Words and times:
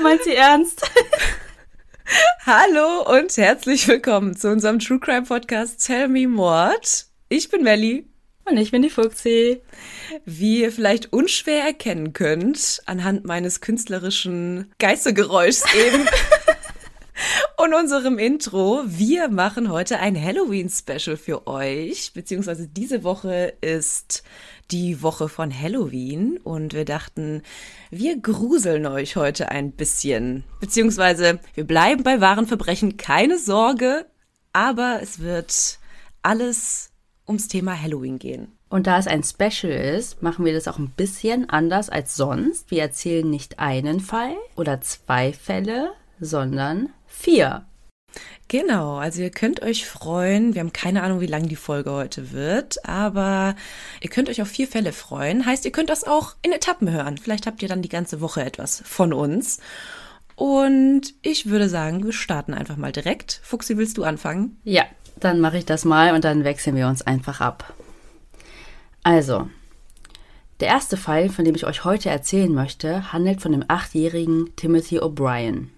Meint 0.00 0.22
sie 0.24 0.34
ernst? 0.34 0.89
Hallo 2.52 3.08
und 3.16 3.36
herzlich 3.36 3.86
willkommen 3.86 4.34
zu 4.34 4.50
unserem 4.50 4.80
True 4.80 4.98
Crime 4.98 5.22
Podcast 5.22 5.86
Tell 5.86 6.08
Me 6.08 6.26
Mord. 6.26 7.06
Ich 7.28 7.48
bin 7.48 7.62
Melly. 7.62 8.08
Und 8.44 8.56
ich 8.56 8.72
bin 8.72 8.82
die 8.82 8.90
Fuchsi. 8.90 9.62
Wie 10.24 10.62
ihr 10.62 10.72
vielleicht 10.72 11.12
unschwer 11.12 11.62
erkennen 11.62 12.12
könnt, 12.12 12.82
anhand 12.86 13.24
meines 13.24 13.60
künstlerischen 13.60 14.72
Geistergeräuschs 14.80 15.62
eben 15.76 16.08
und 17.62 17.74
unserem 17.74 18.18
Intro, 18.18 18.82
wir 18.86 19.28
machen 19.28 19.70
heute 19.70 19.98
ein 19.98 20.18
Halloween-Special 20.18 21.18
für 21.18 21.46
euch, 21.46 22.12
beziehungsweise 22.14 22.66
diese 22.66 23.04
Woche 23.04 23.52
ist 23.60 24.22
die 24.70 25.02
Woche 25.02 25.28
von 25.28 25.52
Halloween 25.52 26.38
und 26.38 26.72
wir 26.72 26.86
dachten, 26.86 27.42
wir 27.90 28.18
gruseln 28.18 28.86
euch 28.86 29.16
heute 29.16 29.50
ein 29.50 29.72
bisschen, 29.72 30.44
beziehungsweise 30.60 31.38
wir 31.52 31.64
bleiben 31.64 32.02
bei 32.02 32.22
wahren 32.22 32.46
Verbrechen, 32.46 32.96
keine 32.96 33.38
Sorge, 33.38 34.06
aber 34.54 35.00
es 35.02 35.18
wird 35.18 35.80
alles 36.22 36.92
ums 37.28 37.48
Thema 37.48 37.78
Halloween 37.78 38.18
gehen. 38.18 38.56
Und 38.70 38.86
da 38.86 38.98
es 38.98 39.06
ein 39.06 39.22
Special 39.22 39.72
ist, 39.72 40.22
machen 40.22 40.46
wir 40.46 40.54
das 40.54 40.66
auch 40.66 40.78
ein 40.78 40.92
bisschen 40.96 41.50
anders 41.50 41.90
als 41.90 42.16
sonst. 42.16 42.70
Wir 42.70 42.80
erzählen 42.80 43.28
nicht 43.28 43.58
einen 43.58 44.00
Fall 44.00 44.34
oder 44.56 44.80
zwei 44.80 45.34
Fälle, 45.34 45.92
sondern 46.20 46.88
vier. 47.20 47.66
Genau, 48.48 48.96
also 48.96 49.22
ihr 49.22 49.30
könnt 49.30 49.62
euch 49.62 49.86
freuen. 49.86 50.54
Wir 50.54 50.60
haben 50.60 50.72
keine 50.72 51.04
Ahnung, 51.04 51.20
wie 51.20 51.26
lang 51.26 51.46
die 51.46 51.54
Folge 51.54 51.92
heute 51.92 52.32
wird, 52.32 52.84
aber 52.84 53.54
ihr 54.00 54.10
könnt 54.10 54.28
euch 54.28 54.42
auf 54.42 54.48
vier 54.48 54.66
Fälle 54.66 54.92
freuen. 54.92 55.46
Heißt, 55.46 55.64
ihr 55.64 55.70
könnt 55.70 55.88
das 55.88 56.02
auch 56.02 56.34
in 56.42 56.50
Etappen 56.50 56.90
hören. 56.90 57.16
Vielleicht 57.16 57.46
habt 57.46 57.62
ihr 57.62 57.68
dann 57.68 57.82
die 57.82 57.88
ganze 57.88 58.20
Woche 58.20 58.44
etwas 58.44 58.82
von 58.84 59.12
uns. 59.12 59.60
Und 60.34 61.14
ich 61.22 61.46
würde 61.46 61.68
sagen, 61.68 62.04
wir 62.04 62.12
starten 62.12 62.52
einfach 62.52 62.76
mal 62.76 62.90
direkt. 62.90 63.40
Fuchsi, 63.44 63.76
willst 63.76 63.98
du 63.98 64.02
anfangen? 64.02 64.58
Ja, 64.64 64.84
dann 65.20 65.38
mache 65.38 65.58
ich 65.58 65.66
das 65.66 65.84
mal 65.84 66.12
und 66.14 66.24
dann 66.24 66.42
wechseln 66.42 66.74
wir 66.74 66.88
uns 66.88 67.02
einfach 67.02 67.40
ab. 67.40 67.72
Also, 69.04 69.48
der 70.58 70.68
erste 70.68 70.96
Fall, 70.96 71.28
von 71.28 71.44
dem 71.44 71.54
ich 71.54 71.66
euch 71.66 71.84
heute 71.84 72.10
erzählen 72.10 72.52
möchte, 72.52 73.12
handelt 73.12 73.40
von 73.40 73.52
dem 73.52 73.64
achtjährigen 73.68 74.50
Timothy 74.56 74.98
O'Brien. 74.98 75.68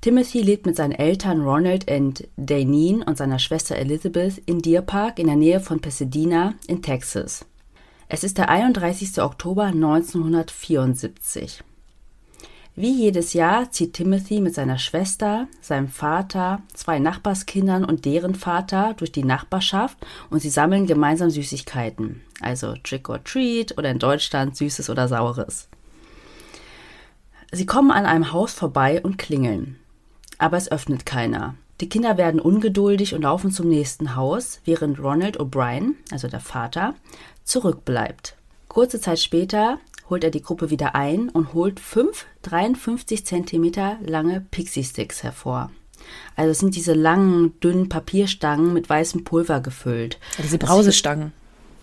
Timothy 0.00 0.42
lebt 0.42 0.64
mit 0.64 0.76
seinen 0.76 0.92
Eltern 0.92 1.40
Ronald 1.40 1.90
und 1.90 2.28
Danine 2.36 3.04
und 3.04 3.18
seiner 3.18 3.40
Schwester 3.40 3.74
Elizabeth 3.74 4.38
in 4.46 4.60
Deer 4.60 4.80
Park 4.80 5.18
in 5.18 5.26
der 5.26 5.34
Nähe 5.34 5.58
von 5.58 5.80
Pasadena 5.80 6.54
in 6.68 6.82
Texas. 6.82 7.44
Es 8.08 8.22
ist 8.22 8.38
der 8.38 8.48
31. 8.48 9.20
Oktober 9.20 9.64
1974. 9.64 11.64
Wie 12.76 12.92
jedes 12.92 13.32
Jahr 13.32 13.72
zieht 13.72 13.94
Timothy 13.94 14.40
mit 14.40 14.54
seiner 14.54 14.78
Schwester, 14.78 15.48
seinem 15.60 15.88
Vater, 15.88 16.62
zwei 16.72 17.00
Nachbarskindern 17.00 17.84
und 17.84 18.04
deren 18.04 18.36
Vater 18.36 18.94
durch 18.96 19.10
die 19.10 19.24
Nachbarschaft 19.24 19.98
und 20.30 20.40
sie 20.40 20.50
sammeln 20.50 20.86
gemeinsam 20.86 21.28
Süßigkeiten, 21.28 22.20
also 22.40 22.76
Trick 22.84 23.08
or 23.08 23.24
Treat 23.24 23.76
oder 23.76 23.90
in 23.90 23.98
Deutschland 23.98 24.56
Süßes 24.56 24.90
oder 24.90 25.08
Saures. 25.08 25.68
Sie 27.50 27.66
kommen 27.66 27.90
an 27.90 28.06
einem 28.06 28.32
Haus 28.32 28.52
vorbei 28.52 29.02
und 29.02 29.18
klingeln 29.18 29.76
aber 30.38 30.56
es 30.56 30.70
öffnet 30.70 31.04
keiner. 31.04 31.54
Die 31.80 31.88
Kinder 31.88 32.16
werden 32.16 32.40
ungeduldig 32.40 33.14
und 33.14 33.22
laufen 33.22 33.52
zum 33.52 33.68
nächsten 33.68 34.16
Haus, 34.16 34.60
während 34.64 34.98
Ronald 34.98 35.38
O'Brien, 35.38 35.94
also 36.10 36.26
der 36.26 36.40
Vater, 36.40 36.94
zurückbleibt. 37.44 38.34
Kurze 38.68 39.00
Zeit 39.00 39.20
später 39.20 39.78
holt 40.10 40.24
er 40.24 40.30
die 40.30 40.42
Gruppe 40.42 40.70
wieder 40.70 40.94
ein 40.94 41.28
und 41.28 41.54
holt 41.54 41.78
fünf 41.78 42.26
53 42.42 43.24
Zentimeter 43.24 43.96
lange 44.04 44.40
Pixie-Sticks 44.50 45.22
hervor. 45.22 45.70
Also 46.36 46.50
es 46.50 46.58
sind 46.58 46.74
diese 46.74 46.94
langen, 46.94 47.58
dünnen 47.60 47.88
Papierstangen 47.88 48.72
mit 48.72 48.88
weißem 48.88 49.24
Pulver 49.24 49.60
gefüllt. 49.60 50.18
Ja, 50.36 50.42
diese 50.42 50.58
Brausestangen. 50.58 51.32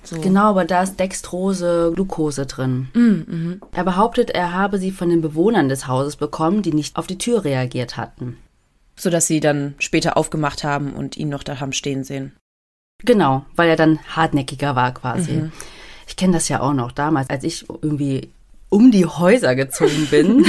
So. 0.04 0.20
Genau, 0.20 0.50
aber 0.50 0.66
da 0.66 0.84
ist 0.84 1.00
Dextrose, 1.00 1.92
Glucose 1.96 2.46
drin. 2.46 2.90
Mm, 2.94 3.00
mhm. 3.00 3.62
Er 3.72 3.84
behauptet, 3.84 4.30
er 4.30 4.54
habe 4.54 4.78
sie 4.78 4.92
von 4.92 5.10
den 5.10 5.22
Bewohnern 5.22 5.68
des 5.68 5.88
Hauses 5.88 6.16
bekommen, 6.16 6.62
die 6.62 6.74
nicht 6.74 6.96
auf 6.96 7.08
die 7.08 7.18
Tür 7.18 7.44
reagiert 7.44 7.98
hatten 7.98 8.38
sodass 8.96 9.28
sie 9.28 9.40
dann 9.40 9.76
später 9.80 10.18
aufgemacht 10.18 10.64
haben 10.64 10.94
und 10.94 11.18
ihn 11.18 11.30
noch 11.30 11.44
da 11.44 11.60
haben 11.60 11.74
stehen 11.74 12.04
sehen. 12.04 12.34
Genau, 13.04 13.46
weil 13.56 13.70
er 13.70 13.76
dann 13.76 14.00
hartnäckiger 14.16 14.76
war 14.76 14.94
quasi. 14.94 15.34
Mhm. 15.34 15.52
Ich 16.08 16.16
kenne 16.16 16.34
das 16.34 16.50
ja 16.50 16.62
auch 16.62 16.74
noch 16.74 16.92
damals, 16.92 17.30
als 17.30 17.44
ich 17.44 17.66
irgendwie 17.70 18.30
um 18.70 18.92
die 18.92 19.06
Häuser 19.06 19.56
gezogen 19.56 20.08
bin. 20.12 20.46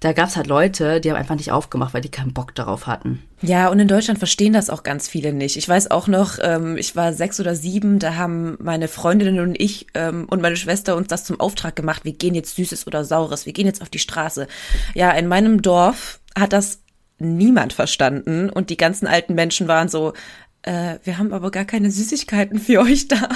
da 0.00 0.12
gab 0.12 0.28
es 0.28 0.36
halt 0.36 0.46
Leute, 0.46 1.00
die 1.00 1.10
haben 1.10 1.16
einfach 1.16 1.36
nicht 1.36 1.52
aufgemacht, 1.52 1.94
weil 1.94 2.00
die 2.00 2.10
keinen 2.10 2.32
Bock 2.32 2.54
darauf 2.54 2.86
hatten. 2.86 3.22
Ja, 3.40 3.68
und 3.68 3.78
in 3.78 3.88
Deutschland 3.88 4.18
verstehen 4.18 4.52
das 4.52 4.70
auch 4.70 4.82
ganz 4.82 5.08
viele 5.08 5.32
nicht. 5.32 5.56
Ich 5.56 5.68
weiß 5.68 5.90
auch 5.90 6.08
noch, 6.08 6.38
ähm, 6.42 6.76
ich 6.76 6.96
war 6.96 7.12
sechs 7.12 7.38
oder 7.38 7.54
sieben, 7.54 7.98
da 7.98 8.16
haben 8.16 8.56
meine 8.60 8.88
Freundinnen 8.88 9.40
und 9.40 9.60
ich 9.60 9.86
ähm, 9.94 10.26
und 10.28 10.42
meine 10.42 10.56
Schwester 10.56 10.96
uns 10.96 11.08
das 11.08 11.24
zum 11.24 11.40
Auftrag 11.40 11.76
gemacht, 11.76 12.04
wir 12.04 12.12
gehen 12.12 12.34
jetzt 12.34 12.56
Süßes 12.56 12.86
oder 12.86 13.04
Saures, 13.04 13.46
wir 13.46 13.52
gehen 13.52 13.66
jetzt 13.66 13.82
auf 13.82 13.90
die 13.90 13.98
Straße. 13.98 14.48
Ja, 14.94 15.10
in 15.12 15.28
meinem 15.28 15.62
Dorf 15.62 16.20
hat 16.36 16.52
das 16.52 16.80
niemand 17.22 17.72
verstanden 17.72 18.50
und 18.50 18.70
die 18.70 18.76
ganzen 18.76 19.06
alten 19.06 19.34
Menschen 19.34 19.68
waren 19.68 19.88
so, 19.88 20.12
äh, 20.62 20.96
wir 21.04 21.18
haben 21.18 21.32
aber 21.32 21.50
gar 21.50 21.64
keine 21.64 21.90
Süßigkeiten 21.90 22.58
für 22.58 22.80
euch 22.80 23.08
da. 23.08 23.28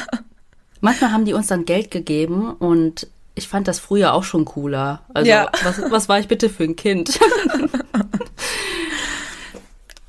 Manchmal 0.81 1.13
haben 1.13 1.25
die 1.25 1.33
uns 1.33 1.49
dann 1.49 1.65
Geld 1.65 1.91
gegeben 1.91 2.53
und 2.53 3.09
ich 3.35 3.49
fand 3.49 3.69
das 3.69 3.79
früher 3.79 4.15
auch 4.15 4.25
schon 4.25 4.45
cooler. 4.45 5.03
Also 5.13 5.31
Ja. 5.31 5.51
was, 5.63 5.81
was 5.91 6.09
war 6.09 6.19
ich 6.19 6.29
bitte 6.29 6.49
für 6.49 6.65
ein 6.65 6.77
Kind? 6.77 7.19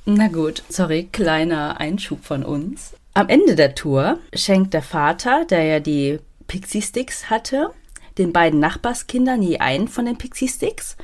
Na 0.06 0.30
gut, 0.30 0.64
sorry, 0.70 1.10
kleiner 1.12 1.80
Einschub 1.80 2.24
von 2.24 2.44
uns. 2.44 2.94
Am 3.14 3.28
Ende 3.28 3.56
der 3.56 3.76
Tour 3.76 4.20
schenkt 4.34 4.74
der 4.74 4.82
Vater, 4.82 5.44
der 5.46 5.64
ja 5.64 5.80
die 5.82 6.20
Pixie 6.48 6.82
Sticks 6.82 7.30
hatte, 7.30 7.72
den 8.18 8.32
beiden 8.32 8.60
Nachbarskindern 8.60 9.42
je 9.42 9.58
einen 9.58 9.88
von 9.88 10.06
den 10.06 10.18
Pixie 10.18 10.48
Sticks 10.48 10.96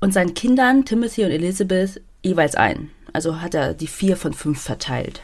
und 0.00 0.12
seinen 0.12 0.34
Kindern 0.34 0.84
Timothy 0.84 1.24
und 1.24 1.32
Elizabeth 1.32 2.00
jeweils 2.26 2.54
einen. 2.54 2.90
Also 3.12 3.40
hat 3.40 3.54
er 3.54 3.74
die 3.74 3.86
vier 3.86 4.16
von 4.16 4.34
fünf 4.34 4.60
verteilt. 4.60 5.22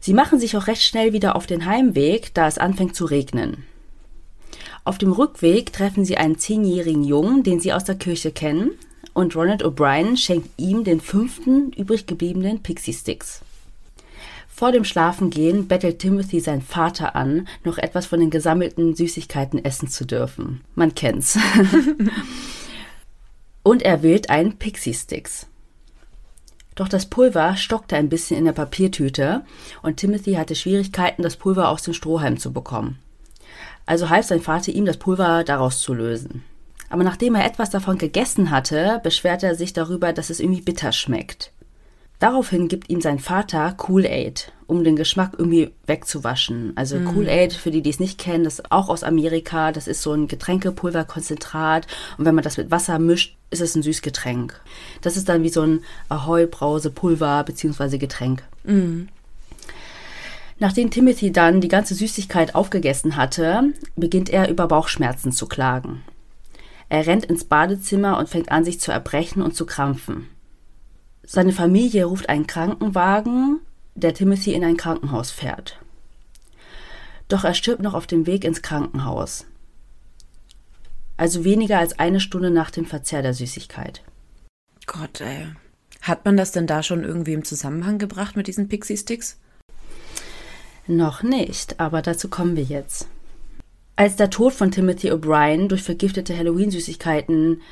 Sie 0.00 0.12
machen 0.12 0.38
sich 0.40 0.56
auch 0.56 0.66
recht 0.66 0.82
schnell 0.82 1.12
wieder 1.12 1.36
auf 1.36 1.46
den 1.46 1.66
Heimweg, 1.66 2.34
da 2.34 2.46
es 2.46 2.58
anfängt 2.58 2.94
zu 2.94 3.04
regnen. 3.04 3.64
Auf 4.84 4.98
dem 4.98 5.12
Rückweg 5.12 5.72
treffen 5.72 6.04
sie 6.04 6.18
einen 6.18 6.38
zehnjährigen 6.38 7.04
Jungen, 7.04 7.42
den 7.42 7.58
sie 7.58 7.72
aus 7.72 7.84
der 7.84 7.94
Kirche 7.94 8.32
kennen, 8.32 8.72
und 9.14 9.34
Ronald 9.34 9.64
O'Brien 9.64 10.16
schenkt 10.16 10.50
ihm 10.58 10.84
den 10.84 11.00
fünften 11.00 11.72
übrig 11.72 12.06
gebliebenen 12.06 12.62
Pixie 12.62 12.92
Sticks. 12.92 13.40
Vor 14.48 14.72
dem 14.72 14.84
Schlafengehen 14.84 15.68
bettelt 15.68 16.00
Timothy 16.00 16.40
seinen 16.40 16.62
Vater 16.62 17.16
an, 17.16 17.48
noch 17.64 17.78
etwas 17.78 18.06
von 18.06 18.20
den 18.20 18.30
gesammelten 18.30 18.94
Süßigkeiten 18.94 19.64
essen 19.64 19.88
zu 19.88 20.04
dürfen. 20.04 20.60
Man 20.74 20.94
kennt's. 20.94 21.38
und 23.62 23.82
er 23.82 24.02
wählt 24.02 24.30
einen 24.30 24.58
Pixie 24.58 24.94
Sticks. 24.94 25.46
Doch 26.74 26.88
das 26.88 27.06
Pulver 27.06 27.56
stockte 27.56 27.96
ein 27.96 28.08
bisschen 28.08 28.36
in 28.36 28.44
der 28.44 28.52
Papiertüte 28.52 29.44
und 29.82 29.96
Timothy 29.96 30.34
hatte 30.34 30.56
Schwierigkeiten, 30.56 31.22
das 31.22 31.36
Pulver 31.36 31.68
aus 31.68 31.82
dem 31.82 31.94
Strohhalm 31.94 32.38
zu 32.38 32.52
bekommen. 32.52 32.98
Also 33.86 34.08
half 34.08 34.26
sein 34.26 34.40
Vater 34.40 34.72
ihm, 34.72 34.86
das 34.86 34.96
Pulver 34.96 35.44
daraus 35.44 35.80
zu 35.80 35.94
lösen. 35.94 36.42
Aber 36.90 37.04
nachdem 37.04 37.34
er 37.34 37.44
etwas 37.44 37.70
davon 37.70 37.98
gegessen 37.98 38.50
hatte, 38.50 39.00
beschwerte 39.02 39.46
er 39.46 39.54
sich 39.54 39.72
darüber, 39.72 40.12
dass 40.12 40.30
es 40.30 40.40
irgendwie 40.40 40.62
bitter 40.62 40.92
schmeckt. 40.92 41.52
Daraufhin 42.20 42.68
gibt 42.68 42.88
ihm 42.88 43.00
sein 43.00 43.18
Vater 43.18 43.72
Kool-Aid, 43.72 44.52
um 44.66 44.82
den 44.84 44.96
Geschmack 44.96 45.32
irgendwie 45.36 45.72
wegzuwaschen. 45.86 46.72
Also 46.74 46.98
Kool-Aid, 47.00 47.52
für 47.52 47.70
die, 47.70 47.82
die 47.82 47.90
es 47.90 48.00
nicht 48.00 48.18
kennen, 48.18 48.44
das 48.44 48.60
ist 48.60 48.72
auch 48.72 48.88
aus 48.88 49.02
Amerika. 49.02 49.72
Das 49.72 49.88
ist 49.88 50.00
so 50.00 50.12
ein 50.12 50.28
Getränkepulverkonzentrat. 50.28 51.86
Und 52.16 52.24
wenn 52.24 52.34
man 52.34 52.44
das 52.44 52.56
mit 52.56 52.70
Wasser 52.70 52.98
mischt, 52.98 53.36
ist 53.50 53.60
es 53.60 53.74
ein 53.74 53.82
Süßgetränk. 53.82 54.58
Das 55.02 55.16
ist 55.16 55.28
dann 55.28 55.42
wie 55.42 55.50
so 55.50 55.62
ein 55.62 55.82
Ahoi-Brause-Pulver 56.08 57.44
bzw. 57.44 57.98
Getränk. 57.98 58.42
Nachdem 60.58 60.90
Timothy 60.90 61.32
dann 61.32 61.60
die 61.60 61.68
ganze 61.68 61.94
Süßigkeit 61.94 62.54
aufgegessen 62.54 63.16
hatte, 63.16 63.74
beginnt 63.96 64.30
er 64.30 64.48
über 64.48 64.68
Bauchschmerzen 64.68 65.32
zu 65.32 65.46
klagen. 65.46 66.02
Er 66.88 67.06
rennt 67.06 67.24
ins 67.24 67.44
Badezimmer 67.44 68.18
und 68.18 68.28
fängt 68.28 68.52
an, 68.52 68.64
sich 68.64 68.80
zu 68.80 68.92
erbrechen 68.92 69.42
und 69.42 69.56
zu 69.56 69.66
krampfen. 69.66 70.28
Seine 71.26 71.52
Familie 71.52 72.04
ruft 72.04 72.28
einen 72.28 72.46
Krankenwagen 72.46 73.60
der 73.94 74.14
Timothy 74.14 74.52
in 74.52 74.64
ein 74.64 74.76
Krankenhaus 74.76 75.30
fährt. 75.30 75.78
Doch 77.28 77.44
er 77.44 77.54
stirbt 77.54 77.82
noch 77.82 77.94
auf 77.94 78.06
dem 78.06 78.26
Weg 78.26 78.44
ins 78.44 78.62
Krankenhaus. 78.62 79.46
Also 81.16 81.44
weniger 81.44 81.78
als 81.78 81.98
eine 81.98 82.20
Stunde 82.20 82.50
nach 82.50 82.70
dem 82.70 82.86
Verzehr 82.86 83.22
der 83.22 83.34
Süßigkeit. 83.34 84.02
Gott, 84.86 85.20
ey. 85.20 85.46
Hat 86.02 86.24
man 86.24 86.36
das 86.36 86.52
denn 86.52 86.66
da 86.66 86.82
schon 86.82 87.04
irgendwie 87.04 87.32
im 87.32 87.44
Zusammenhang 87.44 87.98
gebracht 87.98 88.36
mit 88.36 88.46
diesen 88.46 88.68
Pixie-Sticks? 88.68 89.38
Noch 90.86 91.22
nicht, 91.22 91.80
aber 91.80 92.02
dazu 92.02 92.28
kommen 92.28 92.56
wir 92.56 92.64
jetzt. 92.64 93.08
Als 93.96 94.16
der 94.16 94.28
Tod 94.28 94.52
von 94.52 94.70
Timothy 94.70 95.12
O'Brien 95.12 95.68
durch 95.68 95.82
vergiftete 95.82 96.36
Halloween-Süßigkeiten 96.36 97.62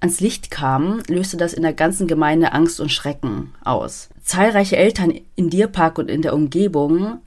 ans 0.00 0.20
Licht 0.20 0.50
kam, 0.50 1.02
löste 1.08 1.36
das 1.36 1.52
in 1.52 1.62
der 1.62 1.72
ganzen 1.72 2.06
Gemeinde 2.06 2.52
Angst 2.52 2.80
und 2.80 2.92
Schrecken 2.92 3.52
aus. 3.64 4.08
Zahlreiche 4.22 4.76
Eltern 4.76 5.12
in 5.36 5.50
Deer 5.50 5.68
Park 5.68 5.98
und 5.98 6.10
in 6.10 6.22
der 6.22 6.34
Umgebung 6.34 7.18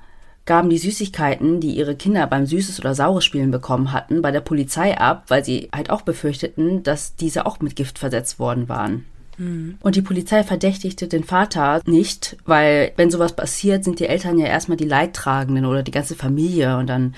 gaben 0.45 0.69
die 0.69 0.77
Süßigkeiten, 0.77 1.59
die 1.59 1.75
ihre 1.75 1.95
Kinder 1.95 2.25
beim 2.25 2.45
Süßes 2.45 2.79
oder 2.79 2.95
Saures 2.95 3.23
Spielen 3.23 3.51
bekommen 3.51 3.93
hatten, 3.93 4.21
bei 4.21 4.31
der 4.31 4.41
Polizei 4.41 4.97
ab, 4.97 5.25
weil 5.27 5.45
sie 5.45 5.69
halt 5.73 5.91
auch 5.91 6.01
befürchteten, 6.01 6.81
dass 6.81 7.15
diese 7.15 7.45
auch 7.45 7.59
mit 7.59 7.75
Gift 7.75 7.99
versetzt 7.99 8.39
worden 8.39 8.67
waren. 8.67 9.05
Mhm. 9.39 9.77
Und 9.81 9.95
die 9.95 10.01
Polizei 10.01 10.43
verdächtigte 10.43 11.07
den 11.07 11.23
Vater 11.23 11.81
nicht, 11.85 12.37
weil 12.45 12.91
wenn 12.97 13.09
sowas 13.09 13.35
passiert, 13.35 13.83
sind 13.83 13.99
die 13.99 14.07
Eltern 14.07 14.37
ja 14.37 14.45
erstmal 14.45 14.77
die 14.77 14.85
Leidtragenden 14.85 15.65
oder 15.65 15.81
die 15.81 15.91
ganze 15.91 16.15
Familie 16.15 16.77
und 16.77 16.87
dann 16.87 17.15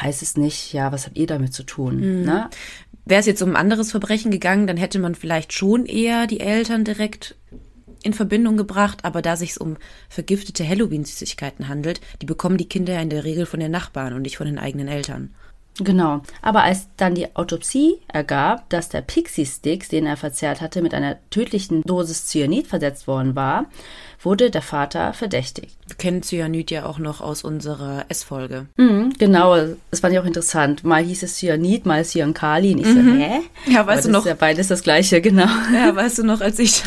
heißt 0.00 0.22
es 0.22 0.36
nicht, 0.36 0.72
ja, 0.72 0.92
was 0.92 1.06
habt 1.06 1.16
ihr 1.16 1.26
damit 1.26 1.54
zu 1.54 1.62
tun? 1.62 1.96
Mhm. 1.96 2.24
Ne? 2.24 2.50
Wäre 3.06 3.20
es 3.20 3.26
jetzt 3.26 3.42
um 3.42 3.50
ein 3.50 3.56
anderes 3.56 3.90
Verbrechen 3.90 4.30
gegangen, 4.30 4.66
dann 4.66 4.76
hätte 4.76 4.98
man 4.98 5.14
vielleicht 5.14 5.52
schon 5.52 5.86
eher 5.86 6.26
die 6.26 6.40
Eltern 6.40 6.84
direkt 6.84 7.36
in 8.02 8.12
Verbindung 8.14 8.56
gebracht, 8.56 9.04
aber 9.04 9.22
da 9.22 9.36
sich 9.36 9.60
um 9.60 9.76
vergiftete 10.08 10.66
Halloween-Süßigkeiten 10.66 11.68
handelt, 11.68 12.00
die 12.22 12.26
bekommen 12.26 12.56
die 12.56 12.68
Kinder 12.68 12.94
ja 12.94 13.00
in 13.00 13.10
der 13.10 13.24
Regel 13.24 13.46
von 13.46 13.60
den 13.60 13.70
Nachbarn 13.70 14.14
und 14.14 14.22
nicht 14.22 14.38
von 14.38 14.46
den 14.46 14.58
eigenen 14.58 14.88
Eltern. 14.88 15.34
Genau. 15.78 16.22
Aber 16.42 16.62
als 16.62 16.88
dann 16.96 17.14
die 17.14 17.34
Autopsie 17.36 17.98
ergab, 18.08 18.68
dass 18.68 18.88
der 18.88 19.00
Pixie-Sticks, 19.00 19.88
den 19.88 20.06
er 20.06 20.16
verzehrt 20.16 20.60
hatte, 20.60 20.82
mit 20.82 20.94
einer 20.94 21.16
tödlichen 21.30 21.82
Dosis 21.82 22.26
Cyanid 22.26 22.66
versetzt 22.66 23.06
worden 23.06 23.34
war, 23.34 23.66
wurde 24.22 24.50
der 24.50 24.60
Vater 24.60 25.14
verdächtigt. 25.14 25.76
Wir 25.86 25.96
kennen 25.96 26.22
Cyanid 26.22 26.70
ja 26.70 26.84
auch 26.84 26.98
noch 26.98 27.22
aus 27.22 27.42
unserer 27.42 28.04
S-Folge. 28.08 28.66
Mhm, 28.76 29.14
genau, 29.18 29.56
das 29.90 30.00
fand 30.00 30.12
ich 30.12 30.18
auch 30.20 30.26
interessant. 30.26 30.84
Mal 30.84 31.02
hieß 31.02 31.22
es 31.22 31.38
Cyanid, 31.38 31.86
mal 31.86 32.04
Cyankali. 32.04 32.74
Und 32.74 32.80
ich 32.80 32.86
mhm. 32.86 33.14
so, 33.14 33.16
hä? 33.16 33.40
Ja, 33.66 33.86
weißt 33.86 34.00
Aber 34.00 34.08
du 34.08 34.10
noch? 34.10 34.20
Ist 34.20 34.28
ja 34.28 34.34
beides 34.34 34.68
das 34.68 34.82
gleiche, 34.82 35.22
genau. 35.22 35.48
Ja, 35.74 35.94
weißt 35.96 36.18
du 36.18 36.24
noch, 36.24 36.42
als 36.42 36.58
ich 36.58 36.82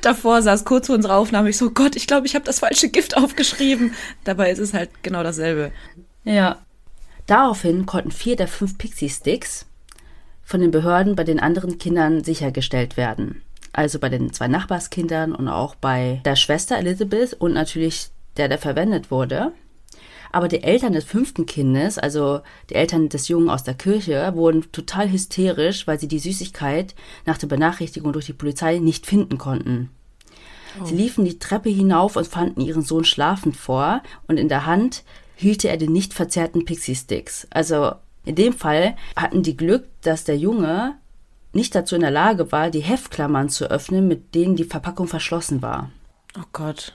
davor 0.00 0.42
saß, 0.42 0.64
kurz 0.64 0.88
vor 0.88 0.96
unserer 0.96 1.16
Aufnahme, 1.16 1.50
ich 1.50 1.56
so, 1.56 1.70
Gott, 1.70 1.94
ich 1.94 2.08
glaube, 2.08 2.26
ich 2.26 2.34
habe 2.34 2.44
das 2.44 2.58
falsche 2.58 2.88
Gift 2.88 3.16
aufgeschrieben. 3.16 3.94
Dabei 4.24 4.50
ist 4.50 4.58
es 4.58 4.74
halt 4.74 4.90
genau 5.02 5.22
dasselbe. 5.22 5.70
Ja, 6.24 6.58
Daraufhin 7.26 7.86
konnten 7.86 8.10
vier 8.10 8.36
der 8.36 8.48
fünf 8.48 8.78
Pixie-Sticks 8.78 9.66
von 10.42 10.60
den 10.60 10.70
Behörden 10.70 11.16
bei 11.16 11.24
den 11.24 11.40
anderen 11.40 11.78
Kindern 11.78 12.24
sichergestellt 12.24 12.96
werden. 12.96 13.42
Also 13.72 13.98
bei 13.98 14.08
den 14.08 14.32
zwei 14.32 14.48
Nachbarskindern 14.48 15.34
und 15.34 15.48
auch 15.48 15.74
bei 15.74 16.20
der 16.24 16.36
Schwester 16.36 16.76
Elizabeth 16.76 17.34
und 17.34 17.54
natürlich 17.54 18.08
der, 18.36 18.48
der 18.48 18.58
verwendet 18.58 19.10
wurde. 19.10 19.52
Aber 20.30 20.48
die 20.48 20.62
Eltern 20.62 20.94
des 20.94 21.04
fünften 21.04 21.44
Kindes, 21.44 21.98
also 21.98 22.40
die 22.70 22.74
Eltern 22.74 23.10
des 23.10 23.28
Jungen 23.28 23.50
aus 23.50 23.64
der 23.64 23.74
Kirche, 23.74 24.32
wurden 24.34 24.72
total 24.72 25.10
hysterisch, 25.10 25.86
weil 25.86 26.00
sie 26.00 26.08
die 26.08 26.18
Süßigkeit 26.18 26.94
nach 27.26 27.36
der 27.36 27.48
Benachrichtigung 27.48 28.12
durch 28.14 28.26
die 28.26 28.32
Polizei 28.32 28.78
nicht 28.78 29.06
finden 29.06 29.36
konnten. 29.36 29.90
Oh. 30.80 30.86
Sie 30.86 30.94
liefen 30.94 31.26
die 31.26 31.38
Treppe 31.38 31.68
hinauf 31.68 32.16
und 32.16 32.26
fanden 32.26 32.62
ihren 32.62 32.82
Sohn 32.82 33.04
schlafend 33.04 33.56
vor 33.56 34.02
und 34.26 34.38
in 34.38 34.48
der 34.48 34.64
Hand 34.64 35.04
hielt 35.42 35.64
er 35.64 35.76
den 35.76 35.92
nicht 35.92 36.14
verzerrten 36.14 36.64
Pixie-Sticks. 36.64 37.48
Also 37.50 37.92
in 38.24 38.36
dem 38.36 38.52
Fall 38.52 38.96
hatten 39.16 39.42
die 39.42 39.56
Glück, 39.56 39.84
dass 40.02 40.24
der 40.24 40.38
Junge 40.38 40.94
nicht 41.52 41.74
dazu 41.74 41.96
in 41.96 42.00
der 42.00 42.10
Lage 42.10 42.50
war, 42.52 42.70
die 42.70 42.80
Heftklammern 42.80 43.48
zu 43.48 43.70
öffnen, 43.70 44.08
mit 44.08 44.34
denen 44.34 44.56
die 44.56 44.64
Verpackung 44.64 45.06
verschlossen 45.06 45.60
war. 45.60 45.90
Oh 46.38 46.44
Gott. 46.52 46.94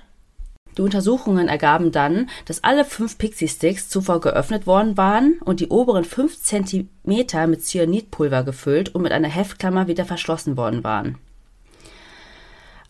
Die 0.77 0.81
Untersuchungen 0.81 1.47
ergaben 1.47 1.91
dann, 1.91 2.29
dass 2.45 2.63
alle 2.63 2.85
fünf 2.85 3.17
Pixie-Sticks 3.17 3.89
zuvor 3.89 4.21
geöffnet 4.21 4.67
worden 4.67 4.95
waren 4.95 5.39
und 5.43 5.59
die 5.59 5.69
oberen 5.69 6.05
fünf 6.05 6.41
Zentimeter 6.41 7.47
mit 7.47 7.65
Cyanidpulver 7.65 8.43
gefüllt 8.43 8.93
und 8.93 9.01
mit 9.01 9.11
einer 9.11 9.27
Heftklammer 9.27 9.87
wieder 9.87 10.05
verschlossen 10.05 10.55
worden 10.55 10.83
waren. 10.83 11.17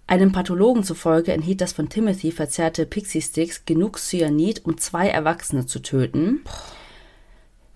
Einem 0.09 0.31
Pathologen 0.31 0.86
zufolge 0.86 1.33
enthielt 1.33 1.59
das 1.59 1.74
von 1.74 1.89
Timothy 1.89 2.31
verzehrte 2.31 2.86
Pixie-Sticks 2.86 3.65
genug 3.65 4.00
Cyanid, 4.00 4.63
um 4.63 4.77
zwei 4.77 5.09
Erwachsene 5.09 5.65
zu 5.65 5.80
töten, 5.80 6.42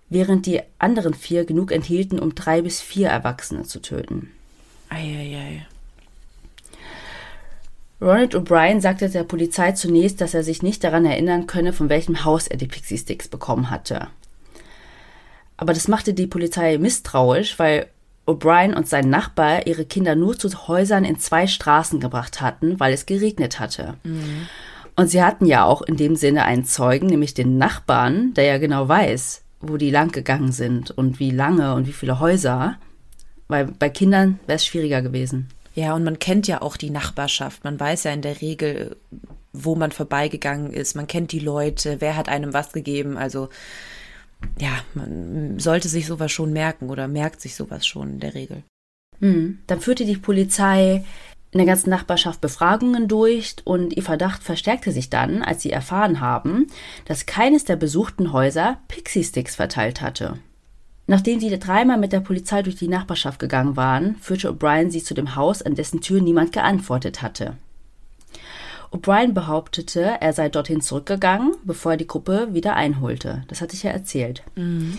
während 0.08 0.46
die 0.46 0.62
anderen 0.80 1.14
vier 1.14 1.44
genug 1.44 1.74
enthielten, 1.74 2.20
um 2.20 2.34
drei 2.34 2.62
bis 2.62 2.80
vier 2.80 3.10
Erwachsene 3.10 3.64
zu 3.64 3.82
töten. 3.82 4.32
Eieiei. 4.88 5.68
Ronald 8.00 8.34
O'Brien 8.34 8.80
sagte 8.80 9.10
der 9.10 9.26
Polizei 9.26 9.74
zunächst, 9.74 10.22
dass 10.22 10.34
er 10.34 10.44
sich 10.44 10.64
nicht 10.64 10.86
daran 10.86 11.06
erinnern 11.06 11.48
könne, 11.48 11.74
von 11.74 11.90
welchem 11.90 12.24
Haus 12.24 12.48
er 12.48 12.58
die 12.58 12.68
Pixie-Sticks 12.68 13.28
bekommen 13.28 13.70
hatte. 13.70 14.08
Aber 15.58 15.74
das 15.74 15.90
machte 15.90 16.14
die 16.14 16.28
Polizei 16.28 16.78
misstrauisch, 16.78 17.60
weil 17.60 17.88
O'Brien 18.32 18.74
und 18.74 18.88
sein 18.88 19.10
Nachbar 19.10 19.68
ihre 19.68 19.86
Kinder 19.86 20.16
nur 20.16 20.38
zu 20.38 20.68
Häusern 20.68 21.06
in 21.06 21.20
zwei 21.20 21.48
Straßen 21.48 22.00
gebracht 22.00 22.42
hatten, 22.42 22.80
weil 22.80 22.94
es 22.94 23.06
geregnet 23.06 23.60
hatte. 23.60 23.96
Mhm. 24.04 24.48
Und 24.96 25.08
sie 25.08 25.24
hatten 25.24 25.46
ja 25.46 25.64
auch 25.64 25.82
in 25.82 25.98
dem 25.98 26.16
Sinne 26.16 26.44
einen 26.46 26.66
Zeugen, 26.66 27.08
nämlich 27.08 27.34
den 27.34 27.58
Nachbarn, 27.58 28.34
der 28.34 28.46
ja 28.46 28.58
genau 28.58 28.88
weiß, 28.88 29.42
wo 29.62 29.78
die 29.78 29.90
lang 29.90 30.12
gegangen 30.12 30.52
sind 30.52 30.92
und 30.92 31.20
wie 31.20 31.32
lange 31.32 31.74
und 31.76 31.88
wie 31.88 31.94
viele 31.94 32.20
Häuser. 32.20 32.78
Weil 33.48 33.66
bei 33.66 33.90
Kindern 33.90 34.40
wäre 34.48 34.58
es 34.58 34.66
schwieriger 34.66 35.02
gewesen. 35.02 35.50
Ja, 35.74 35.94
und 35.94 36.04
man 36.04 36.20
kennt 36.20 36.48
ja 36.48 36.62
auch 36.62 36.78
die 36.78 36.90
Nachbarschaft. 36.90 37.64
Man 37.64 37.80
weiß 37.80 38.04
ja 38.04 38.12
in 38.12 38.22
der 38.22 38.42
Regel, 38.42 38.98
wo 39.54 39.76
man 39.76 39.92
vorbeigegangen 39.92 40.72
ist. 40.72 40.96
Man 40.96 41.08
kennt 41.08 41.32
die 41.32 41.40
Leute, 41.40 41.98
wer 42.00 42.18
hat 42.18 42.30
einem 42.30 42.54
was 42.54 42.74
gegeben. 42.74 43.18
Also 43.18 43.50
ja, 44.60 44.72
man 44.94 45.60
sollte 45.60 45.88
sich 45.88 46.08
sowas 46.08 46.32
schon 46.32 46.54
merken 46.54 46.90
oder 46.90 47.08
merkt 47.08 47.42
sich 47.42 47.56
sowas 47.56 47.86
schon 47.86 48.12
in 48.12 48.20
der 48.20 48.36
Regel. 48.36 48.64
Mhm. 49.20 49.60
Dann 49.68 49.82
führte 49.82 50.06
die 50.06 50.18
Polizei 50.18 51.04
in 51.52 51.58
der 51.58 51.68
ganzen 51.68 51.90
Nachbarschaft 51.90 52.40
Befragungen 52.40 53.08
durch 53.08 53.56
und 53.66 53.94
ihr 53.96 54.04
Verdacht 54.04 54.42
verstärkte 54.42 54.92
sich 54.92 55.10
dann, 55.10 55.42
als 55.44 55.62
sie 55.62 55.72
erfahren 55.72 56.22
haben, 56.22 56.68
dass 57.06 57.26
keines 57.26 57.66
der 57.66 57.76
besuchten 57.76 58.32
Häuser 58.32 58.80
Pixie-Sticks 58.88 59.56
verteilt 59.56 60.02
hatte. 60.02 60.40
Nachdem 61.08 61.42
sie 61.42 61.50
dreimal 61.60 61.98
mit 61.98 62.14
der 62.14 62.22
Polizei 62.22 62.62
durch 62.62 62.76
die 62.78 62.88
Nachbarschaft 62.88 63.38
gegangen 63.38 63.76
waren, 63.76 64.16
führte 64.22 64.50
O'Brien 64.50 64.92
sie 64.92 65.04
zu 65.04 65.14
dem 65.14 65.36
Haus, 65.36 65.62
an 65.62 65.76
dessen 65.76 66.00
Tür 66.00 66.22
niemand 66.22 66.54
geantwortet 66.54 67.22
hatte. 67.22 67.58
O'Brien 68.92 69.34
behauptete, 69.34 70.18
er 70.20 70.34
sei 70.34 70.50
dorthin 70.50 70.82
zurückgegangen, 70.82 71.56
bevor 71.64 71.94
er 71.94 71.98
die 71.98 72.08
Gruppe 72.08 72.50
wieder 72.52 72.76
einholte. 72.76 73.44
Das 73.48 73.62
hatte 73.62 73.76
ich 73.76 73.84
ja 73.84 73.92
erzählt. 73.92 74.44
Mhm. 74.56 74.98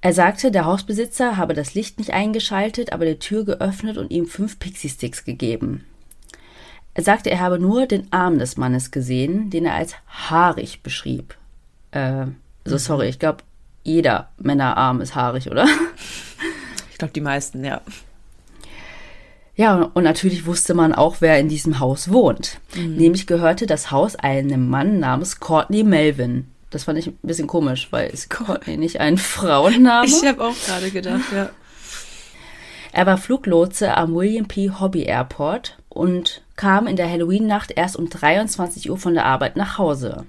Er 0.00 0.12
sagte, 0.12 0.50
der 0.50 0.64
Hausbesitzer 0.64 1.36
habe 1.36 1.54
das 1.54 1.74
Licht 1.74 1.98
nicht 1.98 2.12
eingeschaltet, 2.12 2.92
aber 2.92 3.04
die 3.04 3.18
Tür 3.18 3.44
geöffnet 3.44 3.98
und 3.98 4.10
ihm 4.10 4.26
fünf 4.26 4.58
Pixie-Sticks 4.58 5.24
gegeben. 5.24 5.84
Er 6.94 7.04
sagte, 7.04 7.30
er 7.30 7.40
habe 7.40 7.58
nur 7.58 7.86
den 7.86 8.12
Arm 8.12 8.38
des 8.38 8.56
Mannes 8.56 8.90
gesehen, 8.90 9.50
den 9.50 9.64
er 9.64 9.74
als 9.74 9.94
haarig 10.08 10.82
beschrieb. 10.82 11.36
Äh, 11.92 12.26
so 12.64 12.74
mhm. 12.74 12.78
sorry, 12.78 13.08
ich 13.08 13.18
glaube, 13.18 13.44
jeder 13.84 14.30
Männerarm 14.38 15.00
ist 15.00 15.14
haarig, 15.14 15.50
oder? 15.50 15.66
Ich 16.90 16.98
glaube, 16.98 17.14
die 17.14 17.20
meisten, 17.20 17.64
ja. 17.64 17.80
Ja, 19.54 19.90
und 19.94 20.04
natürlich 20.04 20.46
wusste 20.46 20.74
man 20.74 20.94
auch, 20.94 21.16
wer 21.20 21.38
in 21.38 21.48
diesem 21.48 21.78
Haus 21.78 22.10
wohnt. 22.10 22.58
Mhm. 22.74 22.96
Nämlich 22.96 23.26
gehörte 23.26 23.66
das 23.66 23.90
Haus 23.90 24.16
einem 24.16 24.68
Mann 24.68 24.98
namens 24.98 25.40
Courtney 25.40 25.84
Melvin. 25.84 26.48
Das 26.70 26.84
fand 26.84 26.98
ich 26.98 27.08
ein 27.08 27.18
bisschen 27.22 27.46
komisch, 27.46 27.88
weil 27.90 28.08
ist 28.08 28.30
Courtney 28.30 28.78
nicht 28.78 29.00
ein 29.00 29.18
Frauenname? 29.18 30.06
Ich 30.06 30.24
habe 30.24 30.42
auch 30.42 30.54
gerade 30.66 30.90
gedacht, 30.90 31.30
ja. 31.34 31.50
Er 32.92 33.06
war 33.06 33.18
Fluglotse 33.18 33.96
am 33.96 34.14
William 34.14 34.46
P. 34.46 34.70
Hobby 34.70 35.02
Airport 35.02 35.78
und 35.88 36.42
kam 36.56 36.86
in 36.86 36.96
der 36.96 37.10
Halloween-Nacht 37.10 37.72
erst 37.74 37.96
um 37.96 38.08
23 38.08 38.90
Uhr 38.90 38.98
von 38.98 39.14
der 39.14 39.26
Arbeit 39.26 39.56
nach 39.56 39.78
Hause. 39.78 40.26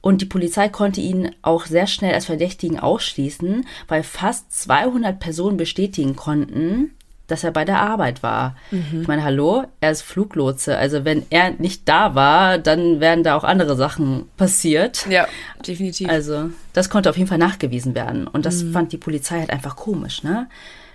Und 0.00 0.20
die 0.20 0.26
Polizei 0.26 0.68
konnte 0.68 1.00
ihn 1.00 1.34
auch 1.42 1.66
sehr 1.66 1.86
schnell 1.86 2.14
als 2.14 2.26
Verdächtigen 2.26 2.78
ausschließen, 2.78 3.66
weil 3.88 4.02
fast 4.04 4.52
200 4.52 5.18
Personen 5.18 5.56
bestätigen 5.56 6.16
konnten, 6.16 6.92
dass 7.28 7.44
er 7.44 7.52
bei 7.52 7.64
der 7.64 7.80
Arbeit 7.80 8.22
war. 8.22 8.56
Mhm. 8.70 9.02
Ich 9.02 9.06
meine, 9.06 9.22
hallo, 9.22 9.64
er 9.80 9.90
ist 9.92 10.02
Fluglotse. 10.02 10.76
Also 10.76 11.04
wenn 11.04 11.24
er 11.30 11.52
nicht 11.52 11.88
da 11.88 12.14
war, 12.14 12.58
dann 12.58 13.00
wären 13.00 13.22
da 13.22 13.36
auch 13.36 13.44
andere 13.44 13.76
Sachen 13.76 14.28
passiert. 14.36 15.06
Ja, 15.08 15.28
definitiv. 15.64 16.08
Also 16.08 16.50
das 16.72 16.90
konnte 16.90 17.10
auf 17.10 17.16
jeden 17.16 17.28
Fall 17.28 17.38
nachgewiesen 17.38 17.94
werden. 17.94 18.26
Und 18.26 18.46
das 18.46 18.64
mhm. 18.64 18.72
fand 18.72 18.92
die 18.92 18.98
Polizei 18.98 19.38
halt 19.38 19.50
einfach 19.50 19.76
komisch, 19.76 20.24
ne? 20.24 20.48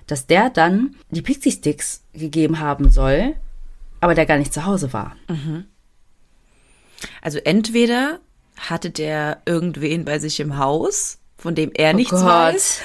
Dass 0.08 0.28
der 0.28 0.50
dann 0.50 0.96
die 1.12 1.22
Pixie-Sticks 1.22 2.04
gegeben 2.14 2.60
haben 2.60 2.90
soll, 2.90 3.36
aber 4.02 4.16
der 4.16 4.26
gar 4.26 4.38
nicht 4.38 4.54
zu 4.54 4.66
Hause 4.66 4.92
war. 4.92 5.16
Mhm. 5.30 5.66
Also 7.22 7.38
entweder 7.38 8.20
hatte 8.58 8.90
der 8.90 9.42
irgendwen 9.46 10.04
bei 10.04 10.20
sich 10.20 10.40
im 10.40 10.58
Haus, 10.58 11.20
von 11.38 11.54
dem 11.54 11.72
er 11.74 11.92
Oh 11.94 11.96
nichts 11.96 12.12
Gott. 12.12 12.26
weiß. 12.26 12.82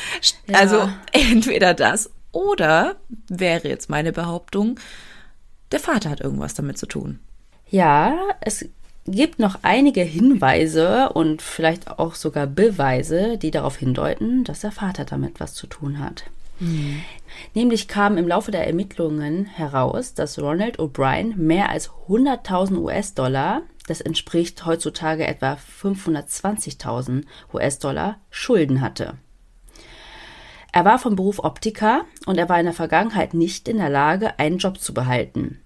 Ja. 0.48 0.58
Also 0.58 0.88
entweder 1.12 1.74
das 1.74 2.10
oder 2.32 2.96
wäre 3.28 3.68
jetzt 3.68 3.90
meine 3.90 4.12
Behauptung, 4.12 4.78
der 5.72 5.80
Vater 5.80 6.10
hat 6.10 6.20
irgendwas 6.20 6.54
damit 6.54 6.78
zu 6.78 6.86
tun. 6.86 7.18
Ja, 7.70 8.18
es 8.40 8.66
gibt 9.06 9.38
noch 9.38 9.58
einige 9.62 10.02
Hinweise 10.02 11.10
und 11.10 11.42
vielleicht 11.42 11.88
auch 11.98 12.14
sogar 12.14 12.46
Beweise, 12.46 13.38
die 13.38 13.50
darauf 13.50 13.76
hindeuten, 13.76 14.44
dass 14.44 14.60
der 14.60 14.72
Vater 14.72 15.04
damit 15.04 15.40
was 15.40 15.54
zu 15.54 15.66
tun 15.66 15.98
hat. 15.98 16.24
Nämlich 17.54 17.86
kam 17.86 18.18
im 18.18 18.26
Laufe 18.26 18.50
der 18.50 18.66
Ermittlungen 18.66 19.44
heraus, 19.44 20.14
dass 20.14 20.40
Ronald 20.40 20.80
O'Brien 20.80 21.36
mehr 21.36 21.68
als 21.68 21.90
100.000 22.08 22.78
US-Dollar, 22.78 23.62
das 23.86 24.00
entspricht 24.00 24.66
heutzutage 24.66 25.26
etwa 25.26 25.56
520.000 25.82 27.24
US-Dollar, 27.54 28.16
Schulden 28.30 28.80
hatte. 28.80 29.14
Er 30.72 30.84
war 30.84 30.98
vom 30.98 31.16
Beruf 31.16 31.38
Optiker 31.38 32.02
und 32.26 32.38
er 32.38 32.48
war 32.48 32.58
in 32.58 32.66
der 32.66 32.74
Vergangenheit 32.74 33.34
nicht 33.34 33.68
in 33.68 33.78
der 33.78 33.88
Lage, 33.88 34.38
einen 34.38 34.58
Job 34.58 34.78
zu 34.78 34.92
behalten. 34.92 35.60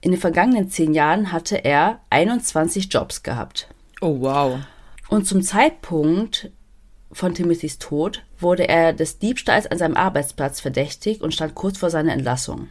In 0.00 0.12
den 0.12 0.20
vergangenen 0.20 0.70
zehn 0.70 0.94
Jahren 0.94 1.32
hatte 1.32 1.64
er 1.64 2.00
21 2.10 2.92
Jobs 2.92 3.22
gehabt. 3.22 3.68
Oh 4.00 4.20
wow. 4.20 4.60
Und 5.08 5.26
zum 5.26 5.42
Zeitpunkt 5.42 6.50
von 7.10 7.34
Timothys 7.34 7.78
Tod 7.78 8.24
wurde 8.38 8.68
er 8.68 8.92
des 8.92 9.18
Diebstahls 9.18 9.66
an 9.66 9.78
seinem 9.78 9.96
Arbeitsplatz 9.96 10.60
verdächtigt 10.60 11.22
und 11.22 11.34
stand 11.34 11.54
kurz 11.54 11.78
vor 11.78 11.90
seiner 11.90 12.12
Entlassung. 12.12 12.68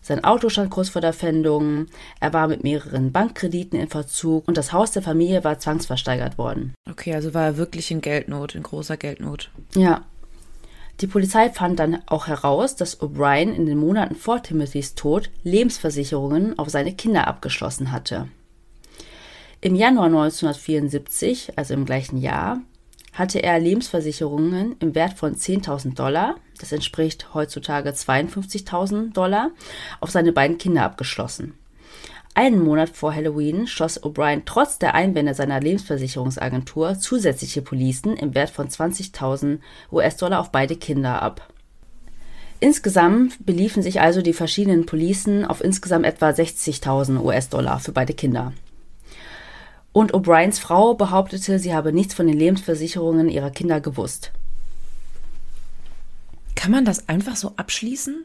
Sein 0.00 0.24
Auto 0.24 0.48
stand 0.48 0.70
kurz 0.70 0.88
vor 0.88 1.02
der 1.02 1.12
Pfändung, 1.12 1.86
er 2.20 2.32
war 2.32 2.48
mit 2.48 2.64
mehreren 2.64 3.12
Bankkrediten 3.12 3.78
in 3.78 3.88
Verzug 3.88 4.48
und 4.48 4.56
das 4.56 4.72
Haus 4.72 4.92
der 4.92 5.02
Familie 5.02 5.44
war 5.44 5.58
zwangsversteigert 5.58 6.38
worden. 6.38 6.74
Okay, 6.90 7.14
also 7.14 7.34
war 7.34 7.44
er 7.44 7.56
wirklich 7.56 7.90
in 7.90 8.00
Geldnot, 8.00 8.54
in 8.54 8.62
großer 8.62 8.96
Geldnot. 8.96 9.50
Ja. 9.74 10.04
Die 11.00 11.06
Polizei 11.06 11.50
fand 11.50 11.78
dann 11.78 12.02
auch 12.06 12.28
heraus, 12.28 12.76
dass 12.76 13.00
O'Brien 13.00 13.52
in 13.52 13.66
den 13.66 13.78
Monaten 13.78 14.14
vor 14.14 14.42
Timothys 14.42 14.94
Tod 14.94 15.30
Lebensversicherungen 15.42 16.58
auf 16.58 16.68
seine 16.68 16.94
Kinder 16.94 17.26
abgeschlossen 17.26 17.90
hatte. 17.90 18.28
Im 19.60 19.74
Januar 19.74 20.06
1974, 20.06 21.52
also 21.56 21.74
im 21.74 21.84
gleichen 21.84 22.18
Jahr, 22.18 22.60
hatte 23.12 23.42
er 23.42 23.58
Lebensversicherungen 23.58 24.76
im 24.80 24.94
Wert 24.94 25.14
von 25.14 25.34
10.000 25.34 25.94
Dollar, 25.94 26.36
das 26.58 26.72
entspricht 26.72 27.34
heutzutage 27.34 27.90
52.000 27.90 29.12
Dollar, 29.12 29.50
auf 30.00 30.10
seine 30.10 30.32
beiden 30.32 30.58
Kinder 30.58 30.82
abgeschlossen. 30.82 31.54
Einen 32.34 32.64
Monat 32.64 32.88
vor 32.88 33.14
Halloween 33.14 33.66
schloss 33.66 34.02
O'Brien 34.02 34.42
trotz 34.46 34.78
der 34.78 34.94
Einwände 34.94 35.34
seiner 35.34 35.60
Lebensversicherungsagentur 35.60 36.98
zusätzliche 36.98 37.60
Policen 37.60 38.16
im 38.16 38.34
Wert 38.34 38.48
von 38.48 38.68
20.000 38.68 39.58
US-Dollar 39.90 40.40
auf 40.40 40.50
beide 40.50 40.76
Kinder 40.76 41.20
ab. 41.20 41.52
Insgesamt 42.58 43.44
beliefen 43.44 43.82
sich 43.82 44.00
also 44.00 44.22
die 44.22 44.32
verschiedenen 44.32 44.86
Policen 44.86 45.44
auf 45.44 45.62
insgesamt 45.62 46.06
etwa 46.06 46.30
60.000 46.30 47.20
US-Dollar 47.20 47.80
für 47.80 47.92
beide 47.92 48.14
Kinder. 48.14 48.54
Und 49.92 50.14
O'Briens 50.14 50.58
Frau 50.58 50.94
behauptete, 50.94 51.58
sie 51.58 51.74
habe 51.74 51.92
nichts 51.92 52.14
von 52.14 52.26
den 52.26 52.38
Lebensversicherungen 52.38 53.28
ihrer 53.28 53.50
Kinder 53.50 53.80
gewusst. 53.82 54.32
Kann 56.54 56.70
man 56.70 56.86
das 56.86 57.10
einfach 57.10 57.36
so 57.36 57.52
abschließen? 57.56 58.24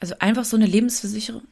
Also 0.00 0.14
einfach 0.18 0.44
so 0.44 0.56
eine 0.56 0.66
Lebensversicherung? 0.66 1.42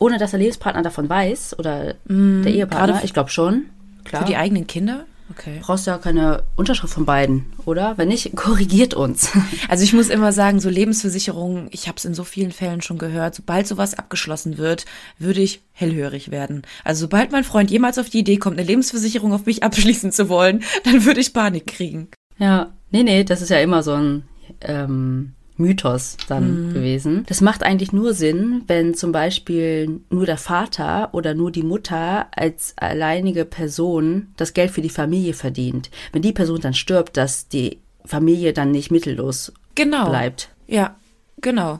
Ohne 0.00 0.18
dass 0.18 0.30
der 0.30 0.40
Lebenspartner 0.40 0.82
davon 0.82 1.08
weiß 1.08 1.58
oder 1.58 1.94
der 2.08 2.52
Ehepartner, 2.52 3.04
ich 3.04 3.12
glaube 3.12 3.30
schon. 3.30 3.66
Klar. 4.04 4.22
Für 4.22 4.28
die 4.28 4.36
eigenen 4.36 4.66
Kinder? 4.66 5.04
Okay. 5.30 5.60
brauchst 5.60 5.86
ja 5.86 5.96
keine 5.98 6.42
Unterschrift 6.56 6.92
von 6.92 7.04
beiden, 7.04 7.46
oder? 7.64 7.96
Wenn 7.96 8.08
nicht, 8.08 8.34
korrigiert 8.36 8.94
uns. 8.94 9.30
Also 9.68 9.84
ich 9.84 9.92
muss 9.92 10.08
immer 10.08 10.32
sagen, 10.32 10.58
so 10.58 10.68
Lebensversicherungen, 10.68 11.68
ich 11.70 11.86
habe 11.86 11.96
es 11.96 12.04
in 12.04 12.14
so 12.14 12.24
vielen 12.24 12.50
Fällen 12.50 12.82
schon 12.82 12.98
gehört, 12.98 13.36
sobald 13.36 13.68
sowas 13.68 13.94
abgeschlossen 13.94 14.58
wird, 14.58 14.84
würde 15.18 15.40
ich 15.40 15.60
hellhörig 15.72 16.32
werden. 16.32 16.62
Also 16.82 17.02
sobald 17.02 17.30
mein 17.30 17.44
Freund 17.44 17.70
jemals 17.70 17.98
auf 17.98 18.10
die 18.10 18.20
Idee 18.20 18.38
kommt, 18.38 18.58
eine 18.58 18.66
Lebensversicherung 18.66 19.32
auf 19.32 19.46
mich 19.46 19.62
abschließen 19.62 20.10
zu 20.10 20.28
wollen, 20.28 20.64
dann 20.82 21.04
würde 21.04 21.20
ich 21.20 21.32
Panik 21.32 21.68
kriegen. 21.68 22.08
Ja, 22.38 22.72
nee, 22.90 23.04
nee, 23.04 23.22
das 23.22 23.42
ist 23.42 23.50
ja 23.50 23.60
immer 23.60 23.84
so 23.84 23.92
ein 23.92 24.24
ähm, 24.62 25.34
Mythos 25.60 26.16
dann 26.28 26.72
gewesen. 26.74 27.24
Das 27.28 27.40
macht 27.40 27.62
eigentlich 27.62 27.92
nur 27.92 28.14
Sinn, 28.14 28.62
wenn 28.66 28.94
zum 28.94 29.12
Beispiel 29.12 30.00
nur 30.10 30.26
der 30.26 30.38
Vater 30.38 31.10
oder 31.12 31.34
nur 31.34 31.52
die 31.52 31.62
Mutter 31.62 32.26
als 32.36 32.72
alleinige 32.76 33.44
Person 33.44 34.32
das 34.36 34.54
Geld 34.54 34.72
für 34.72 34.80
die 34.82 34.88
Familie 34.90 35.34
verdient. 35.34 35.90
Wenn 36.12 36.22
die 36.22 36.32
Person 36.32 36.60
dann 36.60 36.74
stirbt, 36.74 37.16
dass 37.16 37.46
die 37.48 37.78
Familie 38.04 38.52
dann 38.52 38.70
nicht 38.72 38.90
mittellos 38.90 39.52
Genau. 39.76 40.08
bleibt. 40.08 40.48
Ja, 40.66 40.96
genau. 41.40 41.78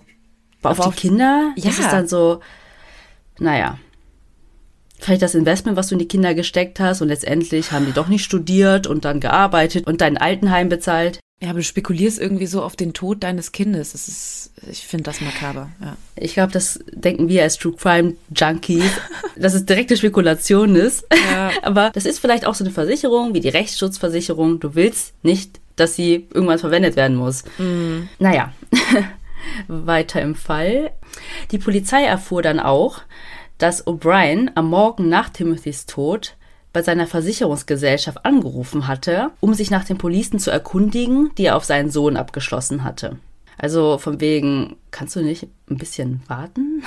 Aber 0.62 0.70
auf 0.72 0.78
Aber 0.80 0.82
die 0.82 0.88
auf- 0.88 0.96
Kinder, 0.96 1.52
das 1.56 1.64
Ja. 1.78 1.84
ist 1.84 1.92
dann 1.92 2.06
so, 2.06 2.40
naja. 3.38 3.78
Vielleicht 4.98 5.22
das 5.22 5.34
Investment, 5.34 5.78
was 5.78 5.88
du 5.88 5.94
in 5.94 5.98
die 5.98 6.08
Kinder 6.08 6.34
gesteckt 6.34 6.78
hast 6.78 7.00
und 7.00 7.08
letztendlich 7.08 7.72
haben 7.72 7.86
die 7.86 7.92
doch 7.92 8.08
nicht 8.08 8.22
studiert 8.22 8.86
und 8.86 9.06
dann 9.06 9.18
gearbeitet 9.18 9.86
und 9.86 10.02
dein 10.02 10.18
Altenheim 10.18 10.68
bezahlt. 10.68 11.20
Ja, 11.42 11.50
aber 11.50 11.60
du 11.60 11.64
spekulierst 11.64 12.18
irgendwie 12.18 12.46
so 12.46 12.62
auf 12.62 12.76
den 12.76 12.92
Tod 12.92 13.22
deines 13.22 13.50
Kindes. 13.50 13.92
Das 13.92 14.08
ist, 14.08 14.52
ich 14.70 14.86
finde 14.86 15.04
das 15.04 15.22
makaber, 15.22 15.70
ja. 15.80 15.96
Ich 16.14 16.34
glaube, 16.34 16.52
das 16.52 16.80
denken 16.92 17.28
wir 17.28 17.42
als 17.42 17.56
True 17.56 17.74
Crime 17.74 18.14
Junkies, 18.36 18.84
dass 19.36 19.54
es 19.54 19.64
direkte 19.64 19.96
Spekulation 19.96 20.76
ist. 20.76 21.06
Ja. 21.32 21.50
Aber 21.62 21.90
das 21.94 22.04
ist 22.04 22.18
vielleicht 22.18 22.44
auch 22.44 22.54
so 22.54 22.62
eine 22.62 22.72
Versicherung 22.72 23.32
wie 23.32 23.40
die 23.40 23.48
Rechtsschutzversicherung. 23.48 24.60
Du 24.60 24.74
willst 24.74 25.14
nicht, 25.22 25.60
dass 25.76 25.94
sie 25.94 26.26
irgendwann 26.34 26.58
verwendet 26.58 26.96
werden 26.96 27.16
muss. 27.16 27.44
Naja, 28.18 28.52
weiter 29.66 30.20
im 30.20 30.34
Fall. 30.34 30.90
Die 31.52 31.58
Polizei 31.58 32.04
erfuhr 32.04 32.42
dann 32.42 32.60
auch, 32.60 33.00
dass 33.56 33.86
O'Brien 33.86 34.50
am 34.56 34.68
Morgen 34.68 35.08
nach 35.08 35.30
Timothys 35.30 35.86
Tod 35.86 36.36
bei 36.72 36.82
seiner 36.82 37.06
Versicherungsgesellschaft 37.06 38.24
angerufen 38.24 38.86
hatte, 38.86 39.30
um 39.40 39.54
sich 39.54 39.70
nach 39.70 39.84
den 39.84 39.98
Policen 39.98 40.38
zu 40.38 40.50
erkundigen, 40.50 41.30
die 41.36 41.46
er 41.46 41.56
auf 41.56 41.64
seinen 41.64 41.90
Sohn 41.90 42.16
abgeschlossen 42.16 42.84
hatte. 42.84 43.18
Also 43.58 43.98
von 43.98 44.20
wegen, 44.20 44.76
kannst 44.90 45.16
du 45.16 45.20
nicht 45.20 45.48
ein 45.68 45.76
bisschen 45.76 46.22
warten? 46.28 46.82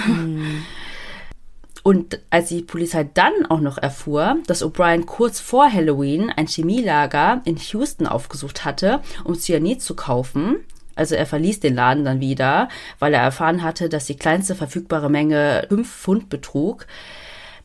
Und 1.84 2.20
als 2.30 2.48
die 2.48 2.62
Polizei 2.62 3.04
dann 3.04 3.46
auch 3.50 3.60
noch 3.60 3.78
erfuhr, 3.78 4.38
dass 4.48 4.64
O'Brien 4.64 5.06
kurz 5.06 5.40
vor 5.40 5.72
Halloween 5.72 6.30
ein 6.30 6.48
Chemielager 6.48 7.42
in 7.44 7.58
Houston 7.58 8.08
aufgesucht 8.08 8.64
hatte, 8.64 9.02
um 9.26 9.36
Cyanid 9.36 9.82
zu 9.82 9.96
kaufen, 9.96 10.56
also 10.96 11.16
er 11.16 11.26
verließ 11.26 11.60
den 11.60 11.76
Laden 11.76 12.06
dann 12.06 12.22
wieder, 12.22 12.70
weil 13.00 13.14
er 13.14 13.22
erfahren 13.22 13.64
hatte, 13.64 13.90
dass 13.90 14.06
die 14.06 14.16
kleinste 14.16 14.56
verfügbare 14.56 15.10
Menge 15.10 15.66
5 15.70 15.90
Pfund 15.90 16.30
betrug, 16.30 16.88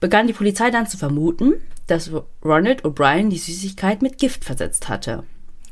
begann 0.01 0.27
die 0.27 0.33
Polizei 0.33 0.71
dann 0.71 0.87
zu 0.87 0.97
vermuten, 0.97 1.55
dass 1.89 2.11
Ronald 2.45 2.85
O'Brien 2.85 3.31
die 3.31 3.39
Süßigkeit 3.39 4.03
mit 4.03 4.19
Gift 4.19 4.45
versetzt 4.45 4.89
hatte. 4.89 5.25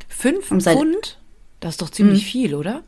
Fünf 0.09 0.51
Um 0.51 0.61
Pfund? 0.61 1.19
Das 1.61 1.73
ist 1.73 1.83
doch 1.83 1.91
ziemlich 1.91 2.27
viel, 2.27 2.55
oder? 2.55 2.83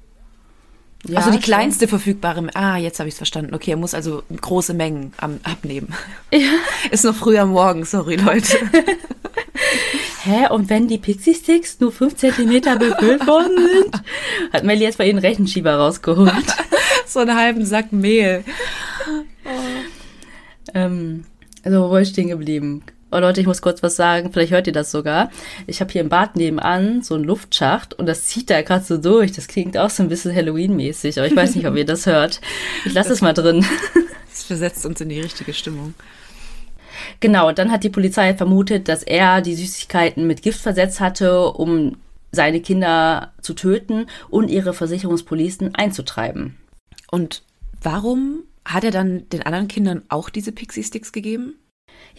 Ja, 1.06 1.18
also 1.18 1.30
die 1.30 1.38
kleinste 1.38 1.86
verfügbare. 1.86 2.48
Ah, 2.54 2.76
jetzt 2.76 2.98
habe 2.98 3.08
ich 3.08 3.14
es 3.14 3.18
verstanden. 3.18 3.54
Okay, 3.54 3.70
er 3.72 3.76
muss 3.76 3.94
also 3.94 4.22
große 4.34 4.74
Mengen 4.74 5.12
am, 5.18 5.38
abnehmen. 5.44 5.94
Ist 6.90 7.04
noch 7.04 7.14
früh 7.14 7.38
am 7.38 7.50
Morgen, 7.50 7.84
sorry 7.84 8.16
Leute. 8.16 8.58
Hä, 10.24 10.48
und 10.50 10.68
wenn 10.68 10.88
die 10.88 10.98
Pixie-Sticks 10.98 11.78
nur 11.80 11.92
5 11.92 12.16
cm 12.16 12.78
befüllt 12.78 13.26
worden 13.26 13.56
sind? 13.56 14.02
Hat 14.52 14.64
Melly 14.64 14.82
jetzt 14.82 14.98
bei 14.98 15.06
ihren 15.06 15.18
Rechenschieber 15.18 15.74
rausgeholt. 15.76 16.32
so 17.06 17.20
einen 17.20 17.36
halben 17.36 17.64
Sack 17.64 17.92
Mehl. 17.92 18.44
Ähm, 20.74 21.24
also, 21.62 21.84
wo 21.84 21.90
war 21.90 22.00
ich 22.00 22.08
stehen 22.08 22.28
geblieben? 22.28 22.82
Oh 23.10 23.18
Leute, 23.18 23.40
ich 23.40 23.46
muss 23.46 23.62
kurz 23.62 23.82
was 23.82 23.96
sagen, 23.96 24.32
vielleicht 24.32 24.52
hört 24.52 24.66
ihr 24.66 24.72
das 24.72 24.90
sogar. 24.90 25.30
Ich 25.66 25.80
habe 25.80 25.90
hier 25.90 26.02
im 26.02 26.10
Bad 26.10 26.36
nebenan 26.36 27.00
so 27.00 27.14
einen 27.14 27.24
Luftschacht 27.24 27.94
und 27.94 28.04
das 28.06 28.26
zieht 28.26 28.50
da 28.50 28.60
gerade 28.60 28.84
so 28.84 28.98
durch. 28.98 29.32
Das 29.32 29.48
klingt 29.48 29.78
auch 29.78 29.88
so 29.88 30.02
ein 30.02 30.10
bisschen 30.10 30.34
Halloween-mäßig, 30.34 31.18
aber 31.18 31.26
ich 31.26 31.34
weiß 31.34 31.54
nicht, 31.54 31.66
ob 31.66 31.74
ihr 31.76 31.86
das 31.86 32.04
hört. 32.04 32.42
Ich 32.84 32.92
lasse 32.92 33.12
es 33.12 33.20
mal 33.20 33.34
drin. 33.34 33.64
Das 34.30 34.44
versetzt 34.44 34.86
uns 34.86 35.00
in 35.00 35.08
die 35.08 35.20
richtige 35.20 35.52
Stimmung. 35.52 35.94
Genau, 37.18 37.50
dann 37.50 37.72
hat 37.72 37.82
die 37.82 37.90
Polizei 37.90 38.34
vermutet, 38.34 38.86
dass 38.86 39.02
er 39.02 39.40
die 39.40 39.56
Süßigkeiten 39.56 40.28
mit 40.28 40.42
Gift 40.42 40.60
versetzt 40.60 41.00
hatte, 41.00 41.50
um 41.50 41.96
seine 42.30 42.60
Kinder 42.60 43.32
zu 43.42 43.54
töten 43.54 44.06
und 44.28 44.48
ihre 44.48 44.74
Versicherungspolicen 44.74 45.74
einzutreiben. 45.74 46.56
Und 47.10 47.42
warum 47.82 48.44
hat 48.64 48.84
er 48.84 48.92
dann 48.92 49.28
den 49.30 49.42
anderen 49.42 49.66
Kindern 49.66 50.02
auch 50.08 50.30
diese 50.30 50.52
Pixie-Sticks 50.52 51.10
gegeben? 51.10 51.54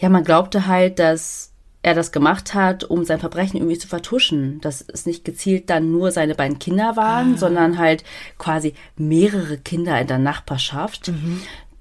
Ja, 0.00 0.08
man 0.08 0.24
glaubte 0.24 0.66
halt, 0.66 0.98
dass 0.98 1.52
er 1.82 1.94
das 1.94 2.12
gemacht 2.12 2.52
hat, 2.54 2.84
um 2.84 3.04
sein 3.04 3.20
Verbrechen 3.20 3.56
irgendwie 3.58 3.78
zu 3.78 3.88
vertuschen. 3.88 4.60
Dass 4.60 4.84
es 4.86 5.06
nicht 5.06 5.24
gezielt 5.24 5.70
dann 5.70 5.90
nur 5.92 6.10
seine 6.10 6.34
beiden 6.34 6.58
Kinder 6.58 6.96
waren, 6.96 7.38
sondern 7.38 7.78
halt 7.78 8.04
quasi 8.38 8.74
mehrere 8.96 9.56
Kinder 9.58 9.98
in 10.00 10.06
der 10.06 10.18
Nachbarschaft. 10.18 11.10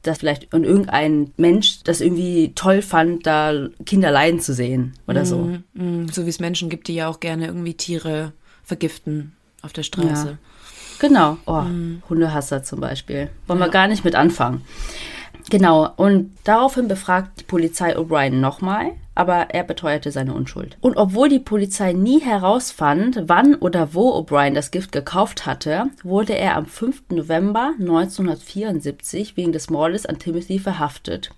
dass 0.03 0.19
vielleicht 0.19 0.53
irgendein 0.53 1.33
Mensch 1.35 1.83
das 1.83 1.99
irgendwie 1.99 2.53
toll 2.55 2.81
fand, 2.81 3.27
da 3.27 3.67
Kinder 3.85 4.11
leiden 4.11 4.39
zu 4.39 4.53
sehen 4.53 4.93
oder 5.07 5.25
so. 5.25 5.39
Mm, 5.39 5.63
mm, 5.73 6.07
so 6.09 6.25
wie 6.25 6.29
es 6.29 6.39
Menschen 6.39 6.69
gibt, 6.69 6.87
die 6.87 6.95
ja 6.95 7.09
auch 7.09 7.19
gerne 7.19 7.47
irgendwie 7.47 7.73
Tiere 7.73 8.31
vergiften 8.63 9.33
auf 9.61 9.73
der 9.73 9.83
Straße. 9.83 10.27
Ja. 10.29 10.37
Genau. 10.99 11.37
Oh, 11.45 11.63
Hundehasser 12.09 12.63
zum 12.63 12.79
Beispiel. 12.79 13.29
Wollen 13.47 13.59
wir 13.59 13.65
Ja. 13.65 13.71
gar 13.71 13.87
nicht 13.89 14.05
mit 14.05 14.15
anfangen. 14.15 14.61
Genau. 15.49 15.91
Und 15.95 16.31
daraufhin 16.43 16.87
befragt 16.87 17.41
die 17.41 17.43
Polizei 17.43 17.97
O'Brien 17.97 18.39
nochmal, 18.39 18.91
aber 19.15 19.49
er 19.49 19.63
beteuerte 19.63 20.11
seine 20.11 20.33
Unschuld. 20.33 20.77
Und 20.81 20.95
obwohl 20.97 21.29
die 21.29 21.39
Polizei 21.39 21.93
nie 21.93 22.21
herausfand, 22.21 23.23
wann 23.25 23.55
oder 23.55 23.93
wo 23.93 24.15
O'Brien 24.15 24.53
das 24.53 24.71
Gift 24.71 24.91
gekauft 24.91 25.45
hatte, 25.45 25.87
wurde 26.03 26.37
er 26.37 26.55
am 26.55 26.65
5. 26.65 27.03
November 27.09 27.73
1974 27.79 29.37
wegen 29.37 29.51
des 29.51 29.69
Mordes 29.69 30.05
an 30.05 30.19
Timothy 30.19 30.59
verhaftet. 30.59 31.31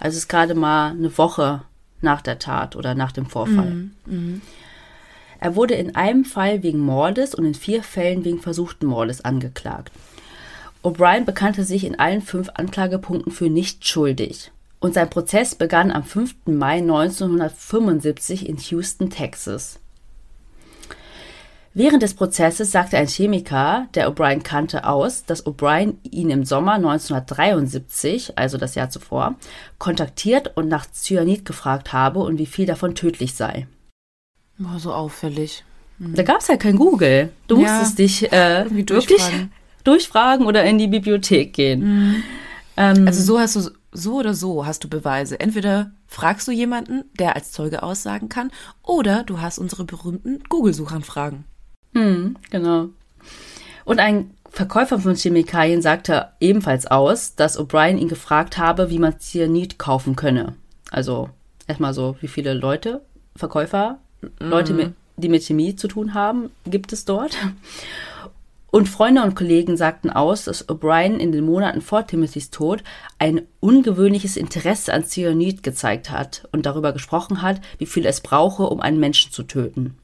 Also 0.00 0.16
es 0.16 0.24
ist 0.24 0.28
gerade 0.28 0.54
mal 0.54 0.90
eine 0.90 1.16
Woche 1.18 1.62
nach 2.00 2.22
der 2.22 2.38
Tat 2.38 2.74
oder 2.74 2.94
nach 2.94 3.12
dem 3.12 3.26
Vorfall. 3.26 3.90
Er 5.40 5.54
wurde 5.54 5.74
in 5.74 5.94
einem 5.94 6.24
Fall 6.24 6.62
wegen 6.62 6.80
Mordes 6.80 7.34
und 7.34 7.44
in 7.44 7.54
vier 7.54 7.82
Fällen 7.82 8.24
wegen 8.24 8.40
versuchten 8.40 8.86
Mordes 8.86 9.24
angeklagt. 9.24 9.92
O'Brien 10.82 11.24
bekannte 11.24 11.64
sich 11.64 11.84
in 11.84 11.98
allen 11.98 12.22
fünf 12.22 12.50
Anklagepunkten 12.54 13.32
für 13.32 13.50
nicht 13.50 13.86
schuldig. 13.86 14.52
Und 14.80 14.94
sein 14.94 15.10
Prozess 15.10 15.54
begann 15.54 15.90
am 15.90 16.04
5. 16.04 16.34
Mai 16.46 16.78
1975 16.78 18.48
in 18.48 18.56
Houston, 18.58 19.10
Texas. 19.10 19.80
Während 21.74 22.02
des 22.02 22.14
Prozesses 22.14 22.72
sagte 22.72 22.96
ein 22.96 23.06
Chemiker, 23.06 23.86
der 23.94 24.10
O'Brien 24.10 24.42
kannte, 24.42 24.84
aus, 24.84 25.24
dass 25.24 25.46
O'Brien 25.46 25.94
ihn 26.02 26.30
im 26.30 26.44
Sommer 26.44 26.74
1973, 26.74 28.38
also 28.38 28.56
das 28.56 28.74
Jahr 28.74 28.90
zuvor, 28.90 29.36
kontaktiert 29.78 30.56
und 30.56 30.68
nach 30.68 30.86
Cyanid 30.90 31.44
gefragt 31.44 31.92
habe 31.92 32.20
und 32.20 32.38
wie 32.38 32.46
viel 32.46 32.66
davon 32.66 32.94
tödlich 32.94 33.34
sei. 33.34 33.66
Boah, 34.58 34.78
so 34.78 34.92
auffällig. 34.92 35.64
Da 36.00 36.22
gab 36.22 36.40
es 36.40 36.48
ja 36.48 36.56
kein 36.56 36.76
Google. 36.76 37.30
Du 37.48 37.60
Ja, 37.60 37.78
musstest 37.78 37.98
dich 37.98 38.32
äh, 38.32 38.64
wirklich 38.70 39.06
durchfragen. 39.88 40.46
oder 40.46 40.64
in 40.64 40.78
die 40.78 40.86
Bibliothek 40.88 41.52
gehen. 41.52 42.22
Ähm, 42.76 43.06
Also 43.06 43.22
so 43.22 43.38
hast 43.40 43.56
du 43.56 43.70
so 43.92 44.14
oder 44.18 44.34
so 44.34 44.64
hast 44.66 44.84
du 44.84 44.88
Beweise. 44.88 45.40
Entweder 45.40 45.90
fragst 46.06 46.46
du 46.46 46.52
jemanden, 46.52 47.04
der 47.18 47.34
als 47.36 47.52
Zeuge 47.52 47.82
aussagen 47.82 48.28
kann, 48.28 48.50
oder 48.82 49.24
du 49.24 49.40
hast 49.40 49.58
unsere 49.58 49.84
berühmten 49.84 50.40
Google-Suchanfragen. 50.48 51.44
hm, 51.94 52.36
genau. 52.50 52.88
Und 53.84 53.98
ein 54.00 54.30
Verkäufer 54.50 54.98
von 54.98 55.14
Chemikalien 55.14 55.80
sagte 55.82 56.28
ebenfalls 56.40 56.86
aus, 56.86 57.34
dass 57.34 57.58
O'Brien 57.58 57.96
ihn 57.98 58.08
gefragt 58.08 58.58
habe, 58.58 58.90
wie 58.90 58.98
man 58.98 59.18
Cyanid 59.18 59.78
kaufen 59.78 60.14
könne. 60.16 60.54
Also 60.90 61.30
erstmal 61.66 61.94
so, 61.94 62.16
wie 62.20 62.28
viele 62.28 62.54
Leute, 62.54 63.02
Verkäufer, 63.36 63.98
Leute, 64.40 64.72
mit, 64.74 64.92
die 65.16 65.28
mit 65.28 65.42
Chemie 65.44 65.76
zu 65.76 65.88
tun 65.88 66.12
haben, 66.14 66.50
gibt 66.66 66.92
es 66.92 67.04
dort. 67.04 67.36
Und 68.70 68.88
Freunde 68.88 69.22
und 69.22 69.34
Kollegen 69.34 69.76
sagten 69.76 70.10
aus, 70.10 70.44
dass 70.44 70.68
O'Brien 70.68 71.16
in 71.16 71.32
den 71.32 71.44
Monaten 71.44 71.80
vor 71.80 72.06
Timothys 72.06 72.50
Tod 72.50 72.84
ein 73.18 73.42
ungewöhnliches 73.60 74.36
Interesse 74.36 74.92
an 74.92 75.04
Cyanid 75.04 75.62
gezeigt 75.62 76.10
hat 76.10 76.46
und 76.52 76.66
darüber 76.66 76.92
gesprochen 76.92 77.40
hat, 77.40 77.60
wie 77.78 77.86
viel 77.86 78.04
es 78.04 78.20
brauche, 78.20 78.64
um 78.64 78.80
einen 78.80 79.00
Menschen 79.00 79.32
zu 79.32 79.42
töten. 79.44 79.96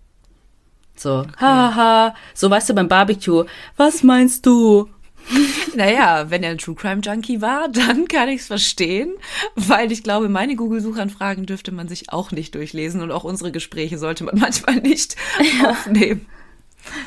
So, 0.96 1.26
haha, 1.38 2.14
so 2.32 2.48
weißt 2.48 2.70
du 2.70 2.74
beim 2.74 2.88
Barbecue, 2.88 3.44
was 3.76 4.02
meinst 4.02 4.46
du? 4.46 4.88
Naja, 5.76 6.30
wenn 6.30 6.44
er 6.44 6.50
ein 6.50 6.58
True 6.58 6.76
Crime 6.76 7.00
Junkie 7.00 7.40
war, 7.40 7.68
dann 7.68 8.06
kann 8.06 8.28
ich 8.28 8.42
es 8.42 8.46
verstehen, 8.46 9.12
weil 9.56 9.90
ich 9.90 10.04
glaube, 10.04 10.28
meine 10.28 10.54
Google-Suchanfragen 10.54 11.46
dürfte 11.46 11.72
man 11.72 11.88
sich 11.88 12.12
auch 12.12 12.30
nicht 12.30 12.54
durchlesen 12.54 13.02
und 13.02 13.10
auch 13.10 13.24
unsere 13.24 13.50
Gespräche 13.50 13.98
sollte 13.98 14.22
man 14.22 14.38
manchmal 14.38 14.76
nicht 14.76 15.16
aufnehmen. 15.66 16.26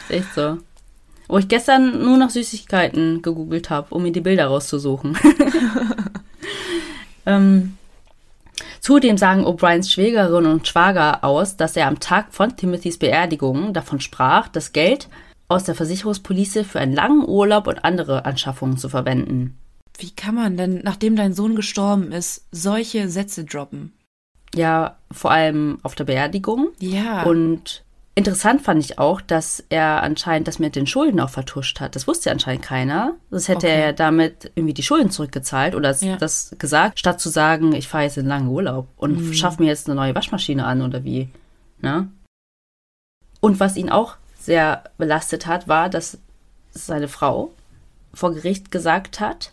Ist 0.02 0.12
echt 0.12 0.34
so. 0.34 0.58
Wo 1.28 1.38
ich 1.38 1.48
gestern 1.48 2.04
nur 2.04 2.18
nach 2.18 2.30
Süßigkeiten 2.30 3.22
gegoogelt 3.22 3.70
habe, 3.70 3.94
um 3.94 4.04
mir 4.04 4.12
die 4.12 4.22
Bilder 4.22 4.48
rauszusuchen. 4.48 5.18
ähm, 7.26 7.78
zudem 8.80 9.18
sagen 9.18 9.46
O'Briens 9.46 9.92
Schwägerin 9.92 10.46
und 10.46 10.68
Schwager 10.68 11.24
aus, 11.24 11.58
dass 11.58 11.76
er 11.76 11.88
am 11.88 12.00
Tag 12.00 12.34
von 12.34 12.56
Timothys 12.56 12.98
Beerdigung 12.98 13.74
davon 13.74 14.00
sprach, 14.00 14.48
das 14.48 14.72
Geld 14.72 15.10
aus 15.50 15.63
der 15.63 15.76
Versicherungspolice 15.76 16.63
für 16.63 16.80
einen 16.80 16.94
langen 16.94 17.28
Urlaub 17.28 17.68
und 17.68 17.84
andere 17.84 18.26
Anschaffungen 18.26 18.78
zu 18.78 18.90
verwenden. 18.90 19.58
Wie 19.98 20.12
kann 20.12 20.36
man 20.36 20.58
denn, 20.58 20.82
nachdem 20.84 21.16
dein 21.16 21.34
Sohn 21.34 21.56
gestorben 21.56 22.12
ist, 22.12 22.46
solche 22.52 23.10
Sätze 23.10 23.46
droppen? 23.46 23.94
Ja, 24.54 24.98
vor 25.12 25.32
allem 25.32 25.80
auf 25.84 25.96
der 25.96 26.06
Beerdigung. 26.06 26.70
Ja. 26.80 27.24
Und 27.24 27.84
interessant 28.17 28.62
fand 28.62 28.84
ich 28.84 28.97
auch, 28.99 29.21
dass 29.21 29.63
er 29.69 30.01
anscheinend 30.03 30.47
das 30.47 30.60
mit 30.60 30.75
den 30.75 30.88
Schulden 30.88 31.19
auch 31.19 31.30
vertuscht 31.30 31.80
hat. 31.80 31.95
Das 31.95 32.08
wusste 32.08 32.30
ja 32.30 32.34
anscheinend 32.34 32.63
keiner. 32.63 33.15
Das 33.30 33.47
hätte 33.47 33.67
Okay. 33.67 33.69
er 33.75 33.80
ja 33.88 33.91
damit 33.93 34.51
irgendwie 34.56 34.73
die 34.73 34.84
Schulden 34.84 35.12
zurückgezahlt 35.12 35.75
oder 35.75 35.95
Ja. 35.95 36.17
das 36.17 36.56
gesagt, 36.58 36.99
statt 36.99 37.21
zu 37.21 37.30
sagen, 37.30 37.73
ich 37.73 37.88
fahre 37.88 38.06
jetzt 38.06 38.17
in 38.17 38.25
langen 38.25 38.47
Urlaub 38.49 38.88
und 38.97 39.17
Mhm. 39.27 39.34
schaff 39.34 39.60
mir 39.60 39.67
jetzt 39.67 39.88
eine 39.88 39.95
neue 39.95 40.15
Waschmaschine 40.15 40.65
an 40.65 40.82
oder 40.82 41.03
wie. 41.03 41.30
Ne? 41.82 42.10
Und 43.39 43.60
was 43.60 43.77
ihn 43.77 43.89
auch 43.89 44.15
sehr 44.39 44.84
belastet 44.97 45.45
hat, 45.45 45.67
war, 45.67 45.89
dass 45.89 46.17
seine 46.71 47.08
Frau 47.08 47.51
vor 48.13 48.34
Gericht 48.34 48.71
gesagt 48.71 49.19
hat, 49.19 49.51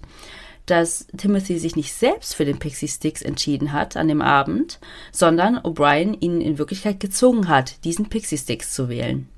dass 0.66 1.07
Timothy 1.16 1.59
sich 1.59 1.77
nicht 1.77 1.92
selbst 1.92 2.35
für 2.35 2.44
den 2.44 2.59
Pixie 2.59 2.88
Sticks 2.88 3.22
entschieden 3.22 3.72
hat 3.72 3.96
an 3.96 4.09
dem 4.09 4.22
Abend, 4.22 4.79
sondern 5.12 5.59
O'Brien 5.59 6.16
ihn 6.20 6.40
in 6.40 6.59
Wirklichkeit 6.59 7.00
gezwungen 7.00 7.48
hat, 7.48 7.85
diesen 7.85 8.09
Pixie 8.09 8.38
Sticks 8.38 8.72
zu 8.72 8.88
wählen. 8.88 9.29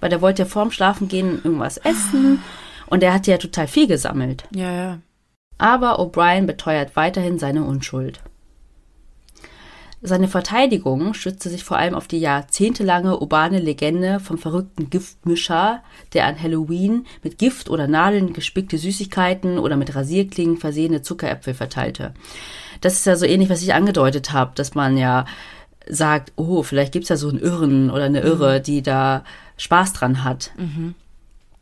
Weil 0.00 0.10
der 0.10 0.20
wollte 0.20 0.42
ja 0.42 0.48
vorm 0.48 0.70
Schlafengehen 0.70 1.40
irgendwas 1.42 1.78
essen 1.78 2.42
und 2.86 3.02
er 3.02 3.14
hat 3.14 3.26
ja 3.26 3.38
total 3.38 3.66
viel 3.66 3.86
gesammelt. 3.86 4.44
ja, 4.54 4.72
ja. 4.72 4.98
Aber 5.58 5.98
O'Brien 5.98 6.44
beteuert 6.44 6.96
weiterhin 6.96 7.38
seine 7.38 7.64
Unschuld. 7.64 8.20
Seine 10.02 10.28
Verteidigung 10.28 11.14
stützte 11.14 11.48
sich 11.48 11.64
vor 11.64 11.78
allem 11.78 11.94
auf 11.94 12.06
die 12.06 12.18
jahrzehntelange 12.18 13.18
urbane 13.18 13.58
Legende 13.58 14.20
vom 14.20 14.36
verrückten 14.36 14.90
Giftmischer, 14.90 15.82
der 16.12 16.26
an 16.26 16.40
Halloween 16.40 17.06
mit 17.22 17.38
Gift 17.38 17.70
oder 17.70 17.88
Nadeln 17.88 18.34
gespickte 18.34 18.76
Süßigkeiten 18.76 19.58
oder 19.58 19.76
mit 19.76 19.94
Rasierklingen 19.94 20.58
versehene 20.58 21.00
Zuckeräpfel 21.02 21.54
verteilte. 21.54 22.12
Das 22.82 22.92
ist 22.92 23.06
ja 23.06 23.16
so 23.16 23.24
ähnlich, 23.24 23.48
was 23.48 23.62
ich 23.62 23.72
angedeutet 23.72 24.32
habe, 24.32 24.52
dass 24.54 24.74
man 24.74 24.98
ja 24.98 25.24
sagt, 25.88 26.32
oh, 26.36 26.62
vielleicht 26.62 26.92
gibt's 26.92 27.08
ja 27.08 27.16
so 27.16 27.28
einen 27.28 27.38
Irren 27.38 27.90
oder 27.90 28.04
eine 28.04 28.20
Irre, 28.20 28.60
die 28.60 28.82
da 28.82 29.24
Spaß 29.56 29.94
dran 29.94 30.24
hat. 30.24 30.50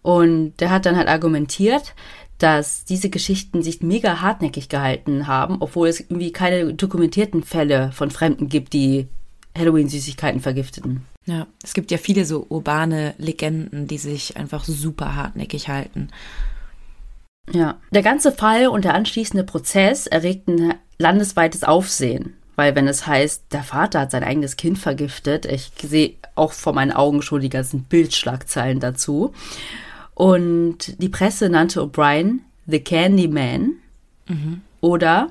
Und 0.03 0.55
der 0.61 0.71
hat 0.71 0.87
dann 0.87 0.97
halt 0.97 1.09
argumentiert, 1.09 1.95
dass 2.39 2.85
diese 2.85 3.11
Geschichten 3.11 3.63
sich 3.63 3.81
mega 3.81 4.21
hartnäckig 4.21 4.69
gehalten 4.69 5.27
haben, 5.27 5.59
obwohl 5.61 5.89
es 5.89 6.01
irgendwie 6.01 6.33
keine 6.33 6.75
dokumentierten 6.75 7.43
Fälle 7.43 7.93
von 7.93 8.11
Fremden 8.11 8.49
gibt, 8.49 8.73
die 8.73 9.09
Halloween-Süßigkeiten 9.57 10.41
vergifteten. 10.41 11.07
Ja, 11.27 11.47
es 11.63 11.75
gibt 11.75 11.91
ja 11.91 11.99
viele 11.99 12.25
so 12.25 12.47
urbane 12.49 13.15
Legenden, 13.19 13.87
die 13.87 13.99
sich 13.99 14.37
einfach 14.37 14.65
super 14.65 15.15
hartnäckig 15.15 15.69
halten. 15.69 16.09
Ja. 17.53 17.79
Der 17.93 18.03
ganze 18.03 18.33
Fall 18.33 18.69
und 18.69 18.85
der 18.85 18.95
anschließende 18.95 19.45
Prozess 19.45 20.07
erregten 20.07 20.75
landesweites 20.99 21.65
Aufsehen. 21.65 22.35
Weil 22.57 22.75
wenn 22.75 22.87
es 22.87 23.07
heißt, 23.07 23.47
der 23.53 23.63
Vater 23.63 24.01
hat 24.01 24.11
sein 24.13 24.23
eigenes 24.23 24.57
Kind 24.57 24.79
vergiftet, 24.79 25.45
ich 25.45 25.73
sehe 25.83 26.15
auch 26.37 26.53
vor 26.53 26.73
meinen 26.73 26.93
Augen 26.93 27.21
schon 27.21 27.41
die 27.41 27.49
ganzen 27.49 27.83
Bildschlagzeilen 27.85 28.81
dazu. 28.81 29.35
Und 30.15 31.01
die 31.03 31.09
Presse 31.09 31.49
nannte 31.49 31.81
O'Brien 31.81 32.41
The 32.67 32.81
Candy 32.81 33.29
Man 33.29 33.75
oder 34.81 35.31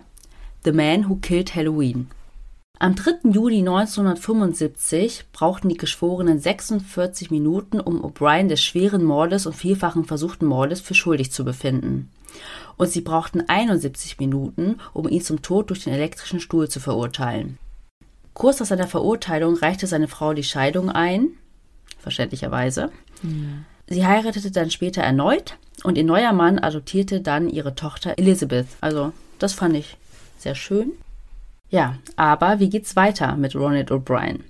The 0.64 0.72
Man 0.72 1.10
Who 1.10 1.16
Killed 1.18 1.56
Halloween. 1.56 2.08
Am 2.80 2.96
3. 2.96 3.30
Juli 3.32 3.60
1975 3.60 5.26
brauchten 5.32 5.70
die 5.70 5.78
Geschworenen 5.78 6.40
46 6.40 7.32
Minuten, 7.32 7.80
um 7.80 8.04
O'Brien 8.04 8.50
des 8.50 8.62
schweren 8.62 9.06
Mordes 9.06 9.46
und 9.46 9.56
vielfachen 9.56 10.04
versuchten 10.04 10.46
Mordes 10.46 10.82
für 10.82 10.94
schuldig 10.94 11.32
zu 11.32 11.46
befinden. 11.46 12.10
Und 12.76 12.90
sie 12.90 13.02
brauchten 13.02 13.48
71 13.48 14.20
Minuten, 14.20 14.80
um 14.92 15.08
ihn 15.08 15.22
zum 15.22 15.42
Tod 15.42 15.70
durch 15.70 15.84
den 15.86 15.94
elektrischen 15.94 16.40
Stuhl 16.40 16.68
zu 16.68 16.80
verurteilen. 16.80 17.58
Kurz 18.34 18.60
nach 18.60 18.68
seiner 18.68 18.88
Verurteilung 18.88 19.56
reichte 19.56 19.88
seine 19.88 20.08
Frau 20.08 20.34
die 20.34 20.44
Scheidung 20.44 20.90
ein, 20.90 21.30
verständlicherweise. 22.00 22.92
Sie 23.88 24.06
heiratete 24.06 24.52
dann 24.52 24.72
später 24.72 25.02
erneut 25.02 25.58
und 25.84 25.98
ihr 25.98 26.04
neuer 26.04 26.34
Mann 26.34 26.60
adoptierte 26.60 27.22
dann 27.22 27.50
ihre 27.50 27.76
Tochter 27.76 28.18
Elizabeth. 28.18 28.68
Also, 28.82 29.12
das 29.40 29.54
fand 29.54 29.76
ich 29.76 29.98
sehr 30.38 30.56
schön. 30.56 30.94
Ja, 31.70 31.98
aber 32.16 32.60
wie 32.60 32.70
geht's 32.70 32.96
weiter 32.96 33.36
mit 33.36 33.56
Ronald 33.56 33.92
O'Brien? 33.92 34.42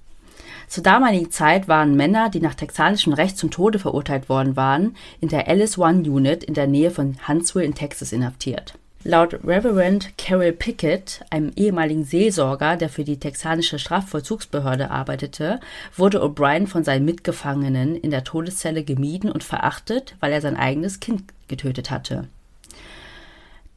Zur 0.68 0.84
damaligen 0.84 1.32
Zeit 1.32 1.68
waren 1.68 1.96
Männer, 1.96 2.30
die 2.30 2.40
nach 2.40 2.56
texanischem 2.56 3.14
Recht 3.14 3.38
zum 3.38 3.52
Tode 3.52 3.80
verurteilt 3.80 4.28
worden 4.28 4.56
waren, 4.56 4.96
in 5.22 5.30
der 5.30 5.48
Alice 5.48 5.78
One 5.78 6.10
Unit 6.10 6.44
in 6.44 6.54
der 6.54 6.68
Nähe 6.68 6.92
von 6.92 7.16
Huntsville 7.28 7.66
in 7.66 7.76
Texas 7.76 8.12
inhaftiert. 8.12 8.74
Laut 9.06 9.34
Reverend 9.44 10.18
Carol 10.18 10.54
Pickett, 10.54 11.26
einem 11.30 11.52
ehemaligen 11.58 12.06
Seelsorger, 12.06 12.78
der 12.78 12.88
für 12.88 13.04
die 13.04 13.20
texanische 13.20 13.78
Strafvollzugsbehörde 13.78 14.92
arbeitete, 14.92 15.60
wurde 15.98 16.24
O'Brien 16.24 16.68
von 16.68 16.86
seinen 16.86 17.04
Mitgefangenen 17.04 17.98
in 17.98 18.12
der 18.12 18.24
Todeszelle 18.24 18.86
gemieden 18.86 19.30
und 19.30 19.44
verachtet, 19.44 20.16
weil 20.22 20.32
er 20.32 20.40
sein 20.40 20.56
eigenes 20.56 21.02
Kind 21.02 21.24
getötet 21.50 21.92
hatte. 21.92 22.30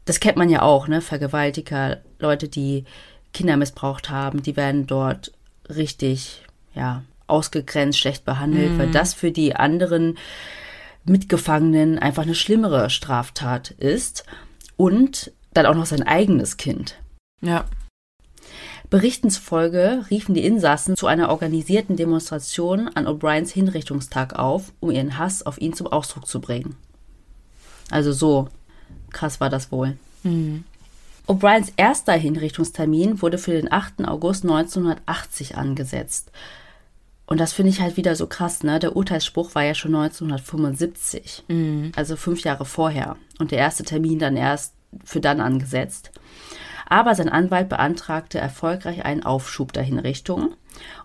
Das 0.05 0.21
kennt 0.21 0.37
man 0.37 0.49
ja 0.49 0.63
auch, 0.63 0.87
ne? 0.87 1.01
Vergewaltiger, 1.01 1.99
Leute, 2.21 2.47
die 2.49 2.85
Kinder 3.35 3.57
missbraucht 3.57 4.11
haben, 4.11 4.45
die 4.45 4.57
werden 4.57 4.87
dort 4.87 5.33
richtig, 5.69 6.45
ja, 6.73 7.03
ausgegrenzt, 7.27 7.99
schlecht 7.99 8.25
behandelt, 8.25 8.75
mhm. 8.75 8.79
weil 8.79 8.91
das 8.93 9.13
für 9.13 9.33
die 9.33 9.57
anderen 9.57 10.19
Mitgefangenen 11.05 11.99
einfach 11.99 12.23
eine 12.23 12.37
schlimmere 12.37 12.91
Straftat 12.91 13.73
ist 13.73 14.25
und 14.77 15.33
dann 15.55 15.67
auch 15.67 15.75
noch 15.75 15.87
sein 15.87 16.03
eigenes 16.03 16.57
Kind. 16.57 16.97
Ja. 17.41 17.65
Berichten 18.89 19.31
zufolge 19.31 20.05
riefen 20.11 20.35
die 20.35 20.45
Insassen 20.45 20.97
zu 20.97 21.07
einer 21.07 21.31
organisierten 21.31 21.97
Demonstration 21.97 22.89
an 22.89 23.07
O'Briens 23.07 23.51
Hinrichtungstag 23.51 24.39
auf, 24.39 24.73
um 24.81 24.91
ihren 24.91 25.19
Hass 25.19 25.45
auf 25.45 25.59
ihn 25.59 25.73
zum 25.73 25.89
Ausdruck 25.89 26.27
zu 26.27 26.41
bringen. 26.41 26.77
Also 27.91 28.13
so 28.13 28.49
krass 29.11 29.41
war 29.41 29.51
das 29.51 29.73
wohl. 29.73 29.97
Mhm. 30.23 30.65
O'Briens 31.27 31.73
erster 31.77 32.13
Hinrichtungstermin 32.13 33.21
wurde 33.21 33.39
für 33.39 33.53
den 33.53 33.73
8. 33.73 34.05
August 34.07 34.45
1980 34.45 35.57
angesetzt. 35.57 36.31
Und 37.27 37.41
das 37.41 37.53
finde 37.53 37.71
ich 37.71 37.81
halt 37.81 37.97
wieder 37.97 38.15
so 38.15 38.27
krass, 38.29 38.63
ne? 38.63 38.79
Der 38.79 38.95
Urteilsspruch 38.95 39.55
war 39.55 39.65
ja 39.65 39.75
schon 39.75 39.95
1975, 39.95 41.45
mhm. 41.49 41.93
also 41.97 42.17
fünf 42.17 42.43
Jahre 42.45 42.65
vorher. 42.65 43.17
Und 43.39 43.51
der 43.51 43.59
erste 43.59 43.83
Termin 43.83 44.19
dann 44.19 44.37
erst 44.37 44.75
für 45.05 45.21
dann 45.21 45.41
angesetzt. 45.41 46.13
Aber 46.89 47.17
sein 47.17 47.29
Anwalt 47.29 47.69
beantragte 47.69 48.39
erfolgreich 48.39 49.05
einen 49.05 49.25
Aufschub 49.25 49.73
der 49.73 49.83
Hinrichtung. 49.83 50.55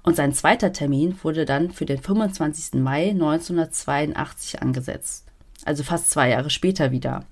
Und 0.03 0.15
sein 0.15 0.33
zweiter 0.33 0.71
Termin 0.73 1.17
wurde 1.23 1.45
dann 1.45 1.71
für 1.71 1.85
den 1.85 1.97
25. 1.97 2.79
Mai 2.81 3.09
1982 3.09 4.61
angesetzt. 4.61 5.25
Also 5.65 5.83
fast 5.83 6.11
zwei 6.11 6.29
Jahre 6.29 6.51
später 6.51 6.91
wieder. 6.91 7.25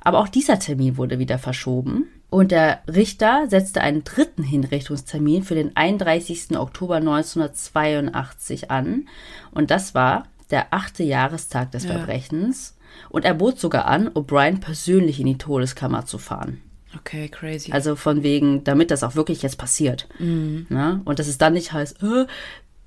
Aber 0.00 0.20
auch 0.20 0.28
dieser 0.28 0.58
Termin 0.58 0.96
wurde 0.96 1.18
wieder 1.18 1.38
verschoben. 1.38 2.06
Und 2.30 2.50
der 2.50 2.82
Richter 2.86 3.46
setzte 3.48 3.80
einen 3.80 4.04
dritten 4.04 4.42
Hinrichtungstermin 4.42 5.44
für 5.44 5.54
den 5.54 5.74
31. 5.76 6.58
Oktober 6.58 6.96
1982 6.96 8.70
an. 8.70 9.08
Und 9.50 9.70
das 9.70 9.94
war 9.94 10.26
der 10.50 10.72
achte 10.72 11.02
Jahrestag 11.02 11.72
des 11.72 11.84
ja. 11.84 11.92
Verbrechens. 11.92 12.76
Und 13.08 13.24
er 13.24 13.34
bot 13.34 13.58
sogar 13.58 13.86
an, 13.86 14.08
O'Brien 14.08 14.60
persönlich 14.60 15.20
in 15.20 15.26
die 15.26 15.38
Todeskammer 15.38 16.04
zu 16.04 16.18
fahren. 16.18 16.60
Okay, 16.96 17.28
crazy. 17.28 17.72
Also 17.72 17.96
von 17.96 18.22
wegen, 18.22 18.64
damit 18.64 18.90
das 18.90 19.02
auch 19.02 19.14
wirklich 19.14 19.42
jetzt 19.42 19.58
passiert. 19.58 20.08
Mhm. 20.18 20.66
Ne? 20.68 21.00
Und 21.04 21.18
dass 21.18 21.28
es 21.28 21.38
dann 21.38 21.52
nicht 21.52 21.72
heißt, 21.72 22.02
äh, 22.02 22.26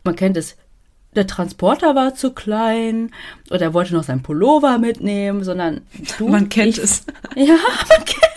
man 0.04 0.15
kennt 0.15 0.38
es, 0.38 0.58
der 1.15 1.27
Transporter 1.27 1.93
war 1.93 2.15
zu 2.15 2.32
klein 2.32 3.12
oder 3.49 3.62
er 3.62 3.73
wollte 3.73 3.93
noch 3.93 4.04
sein 4.04 4.23
Pullover 4.23 4.77
mitnehmen, 4.77 5.43
sondern 5.43 5.82
du. 6.17 6.27
Man 6.27 6.49
kennt 6.49 6.77
ich, 6.77 6.84
es. 6.84 7.06
Ja, 7.36 7.58
man 7.89 8.06
kennt 8.06 8.31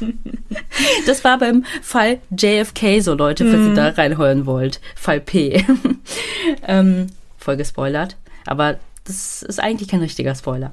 das 1.06 1.24
war 1.24 1.38
beim 1.38 1.64
Fall 1.82 2.20
JFK 2.30 3.00
so, 3.00 3.14
Leute, 3.14 3.44
falls 3.44 3.58
mm. 3.58 3.64
ihr 3.64 3.70
mhm. 3.70 3.74
da 3.74 3.88
reinheulen 3.90 4.46
wollt. 4.46 4.80
Fall 4.96 5.20
P. 5.20 5.64
ähm, 6.66 7.08
voll 7.38 7.56
gespoilert. 7.56 8.16
Aber 8.46 8.78
das 9.04 9.42
ist 9.42 9.60
eigentlich 9.60 9.88
kein 9.88 10.00
richtiger 10.00 10.34
Spoiler. 10.34 10.72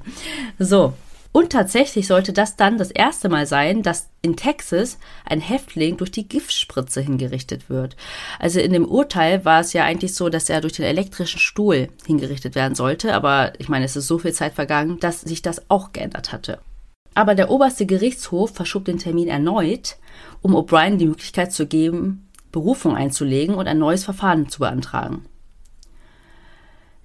So. 0.58 0.94
Und 1.34 1.50
tatsächlich 1.50 2.06
sollte 2.06 2.34
das 2.34 2.56
dann 2.56 2.76
das 2.76 2.90
erste 2.90 3.30
Mal 3.30 3.46
sein, 3.46 3.82
dass 3.82 4.08
in 4.20 4.36
Texas 4.36 4.98
ein 5.24 5.40
Häftling 5.40 5.96
durch 5.96 6.10
die 6.10 6.28
Giftspritze 6.28 7.00
hingerichtet 7.00 7.70
wird. 7.70 7.96
Also 8.38 8.60
in 8.60 8.74
dem 8.74 8.84
Urteil 8.84 9.42
war 9.46 9.60
es 9.60 9.72
ja 9.72 9.84
eigentlich 9.84 10.14
so, 10.14 10.28
dass 10.28 10.50
er 10.50 10.60
durch 10.60 10.74
den 10.74 10.84
elektrischen 10.84 11.40
Stuhl 11.40 11.88
hingerichtet 12.06 12.54
werden 12.54 12.74
sollte. 12.74 13.14
Aber 13.14 13.54
ich 13.58 13.70
meine, 13.70 13.86
es 13.86 13.96
ist 13.96 14.08
so 14.08 14.18
viel 14.18 14.34
Zeit 14.34 14.52
vergangen, 14.52 15.00
dass 15.00 15.22
sich 15.22 15.40
das 15.40 15.70
auch 15.70 15.92
geändert 15.92 16.32
hatte. 16.32 16.58
Aber 17.14 17.34
der 17.34 17.50
oberste 17.50 17.86
Gerichtshof 17.86 18.54
verschob 18.54 18.84
den 18.84 18.98
Termin 18.98 19.28
erneut, 19.28 19.96
um 20.40 20.54
O'Brien 20.54 20.96
die 20.96 21.06
Möglichkeit 21.06 21.52
zu 21.52 21.66
geben, 21.66 22.28
Berufung 22.50 22.96
einzulegen 22.96 23.54
und 23.54 23.66
ein 23.66 23.78
neues 23.78 24.04
Verfahren 24.04 24.48
zu 24.48 24.60
beantragen. 24.60 25.24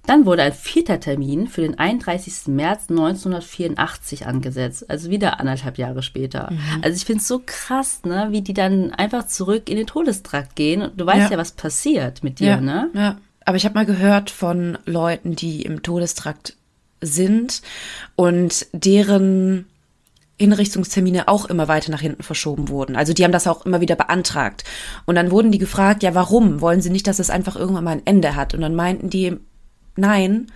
Dann 0.08 0.24
wurde 0.24 0.42
ein 0.42 0.54
vierter 0.54 1.00
Termin 1.00 1.48
für 1.48 1.60
den 1.60 1.78
31. 1.78 2.46
März 2.46 2.88
1984 2.88 4.26
angesetzt, 4.26 4.88
also 4.88 5.10
wieder 5.10 5.38
anderthalb 5.38 5.76
Jahre 5.76 6.02
später. 6.02 6.50
Mhm. 6.50 6.80
Also 6.80 6.96
ich 6.96 7.04
finde 7.04 7.20
es 7.20 7.28
so 7.28 7.42
krass, 7.44 8.00
ne, 8.04 8.28
wie 8.30 8.40
die 8.40 8.54
dann 8.54 8.90
einfach 8.94 9.26
zurück 9.26 9.68
in 9.68 9.76
den 9.76 9.86
Todestrakt 9.86 10.56
gehen. 10.56 10.80
Und 10.80 10.98
du 10.98 11.04
weißt 11.04 11.24
ja, 11.24 11.32
ja 11.32 11.36
was 11.36 11.52
passiert 11.52 12.24
mit 12.24 12.40
dir, 12.40 12.48
ja, 12.48 12.60
ne? 12.62 12.88
Ja. 12.94 13.18
Aber 13.44 13.58
ich 13.58 13.66
habe 13.66 13.74
mal 13.74 13.84
gehört 13.84 14.30
von 14.30 14.78
Leuten, 14.86 15.36
die 15.36 15.60
im 15.60 15.82
Todestrakt 15.82 16.56
sind 17.02 17.60
und 18.16 18.66
deren 18.72 19.66
Hinrichtungstermine 20.38 21.28
auch 21.28 21.46
immer 21.46 21.68
weiter 21.68 21.90
nach 21.90 22.00
hinten 22.00 22.22
verschoben 22.22 22.68
wurden. 22.68 22.96
Also 22.96 23.12
die 23.12 23.24
haben 23.24 23.32
das 23.32 23.46
auch 23.46 23.66
immer 23.66 23.80
wieder 23.80 23.96
beantragt. 23.96 24.64
Und 25.06 25.16
dann 25.16 25.30
wurden 25.30 25.52
die 25.52 25.58
gefragt, 25.58 26.02
ja, 26.02 26.14
warum? 26.14 26.60
Wollen 26.60 26.80
sie 26.80 26.90
nicht, 26.90 27.06
dass 27.06 27.18
es 27.18 27.30
einfach 27.30 27.56
irgendwann 27.56 27.84
mal 27.84 27.92
ein 27.92 28.06
Ende 28.06 28.36
hat? 28.36 28.54
Und 28.54 28.60
dann 28.60 28.74
meinten 28.74 29.10
die, 29.10 29.36
nein, 29.96 30.46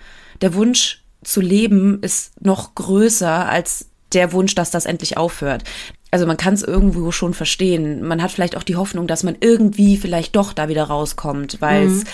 der 0.40 0.54
Wunsch 0.54 1.02
zu 1.24 1.40
leben 1.40 2.00
ist 2.00 2.40
noch 2.40 2.74
größer 2.74 3.48
als 3.48 3.86
der 4.12 4.32
Wunsch, 4.32 4.54
dass 4.54 4.70
das 4.70 4.86
endlich 4.86 5.16
aufhört 5.16 5.64
also 6.12 6.26
man 6.26 6.36
kann 6.36 6.52
es 6.52 6.62
irgendwo 6.62 7.10
schon 7.10 7.32
verstehen. 7.32 8.06
Man 8.06 8.22
hat 8.22 8.30
vielleicht 8.30 8.54
auch 8.58 8.62
die 8.62 8.76
Hoffnung, 8.76 9.06
dass 9.06 9.22
man 9.22 9.34
irgendwie 9.40 9.96
vielleicht 9.96 10.36
doch 10.36 10.52
da 10.52 10.68
wieder 10.68 10.84
rauskommt, 10.84 11.60
weil 11.60 11.86
es, 11.86 11.92
mhm. 11.92 12.08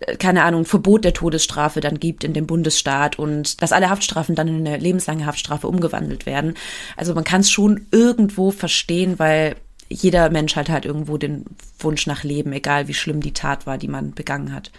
Äh, 0.00 0.16
keine 0.16 0.44
Ahnung, 0.44 0.64
Verbot 0.64 1.04
der 1.04 1.12
Todesstrafe 1.12 1.80
dann 1.80 2.00
gibt 2.00 2.24
in 2.24 2.32
dem 2.32 2.46
Bundesstaat 2.46 3.18
und 3.18 3.60
dass 3.60 3.72
alle 3.72 3.90
Haftstrafen 3.90 4.34
dann 4.34 4.48
in 4.48 4.66
eine 4.66 4.78
lebenslange 4.78 5.26
Haftstrafe 5.26 5.68
umgewandelt 5.68 6.24
werden. 6.24 6.54
Also 6.96 7.14
man 7.14 7.24
kann 7.24 7.42
es 7.42 7.50
schon 7.50 7.86
irgendwo 7.90 8.52
verstehen, 8.52 9.18
weil 9.18 9.56
jeder 9.90 10.30
Mensch 10.30 10.56
hat 10.56 10.70
halt 10.70 10.86
irgendwo 10.86 11.18
den 11.18 11.44
Wunsch 11.78 12.06
nach 12.06 12.24
Leben, 12.24 12.52
egal 12.52 12.88
wie 12.88 12.94
schlimm 12.94 13.20
die 13.20 13.34
Tat 13.34 13.66
war, 13.66 13.76
die 13.76 13.88
man 13.88 14.12
begangen 14.12 14.54
hat. 14.54 14.70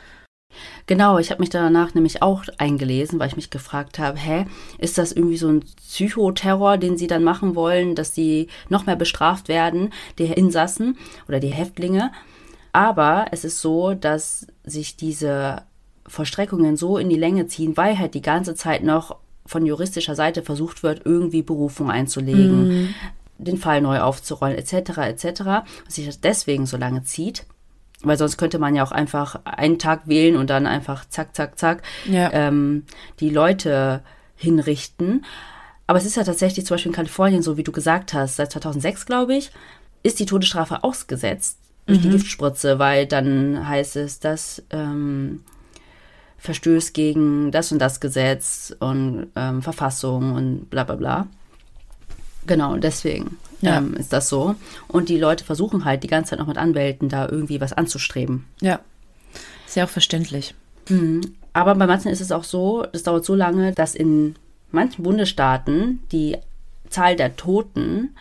Genau, 0.87 1.17
ich 1.17 1.31
habe 1.31 1.41
mich 1.41 1.49
danach 1.49 1.93
nämlich 1.93 2.21
auch 2.21 2.43
eingelesen, 2.57 3.19
weil 3.19 3.27
ich 3.27 3.35
mich 3.35 3.49
gefragt 3.49 3.99
habe, 3.99 4.17
hä, 4.17 4.45
ist 4.77 4.97
das 4.97 5.11
irgendwie 5.11 5.37
so 5.37 5.47
ein 5.47 5.61
Psychoterror, 5.61 6.77
den 6.77 6.97
sie 6.97 7.07
dann 7.07 7.23
machen 7.23 7.55
wollen, 7.55 7.95
dass 7.95 8.13
sie 8.13 8.47
noch 8.69 8.85
mehr 8.85 8.95
bestraft 8.95 9.47
werden, 9.47 9.91
die 10.17 10.25
Insassen 10.25 10.97
oder 11.27 11.39
die 11.39 11.53
Häftlinge? 11.53 12.11
Aber 12.71 13.27
es 13.31 13.45
ist 13.45 13.61
so, 13.61 13.93
dass 13.93 14.47
sich 14.63 14.97
diese 14.97 15.63
Vollstreckungen 16.07 16.75
so 16.75 16.97
in 16.97 17.09
die 17.09 17.17
Länge 17.17 17.47
ziehen, 17.47 17.77
weil 17.77 17.97
halt 17.97 18.13
die 18.13 18.21
ganze 18.21 18.55
Zeit 18.55 18.83
noch 18.83 19.17
von 19.45 19.65
juristischer 19.65 20.15
Seite 20.15 20.41
versucht 20.41 20.83
wird, 20.83 21.01
irgendwie 21.05 21.43
Berufung 21.43 21.91
einzulegen, 21.91 22.67
mhm. 22.67 22.95
den 23.37 23.57
Fall 23.57 23.81
neu 23.81 23.99
aufzurollen, 23.99 24.57
etc., 24.57 24.97
etc., 24.99 25.41
was 25.85 25.95
sich 25.95 26.05
das 26.05 26.21
deswegen 26.21 26.65
so 26.65 26.77
lange 26.77 27.03
zieht 27.03 27.45
weil 28.03 28.17
sonst 28.17 28.37
könnte 28.37 28.59
man 28.59 28.75
ja 28.75 28.83
auch 28.83 28.91
einfach 28.91 29.39
einen 29.45 29.79
Tag 29.79 30.07
wählen 30.07 30.35
und 30.35 30.49
dann 30.49 30.67
einfach 30.67 31.05
zack, 31.07 31.35
zack, 31.35 31.57
zack 31.57 31.83
ja. 32.05 32.31
ähm, 32.33 32.83
die 33.19 33.29
Leute 33.29 34.01
hinrichten. 34.35 35.25
Aber 35.87 35.97
es 35.97 36.05
ist 36.05 36.15
ja 36.15 36.23
tatsächlich 36.23 36.65
zum 36.65 36.75
Beispiel 36.75 36.91
in 36.91 36.95
Kalifornien 36.95 37.41
so, 37.41 37.57
wie 37.57 37.63
du 37.63 37.71
gesagt 37.71 38.13
hast, 38.13 38.37
seit 38.37 38.51
2006, 38.51 39.05
glaube 39.05 39.35
ich, 39.35 39.51
ist 40.03 40.19
die 40.19 40.25
Todesstrafe 40.25 40.83
ausgesetzt 40.83 41.57
durch 41.85 41.99
mhm. 41.99 42.03
die 42.03 42.09
Giftspritze, 42.09 42.79
weil 42.79 43.05
dann 43.05 43.67
heißt 43.67 43.95
es, 43.97 44.19
dass 44.19 44.63
ähm, 44.69 45.43
verstößt 46.37 46.93
gegen 46.93 47.51
das 47.51 47.71
und 47.71 47.79
das 47.79 47.99
Gesetz 47.99 48.75
und 48.79 49.27
ähm, 49.35 49.61
Verfassung 49.61 50.33
und 50.33 50.69
bla 50.69 50.83
bla 50.83 50.95
bla. 50.95 51.27
Genau, 52.45 52.77
deswegen 52.77 53.37
ja. 53.61 53.77
ähm, 53.77 53.93
ist 53.95 54.13
das 54.13 54.29
so. 54.29 54.55
Und 54.87 55.09
die 55.09 55.17
Leute 55.17 55.43
versuchen 55.43 55.85
halt 55.85 56.03
die 56.03 56.07
ganze 56.07 56.31
Zeit 56.31 56.39
noch 56.39 56.47
mit 56.47 56.57
Anwälten 56.57 57.09
da 57.09 57.27
irgendwie 57.27 57.61
was 57.61 57.73
anzustreben. 57.73 58.45
Ja, 58.61 58.79
ist 59.65 59.75
ja 59.75 59.85
auch 59.85 59.89
verständlich. 59.89 60.53
Mhm. 60.89 61.21
Aber 61.53 61.75
bei 61.75 61.87
manchen 61.87 62.11
ist 62.11 62.21
es 62.21 62.31
auch 62.31 62.43
so, 62.43 62.85
es 62.93 63.03
dauert 63.03 63.25
so 63.25 63.35
lange, 63.35 63.73
dass 63.73 63.95
in 63.95 64.35
manchen 64.71 65.03
Bundesstaaten 65.03 65.99
die 66.11 66.37
Zahl 66.89 67.15
der 67.15 67.35
Toten 67.35 68.15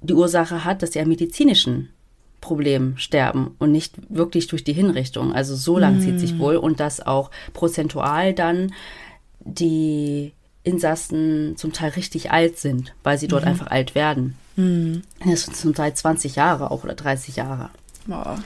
die 0.00 0.14
Ursache 0.14 0.64
hat, 0.64 0.82
dass 0.82 0.92
sie 0.92 1.00
an 1.00 1.08
medizinischen 1.08 1.90
Problemen 2.40 2.96
sterben 2.98 3.56
und 3.58 3.72
nicht 3.72 3.94
wirklich 4.08 4.46
durch 4.46 4.62
die 4.62 4.72
Hinrichtung. 4.72 5.32
Also 5.32 5.56
so 5.56 5.78
lang 5.78 5.98
mm. 5.98 6.00
zieht 6.00 6.20
sich 6.20 6.38
wohl 6.38 6.56
und 6.56 6.80
dass 6.80 7.04
auch 7.04 7.30
prozentual 7.54 8.34
dann 8.34 8.72
die 9.40 10.32
Insassen 10.66 11.56
zum 11.56 11.72
Teil 11.72 11.90
richtig 11.90 12.32
alt 12.32 12.58
sind, 12.58 12.94
weil 13.04 13.18
sie 13.18 13.28
dort 13.28 13.44
mhm. 13.44 13.50
einfach 13.50 13.68
alt 13.68 13.94
werden. 13.94 14.36
Mhm. 14.56 15.02
Das 15.24 15.44
sind 15.44 15.56
zum 15.56 15.74
Teil 15.74 15.94
20 15.94 16.36
Jahre 16.36 16.70
auch 16.70 16.82
oder 16.82 16.94
30 16.94 17.36
Jahre. 17.36 17.70
Oh. 18.10 18.36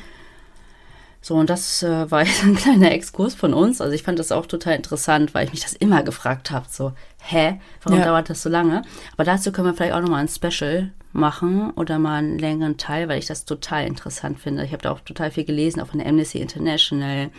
So, 1.23 1.35
und 1.35 1.51
das 1.51 1.83
äh, 1.83 2.11
war 2.11 2.25
jetzt 2.25 2.43
ein 2.43 2.57
kleiner 2.57 2.93
Exkurs 2.93 3.35
von 3.35 3.55
uns. 3.55 3.81
Also 3.81 3.95
ich 3.95 4.03
fand 4.03 4.19
das 4.19 4.33
auch 4.33 4.47
total 4.47 4.77
interessant, 4.77 5.33
weil 5.33 5.47
ich 5.47 5.53
mich 5.53 5.63
das 5.63 5.73
immer 5.73 6.03
gefragt 6.03 6.51
habe. 6.51 6.67
So, 6.69 6.93
hä, 7.21 7.59
warum 7.83 7.99
ja. 7.99 8.05
dauert 8.05 8.29
das 8.29 8.43
so 8.43 8.51
lange? 8.51 8.83
Aber 9.15 9.25
dazu 9.25 9.51
können 9.51 9.69
wir 9.69 9.75
vielleicht 9.75 9.95
auch 9.95 10.03
nochmal 10.03 10.21
ein 10.21 10.29
Special 10.29 10.91
machen 11.13 11.71
oder 11.71 11.99
mal 11.99 12.19
einen 12.19 12.39
längeren 12.39 12.77
Teil, 12.77 13.09
weil 13.09 13.19
ich 13.19 13.27
das 13.27 13.47
total 13.47 13.87
interessant 13.87 14.39
finde. 14.39 14.65
Ich 14.65 14.73
habe 14.73 14.83
da 14.83 14.93
auch 14.93 15.01
total 15.01 15.31
viel 15.31 15.45
gelesen, 15.45 15.81
auch 15.81 15.89
von 15.89 15.99
der 15.99 16.09
Amnesty 16.09 16.39
International. 16.39 17.31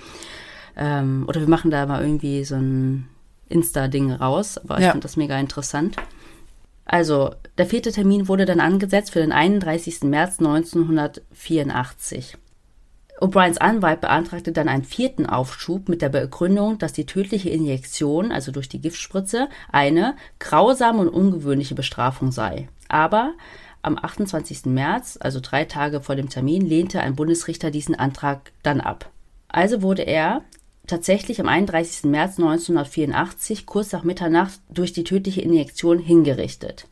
Ähm, 0.75 1.25
oder 1.27 1.39
wir 1.39 1.47
machen 1.47 1.69
da 1.69 1.85
mal 1.85 2.01
irgendwie 2.01 2.43
so 2.43 2.55
ein 2.55 3.07
Insta-Ding 3.51 4.11
raus. 4.11 4.57
Aber 4.57 4.77
ich 4.77 4.85
ja. 4.85 4.91
fand 4.91 5.03
das 5.03 5.17
mega 5.17 5.39
interessant. 5.39 5.97
Also, 6.85 7.31
der 7.57 7.65
vierte 7.65 7.91
Termin 7.91 8.27
wurde 8.27 8.45
dann 8.45 8.59
angesetzt 8.59 9.11
für 9.11 9.19
den 9.19 9.31
31. 9.31 10.01
März 10.03 10.39
1984. 10.39 12.37
O'Briens 13.21 13.59
Anwalt 13.59 14.01
beantragte 14.01 14.51
dann 14.51 14.67
einen 14.67 14.83
vierten 14.83 15.27
Aufschub 15.27 15.87
mit 15.87 16.01
der 16.01 16.09
Begründung, 16.09 16.79
dass 16.79 16.91
die 16.91 17.05
tödliche 17.05 17.49
Injektion, 17.49 18.31
also 18.31 18.51
durch 18.51 18.67
die 18.67 18.81
Giftspritze, 18.81 19.47
eine 19.71 20.15
grausame 20.39 20.99
und 21.01 21.09
ungewöhnliche 21.09 21.75
Bestrafung 21.75 22.31
sei. 22.31 22.67
Aber 22.87 23.35
am 23.83 23.97
28. 23.97 24.65
März, 24.65 25.19
also 25.21 25.39
drei 25.39 25.65
Tage 25.65 26.01
vor 26.01 26.15
dem 26.15 26.29
Termin, 26.29 26.65
lehnte 26.65 27.01
ein 27.01 27.15
Bundesrichter 27.15 27.69
diesen 27.69 27.93
Antrag 27.93 28.51
dann 28.63 28.81
ab. 28.81 29.11
Also 29.47 29.83
wurde 29.83 30.01
er 30.01 30.41
tatsächlich 30.87 31.39
am 31.39 31.47
31. 31.47 32.05
März 32.05 32.37
1984 32.39 33.65
kurz 33.65 33.91
nach 33.91 34.03
Mitternacht 34.03 34.59
durch 34.69 34.93
die 34.93 35.03
tödliche 35.03 35.41
Injektion 35.41 35.99
hingerichtet. 35.99 36.87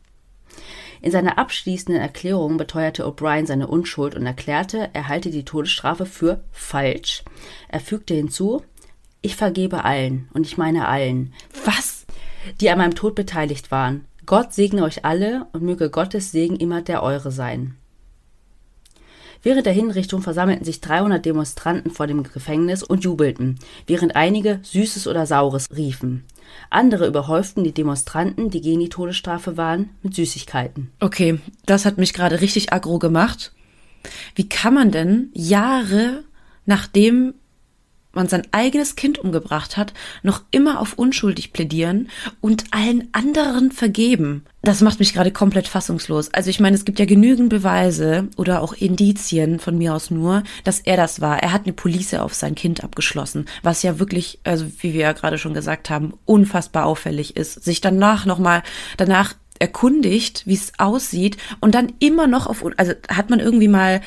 In 1.02 1.10
seiner 1.10 1.38
abschließenden 1.38 2.00
Erklärung 2.00 2.56
beteuerte 2.56 3.06
O'Brien 3.06 3.46
seine 3.46 3.68
Unschuld 3.68 4.14
und 4.14 4.26
erklärte, 4.26 4.90
er 4.92 5.08
halte 5.08 5.30
die 5.30 5.44
Todesstrafe 5.44 6.04
für 6.04 6.44
falsch. 6.52 7.24
Er 7.68 7.80
fügte 7.80 8.14
hinzu, 8.14 8.62
ich 9.22 9.36
vergebe 9.36 9.84
allen, 9.84 10.28
und 10.32 10.46
ich 10.46 10.58
meine 10.58 10.88
allen. 10.88 11.32
Was? 11.64 12.06
Die 12.60 12.70
an 12.70 12.78
meinem 12.78 12.94
Tod 12.94 13.14
beteiligt 13.14 13.70
waren. 13.70 14.06
Gott 14.26 14.52
segne 14.52 14.82
euch 14.82 15.04
alle 15.04 15.46
und 15.52 15.62
möge 15.62 15.90
Gottes 15.90 16.32
Segen 16.32 16.56
immer 16.56 16.82
der 16.82 17.02
eure 17.02 17.32
sein. 17.32 17.76
Während 19.42 19.66
der 19.66 19.72
Hinrichtung 19.72 20.20
versammelten 20.20 20.64
sich 20.64 20.80
300 20.80 21.24
Demonstranten 21.24 21.90
vor 21.90 22.06
dem 22.06 22.22
Gefängnis 22.22 22.82
und 22.82 23.04
jubelten, 23.04 23.58
während 23.86 24.16
einige 24.16 24.60
Süßes 24.62 25.06
oder 25.06 25.26
Saures 25.26 25.66
riefen. 25.74 26.24
Andere 26.68 27.06
überhäuften 27.06 27.64
die 27.64 27.72
Demonstranten, 27.72 28.50
die 28.50 28.60
gegen 28.60 28.80
die 28.80 28.88
Todesstrafe 28.88 29.56
waren, 29.56 29.90
mit 30.02 30.14
Süßigkeiten. 30.14 30.90
Okay, 31.00 31.38
das 31.64 31.84
hat 31.84 31.96
mich 31.96 32.12
gerade 32.12 32.40
richtig 32.40 32.72
aggro 32.72 32.98
gemacht. 32.98 33.52
Wie 34.34 34.48
kann 34.48 34.74
man 34.74 34.90
denn 34.90 35.30
Jahre 35.32 36.24
nachdem 36.66 37.34
man 38.12 38.28
sein 38.28 38.42
eigenes 38.52 38.96
Kind 38.96 39.18
umgebracht 39.18 39.76
hat, 39.76 39.92
noch 40.22 40.42
immer 40.50 40.80
auf 40.80 40.94
unschuldig 40.94 41.52
plädieren 41.52 42.08
und 42.40 42.64
allen 42.70 43.08
anderen 43.12 43.70
vergeben. 43.70 44.44
Das 44.62 44.80
macht 44.82 44.98
mich 44.98 45.14
gerade 45.14 45.30
komplett 45.30 45.68
fassungslos. 45.68 46.32
Also 46.34 46.50
ich 46.50 46.60
meine, 46.60 46.76
es 46.76 46.84
gibt 46.84 46.98
ja 46.98 47.06
genügend 47.06 47.48
Beweise 47.48 48.28
oder 48.36 48.60
auch 48.62 48.74
Indizien 48.74 49.58
von 49.58 49.78
mir 49.78 49.94
aus 49.94 50.10
nur, 50.10 50.42
dass 50.64 50.80
er 50.80 50.96
das 50.96 51.20
war. 51.20 51.42
Er 51.42 51.52
hat 51.52 51.64
eine 51.64 51.72
Police 51.72 52.14
auf 52.14 52.34
sein 52.34 52.54
Kind 52.54 52.84
abgeschlossen, 52.84 53.46
was 53.62 53.82
ja 53.82 53.98
wirklich, 53.98 54.38
also 54.44 54.66
wie 54.80 54.92
wir 54.92 55.00
ja 55.00 55.12
gerade 55.12 55.38
schon 55.38 55.54
gesagt 55.54 55.88
haben, 55.88 56.14
unfassbar 56.26 56.86
auffällig 56.86 57.36
ist. 57.36 57.64
Sich 57.64 57.80
danach 57.80 58.26
nochmal, 58.26 58.62
danach 58.96 59.34
erkundigt, 59.60 60.46
wie 60.46 60.54
es 60.54 60.72
aussieht 60.78 61.36
und 61.60 61.74
dann 61.74 61.92
immer 62.00 62.26
noch 62.26 62.46
auf, 62.46 62.64
also 62.76 62.92
hat 63.08 63.30
man 63.30 63.40
irgendwie 63.40 63.68
mal 63.68 64.00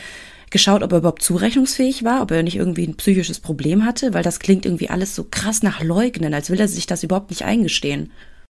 geschaut, 0.53 0.83
ob 0.83 0.93
er 0.93 0.99
überhaupt 0.99 1.21
zurechnungsfähig 1.21 2.05
war, 2.05 2.21
ob 2.21 2.31
er 2.31 2.43
nicht 2.43 2.55
irgendwie 2.55 2.87
ein 2.87 2.95
psychisches 2.95 3.41
Problem 3.41 3.83
hatte, 3.85 4.13
weil 4.13 4.23
das 4.23 4.39
klingt 4.39 4.65
irgendwie 4.65 4.89
alles 4.89 5.15
so 5.15 5.25
krass 5.29 5.63
nach 5.63 5.83
Leugnen, 5.83 6.33
als 6.33 6.49
will 6.49 6.61
er 6.61 6.69
sich 6.69 6.85
das 6.85 7.03
überhaupt 7.03 7.31
nicht 7.31 7.43
eingestehen. 7.43 8.11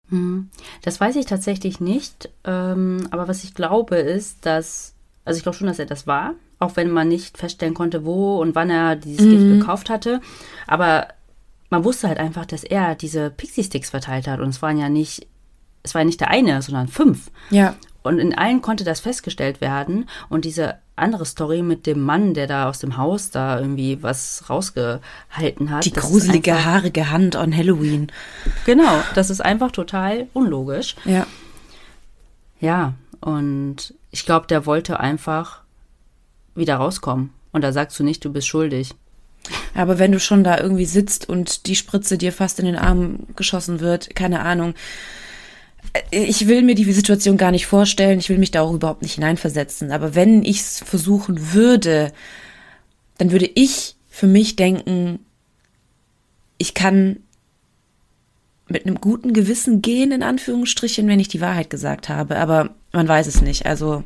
Hm. 0.09 0.49
Das 0.81 0.99
weiß 0.99 1.15
ich 1.17 1.27
tatsächlich 1.27 1.79
nicht, 1.79 2.29
ähm, 2.45 3.07
aber 3.11 3.27
was 3.27 3.43
ich 3.43 3.53
glaube 3.53 3.97
ist, 3.97 4.45
dass, 4.45 4.95
also 5.25 5.37
ich 5.37 5.43
glaube 5.43 5.57
schon, 5.57 5.67
dass 5.67 5.77
er 5.77 5.85
das 5.85 6.07
war, 6.07 6.33
auch 6.57 6.75
wenn 6.75 6.89
man 6.89 7.07
nicht 7.07 7.37
feststellen 7.37 7.75
konnte, 7.75 8.05
wo 8.05 8.39
und 8.39 8.55
wann 8.55 8.69
er 8.69 8.95
dieses 8.95 9.25
mhm. 9.25 9.29
Gift 9.29 9.59
gekauft 9.59 9.89
hatte, 9.89 10.21
aber 10.65 11.09
man 11.69 11.83
wusste 11.83 12.07
halt 12.07 12.17
einfach, 12.17 12.45
dass 12.45 12.63
er 12.63 12.95
diese 12.95 13.29
Pixie-Sticks 13.29 13.91
verteilt 13.91 14.27
hat 14.27 14.39
und 14.39 14.49
es 14.49 14.61
waren 14.61 14.77
ja 14.77 14.89
nicht, 14.89 15.27
es 15.83 15.93
war 15.93 16.01
ja 16.01 16.05
nicht 16.05 16.19
der 16.19 16.31
eine, 16.31 16.61
sondern 16.61 16.87
fünf. 16.87 17.29
Ja. 17.51 17.75
Und 18.01 18.19
in 18.19 18.37
allen 18.37 18.61
konnte 18.61 18.83
das 18.83 19.01
festgestellt 19.01 19.61
werden 19.61 20.09
und 20.29 20.45
diese 20.45 20.75
andere 20.95 21.25
Story 21.25 21.61
mit 21.61 21.85
dem 21.85 22.01
Mann, 22.01 22.33
der 22.33 22.47
da 22.47 22.69
aus 22.69 22.79
dem 22.79 22.97
Haus 22.97 23.31
da 23.31 23.59
irgendwie 23.59 24.03
was 24.03 24.49
rausgehalten 24.49 25.69
hat. 25.69 25.85
Die 25.85 25.93
gruselige, 25.93 26.53
einfach, 26.53 26.65
haarige 26.65 27.09
Hand 27.09 27.35
an 27.35 27.55
Halloween. 27.55 28.11
Genau, 28.65 29.01
das 29.15 29.29
ist 29.29 29.41
einfach 29.41 29.71
total 29.71 30.27
unlogisch. 30.33 30.95
Ja. 31.05 31.25
Ja, 32.59 32.93
und 33.21 33.93
ich 34.11 34.25
glaube, 34.25 34.47
der 34.47 34.65
wollte 34.65 34.99
einfach 34.99 35.61
wieder 36.55 36.75
rauskommen. 36.75 37.31
Und 37.51 37.63
da 37.63 37.71
sagst 37.71 37.97
du 37.99 38.03
nicht, 38.03 38.23
du 38.23 38.31
bist 38.31 38.47
schuldig. 38.47 38.93
Aber 39.73 39.97
wenn 39.97 40.11
du 40.11 40.19
schon 40.19 40.43
da 40.43 40.59
irgendwie 40.59 40.85
sitzt 40.85 41.27
und 41.27 41.65
die 41.65 41.75
Spritze 41.75 42.17
dir 42.17 42.33
fast 42.33 42.59
in 42.59 42.65
den 42.65 42.75
Arm 42.75 43.27
geschossen 43.35 43.79
wird, 43.79 44.15
keine 44.15 44.41
Ahnung, 44.41 44.73
ich 46.11 46.47
will 46.47 46.61
mir 46.61 46.75
die 46.75 46.91
Situation 46.91 47.37
gar 47.37 47.51
nicht 47.51 47.65
vorstellen, 47.65 48.19
ich 48.19 48.29
will 48.29 48.37
mich 48.37 48.51
da 48.51 48.61
auch 48.61 48.73
überhaupt 48.73 49.01
nicht 49.01 49.15
hineinversetzen. 49.15 49.91
Aber 49.91 50.15
wenn 50.15 50.43
ich 50.43 50.59
es 50.59 50.79
versuchen 50.79 51.53
würde, 51.53 52.11
dann 53.17 53.31
würde 53.31 53.49
ich 53.53 53.95
für 54.09 54.27
mich 54.27 54.55
denken, 54.55 55.19
ich 56.57 56.73
kann 56.73 57.17
mit 58.67 58.85
einem 58.85 59.01
guten 59.01 59.33
Gewissen 59.33 59.81
gehen, 59.81 60.11
in 60.11 60.23
Anführungsstrichen, 60.23 61.07
wenn 61.07 61.19
ich 61.19 61.27
die 61.27 61.41
Wahrheit 61.41 61.69
gesagt 61.69 62.09
habe. 62.09 62.37
Aber 62.37 62.75
man 62.91 63.07
weiß 63.07 63.27
es 63.27 63.41
nicht. 63.41 63.65
Also. 63.65 64.03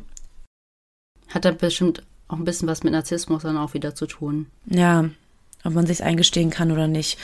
Hat 1.28 1.44
da 1.44 1.50
bestimmt 1.50 2.02
auch 2.28 2.36
ein 2.36 2.44
bisschen 2.44 2.68
was 2.68 2.82
mit 2.82 2.92
Narzissmus 2.92 3.42
dann 3.42 3.58
auch 3.58 3.74
wieder 3.74 3.94
zu 3.94 4.06
tun. 4.06 4.46
Ja, 4.66 5.10
ob 5.64 5.74
man 5.74 5.86
sich 5.86 6.02
eingestehen 6.02 6.50
kann 6.50 6.72
oder 6.72 6.86
nicht. 6.86 7.18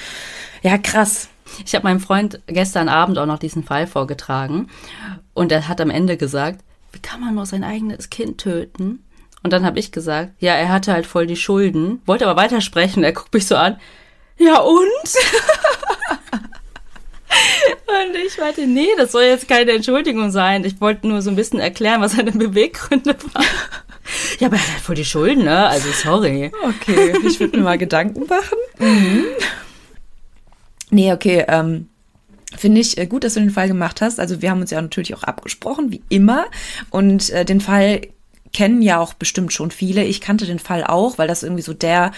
Ja, 0.62 0.78
krass. 0.78 1.28
Ich 1.64 1.74
habe 1.74 1.84
meinem 1.84 2.00
Freund 2.00 2.40
gestern 2.46 2.88
Abend 2.88 3.18
auch 3.18 3.26
noch 3.26 3.38
diesen 3.38 3.64
Fall 3.64 3.86
vorgetragen 3.86 4.68
und 5.34 5.52
er 5.52 5.68
hat 5.68 5.80
am 5.80 5.90
Ende 5.90 6.16
gesagt, 6.16 6.60
wie 6.92 7.00
kann 7.00 7.20
man 7.20 7.34
nur 7.34 7.46
sein 7.46 7.64
eigenes 7.64 8.10
Kind 8.10 8.38
töten? 8.38 9.04
Und 9.42 9.52
dann 9.52 9.64
habe 9.64 9.78
ich 9.78 9.92
gesagt, 9.92 10.32
ja, 10.38 10.52
er 10.54 10.68
hatte 10.68 10.92
halt 10.92 11.06
voll 11.06 11.26
die 11.26 11.36
Schulden, 11.36 12.02
wollte 12.04 12.26
aber 12.26 12.40
weitersprechen. 12.40 13.02
Er 13.04 13.12
guckt 13.12 13.32
mich 13.32 13.46
so 13.46 13.56
an, 13.56 13.80
ja 14.38 14.58
und? 14.58 14.78
und 17.86 18.16
ich 18.26 18.38
meinte, 18.38 18.66
nee, 18.66 18.88
das 18.98 19.12
soll 19.12 19.22
jetzt 19.22 19.48
keine 19.48 19.72
Entschuldigung 19.72 20.30
sein. 20.30 20.64
Ich 20.64 20.80
wollte 20.80 21.06
nur 21.06 21.22
so 21.22 21.30
ein 21.30 21.36
bisschen 21.36 21.60
erklären, 21.60 22.00
was 22.00 22.12
seine 22.12 22.32
Beweggründe 22.32 23.16
waren. 23.32 23.46
Ja, 24.38 24.48
aber 24.48 24.56
er 24.56 24.62
hat 24.62 24.72
halt 24.72 24.80
voll 24.80 24.94
die 24.96 25.04
Schulden, 25.04 25.44
ne? 25.44 25.68
Also 25.68 25.88
sorry. 25.92 26.50
Okay, 26.62 27.14
ich 27.24 27.38
würde 27.40 27.58
mir 27.58 27.64
mal 27.64 27.78
Gedanken 27.78 28.26
machen. 28.26 28.58
Mhm. 28.78 29.24
Nee, 30.90 31.12
okay, 31.12 31.44
ähm, 31.48 31.86
Finde 32.56 32.80
ich 32.80 32.98
äh, 32.98 33.06
gut, 33.06 33.24
dass 33.24 33.34
du 33.34 33.40
den 33.40 33.50
Fall 33.50 33.68
gemacht 33.68 34.00
hast. 34.00 34.18
Also 34.18 34.42
wir 34.42 34.50
haben 34.50 34.60
uns 34.60 34.70
ja 34.70 34.82
natürlich 34.82 35.14
auch 35.14 35.22
abgesprochen, 35.22 35.92
wie 35.92 36.02
immer. 36.08 36.46
Und 36.90 37.30
äh, 37.30 37.44
den 37.44 37.60
Fall 37.60 38.00
kennen 38.52 38.82
ja 38.82 38.98
auch 38.98 39.14
bestimmt 39.14 39.52
schon 39.52 39.70
viele. 39.70 40.04
Ich 40.04 40.20
kannte 40.20 40.46
den 40.46 40.58
Fall 40.58 40.84
auch, 40.84 41.18
weil 41.18 41.28
das 41.28 41.44
irgendwie 41.44 41.62
so 41.62 41.74
der 41.74 42.10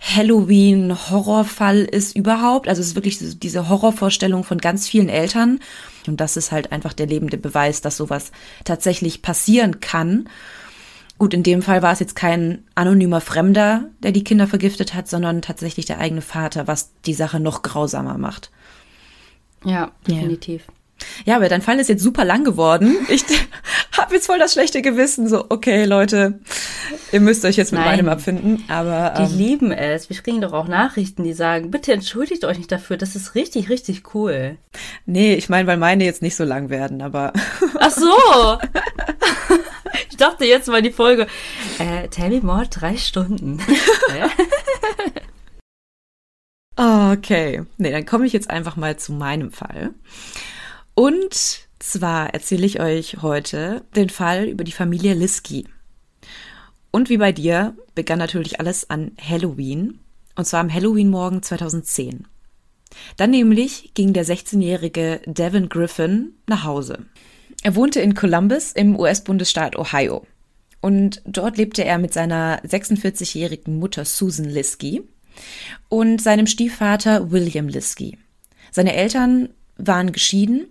Halloween-Horrorfall 0.00 1.80
ist 1.80 2.14
überhaupt. 2.14 2.68
Also 2.68 2.80
es 2.80 2.88
ist 2.88 2.94
wirklich 2.94 3.18
diese 3.40 3.68
Horrorvorstellung 3.68 4.44
von 4.44 4.58
ganz 4.58 4.86
vielen 4.86 5.08
Eltern. 5.08 5.60
Und 6.06 6.20
das 6.20 6.36
ist 6.36 6.52
halt 6.52 6.70
einfach 6.70 6.92
der 6.92 7.06
lebende 7.06 7.38
Beweis, 7.38 7.80
dass 7.80 7.96
sowas 7.96 8.30
tatsächlich 8.64 9.22
passieren 9.22 9.80
kann. 9.80 10.28
Gut, 11.18 11.32
in 11.32 11.42
dem 11.42 11.62
Fall 11.62 11.82
war 11.82 11.92
es 11.92 12.00
jetzt 12.00 12.16
kein 12.16 12.64
anonymer 12.74 13.20
Fremder, 13.20 13.90
der 14.02 14.12
die 14.12 14.24
Kinder 14.24 14.46
vergiftet 14.46 14.94
hat, 14.94 15.08
sondern 15.08 15.42
tatsächlich 15.42 15.86
der 15.86 15.98
eigene 15.98 16.22
Vater, 16.22 16.66
was 16.66 16.90
die 17.06 17.14
Sache 17.14 17.38
noch 17.38 17.62
grausamer 17.62 18.18
macht. 18.18 18.50
Ja, 19.64 19.92
definitiv. 20.06 20.62
Yeah. 20.66 20.74
Ja, 21.24 21.36
aber 21.36 21.48
dein 21.48 21.62
Fall 21.62 21.78
ist 21.78 21.88
jetzt 21.88 22.02
super 22.02 22.24
lang 22.24 22.44
geworden. 22.44 22.96
Ich 23.08 23.24
habe 23.92 24.14
jetzt 24.14 24.26
voll 24.26 24.38
das 24.38 24.52
schlechte 24.52 24.82
Gewissen. 24.82 25.28
So, 25.28 25.46
okay, 25.48 25.84
Leute, 25.84 26.40
ihr 27.12 27.20
müsst 27.20 27.44
euch 27.44 27.56
jetzt 27.56 27.72
mit 27.72 27.80
Nein, 27.80 27.96
meinem 27.96 28.08
abfinden. 28.08 28.64
Aber 28.68 29.14
ähm, 29.16 29.28
die 29.28 29.34
lieben 29.34 29.72
es. 29.72 30.08
Wir 30.08 30.16
kriegen 30.16 30.40
doch 30.40 30.52
auch 30.52 30.68
Nachrichten, 30.68 31.24
die 31.24 31.32
sagen, 31.32 31.70
bitte 31.70 31.92
entschuldigt 31.92 32.44
euch 32.44 32.58
nicht 32.58 32.72
dafür. 32.72 32.96
Das 32.96 33.16
ist 33.16 33.34
richtig, 33.34 33.68
richtig 33.68 34.14
cool. 34.14 34.56
Nee, 35.06 35.34
ich 35.34 35.48
meine, 35.48 35.66
weil 35.66 35.76
meine 35.76 36.04
jetzt 36.04 36.22
nicht 36.22 36.36
so 36.36 36.44
lang 36.44 36.70
werden, 36.70 37.02
aber. 37.02 37.32
Ach 37.78 37.90
so. 37.90 38.58
Ich 40.10 40.16
dachte 40.16 40.44
jetzt 40.44 40.68
mal 40.68 40.82
die 40.82 40.92
Folge. 40.92 41.26
Äh, 41.78 42.08
tell 42.08 42.30
me 42.30 42.40
more, 42.40 42.66
drei 42.68 42.96
Stunden. 42.96 43.60
okay. 47.12 47.62
Nee, 47.76 47.90
dann 47.90 48.06
komme 48.06 48.26
ich 48.26 48.32
jetzt 48.32 48.50
einfach 48.50 48.76
mal 48.76 48.96
zu 48.96 49.12
meinem 49.12 49.50
Fall. 49.52 49.94
Und 50.94 51.66
zwar 51.78 52.32
erzähle 52.32 52.66
ich 52.66 52.80
euch 52.80 53.18
heute 53.22 53.84
den 53.96 54.10
Fall 54.10 54.44
über 54.46 54.64
die 54.64 54.72
Familie 54.72 55.14
Liski. 55.14 55.66
Und 56.90 57.08
wie 57.08 57.18
bei 57.18 57.32
dir 57.32 57.74
begann 57.94 58.18
natürlich 58.18 58.60
alles 58.60 58.88
an 58.90 59.12
Halloween. 59.20 60.00
Und 60.36 60.46
zwar 60.46 60.60
am 60.60 60.72
Halloween-Morgen 60.72 61.42
2010. 61.42 62.26
Dann 63.16 63.30
nämlich 63.30 63.92
ging 63.94 64.12
der 64.12 64.24
16-jährige 64.24 65.20
Devin 65.26 65.68
Griffin 65.68 66.34
nach 66.46 66.64
Hause. 66.64 67.06
Er 67.64 67.74
wohnte 67.76 68.02
in 68.02 68.14
Columbus 68.14 68.72
im 68.72 68.94
US-Bundesstaat 69.00 69.74
Ohio. 69.76 70.26
Und 70.82 71.22
dort 71.24 71.56
lebte 71.56 71.82
er 71.82 71.96
mit 71.96 72.12
seiner 72.12 72.60
46-jährigen 72.62 73.78
Mutter 73.78 74.04
Susan 74.04 74.44
Liskey 74.44 75.02
und 75.88 76.20
seinem 76.20 76.46
Stiefvater 76.46 77.30
William 77.30 77.68
Liskey. 77.68 78.18
Seine 78.70 78.94
Eltern 78.94 79.48
waren 79.78 80.12
geschieden 80.12 80.66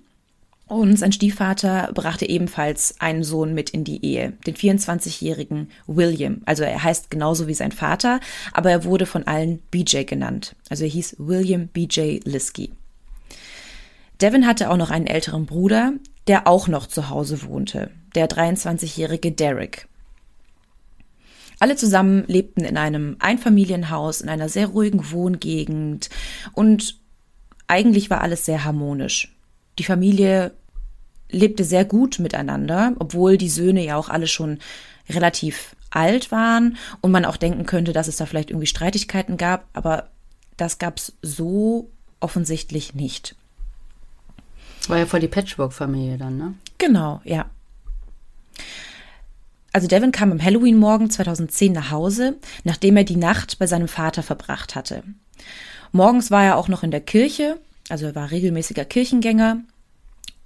und 0.67 0.99
sein 0.99 1.11
Stiefvater 1.11 1.89
brachte 1.95 2.29
ebenfalls 2.29 3.01
einen 3.01 3.23
Sohn 3.23 3.55
mit 3.55 3.71
in 3.71 3.83
die 3.83 4.05
Ehe, 4.05 4.33
den 4.45 4.53
24-jährigen 4.53 5.71
William. 5.87 6.43
Also 6.45 6.61
er 6.61 6.83
heißt 6.83 7.09
genauso 7.09 7.47
wie 7.47 7.55
sein 7.55 7.71
Vater, 7.71 8.19
aber 8.51 8.69
er 8.69 8.83
wurde 8.83 9.07
von 9.07 9.25
allen 9.25 9.63
BJ 9.71 10.03
genannt. 10.03 10.55
Also 10.69 10.83
er 10.83 10.91
hieß 10.91 11.15
William 11.17 11.69
BJ 11.69 12.19
Liskey. 12.23 12.71
Devin 14.21 14.45
hatte 14.45 14.69
auch 14.69 14.77
noch 14.77 14.91
einen 14.91 15.07
älteren 15.07 15.47
Bruder, 15.47 15.93
der 16.27 16.47
auch 16.47 16.67
noch 16.67 16.87
zu 16.87 17.09
Hause 17.09 17.43
wohnte, 17.43 17.91
der 18.15 18.29
23-jährige 18.29 19.31
Derek. 19.31 19.87
Alle 21.59 21.75
zusammen 21.75 22.25
lebten 22.27 22.63
in 22.65 22.77
einem 22.77 23.15
Einfamilienhaus, 23.19 24.21
in 24.21 24.29
einer 24.29 24.49
sehr 24.49 24.67
ruhigen 24.67 25.11
Wohngegend 25.11 26.09
und 26.53 26.99
eigentlich 27.67 28.09
war 28.09 28.21
alles 28.21 28.45
sehr 28.45 28.65
harmonisch. 28.65 29.35
Die 29.79 29.83
Familie 29.83 30.53
lebte 31.29 31.63
sehr 31.63 31.85
gut 31.85 32.19
miteinander, 32.19 32.93
obwohl 32.99 33.37
die 33.37 33.49
Söhne 33.49 33.83
ja 33.83 33.97
auch 33.97 34.09
alle 34.09 34.27
schon 34.27 34.59
relativ 35.09 35.75
alt 35.89 36.31
waren 36.31 36.77
und 37.01 37.11
man 37.11 37.25
auch 37.25 37.37
denken 37.37 37.65
könnte, 37.65 37.93
dass 37.93 38.07
es 38.07 38.17
da 38.17 38.25
vielleicht 38.25 38.49
irgendwie 38.49 38.67
Streitigkeiten 38.67 39.37
gab, 39.37 39.67
aber 39.73 40.09
das 40.57 40.79
gab 40.79 40.97
es 40.97 41.13
so 41.21 41.89
offensichtlich 42.19 42.93
nicht. 42.93 43.35
War 44.87 44.97
ja 44.97 45.05
voll 45.05 45.21
die 45.21 45.27
Patchwork-Familie 45.27 46.17
dann, 46.17 46.37
ne? 46.37 46.53
Genau, 46.77 47.21
ja. 47.23 47.45
Also 49.71 49.87
Devin 49.87 50.11
kam 50.11 50.31
am 50.31 50.43
Halloween-Morgen 50.43 51.09
2010 51.09 51.71
nach 51.73 51.89
Hause, 51.89 52.37
nachdem 52.63 52.97
er 52.97 53.03
die 53.03 53.15
Nacht 53.15 53.57
bei 53.57 53.65
seinem 53.65 53.87
Vater 53.87 54.21
verbracht 54.21 54.75
hatte. 54.75 55.03
Morgens 55.91 56.29
war 56.29 56.43
er 56.43 56.57
auch 56.57 56.67
noch 56.67 56.83
in 56.83 56.91
der 56.91 57.01
Kirche, 57.01 57.59
also 57.89 58.05
er 58.05 58.15
war 58.15 58.31
regelmäßiger 58.31 58.85
Kirchengänger 58.85 59.61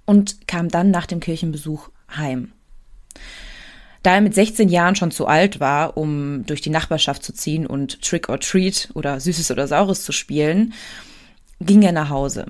und 0.06 0.46
kam 0.46 0.68
dann 0.68 0.90
nach 0.90 1.06
dem 1.06 1.20
Kirchenbesuch 1.20 1.90
heim. 2.16 2.52
Da 4.02 4.14
er 4.14 4.20
mit 4.20 4.34
16 4.34 4.68
Jahren 4.68 4.94
schon 4.94 5.10
zu 5.10 5.26
alt 5.26 5.60
war, 5.60 5.96
um 5.96 6.46
durch 6.46 6.60
die 6.60 6.70
Nachbarschaft 6.70 7.22
zu 7.22 7.34
ziehen 7.34 7.66
und 7.66 8.00
Trick 8.00 8.28
or 8.28 8.40
Treat 8.40 8.88
oder 8.94 9.20
Süßes 9.20 9.50
oder 9.50 9.66
Saures 9.66 10.04
zu 10.04 10.12
spielen, 10.12 10.72
ging 11.60 11.82
er 11.82 11.92
nach 11.92 12.08
Hause. 12.08 12.46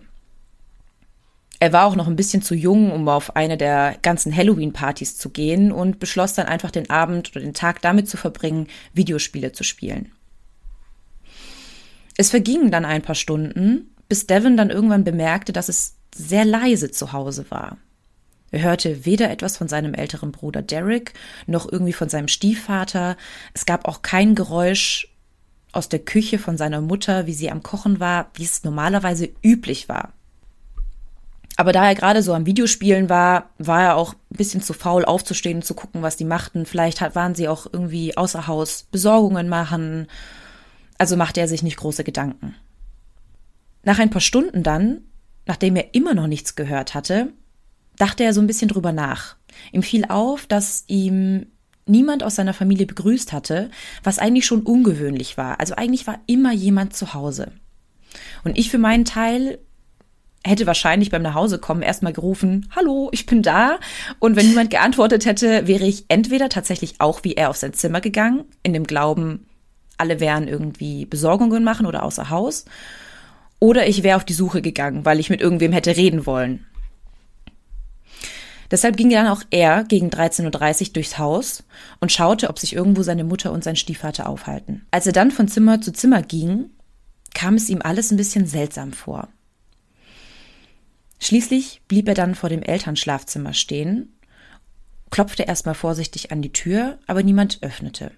Er 1.61 1.73
war 1.73 1.87
auch 1.87 1.97
noch 1.97 2.07
ein 2.07 2.17
bisschen 2.17 2.43
zu 2.43 2.55
jung, 2.55 2.93
um 2.93 3.09
auf 3.09 3.35
eine 3.35 3.57
der 3.57 3.97
ganzen 4.03 4.35
Halloween-Partys 4.35 5.19
zu 5.19 5.31
gehen 5.31 5.73
und 5.73 5.99
beschloss 5.99 6.35
dann 6.35 6.47
einfach 6.47 6.71
den 6.71 6.89
Abend 6.89 7.31
oder 7.31 7.41
den 7.41 7.55
Tag 7.55 7.83
damit 7.83 8.09
zu 8.09 8.17
verbringen, 8.17 8.69
Videospiele 8.95 9.53
zu 9.53 9.65
spielen. 9.65 10.13
Es 12.17 12.31
vergingen 12.31 12.71
dann 12.71 12.85
ein 12.85 13.03
paar 13.03 13.15
Stunden, 13.15 13.95
bis 14.09 14.27
Devin 14.27 14.57
dann 14.57 14.71
irgendwann 14.71 15.05
bemerkte, 15.05 15.53
dass 15.53 15.69
es 15.69 15.95
sehr 16.15 16.45
leise 16.45 16.91
zu 16.91 17.13
Hause 17.13 17.47
war. 17.51 17.79
Er 18.51 18.63
hörte 18.63 19.05
weder 19.05 19.31
etwas 19.31 19.57
von 19.57 19.69
seinem 19.69 19.95
älteren 19.95 20.33
Bruder 20.33 20.63
Derek 20.63 21.13
noch 21.47 21.71
irgendwie 21.71 21.93
von 21.93 22.09
seinem 22.09 22.29
Stiefvater. 22.29 23.17
Es 23.53 23.67
gab 23.67 23.87
auch 23.87 24.03
kein 24.03 24.35
Geräusch 24.35 25.09
aus 25.73 25.89
der 25.89 25.99
Küche 25.99 26.39
von 26.39 26.57
seiner 26.57 26.81
Mutter, 26.81 27.27
wie 27.27 27.35
sie 27.35 27.51
am 27.51 27.63
Kochen 27.63 28.01
war, 28.01 28.31
wie 28.35 28.45
es 28.45 28.65
normalerweise 28.65 29.29
üblich 29.45 29.89
war. 29.89 30.15
Aber 31.59 31.73
da 31.73 31.87
er 31.87 31.95
gerade 31.95 32.23
so 32.23 32.33
am 32.33 32.47
Videospielen 32.47 33.11
war, 33.11 33.51
war 33.59 33.83
er 33.83 33.97
auch 33.97 34.15
ein 34.15 34.37
bisschen 34.37 34.63
zu 34.63 34.73
faul 34.73 35.05
aufzustehen 35.05 35.59
und 35.59 35.65
zu 35.65 35.75
gucken, 35.75 36.01
was 36.01 36.17
die 36.17 36.25
machten. 36.25 36.65
Vielleicht 36.65 37.03
waren 37.15 37.35
sie 37.35 37.49
auch 37.49 37.67
irgendwie 37.71 38.17
außer 38.17 38.47
Haus 38.47 38.87
Besorgungen 38.91 39.51
machen 39.51 40.07
also 40.99 41.17
machte 41.17 41.41
er 41.41 41.49
sich 41.49 41.63
nicht 41.63 41.77
große 41.77 42.05
Gedanken. 42.05 42.57
Nach 43.85 44.01
ein 44.01 44.11
paar 44.11 44.21
Stunden 44.21 44.65
dann, 44.65 45.03
nachdem 45.47 45.77
er 45.77 45.95
immer 45.95 46.13
noch 46.13 46.27
nichts 46.27 46.57
gehört 46.57 46.95
hatte, 46.95 47.33
dachte 47.97 48.25
er 48.25 48.35
so 48.35 48.41
ein 48.41 48.47
bisschen 48.47 48.69
drüber 48.69 48.93
nach. 48.93 49.37
Ihm 49.73 49.83
fiel 49.83 50.05
auf, 50.09 50.47
dass 50.47 50.85
ihm 50.89 51.47
niemand 51.87 52.23
aus 52.23 52.35
seiner 52.35 52.53
Familie 52.53 52.87
begrüßt 52.87 53.33
hatte, 53.33 53.71
was 54.03 54.19
eigentlich 54.19 54.45
schon 54.45 54.63
ungewöhnlich 54.63 55.39
war. 55.39 55.59
Also 55.59 55.75
eigentlich 55.75 56.07
war 56.07 56.19
immer 56.27 56.53
jemand 56.53 56.95
zu 56.95 57.15
Hause. 57.15 57.53
Und 58.45 58.59
ich 58.59 58.71
für 58.71 58.79
meinen 58.79 59.05
Teil 59.05 59.59
hätte 60.49 60.67
wahrscheinlich 60.67 61.11
beim 61.11 61.23
Nachhausekommen 61.23 61.83
erstmal 61.83 62.13
gerufen, 62.13 62.69
hallo, 62.75 63.09
ich 63.13 63.27
bin 63.27 63.43
da. 63.43 63.79
Und 64.19 64.37
wenn 64.37 64.49
niemand 64.49 64.71
geantwortet 64.71 65.27
hätte, 65.27 65.67
wäre 65.67 65.85
ich 65.85 66.07
entweder 66.09 66.49
tatsächlich 66.49 67.01
auch 67.01 67.23
wie 67.25 67.35
er 67.35 67.51
auf 67.51 67.57
sein 67.57 67.75
Zimmer 67.75 68.01
gegangen, 68.01 68.45
in 68.63 68.73
dem 68.73 68.85
Glauben, 68.85 69.47
alle 69.99 70.21
wären 70.21 70.49
irgendwie 70.49 71.05
Besorgungen 71.05 71.65
machen 71.65 71.87
oder 71.87 72.03
außer 72.03 72.31
Haus. 72.31 72.65
Oder 73.61 73.89
ich 73.89 74.03
wäre 74.03 74.17
auf 74.17 74.25
die 74.25 74.33
Suche 74.33 74.63
gegangen, 74.63 75.05
weil 75.05 75.21
ich 75.21 75.31
mit 75.31 75.41
irgendwem 75.41 75.73
hätte 75.73 75.97
reden 75.97 76.27
wollen. 76.27 76.65
Deshalb 78.71 78.97
ging 78.97 79.11
dann 79.11 79.27
auch 79.27 79.43
er 79.51 79.85
gegen 79.85 80.11
13.30 80.11 80.89
Uhr 80.89 80.93
durchs 80.95 81.19
Haus 81.19 81.65
und 82.01 82.13
schaute, 82.13 82.51
ob 82.51 82.59
sich 82.59 82.75
irgendwo 82.75 83.03
seine 83.03 83.25
Mutter 83.25 83.51
und 83.51 83.65
sein 83.65 83.77
Stiefvater 83.77 84.29
aufhalten. 84.29 84.87
Als 84.91 85.07
er 85.07 85.13
dann 85.13 85.31
von 85.31 85.49
Zimmer 85.49 85.81
zu 85.81 85.93
Zimmer 85.93 86.23
ging, 86.23 86.71
kam 87.35 87.55
es 87.55 87.69
ihm 87.69 87.81
alles 87.83 88.11
ein 88.11 88.17
bisschen 88.17 88.47
seltsam 88.47 88.93
vor. 88.93 89.29
Schließlich 91.21 91.83
blieb 91.89 92.09
er 92.09 92.15
dann 92.15 92.35
vor 92.35 92.49
dem 92.49 92.63
Elternschlafzimmer 92.63 93.53
stehen, 93.53 94.13
klopfte 95.11 95.45
erstmal 95.45 95.75
vorsichtig 95.75 96.33
an 96.33 96.43
die 96.43 96.53
Tür, 96.53 96.99
aber 97.07 97.23
niemand 97.23 97.59
öffnete. 97.63 98.13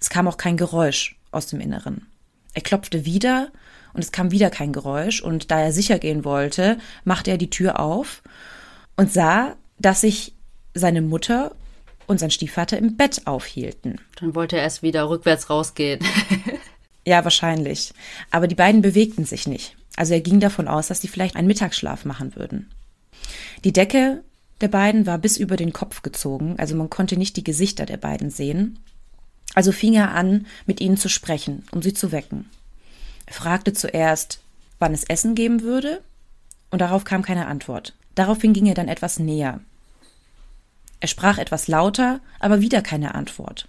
Es 0.00 0.10
kam 0.10 0.28
auch 0.28 0.36
kein 0.36 0.56
Geräusch 0.56 1.18
aus 1.32 1.46
dem 1.46 1.60
Inneren. 1.60 2.06
Er 2.54 2.62
klopfte 2.62 3.04
wieder 3.04 3.50
und 3.92 4.02
es 4.02 4.12
kam 4.12 4.30
wieder 4.30 4.50
kein 4.50 4.72
Geräusch 4.72 5.20
und 5.20 5.50
da 5.50 5.60
er 5.60 5.72
sicher 5.72 5.98
gehen 5.98 6.24
wollte, 6.24 6.78
machte 7.04 7.30
er 7.30 7.38
die 7.38 7.50
Tür 7.50 7.80
auf 7.80 8.22
und 8.96 9.12
sah, 9.12 9.56
dass 9.78 10.02
sich 10.02 10.32
seine 10.74 11.02
Mutter 11.02 11.54
und 12.06 12.20
sein 12.20 12.30
Stiefvater 12.30 12.78
im 12.78 12.96
Bett 12.96 13.26
aufhielten. 13.26 14.00
Dann 14.20 14.34
wollte 14.34 14.56
er 14.56 14.62
erst 14.62 14.82
wieder 14.82 15.08
rückwärts 15.08 15.50
rausgehen. 15.50 16.00
ja, 17.04 17.24
wahrscheinlich. 17.24 17.92
Aber 18.30 18.46
die 18.46 18.54
beiden 18.54 18.80
bewegten 18.82 19.24
sich 19.24 19.46
nicht. 19.46 19.76
Also 19.96 20.12
er 20.14 20.20
ging 20.20 20.40
davon 20.40 20.68
aus, 20.68 20.88
dass 20.88 21.00
sie 21.00 21.08
vielleicht 21.08 21.36
einen 21.36 21.48
Mittagsschlaf 21.48 22.04
machen 22.04 22.36
würden. 22.36 22.70
Die 23.64 23.72
Decke 23.72 24.22
der 24.60 24.68
beiden 24.68 25.06
war 25.06 25.18
bis 25.18 25.36
über 25.36 25.56
den 25.56 25.72
Kopf 25.72 26.02
gezogen, 26.02 26.54
also 26.58 26.76
man 26.76 26.88
konnte 26.88 27.16
nicht 27.16 27.36
die 27.36 27.44
Gesichter 27.44 27.84
der 27.84 27.98
beiden 27.98 28.30
sehen. 28.30 28.78
Also 29.54 29.72
fing 29.72 29.94
er 29.94 30.12
an, 30.12 30.46
mit 30.66 30.80
ihnen 30.80 30.96
zu 30.96 31.08
sprechen, 31.08 31.64
um 31.72 31.82
sie 31.82 31.92
zu 31.92 32.12
wecken. 32.12 32.48
Er 33.26 33.34
fragte 33.34 33.72
zuerst, 33.72 34.40
wann 34.78 34.94
es 34.94 35.04
Essen 35.04 35.34
geben 35.34 35.62
würde, 35.62 36.00
und 36.70 36.80
darauf 36.80 37.04
kam 37.04 37.22
keine 37.22 37.46
Antwort. 37.46 37.94
Daraufhin 38.14 38.52
ging 38.52 38.66
er 38.66 38.74
dann 38.74 38.88
etwas 38.88 39.18
näher. 39.18 39.60
Er 41.00 41.08
sprach 41.08 41.38
etwas 41.38 41.68
lauter, 41.68 42.20
aber 42.40 42.60
wieder 42.60 42.82
keine 42.82 43.14
Antwort. 43.14 43.68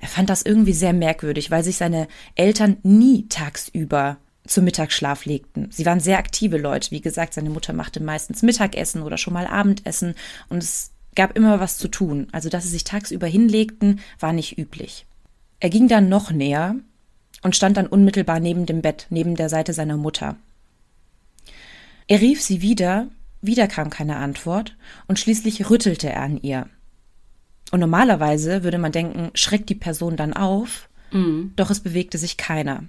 Er 0.00 0.08
fand 0.08 0.28
das 0.28 0.42
irgendwie 0.42 0.74
sehr 0.74 0.92
merkwürdig, 0.92 1.50
weil 1.50 1.64
sich 1.64 1.76
seine 1.76 2.08
Eltern 2.34 2.76
nie 2.82 3.26
tagsüber 3.28 4.18
zum 4.46 4.64
Mittagsschlaf 4.64 5.24
legten. 5.24 5.68
Sie 5.70 5.86
waren 5.86 6.00
sehr 6.00 6.18
aktive 6.18 6.58
Leute. 6.58 6.90
Wie 6.90 7.00
gesagt, 7.00 7.34
seine 7.34 7.50
Mutter 7.50 7.72
machte 7.72 8.02
meistens 8.02 8.42
Mittagessen 8.42 9.02
oder 9.02 9.16
schon 9.16 9.32
mal 9.32 9.46
Abendessen 9.46 10.14
und 10.48 10.62
es 10.62 10.90
gab 11.14 11.36
immer 11.36 11.60
was 11.60 11.78
zu 11.78 11.88
tun, 11.88 12.28
also 12.32 12.48
dass 12.48 12.64
sie 12.64 12.70
sich 12.70 12.84
tagsüber 12.84 13.26
hinlegten, 13.26 14.00
war 14.18 14.32
nicht 14.32 14.58
üblich. 14.58 15.06
Er 15.60 15.70
ging 15.70 15.88
dann 15.88 16.08
noch 16.08 16.30
näher 16.30 16.76
und 17.42 17.56
stand 17.56 17.76
dann 17.76 17.86
unmittelbar 17.86 18.40
neben 18.40 18.66
dem 18.66 18.82
Bett, 18.82 19.06
neben 19.10 19.36
der 19.36 19.48
Seite 19.48 19.72
seiner 19.72 19.96
Mutter. 19.96 20.36
Er 22.06 22.20
rief 22.20 22.42
sie 22.42 22.60
wieder, 22.62 23.08
wieder 23.40 23.68
kam 23.68 23.90
keine 23.90 24.16
Antwort, 24.16 24.76
und 25.06 25.18
schließlich 25.18 25.70
rüttelte 25.70 26.10
er 26.10 26.22
an 26.22 26.38
ihr. 26.42 26.68
Und 27.70 27.80
normalerweise 27.80 28.62
würde 28.62 28.78
man 28.78 28.92
denken, 28.92 29.30
schreckt 29.34 29.68
die 29.68 29.74
Person 29.74 30.16
dann 30.16 30.32
auf, 30.32 30.88
mhm. 31.12 31.52
doch 31.56 31.70
es 31.70 31.80
bewegte 31.80 32.18
sich 32.18 32.36
keiner. 32.36 32.84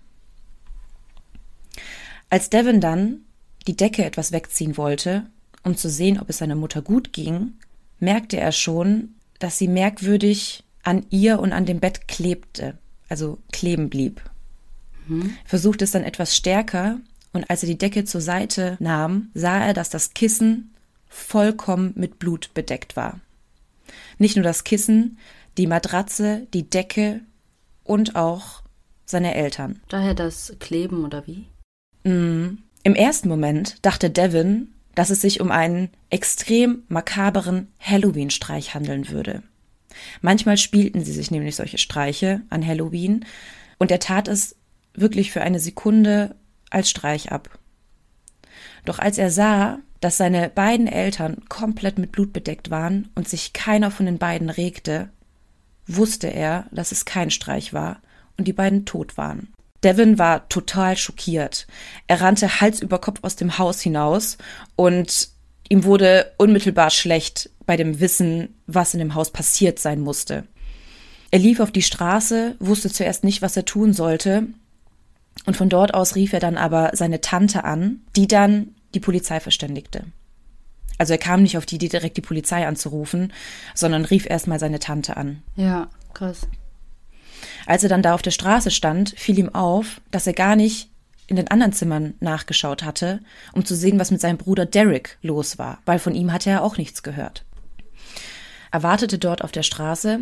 Als 2.35 2.49
Devin 2.49 2.81
dann 2.81 3.21
die 3.65 3.77
Decke 3.77 4.03
etwas 4.03 4.33
wegziehen 4.33 4.75
wollte, 4.75 5.25
um 5.63 5.77
zu 5.77 5.89
sehen, 5.89 6.19
ob 6.19 6.29
es 6.29 6.39
seiner 6.39 6.55
Mutter 6.55 6.81
gut 6.81 7.13
ging, 7.13 7.53
merkte 7.99 8.35
er 8.35 8.51
schon, 8.51 9.15
dass 9.39 9.57
sie 9.57 9.69
merkwürdig 9.69 10.65
an 10.83 11.05
ihr 11.11 11.39
und 11.39 11.53
an 11.53 11.65
dem 11.65 11.79
Bett 11.79 12.09
klebte, 12.09 12.77
also 13.07 13.37
kleben 13.53 13.89
blieb. 13.89 14.21
Mhm. 15.07 15.37
Versuchte 15.45 15.85
es 15.85 15.91
dann 15.91 16.03
etwas 16.03 16.35
stärker 16.35 16.99
und 17.31 17.49
als 17.49 17.63
er 17.63 17.67
die 17.67 17.77
Decke 17.77 18.03
zur 18.03 18.19
Seite 18.19 18.75
nahm, 18.81 19.29
sah 19.33 19.67
er, 19.67 19.73
dass 19.73 19.89
das 19.89 20.13
Kissen 20.13 20.75
vollkommen 21.07 21.93
mit 21.95 22.19
Blut 22.19 22.53
bedeckt 22.53 22.97
war. 22.97 23.21
Nicht 24.17 24.35
nur 24.35 24.43
das 24.43 24.65
Kissen, 24.65 25.19
die 25.57 25.67
Matratze, 25.67 26.47
die 26.53 26.69
Decke 26.69 27.21
und 27.85 28.17
auch 28.17 28.61
seine 29.05 29.35
Eltern. 29.35 29.79
Daher 29.87 30.15
das 30.15 30.53
Kleben 30.59 31.05
oder 31.05 31.25
wie? 31.27 31.45
Mm. 32.05 32.59
Im 32.83 32.95
ersten 32.95 33.27
Moment 33.29 33.77
dachte 33.81 34.11
Devin, 34.11 34.71
dass 34.93 35.09
es 35.09 35.19
sich 35.19 35.41
um 35.41 35.51
einen 35.51 35.89
extrem 36.11 36.83
makaberen 36.87 37.67
Halloween-Streich 37.79 38.75
handeln 38.75 39.09
würde. 39.09 39.41
Manchmal 40.21 40.57
spielten 40.57 41.03
sie 41.03 41.11
sich 41.11 41.31
nämlich 41.31 41.55
solche 41.55 41.79
Streiche 41.79 42.41
an 42.49 42.65
Halloween 42.65 43.25
und 43.79 43.91
er 43.91 43.99
tat 43.99 44.27
es 44.27 44.55
wirklich 44.93 45.31
für 45.31 45.41
eine 45.41 45.59
Sekunde 45.59 46.35
als 46.69 46.89
Streich 46.89 47.31
ab. 47.31 47.57
Doch 48.85 48.99
als 48.99 49.17
er 49.17 49.31
sah, 49.31 49.79
dass 49.99 50.17
seine 50.17 50.49
beiden 50.49 50.87
Eltern 50.87 51.43
komplett 51.49 51.97
mit 51.97 52.11
Blut 52.11 52.33
bedeckt 52.33 52.69
waren 52.69 53.09
und 53.15 53.27
sich 53.27 53.53
keiner 53.53 53.89
von 53.89 54.05
den 54.05 54.19
beiden 54.19 54.49
regte, 54.49 55.09
wusste 55.87 56.27
er, 56.27 56.67
dass 56.71 56.91
es 56.91 57.05
kein 57.05 57.31
Streich 57.31 57.73
war 57.73 57.99
und 58.37 58.47
die 58.47 58.53
beiden 58.53 58.85
tot 58.85 59.17
waren. 59.17 59.54
Devin 59.85 60.17
war 60.17 60.49
total 60.49 60.97
schockiert. 60.97 61.67
Er 62.07 62.19
rannte 62.19 62.59
Hals 62.59 62.81
über 62.81 62.99
Kopf 62.99 63.19
aus 63.21 63.35
dem 63.35 63.57
Haus 63.59 63.79
hinaus 63.79 64.37
und 64.75 65.29
ihm 65.69 65.83
wurde 65.83 66.33
unmittelbar 66.37 66.89
schlecht 66.89 67.51
bei 67.65 67.77
dem 67.77 67.99
Wissen, 67.99 68.55
was 68.67 68.93
in 68.93 68.99
dem 68.99 69.15
Haus 69.15 69.31
passiert 69.31 69.79
sein 69.79 70.01
musste. 70.01 70.45
Er 71.31 71.39
lief 71.39 71.59
auf 71.59 71.71
die 71.71 71.81
Straße, 71.81 72.55
wusste 72.59 72.91
zuerst 72.91 73.23
nicht, 73.23 73.41
was 73.41 73.55
er 73.55 73.65
tun 73.65 73.93
sollte, 73.93 74.47
und 75.45 75.57
von 75.57 75.69
dort 75.69 75.93
aus 75.93 76.15
rief 76.15 76.33
er 76.33 76.39
dann 76.39 76.57
aber 76.57 76.91
seine 76.93 77.21
Tante 77.21 77.63
an, 77.63 78.01
die 78.15 78.27
dann 78.27 78.73
die 78.93 78.99
Polizei 78.99 79.39
verständigte. 79.39 80.05
Also 80.97 81.13
er 81.13 81.19
kam 81.19 81.43
nicht 81.43 81.57
auf 81.57 81.65
die 81.65 81.75
Idee, 81.75 81.89
direkt 81.89 82.17
die 82.17 82.21
Polizei 82.21 82.65
anzurufen, 82.65 83.33
sondern 83.73 84.05
rief 84.05 84.27
erstmal 84.27 84.59
seine 84.59 84.79
Tante 84.79 85.17
an. 85.17 85.43
Ja, 85.55 85.89
krass. 86.13 86.47
Als 87.65 87.83
er 87.83 87.89
dann 87.89 88.01
da 88.01 88.13
auf 88.13 88.21
der 88.21 88.31
Straße 88.31 88.71
stand, 88.71 89.13
fiel 89.17 89.39
ihm 89.39 89.53
auf, 89.53 90.01
dass 90.11 90.27
er 90.27 90.33
gar 90.33 90.55
nicht 90.55 90.89
in 91.27 91.35
den 91.35 91.47
anderen 91.47 91.73
Zimmern 91.73 92.13
nachgeschaut 92.19 92.83
hatte, 92.83 93.19
um 93.53 93.65
zu 93.65 93.75
sehen, 93.75 93.99
was 93.99 94.11
mit 94.11 94.21
seinem 94.21 94.37
Bruder 94.37 94.65
Derek 94.65 95.17
los 95.21 95.57
war, 95.57 95.79
weil 95.85 95.99
von 95.99 96.13
ihm 96.13 96.31
hatte 96.31 96.49
er 96.49 96.63
auch 96.63 96.77
nichts 96.77 97.03
gehört. 97.03 97.43
Er 98.71 98.83
wartete 98.83 99.17
dort 99.17 99.43
auf 99.43 99.51
der 99.51 99.63
Straße 99.63 100.19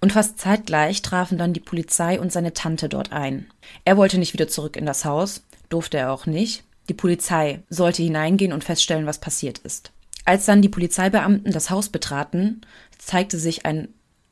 und 0.00 0.12
fast 0.12 0.38
zeitgleich 0.38 1.02
trafen 1.02 1.38
dann 1.38 1.52
die 1.52 1.60
Polizei 1.60 2.20
und 2.20 2.30
seine 2.32 2.52
Tante 2.52 2.88
dort 2.88 3.12
ein. 3.12 3.46
Er 3.84 3.96
wollte 3.96 4.18
nicht 4.18 4.34
wieder 4.34 4.48
zurück 4.48 4.76
in 4.76 4.86
das 4.86 5.04
Haus, 5.04 5.42
durfte 5.68 5.98
er 5.98 6.12
auch 6.12 6.26
nicht. 6.26 6.62
Die 6.88 6.94
Polizei 6.94 7.60
sollte 7.68 8.02
hineingehen 8.02 8.52
und 8.52 8.64
feststellen, 8.64 9.06
was 9.06 9.18
passiert 9.18 9.58
ist. 9.58 9.92
Als 10.24 10.44
dann 10.44 10.62
die 10.62 10.68
Polizeibeamten 10.68 11.52
das 11.52 11.70
Haus 11.70 11.88
betraten, 11.88 12.60
zeigte 12.98 13.38
sich 13.38 13.64
ein 13.64 13.88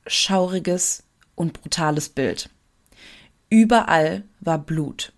schauriges 0.06 1.03
und 1.34 1.52
brutales 1.52 2.08
Bild. 2.08 2.50
Überall 3.50 4.24
war 4.40 4.58
Blut. 4.58 5.12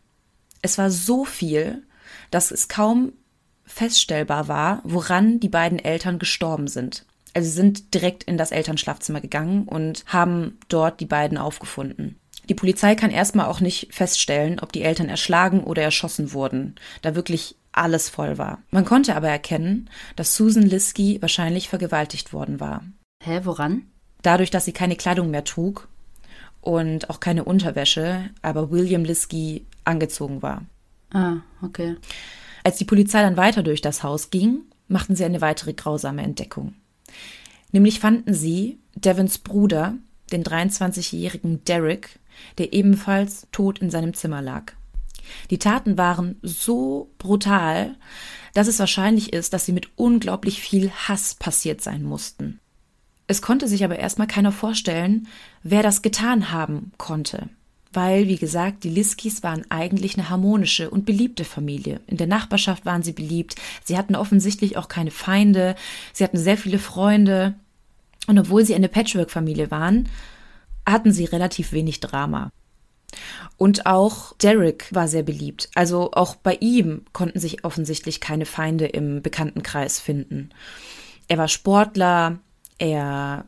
Es 0.63 0.79
war 0.79 0.91
so 0.91 1.25
viel, 1.25 1.83
dass 2.31 2.51
es 2.51 2.69
kaum 2.69 3.13
feststellbar 3.65 4.49
war, 4.49 4.81
woran 4.85 5.41
die 5.41 5.49
beiden 5.49 5.79
Eltern 5.79 6.19
gestorben 6.19 6.69
sind. 6.69 7.05
Also 7.35 7.49
sie 7.49 7.57
sind 7.57 7.95
direkt 7.95 8.25
in 8.25 8.39
das 8.39 8.51
Elternschlafzimmer 8.51 9.21
gegangen 9.21 9.69
und 9.69 10.05
haben 10.07 10.59
dort 10.69 11.01
die 11.01 11.07
beiden 11.07 11.37
aufgefunden. 11.37 12.19
Die 12.49 12.55
Polizei 12.55 12.95
kann 12.95 13.11
erstmal 13.11 13.47
auch 13.47 13.61
nicht 13.61 13.93
feststellen, 13.93 14.61
ob 14.61 14.73
die 14.73 14.83
Eltern 14.83 15.09
erschlagen 15.09 15.65
oder 15.65 15.83
erschossen 15.83 16.33
wurden, 16.33 16.77
da 17.03 17.15
wirklich 17.15 17.57
alles 17.73 18.09
voll 18.09 18.39
war. 18.39 18.63
Man 18.71 18.85
konnte 18.85 19.17
aber 19.17 19.29
erkennen, 19.29 19.91
dass 20.15 20.37
Susan 20.37 20.63
Liskey 20.63 21.21
wahrscheinlich 21.21 21.69
vergewaltigt 21.69 22.33
worden 22.33 22.61
war. 22.61 22.85
Hä, 23.23 23.41
woran? 23.45 23.83
Dadurch, 24.23 24.51
dass 24.51 24.65
sie 24.65 24.73
keine 24.73 24.97
Kleidung 24.97 25.31
mehr 25.31 25.45
trug 25.45 25.89
und 26.67 27.11
auch 27.11 27.21
keine 27.21 27.45
Unterwäsche, 27.45 28.29
aber 28.43 28.73
William 28.73 29.05
Liskey 29.05 29.65
angezogen 29.85 30.43
war. 30.43 30.65
Ah, 31.13 31.37
okay. 31.63 31.95
Als 32.65 32.77
die 32.77 32.85
Polizei 32.85 33.23
dann 33.23 33.37
weiter 33.37 33.63
durch 33.63 33.83
das 33.83 34.03
Haus 34.03 34.31
ging, 34.31 34.63
machten 34.89 35.15
sie 35.15 35.25
eine 35.25 35.41
weitere 35.41 35.75
grausame 35.75 36.23
Entdeckung. 36.23 36.75
Nämlich 37.71 38.01
fanden 38.01 38.35
sie 38.35 38.81
Devons 38.97 39.39
Bruder, 39.39 39.95
den 40.33 40.43
23-jährigen 40.43 41.63
Derek, 41.63 42.19
der 42.59 42.73
ebenfalls 42.73 43.47
tot 43.53 43.79
in 43.79 43.91
seinem 43.91 44.13
Zimmer 44.13 44.43
lag. 44.43 44.73
Die 45.51 45.59
Taten 45.59 45.97
waren 45.97 46.35
so 46.43 47.13
brutal, 47.19 47.95
dass 48.55 48.67
es 48.67 48.81
wahrscheinlich 48.81 49.33
ist, 49.33 49.53
dass 49.53 49.67
sie 49.67 49.73
mit 49.73 49.91
unglaublich 49.95 50.61
viel 50.61 50.91
Hass 50.91 51.37
passiert 51.37 51.81
sein 51.81 52.03
mussten. 52.03 52.59
Es 53.27 53.43
konnte 53.43 53.67
sich 53.67 53.85
aber 53.85 53.99
erstmal 53.99 54.29
keiner 54.29 54.53
vorstellen, 54.53 55.27
wer 55.63 55.83
das 55.83 56.03
getan 56.03 56.53
haben 56.53 56.93
konnte. 56.97 57.49
Weil, 57.93 58.29
wie 58.29 58.37
gesagt, 58.37 58.85
die 58.85 58.91
Liskis 58.91 59.43
waren 59.43 59.65
eigentlich 59.71 60.17
eine 60.17 60.29
harmonische 60.29 60.91
und 60.91 61.07
beliebte 61.07 61.45
Familie. 61.45 62.01
In 62.07 62.19
der 62.19 62.27
Nachbarschaft 62.27 62.85
waren 62.85 63.03
sie 63.03 63.13
beliebt. 63.13 63.57
Sie 63.85 63.97
hatten 63.97 64.15
offensichtlich 64.15 64.77
auch 64.77 64.89
keine 64.89 65.11
Feinde. 65.11 65.77
Sie 66.13 66.23
hatten 66.23 66.37
sehr 66.37 66.59
viele 66.59 66.79
Freunde. 66.79 67.55
Und 68.27 68.39
obwohl 68.39 68.65
sie 68.65 68.75
eine 68.75 68.89
Patchwork-Familie 68.89 69.71
waren, 69.71 70.09
hatten 70.85 71.13
sie 71.13 71.25
relativ 71.25 71.73
wenig 71.73 72.01
Drama. 72.01 72.51
Und 73.57 73.87
auch 73.87 74.35
Derek 74.37 74.93
war 74.93 75.09
sehr 75.09 75.23
beliebt. 75.23 75.71
Also 75.75 76.13
auch 76.13 76.35
bei 76.35 76.59
ihm 76.61 77.07
konnten 77.13 77.41
sich 77.41 77.65
offensichtlich 77.65 78.21
keine 78.21 78.45
Feinde 78.45 78.87
im 78.87 79.23
Bekanntenkreis 79.23 80.01
finden. 80.01 80.51
Er 81.29 81.39
war 81.39 81.49
Sportler, 81.49 82.41
er 82.79 83.45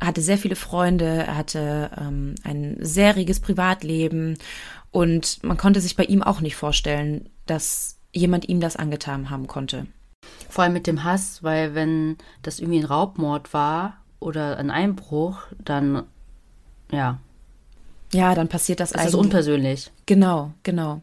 hatte 0.00 0.20
sehr 0.20 0.38
viele 0.38 0.56
Freunde, 0.56 1.24
er 1.26 1.36
hatte 1.36 1.90
ähm, 1.98 2.34
ein 2.44 2.76
sehr 2.80 3.16
reges 3.16 3.40
Privatleben 3.40 4.38
und 4.90 5.42
man 5.42 5.56
konnte 5.56 5.80
sich 5.80 5.96
bei 5.96 6.04
ihm 6.04 6.22
auch 6.22 6.40
nicht 6.40 6.56
vorstellen, 6.56 7.28
dass 7.46 7.98
jemand 8.12 8.48
ihm 8.48 8.60
das 8.60 8.76
angetan 8.76 9.30
haben 9.30 9.46
konnte. 9.46 9.86
Vor 10.48 10.64
allem 10.64 10.72
mit 10.72 10.86
dem 10.86 11.04
Hass, 11.04 11.42
weil 11.42 11.74
wenn 11.74 12.16
das 12.42 12.60
irgendwie 12.60 12.78
ein 12.78 12.84
Raubmord 12.84 13.52
war 13.52 13.98
oder 14.20 14.56
ein 14.56 14.70
Einbruch, 14.70 15.40
dann 15.58 16.04
ja. 16.90 17.18
Ja, 18.12 18.34
dann 18.34 18.48
passiert 18.48 18.80
das, 18.80 18.90
das 18.90 19.00
eigentlich. 19.00 19.12
Das 19.12 19.20
ist 19.20 19.24
unpersönlich. 19.24 19.90
Genau, 20.06 20.52
genau. 20.62 21.02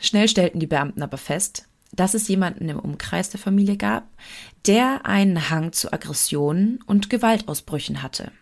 Schnell 0.00 0.28
stellten 0.28 0.58
die 0.58 0.66
Beamten 0.66 1.02
aber 1.02 1.18
fest, 1.18 1.68
dass 1.92 2.14
es 2.14 2.26
jemanden 2.28 2.68
im 2.68 2.78
Umkreis 2.78 3.30
der 3.30 3.40
Familie 3.40 3.76
gab, 3.76 4.08
der 4.66 5.06
einen 5.06 5.50
Hang 5.50 5.72
zu 5.72 5.92
Aggressionen 5.92 6.80
und 6.86 7.10
Gewaltausbrüchen 7.10 8.02
hatte. 8.02 8.32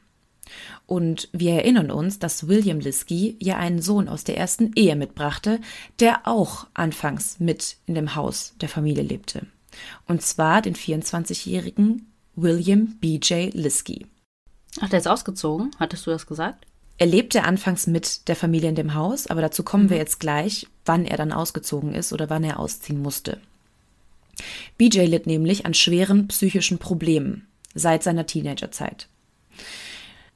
Und 0.86 1.28
wir 1.32 1.52
erinnern 1.52 1.90
uns, 1.90 2.18
dass 2.18 2.48
William 2.48 2.80
Liskey 2.80 3.36
ja 3.40 3.58
einen 3.58 3.82
Sohn 3.82 4.08
aus 4.08 4.24
der 4.24 4.38
ersten 4.38 4.72
Ehe 4.74 4.96
mitbrachte, 4.96 5.60
der 6.00 6.26
auch 6.26 6.66
anfangs 6.74 7.38
mit 7.40 7.76
in 7.86 7.94
dem 7.94 8.14
Haus 8.14 8.54
der 8.60 8.68
Familie 8.68 9.02
lebte. 9.02 9.46
Und 10.06 10.22
zwar 10.22 10.62
den 10.62 10.74
24-jährigen 10.74 12.10
William 12.34 12.96
B.J. 13.00 13.52
Liskey. 13.54 14.06
Ach, 14.80 14.88
der 14.88 15.00
ist 15.00 15.08
ausgezogen? 15.08 15.70
Hattest 15.78 16.06
du 16.06 16.10
das 16.10 16.26
gesagt? 16.26 16.66
Er 16.98 17.06
lebte 17.06 17.44
anfangs 17.44 17.86
mit 17.86 18.28
der 18.28 18.36
Familie 18.36 18.68
in 18.68 18.74
dem 18.74 18.94
Haus, 18.94 19.28
aber 19.28 19.40
dazu 19.40 19.62
kommen 19.62 19.84
mhm. 19.84 19.90
wir 19.90 19.96
jetzt 19.98 20.18
gleich, 20.20 20.66
wann 20.84 21.04
er 21.04 21.16
dann 21.16 21.32
ausgezogen 21.32 21.94
ist 21.94 22.12
oder 22.12 22.28
wann 22.28 22.44
er 22.44 22.58
ausziehen 22.58 23.00
musste. 23.00 23.40
BJ 24.76 25.01
litt 25.07 25.26
nämlich 25.26 25.66
an 25.66 25.74
schweren 25.74 26.28
psychischen 26.28 26.78
Problemen 26.78 27.49
seit 27.74 28.03
seiner 28.03 28.26
Teenagerzeit. 28.26 29.09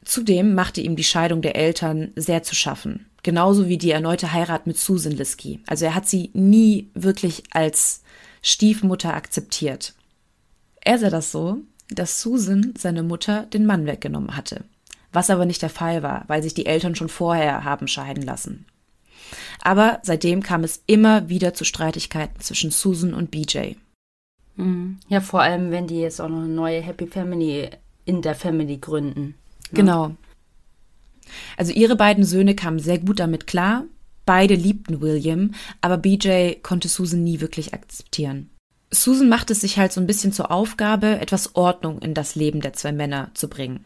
Zudem 0.04 0.54
machte 0.54 0.80
ihm 0.80 0.96
die 0.96 1.04
Scheidung 1.04 1.42
der 1.42 1.54
Eltern 1.56 2.12
sehr 2.16 2.42
zu 2.42 2.54
schaffen, 2.54 3.06
genauso 3.22 3.68
wie 3.68 3.78
die 3.78 3.92
erneute 3.92 4.32
Heirat 4.32 4.66
mit 4.66 4.76
Susan 4.76 5.12
Liskey. 5.12 5.60
Also 5.66 5.84
er 5.84 5.94
hat 5.94 6.08
sie 6.08 6.30
nie 6.34 6.90
wirklich 6.94 7.44
als 7.50 8.02
Stiefmutter 8.42 9.14
akzeptiert. 9.14 9.94
Er 10.80 10.98
sah 10.98 11.10
das 11.10 11.30
so, 11.30 11.58
dass 11.88 12.20
Susan 12.20 12.74
seine 12.76 13.04
Mutter 13.04 13.46
den 13.46 13.64
Mann 13.64 13.86
weggenommen 13.86 14.36
hatte, 14.36 14.64
was 15.12 15.30
aber 15.30 15.46
nicht 15.46 15.62
der 15.62 15.70
Fall 15.70 16.02
war, 16.02 16.24
weil 16.26 16.42
sich 16.42 16.54
die 16.54 16.66
Eltern 16.66 16.96
schon 16.96 17.08
vorher 17.08 17.64
haben 17.64 17.86
scheiden 17.86 18.24
lassen. 18.24 18.66
Aber 19.60 20.00
seitdem 20.02 20.42
kam 20.42 20.64
es 20.64 20.82
immer 20.86 21.28
wieder 21.28 21.54
zu 21.54 21.64
Streitigkeiten 21.64 22.40
zwischen 22.40 22.72
Susan 22.72 23.14
und 23.14 23.30
BJ. 23.30 23.74
Mhm. 24.56 24.98
Ja, 25.08 25.20
vor 25.20 25.42
allem, 25.42 25.70
wenn 25.70 25.86
die 25.86 26.00
jetzt 26.00 26.20
auch 26.20 26.28
noch 26.28 26.40
eine 26.40 26.48
neue 26.48 26.80
Happy 26.80 27.06
Family 27.06 27.70
in 28.04 28.22
der 28.22 28.34
Family 28.34 28.78
gründen. 28.78 29.34
Ne? 29.70 29.76
Genau. 29.76 30.12
Also 31.56 31.72
ihre 31.72 31.96
beiden 31.96 32.24
Söhne 32.24 32.54
kamen 32.54 32.78
sehr 32.78 32.98
gut 32.98 33.20
damit 33.20 33.46
klar. 33.46 33.84
Beide 34.26 34.54
liebten 34.54 35.00
William, 35.00 35.52
aber 35.80 35.98
BJ 35.98 36.54
konnte 36.62 36.88
Susan 36.88 37.24
nie 37.24 37.40
wirklich 37.40 37.74
akzeptieren. 37.74 38.50
Susan 38.90 39.28
macht 39.28 39.50
es 39.50 39.62
sich 39.62 39.78
halt 39.78 39.92
so 39.92 40.00
ein 40.00 40.06
bisschen 40.06 40.32
zur 40.32 40.50
Aufgabe, 40.50 41.18
etwas 41.18 41.56
Ordnung 41.56 42.00
in 42.00 42.14
das 42.14 42.34
Leben 42.34 42.60
der 42.60 42.74
zwei 42.74 42.92
Männer 42.92 43.30
zu 43.34 43.48
bringen. 43.48 43.84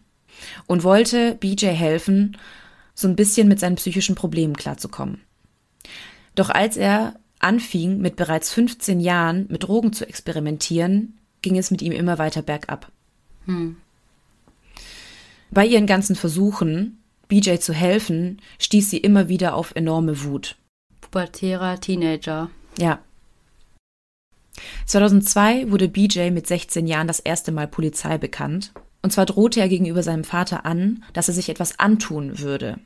Und 0.67 0.83
wollte 0.83 1.37
BJ 1.37 1.67
helfen, 1.67 2.37
so 2.95 3.09
ein 3.09 3.17
bisschen 3.17 3.49
mit 3.49 3.61
seinen 3.61 3.77
psychischen 3.77 4.15
Problemen 4.15 4.57
klarzukommen. 4.57 5.21
Doch 6.35 6.51
als 6.51 6.77
er 6.77 7.15
anfing, 7.47 7.99
mit 7.99 8.17
bereits 8.17 8.53
15 8.53 9.01
Jahren 9.01 9.47
mit 9.49 9.63
Drogen 9.63 9.93
zu 9.93 10.07
experimentieren, 10.07 11.17
ging 11.43 11.57
es 11.57 11.71
mit 11.71 11.81
ihm 11.81 11.93
immer 11.93 12.19
weiter 12.19 12.43
bergab. 12.43 12.91
Hm. 13.47 13.77
Bei 15.51 15.65
ihren 15.65 15.87
ganzen 15.87 16.17
Versuchen 16.17 16.99
BJ 17.29 17.57
zu 17.57 17.73
helfen, 17.73 18.41
stieß 18.59 18.91
sie 18.91 18.99
immer 18.99 19.29
wieder 19.29 19.55
auf 19.55 19.75
enorme 19.75 20.25
Wut. 20.25 20.57
Pubertärer 21.01 21.81
Teenager. 21.81 22.51
Ja. 22.79 23.01
2002 24.87 25.71
wurde 25.71 25.89
BJ 25.89 26.31
mit 26.31 26.47
16 26.47 26.87
Jahren 26.87 27.09
das 27.09 27.21
erste 27.21 27.53
Mal 27.53 27.69
Polizei 27.69 28.19
bekannt. 28.19 28.73
Und 29.03 29.11
zwar 29.11 29.27
drohte 29.27 29.61
er 29.61 29.69
gegenüber 29.69 30.03
seinem 30.03 30.25
Vater 30.25 30.67
an, 30.67 31.05
dass 31.13 31.29
er 31.29 31.35
sich 31.35 31.49
etwas 31.49 31.79
antun 31.79 32.39
würde. 32.39 32.79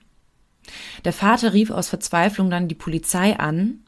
Der 1.05 1.13
Vater 1.13 1.55
rief 1.55 1.71
aus 1.71 1.89
Verzweiflung 1.89 2.51
dann 2.51 2.69
die 2.69 2.75
Polizei 2.75 3.39
an, 3.39 3.81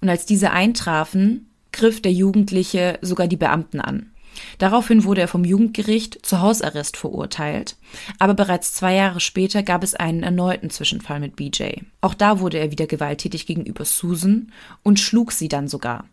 und 0.00 0.08
als 0.08 0.26
diese 0.26 0.50
eintrafen, 0.50 1.50
griff 1.72 2.02
der 2.02 2.12
Jugendliche 2.12 2.98
sogar 3.02 3.28
die 3.28 3.36
Beamten 3.36 3.80
an. 3.80 4.12
Daraufhin 4.58 5.04
wurde 5.04 5.20
er 5.20 5.28
vom 5.28 5.44
Jugendgericht 5.44 6.24
zu 6.24 6.40
Hausarrest 6.40 6.96
verurteilt, 6.96 7.76
aber 8.18 8.34
bereits 8.34 8.72
zwei 8.72 8.94
Jahre 8.94 9.20
später 9.20 9.62
gab 9.62 9.82
es 9.82 9.94
einen 9.94 10.22
erneuten 10.22 10.70
Zwischenfall 10.70 11.20
mit 11.20 11.36
BJ. 11.36 11.82
Auch 12.00 12.14
da 12.14 12.40
wurde 12.40 12.58
er 12.58 12.70
wieder 12.70 12.86
gewalttätig 12.86 13.46
gegenüber 13.46 13.84
Susan 13.84 14.52
und 14.82 15.00
schlug 15.00 15.32
sie 15.32 15.48
dann 15.48 15.68
sogar. 15.68 16.06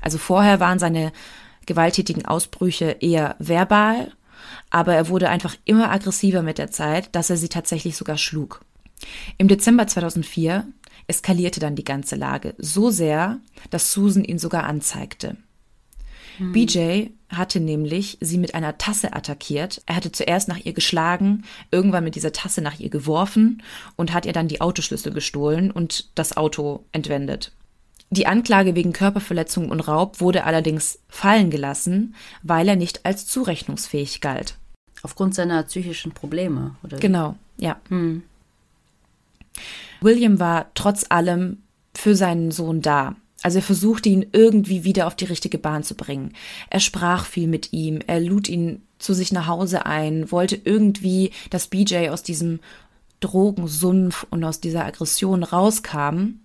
Also 0.00 0.18
vorher 0.18 0.60
waren 0.60 0.78
seine 0.78 1.12
gewalttätigen 1.66 2.26
Ausbrüche 2.26 2.96
eher 3.00 3.36
verbal, 3.38 4.12
aber 4.70 4.94
er 4.94 5.08
wurde 5.08 5.30
einfach 5.30 5.56
immer 5.64 5.90
aggressiver 5.90 6.42
mit 6.42 6.58
der 6.58 6.70
Zeit, 6.70 7.14
dass 7.14 7.30
er 7.30 7.36
sie 7.36 7.48
tatsächlich 7.48 7.96
sogar 7.96 8.18
schlug. 8.18 8.60
Im 9.38 9.48
Dezember 9.48 9.86
2004 9.86 10.66
eskalierte 11.06 11.60
dann 11.60 11.76
die 11.76 11.84
ganze 11.84 12.16
Lage 12.16 12.54
so 12.58 12.90
sehr, 12.90 13.40
dass 13.70 13.92
Susan 13.92 14.24
ihn 14.24 14.38
sogar 14.38 14.64
anzeigte. 14.64 15.36
Hm. 16.38 16.52
BJ 16.52 17.06
hatte 17.28 17.60
nämlich 17.60 18.18
sie 18.20 18.38
mit 18.38 18.54
einer 18.54 18.78
Tasse 18.78 19.12
attackiert. 19.12 19.82
Er 19.86 19.96
hatte 19.96 20.12
zuerst 20.12 20.48
nach 20.48 20.58
ihr 20.58 20.72
geschlagen, 20.72 21.44
irgendwann 21.70 22.04
mit 22.04 22.14
dieser 22.14 22.32
Tasse 22.32 22.60
nach 22.60 22.78
ihr 22.78 22.90
geworfen 22.90 23.62
und 23.96 24.12
hat 24.12 24.26
ihr 24.26 24.32
dann 24.32 24.48
die 24.48 24.60
Autoschlüssel 24.60 25.12
gestohlen 25.12 25.70
und 25.70 26.10
das 26.14 26.36
Auto 26.36 26.84
entwendet. 26.92 27.52
Die 28.10 28.26
Anklage 28.26 28.74
wegen 28.74 28.92
Körperverletzung 28.92 29.70
und 29.70 29.80
Raub 29.80 30.20
wurde 30.20 30.44
allerdings 30.44 31.00
fallen 31.08 31.50
gelassen, 31.50 32.14
weil 32.42 32.68
er 32.68 32.76
nicht 32.76 33.04
als 33.06 33.26
zurechnungsfähig 33.26 34.20
galt. 34.20 34.56
Aufgrund 35.02 35.34
seiner 35.34 35.62
psychischen 35.64 36.12
Probleme, 36.12 36.76
oder? 36.82 36.98
Genau, 36.98 37.36
ja. 37.56 37.80
Hm. 37.88 38.22
William 40.00 40.40
war 40.40 40.70
trotz 40.74 41.06
allem 41.08 41.62
für 41.94 42.16
seinen 42.16 42.50
Sohn 42.50 42.82
da. 42.82 43.16
Also 43.42 43.58
er 43.58 43.62
versuchte 43.62 44.08
ihn 44.08 44.26
irgendwie 44.32 44.84
wieder 44.84 45.06
auf 45.06 45.16
die 45.16 45.26
richtige 45.26 45.58
Bahn 45.58 45.82
zu 45.82 45.94
bringen. 45.94 46.32
Er 46.70 46.80
sprach 46.80 47.26
viel 47.26 47.46
mit 47.46 47.72
ihm, 47.72 48.00
er 48.06 48.20
lud 48.20 48.48
ihn 48.48 48.82
zu 48.98 49.12
sich 49.12 49.32
nach 49.32 49.46
Hause 49.46 49.84
ein, 49.84 50.32
wollte 50.32 50.58
irgendwie, 50.64 51.30
dass 51.50 51.66
BJ 51.66 52.08
aus 52.08 52.22
diesem 52.22 52.60
Drogensumpf 53.20 54.26
und 54.30 54.42
aus 54.44 54.60
dieser 54.60 54.84
Aggression 54.86 55.42
rauskam. 55.42 56.40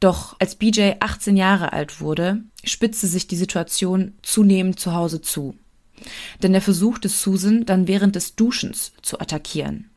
Doch 0.00 0.34
als 0.40 0.56
BJ 0.56 0.92
18 0.98 1.36
Jahre 1.36 1.72
alt 1.72 2.00
wurde, 2.00 2.42
spitzte 2.64 3.06
sich 3.06 3.26
die 3.28 3.36
Situation 3.36 4.14
zunehmend 4.22 4.80
zu 4.80 4.94
Hause 4.94 5.20
zu. 5.20 5.54
Denn 6.42 6.54
er 6.54 6.62
versuchte 6.62 7.08
Susan 7.08 7.66
dann 7.66 7.86
während 7.86 8.16
des 8.16 8.34
Duschens 8.34 8.92
zu 9.02 9.20
attackieren. 9.20 9.91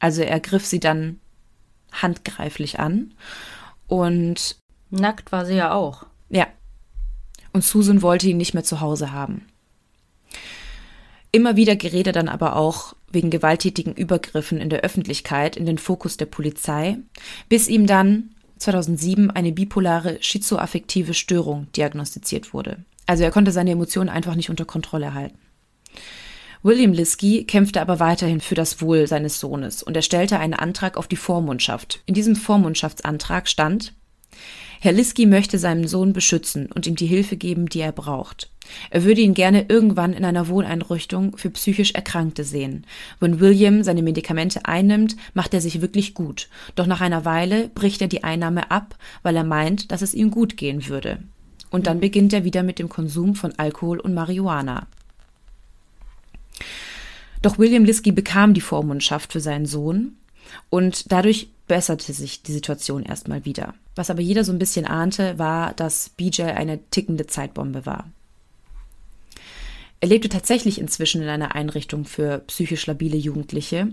Also 0.00 0.22
er 0.22 0.40
griff 0.40 0.66
sie 0.66 0.80
dann 0.80 1.20
handgreiflich 1.92 2.78
an. 2.78 3.14
Und 3.86 4.56
nackt 4.90 5.32
war 5.32 5.46
sie 5.46 5.54
ja 5.54 5.72
auch. 5.72 6.06
Ja. 6.28 6.46
Und 7.52 7.64
Susan 7.64 8.02
wollte 8.02 8.28
ihn 8.28 8.36
nicht 8.36 8.54
mehr 8.54 8.64
zu 8.64 8.80
Hause 8.80 9.12
haben. 9.12 9.46
Immer 11.32 11.56
wieder 11.56 11.76
gerät 11.76 12.06
er 12.06 12.12
dann 12.12 12.28
aber 12.28 12.56
auch 12.56 12.94
wegen 13.10 13.30
gewalttätigen 13.30 13.94
Übergriffen 13.94 14.58
in 14.58 14.70
der 14.70 14.80
Öffentlichkeit 14.80 15.56
in 15.56 15.66
den 15.66 15.78
Fokus 15.78 16.16
der 16.16 16.26
Polizei, 16.26 16.98
bis 17.48 17.68
ihm 17.68 17.86
dann 17.86 18.34
2007 18.58 19.30
eine 19.30 19.52
bipolare 19.52 20.18
schizoaffektive 20.20 21.14
Störung 21.14 21.70
diagnostiziert 21.72 22.54
wurde. 22.54 22.84
Also 23.06 23.22
er 23.22 23.30
konnte 23.30 23.52
seine 23.52 23.70
Emotionen 23.70 24.08
einfach 24.08 24.34
nicht 24.34 24.50
unter 24.50 24.64
Kontrolle 24.64 25.14
halten. 25.14 25.38
William 26.66 26.92
Liskey 26.92 27.44
kämpfte 27.44 27.80
aber 27.80 28.00
weiterhin 28.00 28.40
für 28.40 28.56
das 28.56 28.82
Wohl 28.82 29.06
seines 29.06 29.38
Sohnes 29.38 29.84
und 29.84 29.94
er 29.94 30.02
stellte 30.02 30.40
einen 30.40 30.52
Antrag 30.52 30.96
auf 30.96 31.06
die 31.06 31.14
Vormundschaft. 31.14 32.02
In 32.06 32.14
diesem 32.14 32.34
Vormundschaftsantrag 32.34 33.46
stand, 33.46 33.92
Herr 34.80 34.90
Liskey 34.90 35.26
möchte 35.26 35.60
seinen 35.60 35.86
Sohn 35.86 36.12
beschützen 36.12 36.66
und 36.74 36.88
ihm 36.88 36.96
die 36.96 37.06
Hilfe 37.06 37.36
geben, 37.36 37.68
die 37.68 37.78
er 37.78 37.92
braucht. 37.92 38.50
Er 38.90 39.04
würde 39.04 39.20
ihn 39.20 39.34
gerne 39.34 39.66
irgendwann 39.68 40.12
in 40.12 40.24
einer 40.24 40.48
Wohneinrichtung 40.48 41.36
für 41.36 41.50
psychisch 41.50 41.92
Erkrankte 41.92 42.42
sehen. 42.42 42.84
Wenn 43.20 43.38
William 43.38 43.84
seine 43.84 44.02
Medikamente 44.02 44.64
einnimmt, 44.64 45.14
macht 45.34 45.54
er 45.54 45.60
sich 45.60 45.80
wirklich 45.82 46.14
gut. 46.14 46.48
Doch 46.74 46.88
nach 46.88 47.00
einer 47.00 47.24
Weile 47.24 47.68
bricht 47.68 48.02
er 48.02 48.08
die 48.08 48.24
Einnahme 48.24 48.72
ab, 48.72 48.98
weil 49.22 49.36
er 49.36 49.44
meint, 49.44 49.92
dass 49.92 50.02
es 50.02 50.14
ihm 50.14 50.32
gut 50.32 50.56
gehen 50.56 50.88
würde. 50.88 51.20
Und 51.70 51.86
dann 51.86 52.00
beginnt 52.00 52.32
er 52.32 52.42
wieder 52.42 52.64
mit 52.64 52.80
dem 52.80 52.88
Konsum 52.88 53.36
von 53.36 53.52
Alkohol 53.56 54.00
und 54.00 54.14
Marihuana. 54.14 54.88
Doch 57.42 57.58
William 57.58 57.84
Liskey 57.84 58.12
bekam 58.12 58.54
die 58.54 58.60
Vormundschaft 58.60 59.32
für 59.32 59.40
seinen 59.40 59.66
Sohn 59.66 60.16
und 60.70 61.12
dadurch 61.12 61.48
besserte 61.66 62.12
sich 62.12 62.42
die 62.42 62.52
Situation 62.52 63.02
erstmal 63.02 63.44
wieder. 63.44 63.74
Was 63.94 64.10
aber 64.10 64.20
jeder 64.20 64.44
so 64.44 64.52
ein 64.52 64.58
bisschen 64.58 64.86
ahnte, 64.86 65.38
war, 65.38 65.74
dass 65.74 66.10
BJ 66.10 66.42
eine 66.42 66.78
tickende 66.90 67.26
Zeitbombe 67.26 67.86
war. 67.86 68.10
Er 70.00 70.08
lebte 70.08 70.28
tatsächlich 70.28 70.78
inzwischen 70.78 71.22
in 71.22 71.28
einer 71.28 71.54
Einrichtung 71.54 72.04
für 72.04 72.38
psychisch 72.40 72.86
labile 72.86 73.16
Jugendliche 73.16 73.88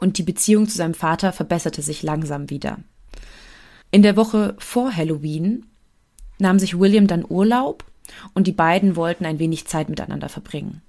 und 0.00 0.18
die 0.18 0.22
Beziehung 0.22 0.68
zu 0.68 0.76
seinem 0.76 0.94
Vater 0.94 1.32
verbesserte 1.32 1.82
sich 1.82 2.02
langsam 2.02 2.50
wieder. 2.50 2.78
In 3.90 4.02
der 4.02 4.16
Woche 4.16 4.54
vor 4.58 4.94
Halloween 4.94 5.66
nahm 6.38 6.58
sich 6.58 6.78
William 6.78 7.06
dann 7.06 7.24
Urlaub 7.26 7.84
und 8.34 8.46
die 8.46 8.52
beiden 8.52 8.96
wollten 8.96 9.24
ein 9.24 9.38
wenig 9.38 9.66
Zeit 9.66 9.88
miteinander 9.88 10.28
verbringen 10.28 10.82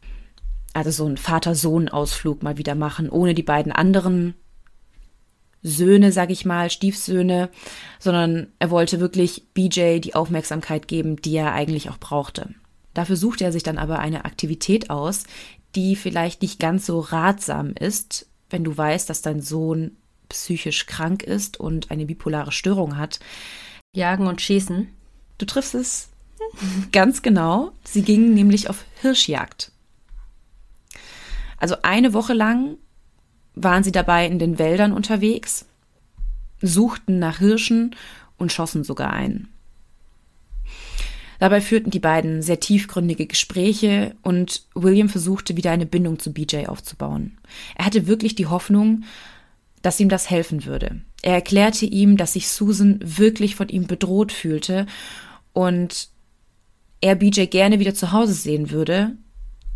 also 0.76 0.91
so 0.91 1.05
einen 1.05 1.17
Vater-Sohn-Ausflug 1.17 2.43
mal 2.43 2.57
wieder 2.57 2.76
machen, 2.76 3.09
ohne 3.09 3.34
die 3.34 3.43
beiden 3.43 3.71
anderen 3.71 4.36
Söhne, 5.63 6.11
sag 6.11 6.30
ich 6.32 6.45
mal, 6.45 6.69
Stiefsöhne, 6.69 7.49
sondern 7.97 8.47
er 8.59 8.69
wollte 8.69 8.99
wirklich 8.99 9.47
BJ 9.53 9.99
die 9.99 10.15
Aufmerksamkeit 10.15 10.88
geben, 10.88 11.15
die 11.15 11.36
er 11.36 11.53
eigentlich 11.53 11.89
auch 11.89 11.97
brauchte. 11.97 12.53
Dafür 12.93 13.15
suchte 13.15 13.45
er 13.45 13.51
sich 13.51 13.63
dann 13.63 13.78
aber 13.78 13.99
eine 13.99 14.26
Aktivität 14.26 14.89
aus, 14.89 15.23
die 15.76 15.95
vielleicht 15.95 16.41
nicht 16.41 16.59
ganz 16.59 16.86
so 16.86 16.99
ratsam 16.99 17.71
ist, 17.71 18.28
wenn 18.49 18.63
du 18.63 18.78
weißt, 18.78 19.09
dass 19.09 19.21
dein 19.21 19.41
Sohn 19.41 19.97
psychisch 20.28 20.88
krank 20.88 21.23
ist 21.23 21.57
und 21.57 21.89
eine 21.89 22.05
bipolare 22.05 22.51
Störung 22.51 22.97
hat. 22.97 23.19
Jagen 23.93 24.28
und 24.28 24.41
schießen. 24.41 24.89
Du 25.38 25.45
triffst 25.45 25.73
es 25.73 26.09
ganz 26.91 27.21
genau. 27.21 27.71
Sie 27.86 28.01
gingen 28.01 28.34
nämlich 28.34 28.69
auf 28.69 28.84
Hirschjagd. 29.01 29.71
Also 31.58 31.76
eine 31.82 32.14
Woche 32.14 32.34
lang 32.34 32.78
waren 33.53 33.84
sie 33.84 33.91
dabei 33.91 34.28
in 34.28 34.39
den 34.39 34.60
Wäldern 34.60 34.91
unterwegs, 34.91 35.66
suchten 36.62 37.20
nach 37.20 37.39
Hirschen 37.39 37.95
und 38.38 38.51
schossen 38.51 38.84
sogar 38.84 39.12
ein. 39.12 39.47
Dabei 41.39 41.62
führten 41.62 41.91
die 41.91 41.99
beiden 41.99 42.41
sehr 42.41 42.60
tiefgründige 42.60 43.26
Gespräche 43.26 44.16
und 44.22 44.64
William 44.74 45.10
versuchte 45.10 45.58
wieder 45.58 45.72
eine 45.72 45.86
Bindung 45.86 46.20
zu 46.20 46.32
BJ 46.32 46.68
aufzubauen. 46.68 47.38
Er 47.76 47.86
hatte 47.86 48.08
wirklich 48.08 48.36
die 48.36 48.47
Hoffnung, 48.47 49.03
dass 49.82 49.99
ihm 49.99 50.10
das 50.10 50.30
helfen 50.30 50.66
würde. 50.66 51.01
Er 51.22 51.34
erklärte 51.34 51.86
ihm, 51.86 52.18
dass 52.18 52.34
sich 52.34 52.47
Susan 52.47 52.99
wirklich 53.01 53.56
von 53.56 53.70
ihm 53.70 53.86
bedroht 53.86 54.32
fühlte 54.32 54.86
und 55.53 56.10
er 57.01 57.16
BJ 57.16 57.45
gerne 57.45 57.80
wieder 57.80 57.93
zu 57.93 58.12
Hause 58.12 58.34
sehen 58.34 58.72
würde, 58.72 59.16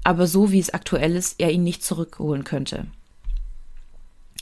aber 0.04 0.28
so 0.28 0.52
wie 0.52 0.60
es 0.60 0.74
aktuell 0.74 1.16
ist, 1.16 1.36
er 1.39 1.52
ihn 1.52 1.64
nicht 1.64 1.84
zurückholen 1.84 2.43
könnte. 2.43 2.88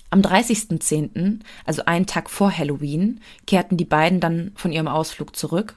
Am 0.10 0.22
30.10., 0.22 1.40
also 1.66 1.84
einen 1.86 2.06
Tag 2.06 2.30
vor 2.30 2.56
Halloween, 2.56 3.20
kehrten 3.46 3.76
die 3.76 3.86
beiden 3.86 4.20
dann 4.20 4.52
von 4.56 4.72
ihrem 4.72 4.88
Ausflug 4.88 5.36
zurück. 5.36 5.76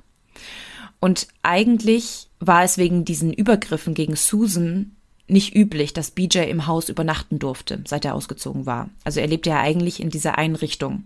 Und 1.01 1.29
eigentlich 1.43 2.29
war 2.39 2.63
es 2.63 2.79
wegen 2.79 3.05
diesen 3.05 3.33
Übergriffen 3.33 3.95
gegen 3.95 4.17
Susan 4.17 4.95
nicht 5.27 5.55
üblich, 5.55 5.93
dass 5.93 6.11
BJ 6.11 6.41
im 6.41 6.67
Haus 6.67 6.89
übernachten 6.89 7.39
durfte, 7.39 7.83
seit 7.87 8.05
er 8.05 8.15
ausgezogen 8.15 8.67
war. 8.67 8.91
Also 9.05 9.21
er 9.21 9.27
lebte 9.27 9.51
ja 9.51 9.61
eigentlich 9.61 10.01
in 10.01 10.11
dieser 10.11 10.39
Einrichtung. 10.39 11.05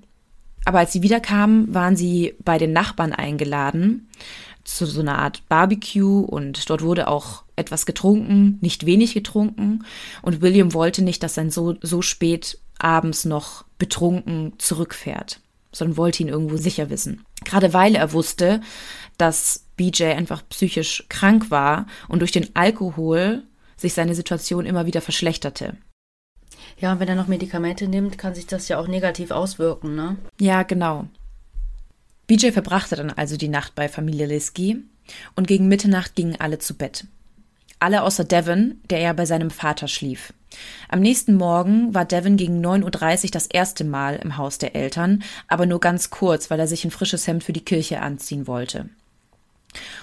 Aber 0.65 0.79
als 0.79 0.93
sie 0.93 1.03
wiederkamen, 1.03 1.73
waren 1.75 1.97
sie 1.97 2.35
bei 2.43 2.59
den 2.59 2.73
Nachbarn 2.73 3.13
eingeladen 3.13 4.09
zu 4.65 4.87
so 4.87 5.01
einer 5.01 5.19
Art 5.19 5.49
Barbecue 5.49 6.21
und 6.21 6.69
dort 6.71 6.83
wurde 6.83 7.09
auch 7.09 7.45
etwas 7.57 7.87
getrunken, 7.87 8.59
nicht 8.61 8.87
wenig 8.87 9.15
getrunken 9.15 9.85
und 10.23 10.41
William 10.41 10.73
wollte 10.73 11.03
nicht, 11.03 11.23
dass 11.23 11.35
sein 11.35 11.51
Sohn 11.51 11.79
so 11.83 12.03
spät 12.03 12.59
abends 12.79 13.25
noch 13.25 13.65
betrunken 13.79 14.55
zurückfährt, 14.59 15.41
sondern 15.73 15.97
wollte 15.97 16.23
ihn 16.23 16.29
irgendwo 16.29 16.57
sicher 16.57 16.91
wissen. 16.91 17.25
Gerade 17.45 17.73
weil 17.73 17.95
er 17.95 18.13
wusste, 18.13 18.61
dass 19.19 19.67
BJ 19.77 20.05
einfach 20.05 20.43
psychisch 20.49 21.05
krank 21.09 21.51
war 21.51 21.87
und 22.09 22.21
durch 22.21 22.33
den 22.33 22.55
Alkohol 22.55 23.43
sich 23.77 23.95
seine 23.95 24.15
Situation 24.15 24.67
immer 24.67 24.87
wieder 24.87 25.01
verschlechterte. 25.01 25.77
Ja, 26.79 26.93
und 26.93 27.01
wenn 27.01 27.09
er 27.09 27.15
noch 27.15 27.29
Medikamente 27.29 27.87
nimmt, 27.87 28.19
kann 28.19 28.35
sich 28.35 28.47
das 28.47 28.69
ja 28.69 28.79
auch 28.79 28.89
negativ 28.89 29.31
auswirken, 29.31 29.95
ne? 29.95 30.17
Ja, 30.41 30.63
genau. 30.63 31.07
BJ 32.27 32.51
verbrachte 32.53 32.97
dann 32.97 33.11
also 33.11 33.37
die 33.37 33.49
Nacht 33.49 33.75
bei 33.75 33.89
Familie 33.89 34.27
Liski 34.27 34.83
und 35.37 35.47
gegen 35.47 35.69
Mitternacht 35.69 36.15
gingen 36.15 36.41
alle 36.41 36.59
zu 36.59 36.75
Bett. 36.75 37.07
Alle 37.79 38.03
außer 38.03 38.25
Devon, 38.25 38.81
der 38.89 39.01
ja 39.01 39.13
bei 39.13 39.27
seinem 39.27 39.51
Vater 39.51 39.89
schlief. 39.89 40.33
Am 40.89 41.01
nächsten 41.01 41.35
Morgen 41.35 41.93
war 41.93 42.05
Devon 42.05 42.37
gegen 42.37 42.65
9.30 42.65 43.25
Uhr 43.25 43.31
das 43.33 43.47
erste 43.47 43.85
Mal 43.85 44.17
im 44.17 44.37
Haus 44.39 44.59
der 44.59 44.75
Eltern, 44.75 45.23
aber 45.49 45.67
nur 45.67 45.81
ganz 45.81 46.11
kurz, 46.11 46.51
weil 46.51 46.61
er 46.61 46.69
sich 46.69 46.85
ein 46.85 46.91
frisches 46.91 47.27
Hemd 47.27 47.45
für 47.45 47.53
die 47.53 47.65
Kirche 47.65 48.01
anziehen 48.01 48.47
wollte. 48.47 48.89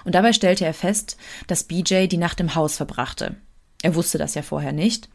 Und 0.03 0.15
dabei 0.15 0.33
stellte 0.33 0.65
er 0.65 0.73
fest, 0.73 1.17
dass 1.47 1.63
BJ 1.63 2.07
die 2.07 2.17
Nacht 2.17 2.39
im 2.39 2.55
Haus 2.55 2.75
verbrachte. 2.75 3.35
Er 3.81 3.95
wusste 3.95 4.17
das 4.17 4.35
ja 4.35 4.41
vorher 4.41 4.73
nicht. 4.73 5.09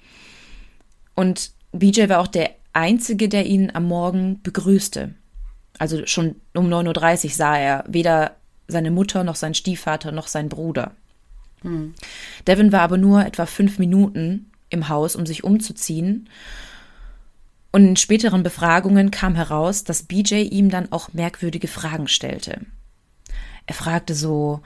Und 1.15 1.53
BJ 1.73 2.09
war 2.09 2.21
auch 2.21 2.27
der 2.27 2.51
Einzige, 2.73 3.29
der 3.29 3.47
ihn 3.47 3.71
am 3.75 3.85
Morgen 3.85 4.41
begrüßte. 4.43 5.15
Also 5.79 6.07
schon 6.07 6.37
um 6.55 6.69
9.30 6.69 7.25
Uhr 7.25 7.31
sah 7.31 7.57
er 7.57 7.85
weder 7.87 8.37
seine 8.69 8.91
Mutter 8.91 9.25
noch 9.25 9.37
seinen 9.37 9.55
Stiefvater 9.55 10.13
noch 10.13 10.29
seinen 10.29 10.49
Bruder. 10.49 10.93
Hm. 11.63 11.95
Devin 12.47 12.73
war 12.73 12.81
aber 12.81 12.99
nur 12.99 13.25
etwa 13.25 13.47
fünf 13.47 13.79
Minuten 13.79 14.51
im 14.71 14.89
Haus, 14.89 15.17
um 15.17 15.27
sich 15.27 15.45
umzuziehen. 15.45 16.29
Und 17.73 17.87
in 17.87 17.97
späteren 17.97 18.43
Befragungen 18.43 19.11
kam 19.11 19.35
heraus, 19.35 19.85
dass 19.85 20.05
BJ 20.05 20.43
ihm 20.51 20.71
dann 20.71 20.93
auch 20.93 21.13
merkwürdige 21.13 21.69
Fragen 21.69 22.09
stellte. 22.09 22.63
Er 23.67 23.75
fragte 23.75 24.15
so, 24.15 24.63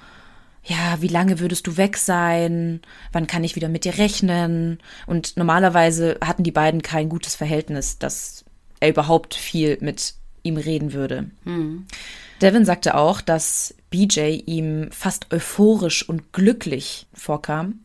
ja, 0.63 1.01
wie 1.01 1.09
lange 1.09 1.41
würdest 1.41 1.67
du 1.67 1.77
weg 1.77 1.97
sein? 1.97 2.83
Wann 3.13 3.27
kann 3.27 3.45
ich 3.45 3.57
wieder 3.57 3.69
mit 3.69 3.85
dir 3.85 3.99
rechnen? 3.99 4.79
Und 5.07 5.37
normalerweise 5.37 6.19
hatten 6.23 6.45
die 6.45 6.53
beiden 6.53 6.83
kein 6.83 7.09
gutes 7.09 7.35
Verhältnis, 7.35 7.99
dass 7.99 8.45
er 8.79 8.91
überhaupt 8.91 9.35
viel 9.35 9.79
mit 9.81 10.15
ihm 10.43 10.57
reden 10.57 10.93
würde. 10.93 11.31
Hm. 11.45 11.87
Devin 12.41 12.65
sagte 12.65 12.95
auch, 12.95 13.21
dass 13.21 13.75
BJ 13.91 14.43
ihm 14.47 14.91
fast 14.93 15.33
euphorisch 15.33 16.09
und 16.09 16.33
glücklich 16.33 17.07
vorkam. 17.13 17.81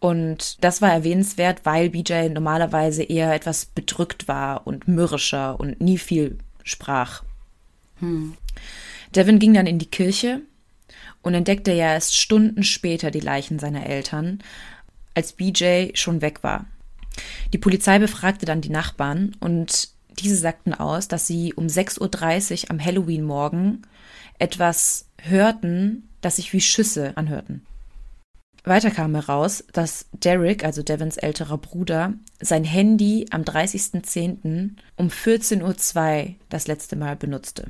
Und 0.00 0.62
das 0.62 0.82
war 0.82 0.92
erwähnenswert, 0.92 1.60
weil 1.64 1.88
BJ 1.88 2.28
normalerweise 2.28 3.02
eher 3.02 3.32
etwas 3.32 3.64
bedrückt 3.64 4.28
war 4.28 4.66
und 4.66 4.86
mürrischer 4.86 5.58
und 5.58 5.80
nie 5.80 5.96
viel 5.96 6.38
sprach. 6.62 7.22
Hm. 8.00 8.34
Devin 9.14 9.38
ging 9.38 9.54
dann 9.54 9.66
in 9.66 9.78
die 9.78 9.90
Kirche 9.90 10.42
und 11.22 11.34
entdeckte 11.34 11.72
ja 11.72 11.94
erst 11.94 12.16
Stunden 12.16 12.64
später 12.64 13.10
die 13.10 13.20
Leichen 13.20 13.58
seiner 13.58 13.86
Eltern, 13.86 14.42
als 15.14 15.32
BJ 15.32 15.90
schon 15.94 16.20
weg 16.20 16.42
war. 16.42 16.66
Die 17.52 17.58
Polizei 17.58 17.98
befragte 17.98 18.44
dann 18.44 18.60
die 18.60 18.70
Nachbarn 18.70 19.36
und 19.40 19.88
diese 20.18 20.36
sagten 20.36 20.74
aus, 20.74 21.08
dass 21.08 21.26
sie 21.26 21.54
um 21.54 21.66
6.30 21.66 22.64
Uhr 22.64 22.70
am 22.70 22.84
Halloween-Morgen 22.84 23.82
etwas 24.38 25.06
hörten, 25.22 26.08
das 26.20 26.36
sich 26.36 26.52
wie 26.52 26.60
Schüsse 26.60 27.16
anhörten. 27.16 27.64
Weiter 28.64 28.90
kam 28.90 29.14
heraus, 29.14 29.64
dass 29.72 30.06
Derek, 30.12 30.64
also 30.64 30.82
Devons 30.82 31.18
älterer 31.18 31.58
Bruder, 31.58 32.14
sein 32.40 32.64
Handy 32.64 33.26
am 33.30 33.42
30.10. 33.42 34.70
um 34.96 35.08
14.02 35.08 36.24
Uhr 36.24 36.34
das 36.48 36.66
letzte 36.66 36.96
Mal 36.96 37.14
benutzte. 37.14 37.66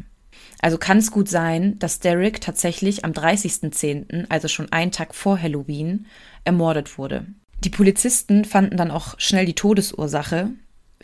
Also 0.61 0.79
kann 0.79 0.99
es 0.99 1.11
gut 1.11 1.29
sein, 1.29 1.79
dass 1.81 1.99
Derek 1.99 2.41
tatsächlich 2.41 3.05
am 3.05 3.11
30.10., 3.11 4.27
also 4.29 4.47
schon 4.47 4.71
einen 4.71 4.93
Tag 4.93 5.17
vor 5.17 5.41
Halloween, 5.41 6.07
ermordet 6.45 6.97
wurde. 6.97 7.27
Die 7.65 7.71
Polizisten 7.71 8.45
fanden 8.45 8.77
dann 8.77 8.91
auch 8.91 9.19
schnell 9.19 9.47
die 9.47 9.55
Todesursache 9.55 10.51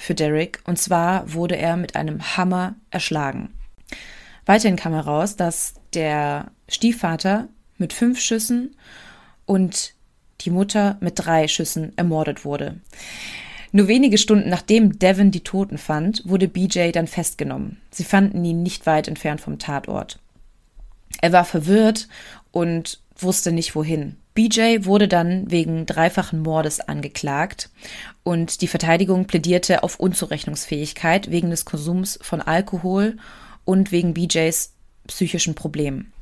für 0.00 0.14
Derek, 0.14 0.60
und 0.64 0.78
zwar 0.78 1.30
wurde 1.34 1.56
er 1.56 1.76
mit 1.76 1.94
einem 1.94 2.36
Hammer 2.36 2.74
erschlagen. 2.90 3.52
Weiterhin 4.46 4.76
kam 4.76 4.94
heraus, 4.94 5.36
dass 5.36 5.74
der 5.92 6.50
Stiefvater 6.68 7.48
mit 7.76 7.92
fünf 7.92 8.18
Schüssen 8.18 8.74
und 9.44 9.92
die 10.40 10.50
Mutter 10.50 10.96
mit 11.00 11.14
drei 11.16 11.48
Schüssen 11.48 11.92
ermordet 11.98 12.46
wurde. 12.46 12.80
Nur 13.72 13.88
wenige 13.88 14.16
Stunden 14.16 14.48
nachdem 14.48 14.98
Devon 14.98 15.30
die 15.30 15.44
Toten 15.44 15.76
fand, 15.76 16.22
wurde 16.24 16.48
BJ 16.48 16.92
dann 16.92 17.06
festgenommen. 17.06 17.78
Sie 17.90 18.04
fanden 18.04 18.42
ihn 18.42 18.62
nicht 18.62 18.86
weit 18.86 19.06
entfernt 19.06 19.42
vom 19.42 19.58
Tatort. 19.58 20.18
Er 21.20 21.32
war 21.32 21.44
verwirrt 21.44 22.08
und 22.52 23.00
wusste 23.18 23.52
nicht 23.52 23.74
wohin. 23.74 24.16
BJ 24.34 24.84
wurde 24.84 25.08
dann 25.08 25.50
wegen 25.50 25.86
dreifachen 25.86 26.40
Mordes 26.40 26.80
angeklagt 26.80 27.70
und 28.22 28.60
die 28.60 28.68
Verteidigung 28.68 29.26
plädierte 29.26 29.82
auf 29.82 29.98
Unzurechnungsfähigkeit 29.98 31.30
wegen 31.30 31.50
des 31.50 31.64
Konsums 31.64 32.18
von 32.22 32.40
Alkohol 32.40 33.16
und 33.64 33.90
wegen 33.90 34.14
BJs 34.14 34.72
psychischen 35.08 35.54
Problemen. 35.54 36.12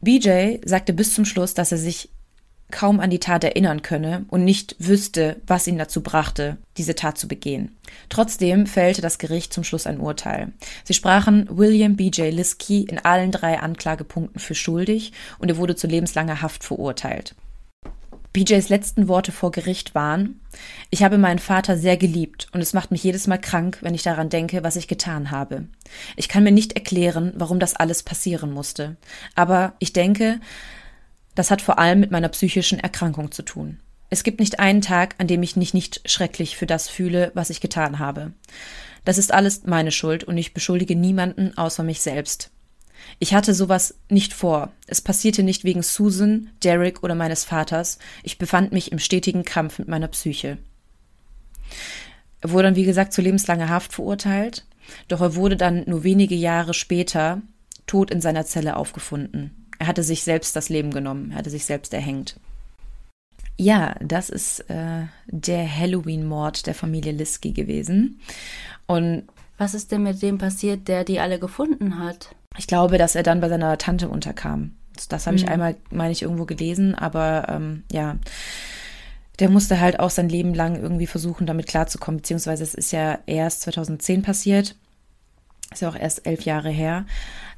BJ 0.00 0.58
sagte 0.64 0.92
bis 0.92 1.14
zum 1.14 1.24
Schluss, 1.24 1.54
dass 1.54 1.72
er 1.72 1.78
sich 1.78 2.10
kaum 2.70 2.98
an 2.98 3.10
die 3.10 3.20
Tat 3.20 3.44
erinnern 3.44 3.82
könne 3.82 4.24
und 4.28 4.44
nicht 4.44 4.74
wüsste, 4.78 5.40
was 5.46 5.66
ihn 5.66 5.78
dazu 5.78 6.02
brachte, 6.02 6.56
diese 6.76 6.94
Tat 6.94 7.18
zu 7.18 7.28
begehen. 7.28 7.76
Trotzdem 8.08 8.66
fällte 8.66 9.00
das 9.00 9.18
Gericht 9.18 9.52
zum 9.52 9.64
Schluss 9.64 9.86
ein 9.86 10.00
Urteil. 10.00 10.52
Sie 10.82 10.94
sprachen 10.94 11.46
William 11.50 11.94
B.J. 11.94 12.32
Liskey 12.32 12.82
in 12.82 12.98
allen 12.98 13.30
drei 13.30 13.60
Anklagepunkten 13.60 14.40
für 14.40 14.54
schuldig 14.56 15.12
und 15.38 15.50
er 15.50 15.56
wurde 15.56 15.76
zu 15.76 15.86
lebenslanger 15.86 16.42
Haft 16.42 16.64
verurteilt. 16.64 17.36
BJs 18.34 18.68
letzten 18.68 19.06
Worte 19.06 19.30
vor 19.30 19.52
Gericht 19.52 19.94
waren, 19.94 20.40
ich 20.90 21.04
habe 21.04 21.18
meinen 21.18 21.38
Vater 21.38 21.78
sehr 21.78 21.96
geliebt 21.96 22.48
und 22.52 22.60
es 22.60 22.72
macht 22.72 22.90
mich 22.90 23.04
jedes 23.04 23.28
Mal 23.28 23.38
krank, 23.38 23.78
wenn 23.80 23.94
ich 23.94 24.02
daran 24.02 24.28
denke, 24.28 24.64
was 24.64 24.74
ich 24.74 24.88
getan 24.88 25.30
habe. 25.30 25.68
Ich 26.16 26.28
kann 26.28 26.42
mir 26.42 26.50
nicht 26.50 26.72
erklären, 26.72 27.32
warum 27.36 27.60
das 27.60 27.76
alles 27.76 28.02
passieren 28.02 28.50
musste. 28.50 28.96
Aber 29.36 29.74
ich 29.78 29.92
denke, 29.92 30.40
das 31.36 31.52
hat 31.52 31.62
vor 31.62 31.78
allem 31.78 32.00
mit 32.00 32.10
meiner 32.10 32.28
psychischen 32.28 32.80
Erkrankung 32.80 33.30
zu 33.30 33.42
tun. 33.42 33.78
Es 34.10 34.24
gibt 34.24 34.40
nicht 34.40 34.58
einen 34.58 34.82
Tag, 34.82 35.14
an 35.18 35.28
dem 35.28 35.44
ich 35.44 35.54
mich 35.54 35.72
nicht 35.72 36.00
schrecklich 36.04 36.56
für 36.56 36.66
das 36.66 36.88
fühle, 36.88 37.30
was 37.34 37.50
ich 37.50 37.60
getan 37.60 38.00
habe. 38.00 38.32
Das 39.04 39.16
ist 39.16 39.32
alles 39.32 39.62
meine 39.64 39.92
Schuld 39.92 40.24
und 40.24 40.36
ich 40.36 40.54
beschuldige 40.54 40.96
niemanden 40.96 41.56
außer 41.56 41.84
mich 41.84 42.00
selbst. 42.00 42.50
Ich 43.18 43.34
hatte 43.34 43.54
sowas 43.54 43.94
nicht 44.08 44.32
vor. 44.32 44.72
Es 44.86 45.00
passierte 45.00 45.42
nicht 45.42 45.64
wegen 45.64 45.82
Susan, 45.82 46.50
Derek 46.62 47.02
oder 47.02 47.14
meines 47.14 47.44
Vaters. 47.44 47.98
Ich 48.22 48.38
befand 48.38 48.72
mich 48.72 48.92
im 48.92 48.98
stetigen 48.98 49.44
Kampf 49.44 49.78
mit 49.78 49.88
meiner 49.88 50.08
Psyche. 50.08 50.58
Er 52.40 52.50
wurde 52.50 52.64
dann, 52.64 52.76
wie 52.76 52.84
gesagt, 52.84 53.12
zu 53.12 53.22
lebenslanger 53.22 53.68
Haft 53.68 53.94
verurteilt, 53.94 54.66
doch 55.08 55.20
er 55.20 55.34
wurde 55.34 55.56
dann 55.56 55.84
nur 55.86 56.04
wenige 56.04 56.34
Jahre 56.34 56.74
später 56.74 57.40
tot 57.86 58.10
in 58.10 58.20
seiner 58.20 58.44
Zelle 58.44 58.76
aufgefunden. 58.76 59.68
Er 59.78 59.86
hatte 59.86 60.02
sich 60.02 60.22
selbst 60.22 60.54
das 60.54 60.68
Leben 60.68 60.90
genommen, 60.90 61.30
er 61.30 61.38
hatte 61.38 61.50
sich 61.50 61.64
selbst 61.64 61.94
erhängt. 61.94 62.38
Ja, 63.56 63.94
das 64.00 64.30
ist 64.30 64.60
äh, 64.68 65.04
der 65.26 65.76
Halloween-Mord 65.78 66.66
der 66.66 66.74
Familie 66.74 67.12
Liski 67.12 67.52
gewesen. 67.52 68.20
Und 68.86 69.24
was 69.58 69.74
ist 69.74 69.92
denn 69.92 70.02
mit 70.02 70.20
dem 70.22 70.38
passiert, 70.38 70.88
der 70.88 71.04
die 71.04 71.20
alle 71.20 71.38
gefunden 71.38 71.98
hat? 71.98 72.34
Ich 72.56 72.66
glaube, 72.66 72.98
dass 72.98 73.14
er 73.14 73.22
dann 73.22 73.40
bei 73.40 73.48
seiner 73.48 73.76
Tante 73.78 74.08
unterkam. 74.08 74.72
Das 75.08 75.26
habe 75.26 75.36
ich 75.36 75.44
mhm. 75.44 75.48
einmal, 75.48 75.76
meine 75.90 76.12
ich, 76.12 76.22
irgendwo 76.22 76.44
gelesen, 76.44 76.94
aber 76.94 77.46
ähm, 77.48 77.82
ja, 77.90 78.16
der 79.40 79.50
musste 79.50 79.80
halt 79.80 79.98
auch 79.98 80.10
sein 80.10 80.28
Leben 80.28 80.54
lang 80.54 80.76
irgendwie 80.76 81.08
versuchen, 81.08 81.46
damit 81.46 81.66
klarzukommen, 81.66 82.18
beziehungsweise 82.18 82.62
es 82.62 82.74
ist 82.74 82.92
ja 82.92 83.18
erst 83.26 83.62
2010 83.62 84.22
passiert. 84.22 84.76
Ist 85.72 85.82
ja 85.82 85.88
auch 85.88 85.96
erst 85.96 86.26
elf 86.26 86.42
Jahre 86.42 86.70
her. 86.70 87.06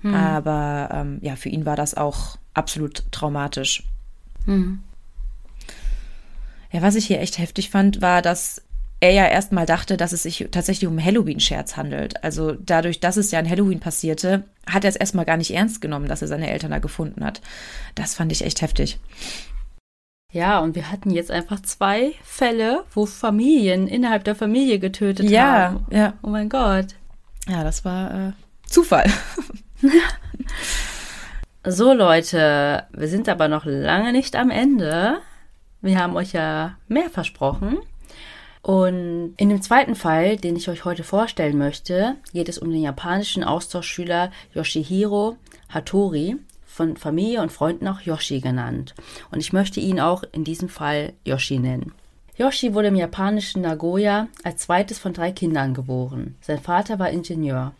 Hm. 0.01 0.14
Aber 0.14 0.88
ähm, 0.92 1.18
ja, 1.20 1.36
für 1.36 1.51
ihn 1.51 1.66
war 1.66 1.76
das 1.76 1.94
auch 1.94 2.38
absolut 2.55 3.05
traumatisch. 3.12 3.82
Hm. 4.47 4.80
Ja, 6.72 6.80
was 6.80 6.94
ich 6.94 7.07
hier 7.07 7.20
echt 7.20 7.38
heftig 7.38 7.68
fand, 7.68 8.01
war, 8.01 8.22
dass 8.22 8.62
er 9.01 9.11
ja 9.11 9.26
erstmal 9.26 9.66
dachte, 9.66 9.97
dass 9.97 10.12
es 10.12 10.22
sich 10.22 10.49
tatsächlich 10.51 10.88
um 10.88 11.03
Halloween-Scherz 11.03 11.76
handelt. 11.76 12.22
Also 12.24 12.53
dadurch, 12.53 13.01
dass 13.01 13.16
es 13.16 13.30
ja 13.30 13.38
an 13.38 13.49
Halloween 13.49 13.80
passierte, 13.80 14.44
hat 14.68 14.84
er 14.84 14.90
es 14.90 14.97
erstmal 14.97 15.26
gar 15.26 15.36
nicht 15.36 15.53
ernst 15.53 15.80
genommen, 15.80 16.09
dass 16.09 16.22
er 16.22 16.28
seine 16.28 16.51
Eltern 16.51 16.70
da 16.70 16.78
gefunden 16.78 17.24
hat. 17.24 17.42
Das 17.94 18.14
fand 18.14 18.32
ich 18.32 18.44
echt 18.44 18.62
heftig. 18.62 18.99
Ja, 20.32 20.59
und 20.59 20.74
wir 20.74 20.90
hatten 20.90 21.11
jetzt 21.11 21.30
einfach 21.30 21.61
zwei 21.61 22.12
Fälle, 22.22 22.84
wo 22.92 23.07
Familien 23.07 23.86
innerhalb 23.86 24.24
der 24.24 24.34
Familie 24.34 24.78
getötet 24.78 25.30
ja, 25.30 25.44
haben. 25.44 25.86
Ja, 25.90 25.99
ja. 25.99 26.12
Oh 26.22 26.28
mein 26.28 26.49
Gott. 26.49 26.88
Ja, 27.49 27.64
das 27.64 27.84
war 27.84 28.28
äh, 28.28 28.32
Zufall. 28.66 29.09
so, 31.64 31.92
Leute, 31.92 32.84
wir 32.92 33.09
sind 33.09 33.28
aber 33.28 33.49
noch 33.49 33.64
lange 33.66 34.12
nicht 34.12 34.36
am 34.36 34.51
Ende. 34.51 35.18
Wir 35.80 35.99
haben 35.99 36.16
euch 36.16 36.32
ja 36.32 36.76
mehr 36.88 37.09
versprochen. 37.09 37.78
Und 38.66 39.34
in 39.36 39.48
dem 39.48 39.62
zweiten 39.62 39.94
Fall, 39.94 40.38
den 40.38 40.56
ich 40.56 40.68
euch 40.68 40.84
heute 40.84 41.04
vorstellen 41.04 41.56
möchte, 41.56 42.16
geht 42.32 42.48
es 42.48 42.58
um 42.58 42.68
den 42.68 42.82
japanischen 42.82 43.44
Austauschschüler 43.44 44.32
Yoshihiro 44.54 45.36
Hattori, 45.68 46.34
von 46.66 46.96
Familie 46.96 47.42
und 47.42 47.52
Freunden 47.52 47.86
auch 47.86 48.00
Yoshi 48.00 48.40
genannt. 48.40 48.96
Und 49.30 49.38
ich 49.38 49.52
möchte 49.52 49.78
ihn 49.78 50.00
auch 50.00 50.24
in 50.32 50.42
diesem 50.42 50.68
Fall 50.68 51.12
Yoshi 51.24 51.60
nennen. 51.60 51.92
Yoshi 52.36 52.74
wurde 52.74 52.88
im 52.88 52.96
japanischen 52.96 53.62
Nagoya 53.62 54.26
als 54.42 54.62
zweites 54.62 54.98
von 54.98 55.12
drei 55.12 55.30
Kindern 55.30 55.72
geboren. 55.72 56.34
Sein 56.40 56.58
Vater 56.58 56.98
war 56.98 57.10
Ingenieur. 57.10 57.72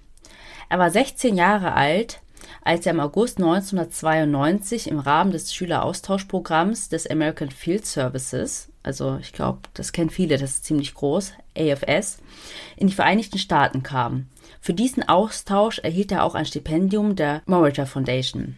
Er 0.69 0.79
war 0.79 0.91
16 0.93 1.35
Jahre 1.35 1.73
alt, 1.73 2.21
als 2.63 2.87
er 2.87 2.93
im 2.93 3.01
August 3.01 3.39
1992 3.39 4.89
im 4.89 5.01
Rahmen 5.01 5.33
des 5.33 5.53
Schüleraustauschprogramms 5.53 6.91
des 6.91 7.11
American 7.11 7.51
Field 7.51 7.87
Services, 7.87 8.69
also 8.87 9.19
ich 9.21 9.33
glaube, 9.33 9.61
das 9.75 9.93
kennen 9.93 10.11
viele, 10.11 10.39
das 10.39 10.53
ist 10.53 10.65
ziemlich 10.65 10.95
groß, 10.95 11.33
AFS, 11.57 12.19
in 12.77 12.87
die 12.87 12.95
Vereinigten 12.95 13.39
Staaten 13.39 13.83
kam. 13.83 14.27
Für 14.61 14.75
diesen 14.75 15.09
Austausch 15.09 15.79
erhielt 15.81 16.13
er 16.13 16.25
auch 16.25 16.35
ein 16.35 16.47
Stipendium 16.47 17.17
der 17.17 17.43
Morita 17.47 17.87
Foundation. 17.87 18.57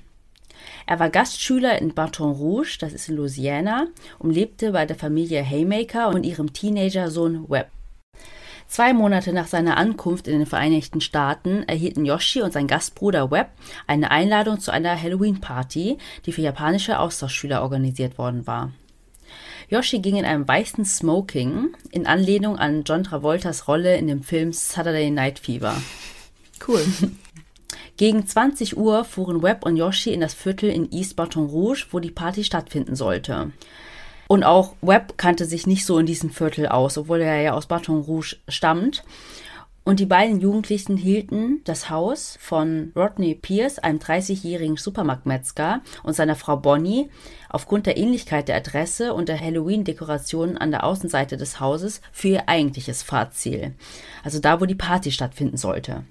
Er 0.87 0.99
war 0.99 1.11
Gastschüler 1.11 1.81
in 1.81 1.95
Baton 1.95 2.33
Rouge, 2.33 2.79
das 2.81 2.93
ist 2.93 3.09
in 3.09 3.17
Louisiana, 3.17 3.89
und 4.19 4.31
lebte 4.31 4.73
bei 4.73 4.87
der 4.87 4.97
Familie 4.97 5.43
Haymaker 5.43 6.09
und 6.09 6.25
ihrem 6.25 6.53
Teenager-Sohn 6.53 7.49
Webb. 7.49 7.69
Zwei 8.67 8.93
Monate 8.93 9.33
nach 9.33 9.47
seiner 9.47 9.79
Ankunft 9.79 10.29
in 10.29 10.39
den 10.39 10.47
Vereinigten 10.47 11.01
Staaten 11.01 11.63
erhielten 11.63 12.05
Yoshi 12.05 12.43
und 12.43 12.53
sein 12.53 12.67
Gastbruder 12.67 13.31
Webb 13.31 13.49
eine 13.87 14.11
Einladung 14.11 14.61
zu 14.61 14.71
einer 14.71 15.01
Halloween-Party, 15.01 15.97
die 16.27 16.33
für 16.33 16.43
japanische 16.43 16.99
Austauschschüler 16.99 17.63
organisiert 17.63 18.19
worden 18.19 18.47
war. 18.47 18.73
Yoshi 19.71 19.99
ging 19.99 20.17
in 20.17 20.25
einem 20.25 20.49
weißen 20.49 20.85
Smoking 20.87 21.75
in 21.91 22.07
Anlehnung 22.07 22.57
an 22.57 22.85
John 22.85 23.05
Travoltas 23.05 23.69
Rolle 23.69 23.97
in 23.97 24.07
dem 24.07 24.23
Film 24.23 24.53
Saturday 24.53 25.11
Night 25.11 25.39
Fever. 25.39 25.77
Cool. 26.67 26.85
Gegen 27.99 28.27
20 28.27 28.79
Uhr 28.79 29.05
fuhren 29.05 29.43
Webb 29.43 29.67
und 29.67 29.77
Yoshi 29.77 30.13
in 30.13 30.21
das 30.21 30.33
Viertel 30.33 30.71
in 30.71 30.91
East 30.91 31.17
Baton 31.17 31.47
Rouge, 31.47 31.87
wo 31.91 31.99
die 31.99 32.11
Party 32.11 32.45
stattfinden 32.45 32.97
sollte. 32.97 33.53
Und 34.27 34.45
auch 34.45 34.75
Webb 34.81 35.19
kannte 35.19 35.45
sich 35.45 35.67
nicht 35.67 35.85
so 35.85 35.99
in 35.99 36.07
diesem 36.07 36.31
Viertel 36.31 36.69
aus, 36.69 36.97
obwohl 36.97 37.21
er 37.21 37.43
ja 37.43 37.53
aus 37.53 37.67
Baton 37.67 38.03
Rouge 38.03 38.37
stammt. 38.49 39.03
Und 39.89 40.01
die 40.01 40.05
beiden 40.05 40.39
Jugendlichen 40.39 40.99
hielten 40.99 41.63
das 41.65 41.89
Haus 41.89 42.37
von 42.43 42.93
Rodney 42.95 43.35
Pierce, 43.35 43.79
einem 43.79 43.99
30-jährigen 43.99 44.77
Supermarktmetzger, 44.77 45.81
und 46.03 46.13
seiner 46.13 46.37
Frau 46.37 46.59
Bonnie 46.59 47.09
aufgrund 47.49 47.87
der 47.87 47.97
Ähnlichkeit 47.97 48.49
der 48.49 48.57
Adresse 48.57 49.15
und 49.15 49.31
der 49.31 49.41
Halloween-Dekorationen 49.41 50.59
an 50.59 50.73
der 50.73 50.85
Außenseite 50.85 51.39
des 51.39 51.59
Hauses 51.59 52.03
für 52.13 52.29
ihr 52.29 52.49
eigentliches 52.51 53.03
Fahrziel. 53.03 53.73
Also 54.23 54.41
da, 54.41 54.61
wo 54.61 54.67
die 54.67 54.75
Party 54.75 55.11
stattfinden 55.11 55.57
sollte. 55.57 56.05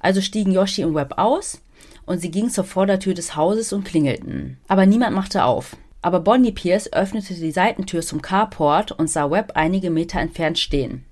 Also 0.00 0.20
stiegen 0.20 0.50
Yoshi 0.50 0.84
und 0.84 0.96
Webb 0.96 1.16
aus 1.16 1.62
und 2.06 2.18
sie 2.18 2.32
gingen 2.32 2.50
zur 2.50 2.64
Vordertür 2.64 3.14
des 3.14 3.36
Hauses 3.36 3.72
und 3.72 3.84
klingelten. 3.84 4.58
Aber 4.66 4.86
niemand 4.86 5.14
machte 5.14 5.44
auf. 5.44 5.76
Aber 6.02 6.18
Bonnie 6.18 6.50
Pierce 6.50 6.92
öffnete 6.92 7.34
die 7.34 7.52
Seitentür 7.52 8.02
zum 8.02 8.22
Carport 8.22 8.90
und 8.90 9.08
sah 9.08 9.30
Webb 9.30 9.52
einige 9.54 9.90
Meter 9.90 10.18
entfernt 10.18 10.58
stehen. 10.58 11.04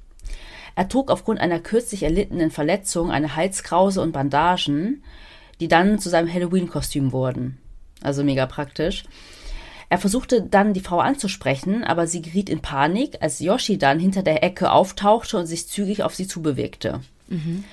Er 0.75 0.89
trug 0.89 1.11
aufgrund 1.11 1.41
einer 1.41 1.61
kürzlich 1.61 2.03
erlittenen 2.03 2.51
Verletzung 2.51 3.11
eine 3.11 3.37
Halskrause 3.37 4.01
und 4.01 4.13
Bandagen, 4.13 5.03
die 5.61 5.69
dann 5.69 5.99
zu 5.99 6.09
seinem 6.09 6.33
Halloween-Kostüm 6.33 7.13
wurden. 7.13 7.59
Also 8.03 8.25
mega 8.25 8.47
praktisch. 8.47 9.05
Er 9.89 9.99
versuchte 9.99 10.43
dann 10.43 10.73
die 10.73 10.81
Frau 10.81 11.01
anzusprechen, 11.01 11.85
aber 11.85 12.07
sie 12.07 12.23
geriet 12.23 12.49
in 12.49 12.61
Panik, 12.61 13.19
als 13.21 13.41
Yoshi 13.41 13.77
dann 13.77 13.99
hinter 13.99 14.23
der 14.23 14.43
Ecke 14.43 14.73
auftauchte 14.73 15.39
und 15.39 15.47
sich 15.47 15.69
zügig 15.69 16.03
auf 16.03 16.15
sie 16.15 16.27
zubewegte. 16.27 17.01
Mhm 17.29 17.65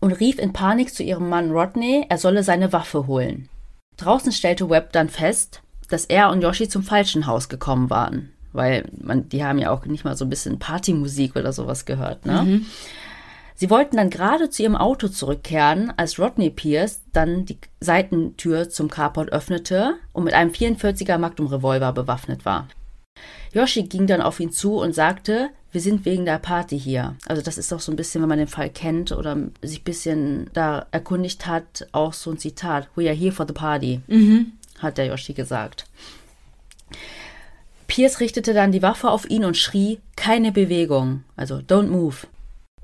und 0.00 0.12
rief 0.12 0.38
in 0.38 0.52
Panik 0.52 0.94
zu 0.94 1.02
ihrem 1.02 1.28
Mann 1.28 1.50
Rodney, 1.50 2.06
er 2.08 2.18
solle 2.18 2.42
seine 2.42 2.72
Waffe 2.72 3.06
holen. 3.06 3.48
Draußen 3.96 4.32
stellte 4.32 4.68
Webb 4.70 4.92
dann 4.92 5.10
fest, 5.10 5.62
dass 5.88 6.06
er 6.06 6.30
und 6.30 6.42
Yoshi 6.42 6.68
zum 6.68 6.82
falschen 6.82 7.26
Haus 7.26 7.48
gekommen 7.48 7.90
waren, 7.90 8.32
weil 8.52 8.84
man, 9.00 9.28
die 9.28 9.44
haben 9.44 9.58
ja 9.58 9.70
auch 9.70 9.84
nicht 9.86 10.04
mal 10.04 10.16
so 10.16 10.24
ein 10.24 10.30
bisschen 10.30 10.58
Partymusik 10.58 11.36
oder 11.36 11.52
sowas 11.52 11.84
gehört, 11.84 12.26
ne? 12.26 12.42
Mhm. 12.42 12.66
Sie 13.60 13.68
wollten 13.68 13.98
dann 13.98 14.08
gerade 14.08 14.48
zu 14.48 14.62
ihrem 14.62 14.74
Auto 14.74 15.08
zurückkehren, 15.08 15.92
als 15.98 16.18
Rodney 16.18 16.48
Pierce 16.48 17.02
dann 17.12 17.44
die 17.44 17.58
Seitentür 17.78 18.70
zum 18.70 18.88
Carport 18.88 19.32
öffnete 19.32 19.96
und 20.14 20.24
mit 20.24 20.32
einem 20.32 20.50
44er 20.50 21.18
Magnum 21.18 21.48
Revolver 21.48 21.92
bewaffnet 21.92 22.46
war. 22.46 22.68
Yoshi 23.52 23.82
ging 23.82 24.06
dann 24.06 24.22
auf 24.22 24.40
ihn 24.40 24.50
zu 24.50 24.78
und 24.78 24.94
sagte, 24.94 25.50
wir 25.72 25.82
sind 25.82 26.06
wegen 26.06 26.24
der 26.24 26.38
Party 26.38 26.80
hier. 26.80 27.16
Also 27.26 27.42
das 27.42 27.58
ist 27.58 27.70
doch 27.70 27.80
so 27.80 27.92
ein 27.92 27.96
bisschen, 27.96 28.22
wenn 28.22 28.30
man 28.30 28.38
den 28.38 28.48
Fall 28.48 28.70
kennt 28.70 29.12
oder 29.12 29.36
sich 29.62 29.80
ein 29.80 29.84
bisschen 29.84 30.50
da 30.52 30.86
erkundigt 30.90 31.46
hat, 31.46 31.86
auch 31.92 32.12
so 32.12 32.30
ein 32.30 32.38
Zitat. 32.38 32.88
We 32.96 33.08
are 33.08 33.14
here 33.14 33.32
for 33.32 33.46
the 33.46 33.52
party, 33.52 34.00
mhm. 34.06 34.52
hat 34.78 34.96
der 34.98 35.06
Yoshi 35.06 35.34
gesagt. 35.34 35.84
Pierce 37.90 38.20
richtete 38.20 38.54
dann 38.54 38.70
die 38.70 38.82
Waffe 38.82 39.10
auf 39.10 39.28
ihn 39.28 39.44
und 39.44 39.56
schrie, 39.56 39.98
keine 40.14 40.52
Bewegung, 40.52 41.24
also 41.36 41.56
don't 41.56 41.88
move. 41.88 42.18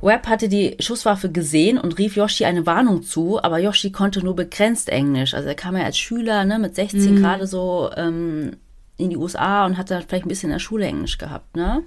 Webb 0.02 0.26
hatte 0.26 0.48
die 0.48 0.76
Schusswaffe 0.80 1.30
gesehen 1.30 1.78
und 1.78 1.96
rief 1.96 2.16
Yoshi 2.16 2.44
eine 2.44 2.66
Warnung 2.66 3.04
zu, 3.04 3.40
aber 3.40 3.60
Yoshi 3.60 3.92
konnte 3.92 4.20
nur 4.20 4.34
begrenzt 4.34 4.88
Englisch. 4.88 5.32
Also 5.32 5.48
er 5.48 5.54
kam 5.54 5.76
ja 5.76 5.84
als 5.84 5.96
Schüler 5.96 6.44
ne, 6.44 6.58
mit 6.58 6.74
16 6.74 7.14
mhm. 7.14 7.22
gerade 7.22 7.46
so 7.46 7.88
ähm, 7.96 8.56
in 8.96 9.10
die 9.10 9.16
USA 9.16 9.64
und 9.64 9.78
hat 9.78 9.92
dann 9.92 10.02
vielleicht 10.02 10.26
ein 10.26 10.28
bisschen 10.28 10.50
in 10.50 10.54
der 10.54 10.60
Schule 10.60 10.86
Englisch 10.86 11.18
gehabt. 11.18 11.54
Ne? 11.54 11.84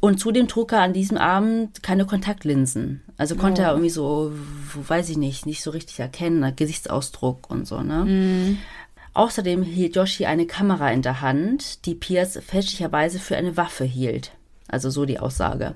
Und 0.00 0.20
zudem 0.20 0.48
trug 0.48 0.72
er 0.72 0.82
an 0.82 0.92
diesem 0.92 1.16
Abend 1.16 1.82
keine 1.82 2.04
Kontaktlinsen. 2.04 3.02
Also 3.16 3.36
konnte 3.36 3.62
oh. 3.62 3.64
er 3.64 3.70
irgendwie 3.70 3.90
so, 3.90 4.32
weiß 4.74 5.08
ich 5.08 5.16
nicht, 5.16 5.46
nicht 5.46 5.62
so 5.62 5.70
richtig 5.70 5.98
erkennen, 5.98 6.54
Gesichtsausdruck 6.54 7.50
und 7.50 7.66
so, 7.66 7.80
ne? 7.80 8.04
Mm. 8.04 8.58
Außerdem 9.18 9.64
hielt 9.64 9.96
Yoshi 9.96 10.26
eine 10.26 10.46
Kamera 10.46 10.92
in 10.92 11.02
der 11.02 11.20
Hand, 11.20 11.86
die 11.86 11.96
Pierce 11.96 12.38
fälschlicherweise 12.40 13.18
für 13.18 13.36
eine 13.36 13.56
Waffe 13.56 13.82
hielt. 13.82 14.30
Also 14.68 14.90
so 14.90 15.06
die 15.06 15.18
Aussage. 15.18 15.74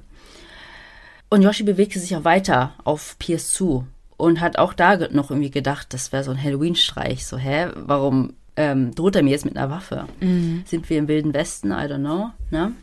Und 1.29 1.43
Yoshi 1.43 1.65
bewegte 1.65 1.99
sich 1.99 2.15
auch 2.15 2.23
weiter 2.23 2.75
auf 2.85 3.17
Pierce 3.19 3.49
zu 3.49 3.85
und 4.17 4.41
hat 4.41 4.59
auch 4.59 4.75
da 4.75 5.09
noch 5.09 5.33
irgendwie 5.33 5.51
gedacht, 5.51 5.93
das 5.93 6.13
wäre 6.13 6.23
so 6.23 6.31
ein 6.31 6.41
Halloween-Streich. 6.41 7.27
So, 7.27 7.37
hä, 7.37 7.67
warum 7.75 8.35
ähm, 8.55 8.95
droht 8.95 9.17
er 9.17 9.25
mir 9.25 9.31
jetzt 9.31 9.45
mit 9.45 9.57
einer 9.57 9.71
Waffe? 9.71 10.07
Mm. 10.21 10.61
Sind 10.65 10.89
wir 10.89 10.99
im 10.99 11.09
Wilden 11.09 11.35
Westen? 11.35 11.73
I 11.73 11.87
don't 11.87 11.99
know, 11.99 12.31
ne? 12.53 12.75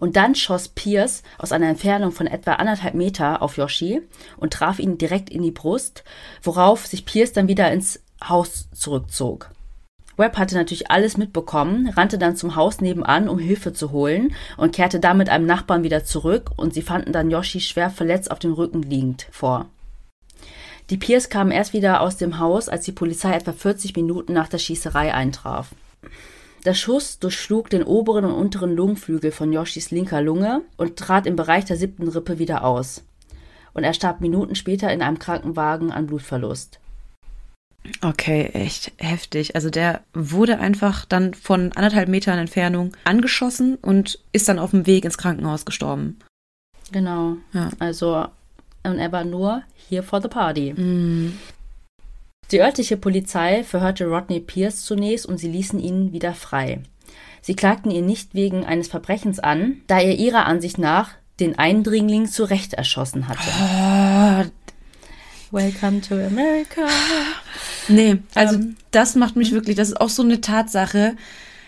Und 0.00 0.16
dann 0.16 0.34
schoss 0.34 0.68
Pierce 0.68 1.22
aus 1.38 1.52
einer 1.52 1.68
Entfernung 1.68 2.10
von 2.10 2.26
etwa 2.26 2.54
anderthalb 2.54 2.94
Meter 2.94 3.40
auf 3.40 3.56
Yoshi 3.56 4.02
und 4.36 4.52
traf 4.52 4.80
ihn 4.80 4.98
direkt 4.98 5.30
in 5.30 5.42
die 5.42 5.52
Brust, 5.52 6.02
worauf 6.42 6.86
sich 6.86 7.04
Pierce 7.04 7.32
dann 7.32 7.46
wieder 7.46 7.70
ins 7.70 8.00
Haus 8.22 8.68
zurückzog. 8.72 9.50
Webb 10.18 10.36
hatte 10.36 10.56
natürlich 10.56 10.90
alles 10.90 11.16
mitbekommen, 11.16 11.88
rannte 11.90 12.18
dann 12.18 12.34
zum 12.34 12.56
Haus 12.56 12.80
nebenan, 12.80 13.28
um 13.28 13.38
Hilfe 13.38 13.72
zu 13.72 13.92
holen 13.92 14.34
und 14.56 14.74
kehrte 14.74 14.98
dann 14.98 15.16
mit 15.16 15.28
einem 15.28 15.46
Nachbarn 15.46 15.84
wieder 15.84 16.04
zurück 16.04 16.50
und 16.56 16.74
sie 16.74 16.82
fanden 16.82 17.12
dann 17.12 17.30
Yoshi 17.30 17.60
schwer 17.60 17.88
verletzt 17.88 18.30
auf 18.30 18.40
dem 18.40 18.52
Rücken 18.52 18.82
liegend 18.82 19.28
vor. 19.30 19.66
Die 20.90 20.96
Pierce 20.96 21.28
kamen 21.28 21.52
erst 21.52 21.72
wieder 21.72 22.00
aus 22.00 22.16
dem 22.16 22.38
Haus, 22.38 22.68
als 22.68 22.84
die 22.84 22.92
Polizei 22.92 23.32
etwa 23.32 23.52
40 23.52 23.94
Minuten 23.94 24.32
nach 24.32 24.48
der 24.48 24.58
Schießerei 24.58 25.14
eintraf. 25.14 25.74
Der 26.64 26.74
Schuss 26.74 27.20
durchschlug 27.20 27.70
den 27.70 27.84
oberen 27.84 28.24
und 28.24 28.32
unteren 28.32 28.74
Lungenflügel 28.74 29.30
von 29.30 29.52
Yoshis 29.52 29.90
linker 29.92 30.20
Lunge 30.20 30.62
und 30.76 30.96
trat 30.96 31.26
im 31.26 31.36
Bereich 31.36 31.66
der 31.66 31.76
siebten 31.76 32.08
Rippe 32.08 32.38
wieder 32.38 32.64
aus. 32.64 33.04
Und 33.74 33.84
er 33.84 33.94
starb 33.94 34.20
Minuten 34.20 34.56
später 34.56 34.92
in 34.92 35.02
einem 35.02 35.20
Krankenwagen 35.20 35.92
an 35.92 36.06
Blutverlust. 36.06 36.80
Okay, 38.02 38.50
echt 38.52 38.92
heftig. 38.98 39.54
Also 39.54 39.70
der 39.70 40.02
wurde 40.12 40.58
einfach 40.58 41.04
dann 41.04 41.34
von 41.34 41.72
anderthalb 41.72 42.08
Metern 42.08 42.38
Entfernung 42.38 42.96
angeschossen 43.04 43.76
und 43.76 44.18
ist 44.32 44.48
dann 44.48 44.58
auf 44.58 44.70
dem 44.70 44.86
Weg 44.86 45.04
ins 45.04 45.18
Krankenhaus 45.18 45.64
gestorben. 45.64 46.18
Genau. 46.92 47.36
Ja. 47.52 47.70
Also, 47.78 48.26
und 48.82 48.98
er 48.98 49.12
war 49.12 49.24
nur 49.24 49.62
hier 49.88 50.02
for 50.02 50.20
the 50.20 50.28
party. 50.28 50.72
Mm. 50.72 51.38
Die 52.50 52.60
örtliche 52.60 52.96
Polizei 52.96 53.62
verhörte 53.62 54.06
Rodney 54.06 54.40
Pierce 54.40 54.84
zunächst 54.84 55.26
und 55.26 55.38
sie 55.38 55.48
ließen 55.48 55.78
ihn 55.78 56.12
wieder 56.12 56.32
frei. 56.34 56.82
Sie 57.42 57.54
klagten 57.54 57.90
ihn 57.90 58.06
nicht 58.06 58.34
wegen 58.34 58.64
eines 58.64 58.88
Verbrechens 58.88 59.38
an, 59.38 59.82
da 59.86 59.98
er 59.98 60.16
ihrer 60.16 60.46
Ansicht 60.46 60.78
nach 60.78 61.10
den 61.40 61.58
Eindringling 61.58 62.26
zu 62.26 62.44
Recht 62.44 62.74
erschossen 62.74 63.28
hatte. 63.28 63.48
Oh. 64.44 64.50
Welcome 65.50 66.00
to 66.02 66.14
America. 66.14 66.86
Nee, 67.88 68.18
also 68.34 68.56
ähm. 68.56 68.76
das 68.90 69.14
macht 69.14 69.36
mich 69.36 69.52
wirklich, 69.52 69.76
das 69.76 69.88
ist 69.88 70.00
auch 70.00 70.10
so 70.10 70.22
eine 70.22 70.40
Tatsache, 70.40 71.16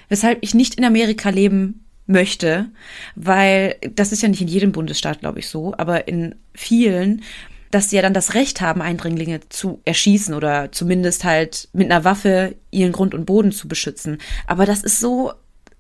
weshalb 0.08 0.38
ich 0.42 0.54
nicht 0.54 0.74
in 0.74 0.84
Amerika 0.84 1.30
leben 1.30 1.84
möchte, 2.06 2.66
weil 3.14 3.76
das 3.94 4.12
ist 4.12 4.22
ja 4.22 4.28
nicht 4.28 4.42
in 4.42 4.48
jedem 4.48 4.72
Bundesstaat, 4.72 5.20
glaube 5.20 5.38
ich, 5.38 5.48
so, 5.48 5.74
aber 5.76 6.08
in 6.08 6.34
vielen 6.54 7.22
dass 7.70 7.90
sie 7.90 7.96
ja 7.96 8.02
dann 8.02 8.14
das 8.14 8.34
Recht 8.34 8.60
haben, 8.60 8.82
Eindringlinge 8.82 9.40
zu 9.48 9.80
erschießen 9.84 10.34
oder 10.34 10.72
zumindest 10.72 11.24
halt 11.24 11.68
mit 11.72 11.90
einer 11.90 12.04
Waffe 12.04 12.56
ihren 12.70 12.92
Grund 12.92 13.14
und 13.14 13.26
Boden 13.26 13.52
zu 13.52 13.68
beschützen. 13.68 14.18
Aber 14.46 14.66
das 14.66 14.82
ist 14.82 14.98
so 14.98 15.32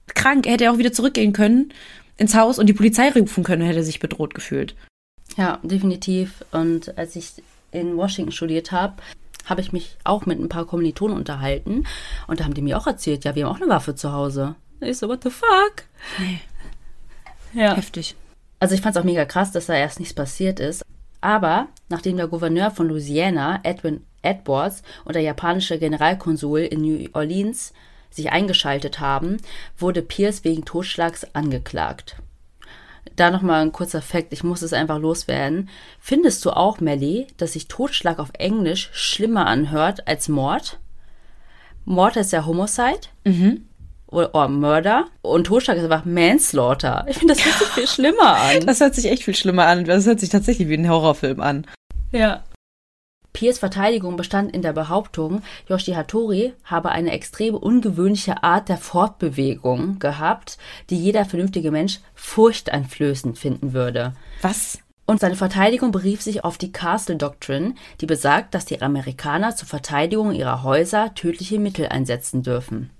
krank. 0.06 0.46
Er 0.46 0.52
hätte 0.52 0.70
auch 0.70 0.78
wieder 0.78 0.92
zurückgehen 0.92 1.32
können 1.32 1.72
ins 2.16 2.34
Haus 2.34 2.58
und 2.58 2.66
die 2.66 2.74
Polizei 2.74 3.10
rufen 3.10 3.42
können, 3.42 3.62
hätte 3.62 3.82
sich 3.82 3.98
bedroht 3.98 4.34
gefühlt. 4.34 4.76
Ja, 5.36 5.58
definitiv. 5.62 6.44
Und 6.52 6.96
als 6.96 7.16
ich 7.16 7.32
in 7.72 7.96
Washington 7.96 8.32
studiert 8.32 8.72
habe, 8.72 8.94
habe 9.46 9.60
ich 9.60 9.72
mich 9.72 9.96
auch 10.04 10.26
mit 10.26 10.38
ein 10.38 10.48
paar 10.48 10.66
Kommilitonen 10.66 11.16
unterhalten 11.16 11.86
und 12.26 12.40
da 12.40 12.44
haben 12.44 12.54
die 12.54 12.62
mir 12.62 12.78
auch 12.78 12.86
erzählt, 12.86 13.24
ja, 13.24 13.34
wir 13.34 13.46
haben 13.46 13.54
auch 13.54 13.60
eine 13.60 13.70
Waffe 13.70 13.94
zu 13.94 14.12
Hause. 14.12 14.54
Ich 14.80 14.98
so, 14.98 15.08
what 15.08 15.22
the 15.22 15.30
fuck? 15.30 15.84
Nee. 16.18 16.40
Ja. 17.52 17.74
Heftig. 17.74 18.14
Also 18.60 18.74
ich 18.74 18.80
fand 18.80 18.94
es 18.94 19.00
auch 19.00 19.04
mega 19.06 19.24
krass, 19.24 19.52
dass 19.52 19.66
da 19.66 19.74
erst 19.74 19.98
nichts 19.98 20.14
passiert 20.14 20.60
ist. 20.60 20.82
Aber 21.20 21.68
nachdem 21.88 22.16
der 22.16 22.28
Gouverneur 22.28 22.70
von 22.70 22.88
Louisiana, 22.88 23.60
Edwin 23.62 24.04
Edwards, 24.22 24.82
und 25.04 25.14
der 25.14 25.22
japanische 25.22 25.78
Generalkonsul 25.78 26.60
in 26.60 26.80
New 26.80 27.08
Orleans 27.12 27.72
sich 28.10 28.30
eingeschaltet 28.30 29.00
haben, 29.00 29.38
wurde 29.78 30.02
Pierce 30.02 30.44
wegen 30.44 30.64
Totschlags 30.64 31.26
angeklagt. 31.34 32.16
Da 33.16 33.30
nochmal 33.30 33.62
ein 33.62 33.72
kurzer 33.72 34.02
Fakt, 34.02 34.32
ich 34.32 34.44
muss 34.44 34.62
es 34.62 34.72
einfach 34.72 34.98
loswerden. 34.98 35.68
Findest 36.00 36.44
du 36.44 36.50
auch, 36.50 36.80
Melly, 36.80 37.26
dass 37.36 37.52
sich 37.52 37.68
Totschlag 37.68 38.18
auf 38.18 38.30
Englisch 38.38 38.90
schlimmer 38.92 39.46
anhört 39.46 40.06
als 40.08 40.28
Mord? 40.28 40.78
Mord 41.84 42.16
ist 42.16 42.32
ja 42.32 42.46
Homicide. 42.46 43.00
Mhm. 43.24 43.66
Oder, 44.06 44.34
oder 44.34 44.48
Murder. 44.48 45.04
Und 45.22 45.44
Totschlag 45.44 45.76
ist 45.76 45.84
einfach 45.84 46.04
Manslaughter. 46.04 47.04
Ich 47.08 47.18
finde, 47.18 47.34
das 47.34 47.44
hört 47.44 47.58
sich 47.58 47.68
viel 47.68 47.86
schlimmer 47.88 48.36
an. 48.36 48.66
Das 48.66 48.80
hört 48.80 48.94
sich 48.94 49.06
echt 49.06 49.22
viel 49.24 49.36
schlimmer 49.36 49.66
an. 49.66 49.84
Das 49.84 50.06
hört 50.06 50.20
sich 50.20 50.30
tatsächlich 50.30 50.68
wie 50.68 50.74
ein 50.74 50.88
Horrorfilm 50.88 51.40
an. 51.40 51.66
Ja. 52.12 52.42
Piers 53.32 53.58
Verteidigung 53.58 54.16
bestand 54.16 54.54
in 54.54 54.62
der 54.62 54.72
Behauptung, 54.72 55.42
Yoshi 55.68 55.92
Hattori 55.92 56.52
habe 56.64 56.90
eine 56.90 57.12
extrem 57.12 57.54
ungewöhnliche 57.54 58.42
Art 58.42 58.68
der 58.68 58.76
Fortbewegung 58.76 59.98
gehabt, 59.98 60.58
die 60.90 60.96
jeder 60.96 61.24
vernünftige 61.24 61.70
Mensch 61.70 62.00
furchteinflößend 62.14 63.38
finden 63.38 63.72
würde. 63.72 64.14
Was? 64.42 64.78
Und 65.06 65.18
seine 65.18 65.36
Verteidigung 65.36 65.90
berief 65.90 66.22
sich 66.22 66.44
auf 66.44 66.56
die 66.56 66.70
Castle 66.70 67.16
Doctrine, 67.16 67.74
die 68.00 68.06
besagt, 68.06 68.54
dass 68.54 68.64
die 68.64 68.80
Amerikaner 68.80 69.56
zur 69.56 69.66
Verteidigung 69.66 70.32
ihrer 70.32 70.62
Häuser 70.62 71.14
tödliche 71.14 71.58
Mittel 71.58 71.88
einsetzen 71.88 72.42
dürfen. 72.42 72.90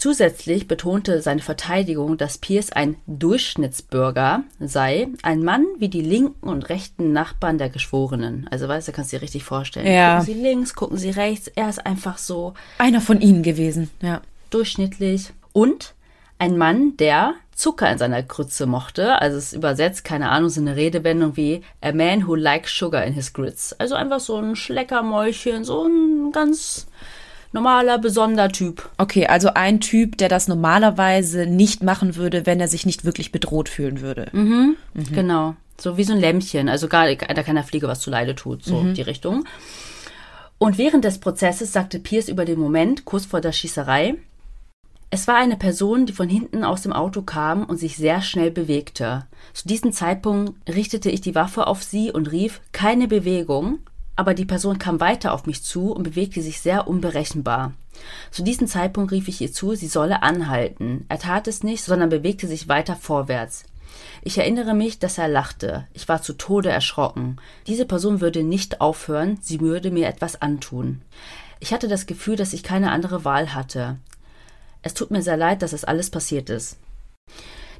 Zusätzlich 0.00 0.66
betonte 0.66 1.20
seine 1.20 1.42
Verteidigung, 1.42 2.16
dass 2.16 2.38
Pierce 2.38 2.72
ein 2.72 2.96
Durchschnittsbürger 3.06 4.44
sei, 4.58 5.08
ein 5.22 5.44
Mann 5.44 5.66
wie 5.78 5.90
die 5.90 6.00
linken 6.00 6.48
und 6.48 6.70
rechten 6.70 7.12
Nachbarn 7.12 7.58
der 7.58 7.68
Geschworenen. 7.68 8.48
Also 8.50 8.66
weißt 8.66 8.88
du, 8.88 8.92
kannst 8.92 9.12
du 9.12 9.18
dir 9.18 9.22
richtig 9.22 9.44
vorstellen. 9.44 9.86
Ja. 9.86 10.20
Gucken 10.20 10.34
sie 10.34 10.40
links, 10.40 10.74
gucken 10.74 10.96
sie 10.96 11.10
rechts. 11.10 11.48
Er 11.48 11.68
ist 11.68 11.84
einfach 11.84 12.16
so 12.16 12.54
Einer 12.78 13.02
von 13.02 13.20
ihnen 13.20 13.42
gewesen, 13.42 13.90
ja. 14.00 14.22
durchschnittlich. 14.48 15.34
Und 15.52 15.92
ein 16.38 16.56
Mann, 16.56 16.96
der 16.96 17.34
Zucker 17.54 17.92
in 17.92 17.98
seiner 17.98 18.22
Grütze 18.22 18.64
mochte. 18.64 19.20
Also 19.20 19.36
es 19.36 19.52
übersetzt, 19.52 20.02
keine 20.02 20.30
Ahnung, 20.30 20.48
so 20.48 20.62
eine 20.62 20.76
Redewendung 20.76 21.36
wie 21.36 21.60
a 21.82 21.92
man 21.92 22.26
who 22.26 22.36
likes 22.36 22.72
sugar 22.72 23.04
in 23.04 23.12
his 23.12 23.34
grits. 23.34 23.74
Also 23.74 23.96
einfach 23.96 24.20
so 24.20 24.36
ein 24.36 24.56
Schleckermäulchen, 24.56 25.62
so 25.62 25.84
ein 25.84 26.32
ganz 26.32 26.86
normaler, 27.52 27.98
besonderer 27.98 28.48
Typ. 28.48 28.88
Okay, 28.98 29.26
also 29.26 29.54
ein 29.54 29.80
Typ, 29.80 30.16
der 30.18 30.28
das 30.28 30.48
normalerweise 30.48 31.46
nicht 31.46 31.82
machen 31.82 32.16
würde, 32.16 32.46
wenn 32.46 32.60
er 32.60 32.68
sich 32.68 32.86
nicht 32.86 33.04
wirklich 33.04 33.32
bedroht 33.32 33.68
fühlen 33.68 34.00
würde. 34.00 34.30
Genau. 35.12 35.54
So 35.80 35.96
wie 35.96 36.04
so 36.04 36.12
ein 36.12 36.20
Lämmchen, 36.20 36.68
also 36.68 36.88
gar 36.88 37.02
einer 37.04 37.42
keiner 37.42 37.64
Fliege 37.64 37.88
was 37.88 38.00
zuleide 38.00 38.34
tut, 38.34 38.64
so 38.64 38.82
die 38.82 39.02
Richtung. 39.02 39.44
Und 40.58 40.76
während 40.76 41.04
des 41.04 41.18
Prozesses 41.18 41.72
sagte 41.72 41.98
Pierce 41.98 42.28
über 42.28 42.44
den 42.44 42.58
Moment, 42.58 43.06
kurz 43.06 43.24
vor 43.24 43.40
der 43.40 43.52
Schießerei, 43.52 44.16
es 45.08 45.26
war 45.26 45.36
eine 45.36 45.56
Person, 45.56 46.06
die 46.06 46.12
von 46.12 46.28
hinten 46.28 46.62
aus 46.62 46.82
dem 46.82 46.92
Auto 46.92 47.22
kam 47.22 47.64
und 47.64 47.78
sich 47.78 47.96
sehr 47.96 48.22
schnell 48.22 48.50
bewegte. 48.52 49.26
Zu 49.54 49.66
diesem 49.66 49.90
Zeitpunkt 49.90 50.52
richtete 50.72 51.10
ich 51.10 51.20
die 51.20 51.34
Waffe 51.34 51.66
auf 51.66 51.82
sie 51.82 52.12
und 52.12 52.30
rief, 52.30 52.60
keine 52.70 53.08
Bewegung, 53.08 53.80
aber 54.20 54.34
die 54.34 54.44
Person 54.44 54.78
kam 54.78 55.00
weiter 55.00 55.32
auf 55.32 55.46
mich 55.46 55.62
zu 55.62 55.92
und 55.92 56.02
bewegte 56.02 56.42
sich 56.42 56.60
sehr 56.60 56.86
unberechenbar. 56.86 57.72
Zu 58.30 58.42
diesem 58.42 58.66
Zeitpunkt 58.66 59.12
rief 59.12 59.28
ich 59.28 59.40
ihr 59.40 59.50
zu, 59.50 59.74
sie 59.74 59.88
solle 59.88 60.22
anhalten. 60.22 61.06
Er 61.08 61.18
tat 61.18 61.48
es 61.48 61.62
nicht, 61.62 61.82
sondern 61.82 62.10
bewegte 62.10 62.46
sich 62.46 62.68
weiter 62.68 62.96
vorwärts. 62.96 63.64
Ich 64.22 64.36
erinnere 64.36 64.74
mich, 64.74 64.98
dass 64.98 65.16
er 65.16 65.26
lachte. 65.26 65.86
Ich 65.94 66.06
war 66.06 66.20
zu 66.20 66.34
Tode 66.34 66.68
erschrocken. 66.68 67.38
Diese 67.66 67.86
Person 67.86 68.20
würde 68.20 68.42
nicht 68.42 68.82
aufhören, 68.82 69.38
sie 69.40 69.58
würde 69.60 69.90
mir 69.90 70.06
etwas 70.06 70.42
antun. 70.42 71.00
Ich 71.58 71.72
hatte 71.72 71.88
das 71.88 72.04
Gefühl, 72.04 72.36
dass 72.36 72.52
ich 72.52 72.62
keine 72.62 72.92
andere 72.92 73.24
Wahl 73.24 73.54
hatte. 73.54 73.96
Es 74.82 74.92
tut 74.92 75.10
mir 75.10 75.22
sehr 75.22 75.38
leid, 75.38 75.62
dass 75.62 75.72
es 75.72 75.84
alles 75.84 76.10
passiert 76.10 76.50
ist. 76.50 76.76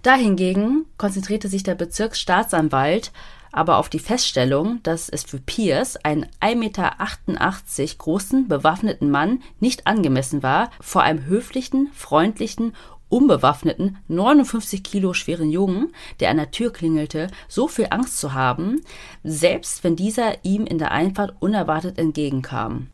Dahingegen 0.03 0.87
konzentrierte 0.97 1.49
sich 1.49 1.65
der 1.65 1.75
Bezirksstaatsanwalt 1.75 3.13
aber 3.53 3.79
auf 3.79 3.89
die 3.89 3.99
Feststellung, 3.99 4.81
dass 4.83 5.09
es 5.09 5.25
für 5.25 5.39
Pierce, 5.39 5.97
einen 6.05 6.27
1,88 6.41 6.55
Meter 6.57 7.97
großen, 7.99 8.49
bewaffneten 8.49 9.11
Mann, 9.11 9.43
nicht 9.59 9.87
angemessen 9.87 10.43
war, 10.43 10.71
vor 10.81 11.03
einem 11.03 11.27
höflichen, 11.27 11.91
freundlichen, 11.93 12.75
unbewaffneten, 13.09 13.99
59 14.09 14.83
Kilo 14.83 15.13
schweren 15.13 15.51
Jungen, 15.51 15.93
der 16.21 16.31
an 16.31 16.37
der 16.39 16.53
Tür 16.53 16.73
klingelte, 16.73 17.29
so 17.49 17.69
viel 17.69 17.89
Angst 17.91 18.19
zu 18.19 18.33
haben, 18.33 18.83
selbst 19.25 19.85
wenn 19.85 19.97
dieser 19.97 20.45
ihm 20.45 20.65
in 20.65 20.79
der 20.79 20.93
Einfahrt 20.93 21.35
unerwartet 21.41 21.99
entgegenkam. 21.99 22.89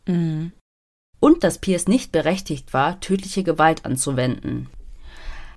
Und 1.20 1.44
dass 1.44 1.58
Pierce 1.58 1.86
nicht 1.86 2.12
berechtigt 2.12 2.72
war, 2.72 2.98
tödliche 3.00 3.44
Gewalt 3.44 3.84
anzuwenden. 3.84 4.68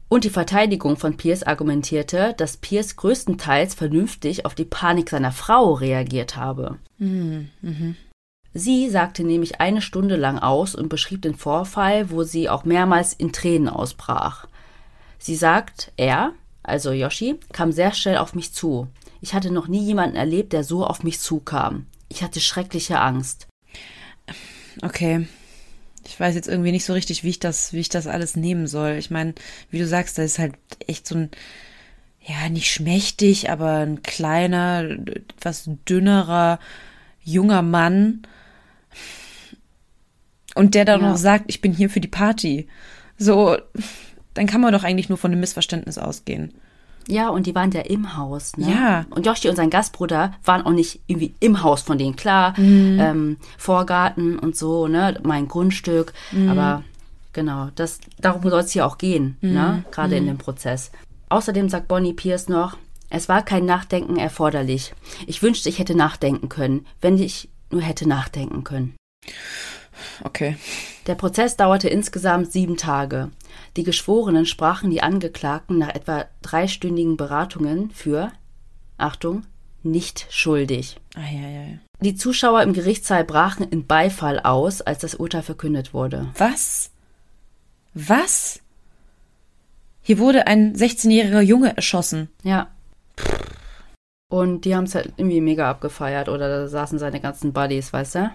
Und 0.10 0.24
die 0.24 0.32
Verteidigung 0.32 0.97
von 0.97 1.18
Pierce 1.18 1.43
argumentierte, 1.43 2.34
dass 2.36 2.57
Pierce 2.57 2.95
größtenteils 2.95 3.76
vernünftig 3.76 4.45
auf 4.45 4.55
die 4.55 4.66
Panik 4.66 5.12
seiner 5.12 5.32
Frau 5.32 5.74
reagiert 5.74 6.36
habe. 6.36 6.80
Sie 8.51 8.89
sagte 8.89 9.24
nämlich 9.24 9.62
eine 9.62 9.82
Stunde 9.82 10.16
lang 10.16 10.39
aus 10.39 10.74
und 10.74 10.89
beschrieb 10.89 11.22
den 11.22 11.36
Vorfall, 11.36 12.10
wo 12.10 12.24
sie 12.24 12.49
auch 12.49 12.66
mehrmals 12.66 13.14
in 13.14 13.32
Tränen 13.32 13.70
ausbrach. 13.70 14.47
Sie 15.20 15.36
sagt, 15.36 15.91
er, 15.95 16.34
also 16.64 16.91
Yoshi, 16.91 17.39
kam 17.53 17.72
sehr 17.72 17.93
schnell 17.93 18.18
auf 18.18 18.34
mich 18.34 18.51
zu. 18.51 18.88
Ich 19.22 19.36
hatte 19.36 19.51
noch 19.51 19.68
nie 19.68 19.84
jemanden 19.84 20.16
erlebt, 20.16 20.53
der 20.53 20.64
so 20.64 20.84
auf 20.86 21.03
mich 21.03 21.20
zukam. 21.20 21.86
Ich 22.07 22.24
hatte 22.24 22.39
schreckliche 22.39 22.99
Angst. 22.99 23.47
Okay. 24.82 25.28
Ich 26.08 26.20
weiß 26.20 26.36
jetzt 26.36 26.47
irgendwie 26.47 26.72
nicht 26.72 26.86
so 26.86 26.93
richtig, 26.93 27.24
wie 27.24 27.30
ich 27.30 27.39
das, 27.39 27.74
wie 27.74 27.80
ich 27.80 27.89
das 27.89 28.08
alles 28.08 28.36
nehmen 28.36 28.68
soll. 28.68 28.93
Ich 28.93 29.10
meine, 29.12 29.34
wie 29.70 29.80
du 29.80 29.88
sagst, 29.88 30.18
da 30.18 30.24
ist 30.24 30.39
halt 30.39 30.54
echt 30.88 31.08
so 31.08 31.16
ein, 31.16 31.30
ja, 32.22 32.50
nicht 32.50 32.72
schmächtig, 32.72 33.50
aber 33.50 33.80
ein 33.80 34.04
kleiner, 34.04 34.84
etwas 34.84 35.70
dünnerer, 35.88 36.60
junger 37.24 37.62
Mann. 37.62 38.22
Und 40.56 40.76
der 40.76 40.86
dann 40.86 41.02
Ja. 41.02 41.12
noch 41.12 41.18
sagt, 41.18 41.45
ich 41.47 41.62
bin 41.62 41.74
hier 41.74 41.89
für 41.89 42.02
die 42.02 42.08
Party. 42.08 42.68
So, 43.18 43.58
dann 44.34 44.47
kann 44.47 44.62
man 44.62 44.74
doch 44.74 44.84
eigentlich 44.84 45.10
nur 45.10 45.18
von 45.18 45.32
einem 45.32 45.41
Missverständnis 45.41 45.97
ausgehen. 45.97 46.54
Ja, 47.10 47.30
und 47.30 47.47
die 47.47 47.55
waren 47.55 47.72
ja 47.72 47.82
im 47.82 48.16
Haus, 48.16 48.55
ne? 48.55 48.70
Ja. 48.72 49.05
Und 49.10 49.26
Yoshi 49.26 49.49
und 49.49 49.55
sein 49.55 49.70
Gastbruder 49.70 50.34
waren 50.45 50.66
auch 50.66 50.72
nicht 50.72 51.01
irgendwie 51.07 51.34
im 51.39 51.64
Haus 51.64 51.82
von 51.82 51.97
denen. 51.97 52.16
Klar, 52.16 52.53
ähm, 52.57 53.38
Vorgarten 53.57 54.38
und 54.38 54.55
so, 54.55 54.88
ne? 54.88 55.20
Mein 55.24 55.47
Grundstück. 55.47 56.14
Aber 56.49 56.84
genau, 57.34 57.70
das, 57.76 57.99
darum 58.20 58.47
soll 58.49 58.60
es 58.60 58.72
hier 58.72 58.86
auch 58.86 58.97
gehen, 58.97 59.38
ne? 59.41 59.84
Gerade 59.91 60.18
in 60.18 60.28
dem 60.28 60.38
Prozess. 60.38 60.91
Außerdem 61.30 61.70
sagt 61.70 61.88
Bonnie 61.88 62.14
Pierce 62.14 62.47
noch, 62.49 62.78
es 63.10 63.28
war 63.28 63.41
kein 63.41 63.66
Nachdenken 63.66 64.18
erforderlich. 64.18 64.93
Ich 65.26 65.41
wünschte, 65.41 65.70
ich 65.70 65.80
hätte 65.80 65.95
nachdenken 65.95 66.47
können, 66.47 66.86
wenn 67.01 67.18
ich 67.18 67.49
nur 67.72 67.82
hätte 67.82 68.07
nachdenken 68.07 68.64
können. 68.64 68.95
Okay. 70.24 70.58
Der 71.08 71.16
Prozess 71.16 71.58
dauerte 71.58 71.89
insgesamt 71.89 72.52
sieben 72.52 72.78
Tage. 72.78 73.30
Die 73.78 73.84
Geschworenen 73.84 74.45
sprachen 74.45 74.89
die 74.89 75.02
Angeklagten 75.02 75.78
nach 75.78 75.93
etwa 75.93 76.26
dreistündigen 76.41 77.18
Beratungen 77.18 77.91
für, 77.91 78.32
Achtung, 78.97 79.43
nicht 79.84 80.28
schuldig. 80.30 80.97
Eieiei. 81.16 81.80
Die 82.02 82.16
Zuschauer 82.16 82.64
im 82.64 82.74
Gerichtssaal 82.74 83.24
brachen 83.24 83.68
in 83.70 83.86
Beifall 83.86 84.39
aus, 84.39 84.82
als 84.82 85.00
das 85.00 85.16
Urteil 85.16 85.41
verkündet 85.41 85.93
wurde. 85.93 86.30
Was? 86.38 86.91
Was? 87.93 88.62
Hier 90.02 90.18
wurde 90.18 90.47
ein 90.47 90.76
16-jähriger 90.76 91.41
Junge 91.41 91.76
erschossen. 91.76 92.30
Ja. 92.43 92.70
Und 94.30 94.66
die 94.66 94.76
haben 94.76 94.86
es 94.86 94.95
halt 94.95 95.14
irgendwie 95.18 95.41
mega 95.41 95.70
abgefeiert 95.70 96.30
oder 96.30 96.47
da 96.47 96.68
saßen 96.68 97.00
seine 97.00 97.20
ganzen 97.20 97.52
Buddies, 97.52 97.91
weißt 97.91 98.16
du? 98.16 98.32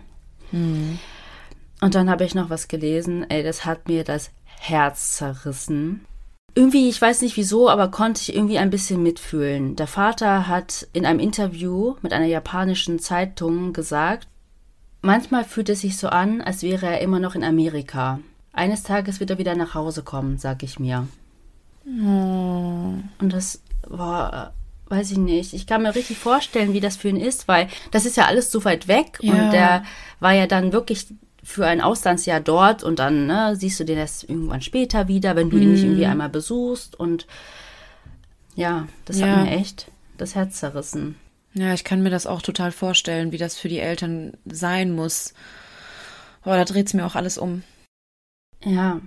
Und 1.84 1.94
dann 1.94 2.08
habe 2.08 2.24
ich 2.24 2.34
noch 2.34 2.48
was 2.48 2.68
gelesen, 2.68 3.26
ey, 3.28 3.42
das 3.42 3.66
hat 3.66 3.88
mir 3.88 4.04
das 4.04 4.30
Herz 4.58 5.16
zerrissen. 5.18 6.06
Irgendwie, 6.54 6.88
ich 6.88 6.98
weiß 7.02 7.20
nicht 7.20 7.36
wieso, 7.36 7.68
aber 7.68 7.90
konnte 7.90 8.22
ich 8.22 8.34
irgendwie 8.34 8.56
ein 8.56 8.70
bisschen 8.70 9.02
mitfühlen. 9.02 9.76
Der 9.76 9.86
Vater 9.86 10.48
hat 10.48 10.88
in 10.94 11.04
einem 11.04 11.20
Interview 11.20 11.96
mit 12.00 12.14
einer 12.14 12.24
japanischen 12.24 13.00
Zeitung 13.00 13.74
gesagt, 13.74 14.28
manchmal 15.02 15.44
fühlt 15.44 15.68
es 15.68 15.82
sich 15.82 15.98
so 15.98 16.08
an, 16.08 16.40
als 16.40 16.62
wäre 16.62 16.86
er 16.86 17.02
immer 17.02 17.18
noch 17.20 17.34
in 17.34 17.44
Amerika. 17.44 18.18
Eines 18.54 18.82
Tages 18.82 19.20
wird 19.20 19.28
er 19.28 19.36
wieder 19.38 19.54
nach 19.54 19.74
Hause 19.74 20.02
kommen, 20.02 20.38
sag 20.38 20.62
ich 20.62 20.78
mir. 20.78 21.06
Und 21.84 23.02
das 23.20 23.60
war, 23.86 24.54
weiß 24.86 25.10
ich 25.10 25.18
nicht. 25.18 25.52
Ich 25.52 25.66
kann 25.66 25.82
mir 25.82 25.94
richtig 25.94 26.16
vorstellen, 26.16 26.72
wie 26.72 26.80
das 26.80 26.96
für 26.96 27.10
ihn 27.10 27.18
ist, 27.20 27.46
weil 27.46 27.68
das 27.90 28.06
ist 28.06 28.16
ja 28.16 28.24
alles 28.24 28.50
so 28.50 28.64
weit 28.64 28.88
weg 28.88 29.18
Ja. 29.20 29.34
und 29.34 29.50
der 29.50 29.84
war 30.18 30.32
ja 30.32 30.46
dann 30.46 30.72
wirklich 30.72 31.08
für 31.44 31.66
ein 31.66 31.80
Auslandsjahr 31.80 32.40
dort 32.40 32.82
und 32.82 32.98
dann 32.98 33.26
ne, 33.26 33.54
siehst 33.54 33.78
du 33.78 33.84
den 33.84 33.98
erst 33.98 34.24
irgendwann 34.28 34.62
später 34.62 35.06
wieder, 35.08 35.36
wenn 35.36 35.50
du 35.50 35.58
ihn 35.58 35.72
nicht 35.72 35.84
irgendwie 35.84 36.06
einmal 36.06 36.30
besuchst 36.30 36.98
und 36.98 37.26
Ja, 38.56 38.86
das 39.04 39.18
Ja. 39.20 39.26
hat 39.26 39.44
mir 39.46 39.50
echt 39.52 39.90
das 40.16 40.34
Herz 40.34 40.58
zerrissen. 40.60 41.16
Ja, 41.54 41.74
ich 41.74 41.84
kann 41.84 42.02
mir 42.02 42.10
das 42.10 42.26
auch 42.26 42.40
total 42.42 42.72
vorstellen, 42.72 43.30
wie 43.32 43.38
das 43.38 43.56
für 43.56 43.68
die 43.68 43.78
Eltern 43.80 44.32
sein 44.46 44.92
muss. 44.92 45.34
Aber 46.42 46.56
da 46.56 46.64
dreht 46.64 46.86
es 46.88 46.94
mir 46.94 47.04
auch 47.06 47.14
alles 47.14 47.36
um. 47.38 47.62
Ja, 48.64 49.00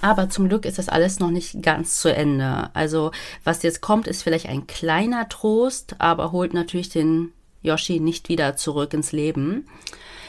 aber 0.00 0.28
zum 0.30 0.48
Glück 0.48 0.64
ist 0.64 0.78
das 0.78 0.88
alles 0.88 1.20
noch 1.20 1.30
nicht 1.30 1.62
ganz 1.62 2.00
zu 2.00 2.14
Ende. 2.14 2.70
Also, 2.74 3.12
was 3.44 3.62
jetzt 3.62 3.80
kommt, 3.80 4.06
ist 4.06 4.22
vielleicht 4.22 4.46
ein 4.46 4.66
kleiner 4.66 5.28
Trost, 5.28 5.96
aber 5.98 6.32
holt 6.32 6.54
natürlich 6.54 6.88
den 6.88 7.32
Yoshi 7.62 8.00
nicht 8.00 8.28
wieder 8.28 8.56
zurück 8.56 8.92
ins 8.94 9.12
Leben. 9.12 9.66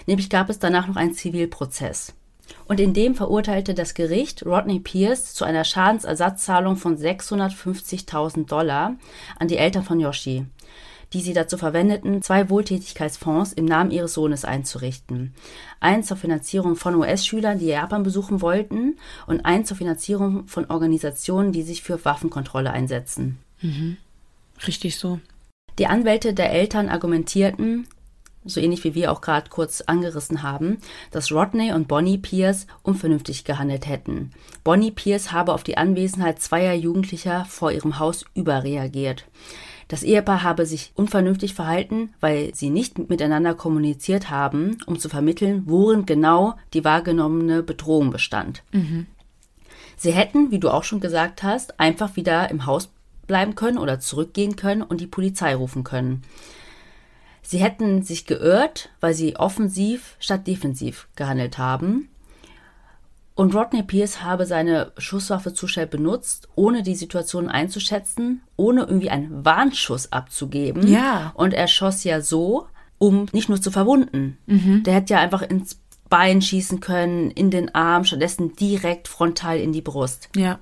Nämlich 0.06 0.30
gab 0.30 0.50
es 0.50 0.60
danach 0.60 0.88
noch 0.88 0.96
einen 0.96 1.14
Zivilprozess. 1.14 2.14
Und 2.66 2.80
in 2.80 2.94
dem 2.94 3.16
verurteilte 3.16 3.74
das 3.74 3.94
Gericht 3.94 4.46
Rodney 4.46 4.80
Pierce 4.80 5.34
zu 5.34 5.46
einer 5.46 5.64
Schadensersatzzahlung 5.64 6.76
von 6.76 6.98
650.000 6.98 8.48
Dollar 8.48 8.96
an 9.40 9.48
die 9.48 9.58
Eltern 9.58 9.84
von 9.84 10.00
Yoshi, 10.00 10.46
die 11.14 11.22
sie 11.22 11.34
dazu 11.34 11.58
verwendeten, 11.58 12.22
zwei 12.22 12.50
Wohltätigkeitsfonds 12.50 13.54
im 13.54 13.66
Namen 13.66 13.92
ihres 13.92 14.14
Sohnes 14.14 14.44
einzurichten. 14.46 15.34
Einen 15.80 16.04
zur 16.04 16.18
Finanzierung 16.18 16.76
von 16.76 16.96
US-Schülern, 16.96 17.60
die 17.60 17.68
Japan 17.68 18.04
besuchen 18.04 18.42
wollten, 18.42 18.98
und 19.26 19.46
einen 19.46 19.66
zur 19.66 19.78
Finanzierung 19.78 20.48
von 20.48 20.66
Organisationen, 20.70 21.54
die 21.54 21.64
sich 21.64 21.82
für 21.82 22.04
Waffenkontrolle 22.04 22.72
einsetzen. 22.72 23.38
Richtig 24.68 24.98
so. 24.98 25.20
Die 25.80 25.88
Anwälte 25.88 26.34
der 26.34 26.52
Eltern 26.52 26.90
argumentierten, 26.90 27.88
so 28.46 28.60
ähnlich 28.60 28.84
wie 28.84 28.96
wir 28.96 29.12
auch 29.12 29.22
gerade 29.22 29.50
kurz 29.50 29.82
angerissen 29.82 30.44
haben, 30.44 30.78
dass 31.12 31.32
Rodney 31.32 31.74
und 31.74 31.88
Bonnie 31.88 32.18
Pierce 32.18 32.68
unvernünftig 32.82 33.44
gehandelt 33.44 33.88
hätten. 33.88 34.32
Bonnie 34.64 34.92
Pierce 34.92 35.32
habe 35.32 35.54
auf 35.54 35.64
die 35.64 35.78
Anwesenheit 35.78 36.42
zweier 36.42 36.74
Jugendlicher 36.74 37.46
vor 37.46 37.72
ihrem 37.72 38.00
Haus 38.00 38.26
überreagiert. 38.34 39.26
Das 39.88 40.04
Ehepaar 40.04 40.44
habe 40.44 40.66
sich 40.66 40.92
unvernünftig 40.96 41.54
verhalten, 41.54 42.14
weil 42.20 42.56
sie 42.56 42.70
nicht 42.70 43.10
miteinander 43.10 43.54
kommuniziert 43.54 44.30
haben, 44.30 44.78
um 44.86 44.98
zu 44.98 45.10
vermitteln, 45.10 45.64
worin 45.66 46.06
genau 46.06 46.56
die 46.74 46.84
wahrgenommene 46.84 47.64
Bedrohung 47.64 48.10
bestand. 48.10 48.64
Sie 49.98 50.12
hätten, 50.12 50.52
wie 50.52 50.60
du 50.60 50.70
auch 50.70 50.84
schon 50.84 51.00
gesagt 51.00 51.44
hast, 51.44 51.80
einfach 51.80 52.16
wieder 52.16 52.50
im 52.50 52.66
Haus 52.66 52.90
bleiben 53.28 53.56
können 53.56 53.78
oder 53.78 54.00
zurückgehen 54.00 54.56
können 54.56 54.82
und 54.82 55.00
die 55.00 55.08
Polizei 55.08 55.56
rufen 55.56 55.84
können. 55.84 56.24
Sie 57.44 57.60
hätten 57.60 58.02
sich 58.02 58.26
geirrt, 58.26 58.90
weil 59.00 59.14
sie 59.14 59.36
offensiv 59.36 60.16
statt 60.20 60.48
defensiv 60.48 61.08
gehandelt 61.16 61.58
haben. 61.58 62.10
Und 63.36 63.56
Rodney 63.56 63.84
Pierce 63.84 64.22
habe 64.22 64.46
seine 64.46 64.92
Schusswaffe 64.98 65.54
zu 65.54 65.68
schnell 65.68 65.88
benutzt, 65.88 66.48
ohne 66.56 66.84
die 66.84 66.96
Situation 66.96 67.50
einzuschätzen, 67.50 68.42
ohne 68.56 68.82
irgendwie 68.82 69.10
einen 69.10 69.44
Warnschuss 69.44 70.12
abzugeben. 70.12 70.88
Ja. 70.88 71.32
Und 71.36 71.54
er 71.54 71.68
schoss 71.68 72.04
ja 72.04 72.22
so, 72.22 72.68
um 72.98 73.26
nicht 73.34 73.50
nur 73.50 73.62
zu 73.62 73.72
verwunden. 73.72 74.38
Der 74.84 74.94
hätte 74.94 75.16
ja 75.16 75.20
einfach 75.20 75.42
ins 75.42 75.80
Bein 76.10 76.44
schießen 76.44 76.80
können, 76.80 77.32
in 77.32 77.50
den 77.50 77.74
Arm, 77.74 78.06
stattdessen 78.06 78.56
direkt 78.56 79.08
frontal 79.08 79.58
in 79.58 79.74
die 79.74 79.82
Brust. 79.82 80.30
Ja. 80.36 80.60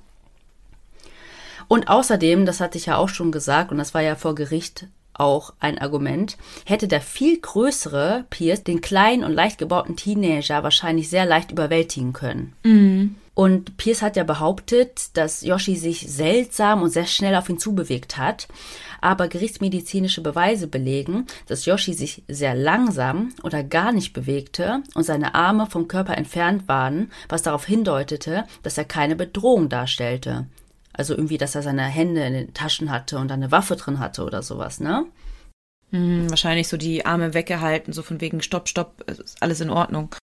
Und 1.67 1.89
außerdem, 1.89 2.45
das 2.45 2.61
hatte 2.61 2.77
ich 2.77 2.85
ja 2.87 2.95
auch 2.97 3.09
schon 3.09 3.33
gesagt, 3.33 3.71
und 3.71 3.77
das 3.77 3.93
war 3.93 4.01
ja 4.01 4.15
vor 4.15 4.33
Gericht 4.33 4.87
auch 5.21 5.53
ein 5.59 5.77
Argument, 5.77 6.37
hätte 6.65 6.87
der 6.87 7.01
viel 7.01 7.39
größere 7.39 8.25
Pierce 8.29 8.63
den 8.63 8.81
kleinen 8.81 9.23
und 9.23 9.33
leicht 9.33 9.57
gebauten 9.57 9.95
Teenager 9.95 10.63
wahrscheinlich 10.63 11.09
sehr 11.09 11.25
leicht 11.25 11.51
überwältigen 11.51 12.11
können. 12.13 12.53
Und 13.33 13.77
Pierce 13.77 14.01
hat 14.01 14.17
ja 14.17 14.23
behauptet, 14.23 15.15
dass 15.17 15.41
Yoshi 15.41 15.77
sich 15.77 16.05
seltsam 16.07 16.81
und 16.81 16.89
sehr 16.89 17.05
schnell 17.05 17.35
auf 17.35 17.49
ihn 17.49 17.59
zubewegt 17.59 18.17
hat. 18.17 18.47
Aber 18.99 19.29
gerichtsmedizinische 19.29 20.21
Beweise 20.21 20.67
belegen, 20.67 21.25
dass 21.47 21.65
Yoshi 21.65 21.93
sich 21.93 22.23
sehr 22.27 22.53
langsam 22.53 23.29
oder 23.41 23.63
gar 23.63 23.93
nicht 23.93 24.13
bewegte 24.13 24.83
und 24.93 25.03
seine 25.03 25.33
Arme 25.33 25.65
vom 25.65 25.87
Körper 25.87 26.17
entfernt 26.17 26.67
waren, 26.67 27.11
was 27.29 27.41
darauf 27.41 27.65
hindeutete, 27.65 28.43
dass 28.63 28.77
er 28.77 28.85
keine 28.85 29.15
Bedrohung 29.15 29.69
darstellte. 29.69 30.45
Also 30.93 31.13
irgendwie, 31.13 31.37
dass 31.37 31.55
er 31.55 31.63
seine 31.63 31.83
Hände 31.83 32.23
in 32.23 32.33
den 32.33 32.53
Taschen 32.53 32.91
hatte 32.91 33.17
und 33.17 33.31
eine 33.31 33.51
Waffe 33.51 33.75
drin 33.75 33.99
hatte 33.99 34.23
oder 34.23 34.43
sowas, 34.43 34.79
ne? 34.79 35.05
Hm, 35.91 36.29
wahrscheinlich 36.29 36.67
so 36.67 36.77
die 36.77 37.05
Arme 37.05 37.33
weggehalten, 37.33 37.93
so 37.93 38.01
von 38.01 38.21
wegen 38.21 38.41
Stopp, 38.41 38.69
Stopp, 38.69 39.03
ist 39.09 39.37
alles 39.41 39.61
in 39.61 39.69
Ordnung. 39.69 40.15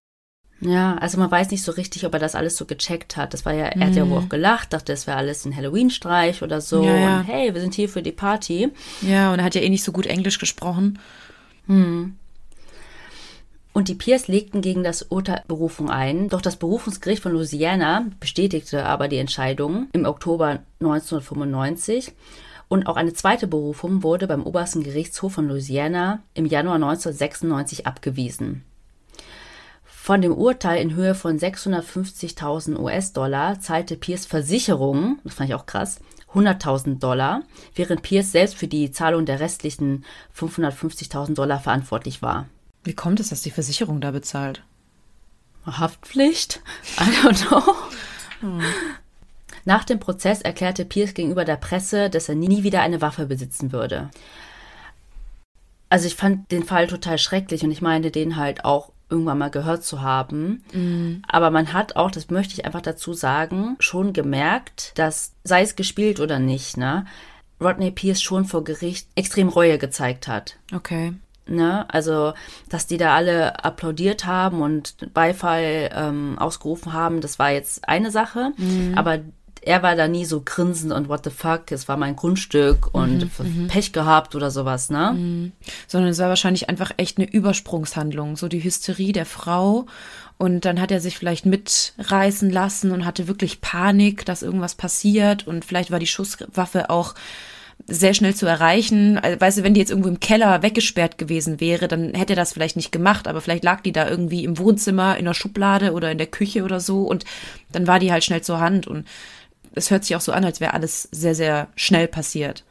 Ja, 0.61 0.97
also 0.97 1.17
man 1.17 1.31
weiß 1.31 1.51
nicht 1.51 1.63
so 1.63 1.71
richtig, 1.71 2.05
ob 2.05 2.13
er 2.13 2.19
das 2.19 2.35
alles 2.35 2.57
so 2.57 2.65
gecheckt 2.65 3.15
hat. 3.15 3.33
Das 3.33 3.45
war 3.45 3.53
ja, 3.53 3.65
er 3.65 3.87
hat 3.87 3.95
ja 3.95 4.09
wohl 4.09 4.17
auch 4.17 4.29
gelacht, 4.29 4.73
dachte, 4.73 4.91
es 4.91 5.07
wäre 5.07 5.17
alles 5.17 5.45
ein 5.45 5.55
Halloween-Streich 5.55 6.41
oder 6.43 6.59
so. 6.59 6.83
Ja, 6.83 6.95
ja. 6.95 7.19
Und 7.19 7.23
hey, 7.27 7.53
wir 7.53 7.61
sind 7.61 7.75
hier 7.75 7.87
für 7.87 8.01
die 8.01 8.11
Party. 8.11 8.69
Ja, 9.01 9.31
und 9.31 9.39
er 9.39 9.45
hat 9.45 9.55
ja 9.55 9.61
eh 9.61 9.69
nicht 9.69 9.85
so 9.85 9.93
gut 9.93 10.05
Englisch 10.05 10.37
gesprochen. 10.37 10.99
Und 13.79 13.87
die 13.87 13.95
Peers 13.95 14.27
legten 14.27 14.59
gegen 14.59 14.83
das 14.83 15.03
Urteil 15.03 15.41
Berufung 15.47 15.89
ein, 15.89 16.27
doch 16.27 16.41
das 16.41 16.57
Berufungsgericht 16.57 17.23
von 17.23 17.31
Louisiana 17.31 18.07
bestätigte 18.19 18.85
aber 18.85 19.07
die 19.07 19.19
Entscheidung 19.19 19.87
im 19.93 20.03
Oktober 20.03 20.59
1995 20.81 22.11
und 22.67 22.87
auch 22.87 22.97
eine 22.97 23.13
zweite 23.13 23.47
Berufung 23.47 24.03
wurde 24.03 24.27
beim 24.27 24.43
obersten 24.43 24.83
Gerichtshof 24.83 25.31
von 25.31 25.47
Louisiana 25.47 26.21
im 26.33 26.45
Januar 26.45 26.75
1996 26.75 27.87
abgewiesen. 27.87 28.65
Von 29.85 30.21
dem 30.21 30.33
Urteil 30.33 30.81
in 30.81 30.93
Höhe 30.93 31.15
von 31.15 31.39
650.000 31.39 32.77
US-Dollar 32.77 33.61
zahlte 33.61 33.95
Pierce 33.95 34.25
Versicherungen, 34.25 35.19
das 35.23 35.35
fand 35.35 35.51
ich 35.51 35.55
auch 35.55 35.67
krass, 35.67 36.01
100.000 36.33 36.99
Dollar, 36.99 37.43
während 37.75 38.01
Pierce 38.01 38.33
selbst 38.33 38.55
für 38.55 38.67
die 38.67 38.91
Zahlung 38.91 39.25
der 39.25 39.39
restlichen 39.39 40.03
550.000 40.37 41.33
Dollar 41.33 41.61
verantwortlich 41.61 42.21
war. 42.21 42.49
Wie 42.83 42.93
kommt 42.93 43.19
es, 43.19 43.29
dass 43.29 43.41
die 43.41 43.51
Versicherung 43.51 44.01
da 44.01 44.11
bezahlt? 44.11 44.63
Haftpflicht? 45.65 46.61
I 46.99 47.03
don't 47.03 47.47
know. 47.47 47.63
Nach 49.65 49.83
dem 49.83 49.99
Prozess 49.99 50.41
erklärte 50.41 50.85
Pierce 50.85 51.13
gegenüber 51.13 51.45
der 51.45 51.57
Presse, 51.57 52.09
dass 52.09 52.29
er 52.29 52.35
nie 52.35 52.63
wieder 52.63 52.81
eine 52.81 53.01
Waffe 53.01 53.25
besitzen 53.25 53.71
würde. 53.71 54.09
Also 55.89 56.07
ich 56.07 56.15
fand 56.15 56.51
den 56.51 56.63
Fall 56.63 56.87
total 56.87 57.17
schrecklich 57.17 57.63
und 57.63 57.71
ich 57.71 57.81
meine 57.81 58.11
den 58.11 58.35
halt 58.35 58.63
auch 58.63 58.91
irgendwann 59.09 59.39
mal 59.39 59.49
gehört 59.49 59.83
zu 59.83 60.01
haben. 60.01 60.63
Aber 61.27 61.49
man 61.49 61.73
hat 61.73 61.95
auch, 61.95 62.11
das 62.11 62.29
möchte 62.29 62.53
ich 62.53 62.65
einfach 62.65 62.81
dazu 62.81 63.13
sagen, 63.13 63.75
schon 63.79 64.13
gemerkt, 64.13 64.97
dass, 64.97 65.33
sei 65.43 65.61
es 65.63 65.75
gespielt 65.75 66.19
oder 66.19 66.39
nicht, 66.39 66.77
ne, 66.77 67.05
Rodney 67.59 67.91
Pierce 67.91 68.21
schon 68.21 68.45
vor 68.45 68.63
Gericht 68.63 69.07
extrem 69.15 69.49
Reue 69.49 69.77
gezeigt 69.77 70.27
hat. 70.27 70.57
Okay. 70.73 71.13
Ne? 71.49 71.85
Also, 71.89 72.33
dass 72.69 72.87
die 72.87 72.97
da 72.97 73.15
alle 73.15 73.63
applaudiert 73.63 74.25
haben 74.25 74.61
und 74.61 75.13
Beifall 75.13 75.89
ähm, 75.93 76.37
ausgerufen 76.39 76.93
haben, 76.93 77.21
das 77.21 77.39
war 77.39 77.51
jetzt 77.51 77.87
eine 77.87 78.11
Sache. 78.11 78.51
Aber 78.95 79.19
er 79.61 79.83
war 79.83 79.95
da 79.95 80.07
nie 80.07 80.25
so 80.25 80.41
grinsend 80.43 80.93
und 80.93 81.09
what 81.09 81.23
the 81.23 81.29
fuck, 81.29 81.71
es 81.71 81.87
war 81.87 81.97
mein 81.97 82.15
Grundstück 82.15 82.93
und 82.93 83.29
Pech 83.67 83.91
gehabt 83.91 84.35
oder 84.35 84.51
sowas, 84.51 84.89
ne? 84.89 85.51
Sondern 85.87 86.11
es 86.11 86.19
war 86.19 86.29
wahrscheinlich 86.29 86.69
einfach 86.69 86.91
echt 86.97 87.17
eine 87.17 87.29
Übersprungshandlung, 87.29 88.37
so 88.37 88.47
die 88.47 88.63
Hysterie 88.63 89.11
der 89.11 89.25
Frau. 89.25 89.85
Und 90.37 90.63
dann 90.63 90.79
hat 90.79 90.91
er 90.91 91.01
sich 91.01 91.17
vielleicht 91.17 91.45
mitreißen 91.45 92.49
lassen 92.49 92.91
und 92.91 93.05
hatte 93.05 93.27
wirklich 93.27 93.59
Panik, 93.59 94.25
dass 94.25 94.43
irgendwas 94.43 94.75
passiert. 94.75 95.45
Und 95.45 95.65
vielleicht 95.65 95.91
war 95.91 95.99
die 95.99 96.07
Schusswaffe 96.07 96.89
auch 96.89 97.13
sehr 97.87 98.13
schnell 98.13 98.35
zu 98.35 98.45
erreichen. 98.45 99.17
Also, 99.17 99.39
weißt 99.41 99.57
du, 99.59 99.63
wenn 99.63 99.73
die 99.73 99.79
jetzt 99.79 99.89
irgendwo 99.89 100.09
im 100.09 100.19
Keller 100.19 100.61
weggesperrt 100.61 101.17
gewesen 101.17 101.59
wäre, 101.59 101.87
dann 101.87 102.13
hätte 102.13 102.33
er 102.33 102.37
das 102.37 102.53
vielleicht 102.53 102.75
nicht 102.75 102.91
gemacht, 102.91 103.27
aber 103.27 103.41
vielleicht 103.41 103.63
lag 103.63 103.81
die 103.81 103.91
da 103.91 104.07
irgendwie 104.07 104.43
im 104.43 104.57
Wohnzimmer, 104.57 105.17
in 105.17 105.25
der 105.25 105.33
Schublade 105.33 105.93
oder 105.93 106.11
in 106.11 106.17
der 106.17 106.27
Küche 106.27 106.63
oder 106.63 106.79
so 106.79 107.03
und 107.03 107.25
dann 107.71 107.87
war 107.87 107.99
die 107.99 108.11
halt 108.11 108.23
schnell 108.23 108.41
zur 108.41 108.59
Hand 108.59 108.85
und 108.87 109.07
es 109.73 109.91
hört 109.91 110.03
sich 110.03 110.15
auch 110.15 110.21
so 110.21 110.31
an, 110.31 110.43
als 110.45 110.59
wäre 110.59 110.73
alles 110.73 111.07
sehr, 111.11 111.35
sehr 111.35 111.67
schnell 111.75 112.07
passiert. 112.07 112.63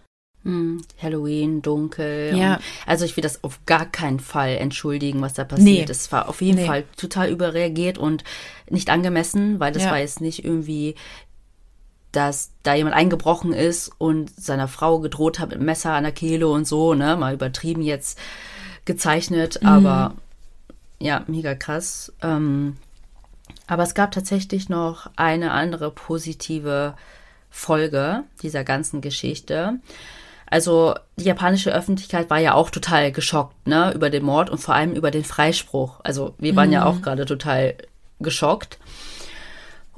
Hm, 0.44 0.82
Halloween, 1.02 1.62
dunkel. 1.62 2.36
Ja. 2.36 2.60
Also 2.86 3.04
ich 3.04 3.16
will 3.16 3.22
das 3.22 3.42
auf 3.42 3.58
gar 3.66 3.86
keinen 3.86 4.20
Fall 4.20 4.56
entschuldigen, 4.56 5.20
was 5.20 5.34
da 5.34 5.42
passiert 5.44 5.66
Nee. 5.66 5.82
ist. 5.82 5.90
Es 5.90 6.12
war 6.12 6.28
auf 6.28 6.40
jeden 6.42 6.58
Nee. 6.58 6.66
Fall 6.66 6.84
total 6.96 7.28
überreagiert 7.30 7.98
und 7.98 8.22
nicht 8.70 8.88
angemessen, 8.90 9.58
weil 9.58 9.72
das 9.72 9.82
Ja. 9.84 9.90
war 9.90 9.98
jetzt 9.98 10.20
nicht 10.20 10.44
irgendwie, 10.44 10.94
dass 12.12 12.52
da 12.62 12.74
jemand 12.74 12.96
eingebrochen 12.96 13.52
ist 13.52 13.90
und 13.98 14.30
seiner 14.30 14.68
Frau 14.68 14.98
gedroht 15.00 15.38
hat 15.38 15.50
mit 15.50 15.60
Messer 15.60 15.92
an 15.92 16.04
der 16.04 16.12
Kehle 16.12 16.48
und 16.48 16.66
so, 16.66 16.94
ne? 16.94 17.16
Mal 17.16 17.34
übertrieben 17.34 17.82
jetzt 17.82 18.18
gezeichnet, 18.84 19.64
aber 19.64 20.14
ja, 20.98 21.22
mega 21.26 21.54
krass. 21.54 22.12
Ähm, 22.22 22.76
aber 23.66 23.82
es 23.82 23.94
gab 23.94 24.12
tatsächlich 24.12 24.68
noch 24.68 25.10
eine 25.16 25.52
andere 25.52 25.90
positive 25.90 26.94
Folge 27.50 28.24
dieser 28.42 28.64
ganzen 28.64 29.00
Geschichte. 29.00 29.78
Also 30.46 30.94
die 31.16 31.24
japanische 31.24 31.74
Öffentlichkeit 31.74 32.30
war 32.30 32.38
ja 32.38 32.54
auch 32.54 32.70
total 32.70 33.12
geschockt, 33.12 33.66
ne, 33.66 33.92
über 33.94 34.08
den 34.08 34.24
Mord 34.24 34.48
und 34.48 34.58
vor 34.58 34.74
allem 34.74 34.92
über 34.94 35.10
den 35.10 35.24
Freispruch. 35.24 36.00
Also 36.02 36.34
wir 36.38 36.56
waren 36.56 36.72
ja 36.72 36.86
auch 36.86 37.02
gerade 37.02 37.26
total 37.26 37.74
geschockt. 38.20 38.78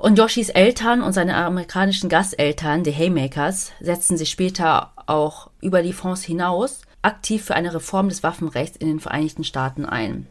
Und 0.00 0.16
Yoshis 0.16 0.48
Eltern 0.48 1.02
und 1.02 1.12
seine 1.12 1.36
amerikanischen 1.36 2.08
Gasteltern, 2.08 2.84
die 2.84 2.90
Haymakers, 2.90 3.72
setzten 3.80 4.16
sich 4.16 4.30
später 4.30 4.92
auch 5.04 5.50
über 5.60 5.82
die 5.82 5.92
Fonds 5.92 6.22
hinaus 6.22 6.80
aktiv 7.02 7.44
für 7.44 7.54
eine 7.54 7.74
Reform 7.74 8.08
des 8.08 8.22
Waffenrechts 8.22 8.78
in 8.78 8.88
den 8.88 9.00
Vereinigten 9.00 9.44
Staaten 9.44 9.84
ein. 9.84 10.26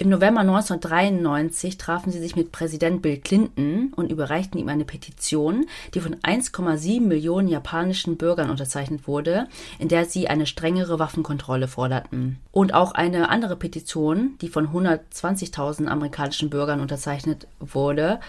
Im 0.00 0.08
November 0.08 0.40
1993 0.40 1.76
trafen 1.76 2.10
sie 2.10 2.20
sich 2.20 2.34
mit 2.34 2.52
Präsident 2.52 3.02
Bill 3.02 3.18
Clinton 3.18 3.92
und 3.94 4.10
überreichten 4.10 4.58
ihm 4.58 4.70
eine 4.70 4.86
Petition, 4.86 5.66
die 5.92 6.00
von 6.00 6.14
1,7 6.14 7.02
Millionen 7.02 7.48
japanischen 7.48 8.16
Bürgern 8.16 8.48
unterzeichnet 8.48 9.06
wurde, 9.06 9.46
in 9.78 9.88
der 9.88 10.06
sie 10.06 10.26
eine 10.26 10.46
strengere 10.46 10.98
Waffenkontrolle 10.98 11.68
forderten. 11.68 12.38
Und 12.50 12.72
auch 12.72 12.92
eine 12.92 13.28
andere 13.28 13.56
Petition, 13.56 14.38
die 14.40 14.48
von 14.48 14.68
120.000 14.68 15.86
amerikanischen 15.88 16.48
Bürgern 16.48 16.80
unterzeichnet 16.80 17.46
wurde, 17.58 18.20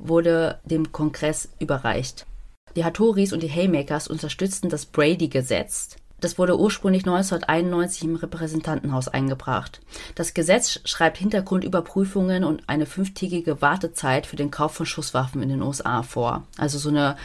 wurde 0.00 0.58
dem 0.64 0.90
Kongress 0.90 1.48
überreicht. 1.60 2.26
Die 2.74 2.84
Hattoris 2.84 3.32
und 3.32 3.44
die 3.44 3.50
Haymakers 3.50 4.08
unterstützten 4.08 4.68
das 4.68 4.84
Brady-Gesetz, 4.84 5.94
das 6.20 6.38
wurde 6.38 6.58
ursprünglich 6.58 7.02
1991 7.02 8.04
im 8.04 8.16
Repräsentantenhaus 8.16 9.08
eingebracht. 9.08 9.80
Das 10.14 10.34
Gesetz 10.34 10.80
schreibt 10.84 11.18
Hintergrundüberprüfungen 11.18 12.44
und 12.44 12.62
eine 12.68 12.86
fünftägige 12.86 13.60
Wartezeit 13.62 14.26
für 14.26 14.36
den 14.36 14.50
Kauf 14.50 14.72
von 14.72 14.86
Schusswaffen 14.86 15.42
in 15.42 15.48
den 15.48 15.62
USA 15.62 16.02
vor. 16.02 16.46
Also 16.56 16.78
so 16.78 16.88
eine, 16.88 17.16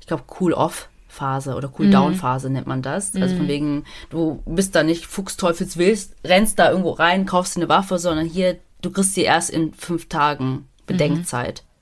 ich 0.00 0.06
glaube, 0.06 0.24
Cool-Off. 0.40 0.88
Phase 1.14 1.54
oder 1.54 1.72
Cool-Down-Phase 1.78 2.50
nennt 2.50 2.66
man 2.66 2.82
das. 2.82 3.14
Also 3.14 3.36
von 3.36 3.44
mhm. 3.44 3.48
wegen, 3.48 3.84
du 4.10 4.42
bist 4.46 4.74
da 4.74 4.82
nicht 4.82 5.06
fuchsteufelswild, 5.06 6.08
rennst 6.24 6.58
da 6.58 6.70
irgendwo 6.70 6.90
rein, 6.90 7.24
kaufst 7.24 7.56
eine 7.56 7.68
Waffe, 7.68 8.00
sondern 8.00 8.26
hier, 8.26 8.58
du 8.82 8.90
kriegst 8.90 9.14
sie 9.14 9.22
erst 9.22 9.50
in 9.50 9.72
fünf 9.74 10.08
Tagen 10.08 10.66
Bedenkzeit. 10.86 11.62
Mhm. 11.62 11.73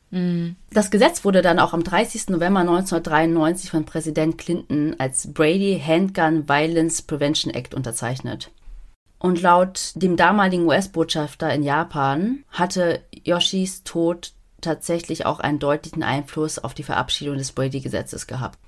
Das 0.70 0.90
Gesetz 0.90 1.24
wurde 1.24 1.40
dann 1.40 1.58
auch 1.58 1.72
am 1.72 1.82
30. 1.82 2.28
November 2.28 2.60
1993 2.60 3.70
von 3.70 3.86
Präsident 3.86 4.36
Clinton 4.36 4.94
als 4.98 5.32
Brady 5.32 5.82
Handgun 5.84 6.48
Violence 6.48 7.00
Prevention 7.00 7.52
Act 7.52 7.74
unterzeichnet. 7.74 8.50
Und 9.18 9.40
laut 9.40 9.92
dem 9.94 10.16
damaligen 10.16 10.66
US-Botschafter 10.66 11.52
in 11.54 11.62
Japan 11.62 12.44
hatte 12.50 13.00
Yoshis 13.24 13.84
Tod 13.84 14.32
tatsächlich 14.60 15.24
auch 15.24 15.40
einen 15.40 15.58
deutlichen 15.58 16.02
Einfluss 16.02 16.58
auf 16.58 16.74
die 16.74 16.82
Verabschiedung 16.82 17.38
des 17.38 17.52
Brady-Gesetzes 17.52 18.26
gehabt. 18.26 18.58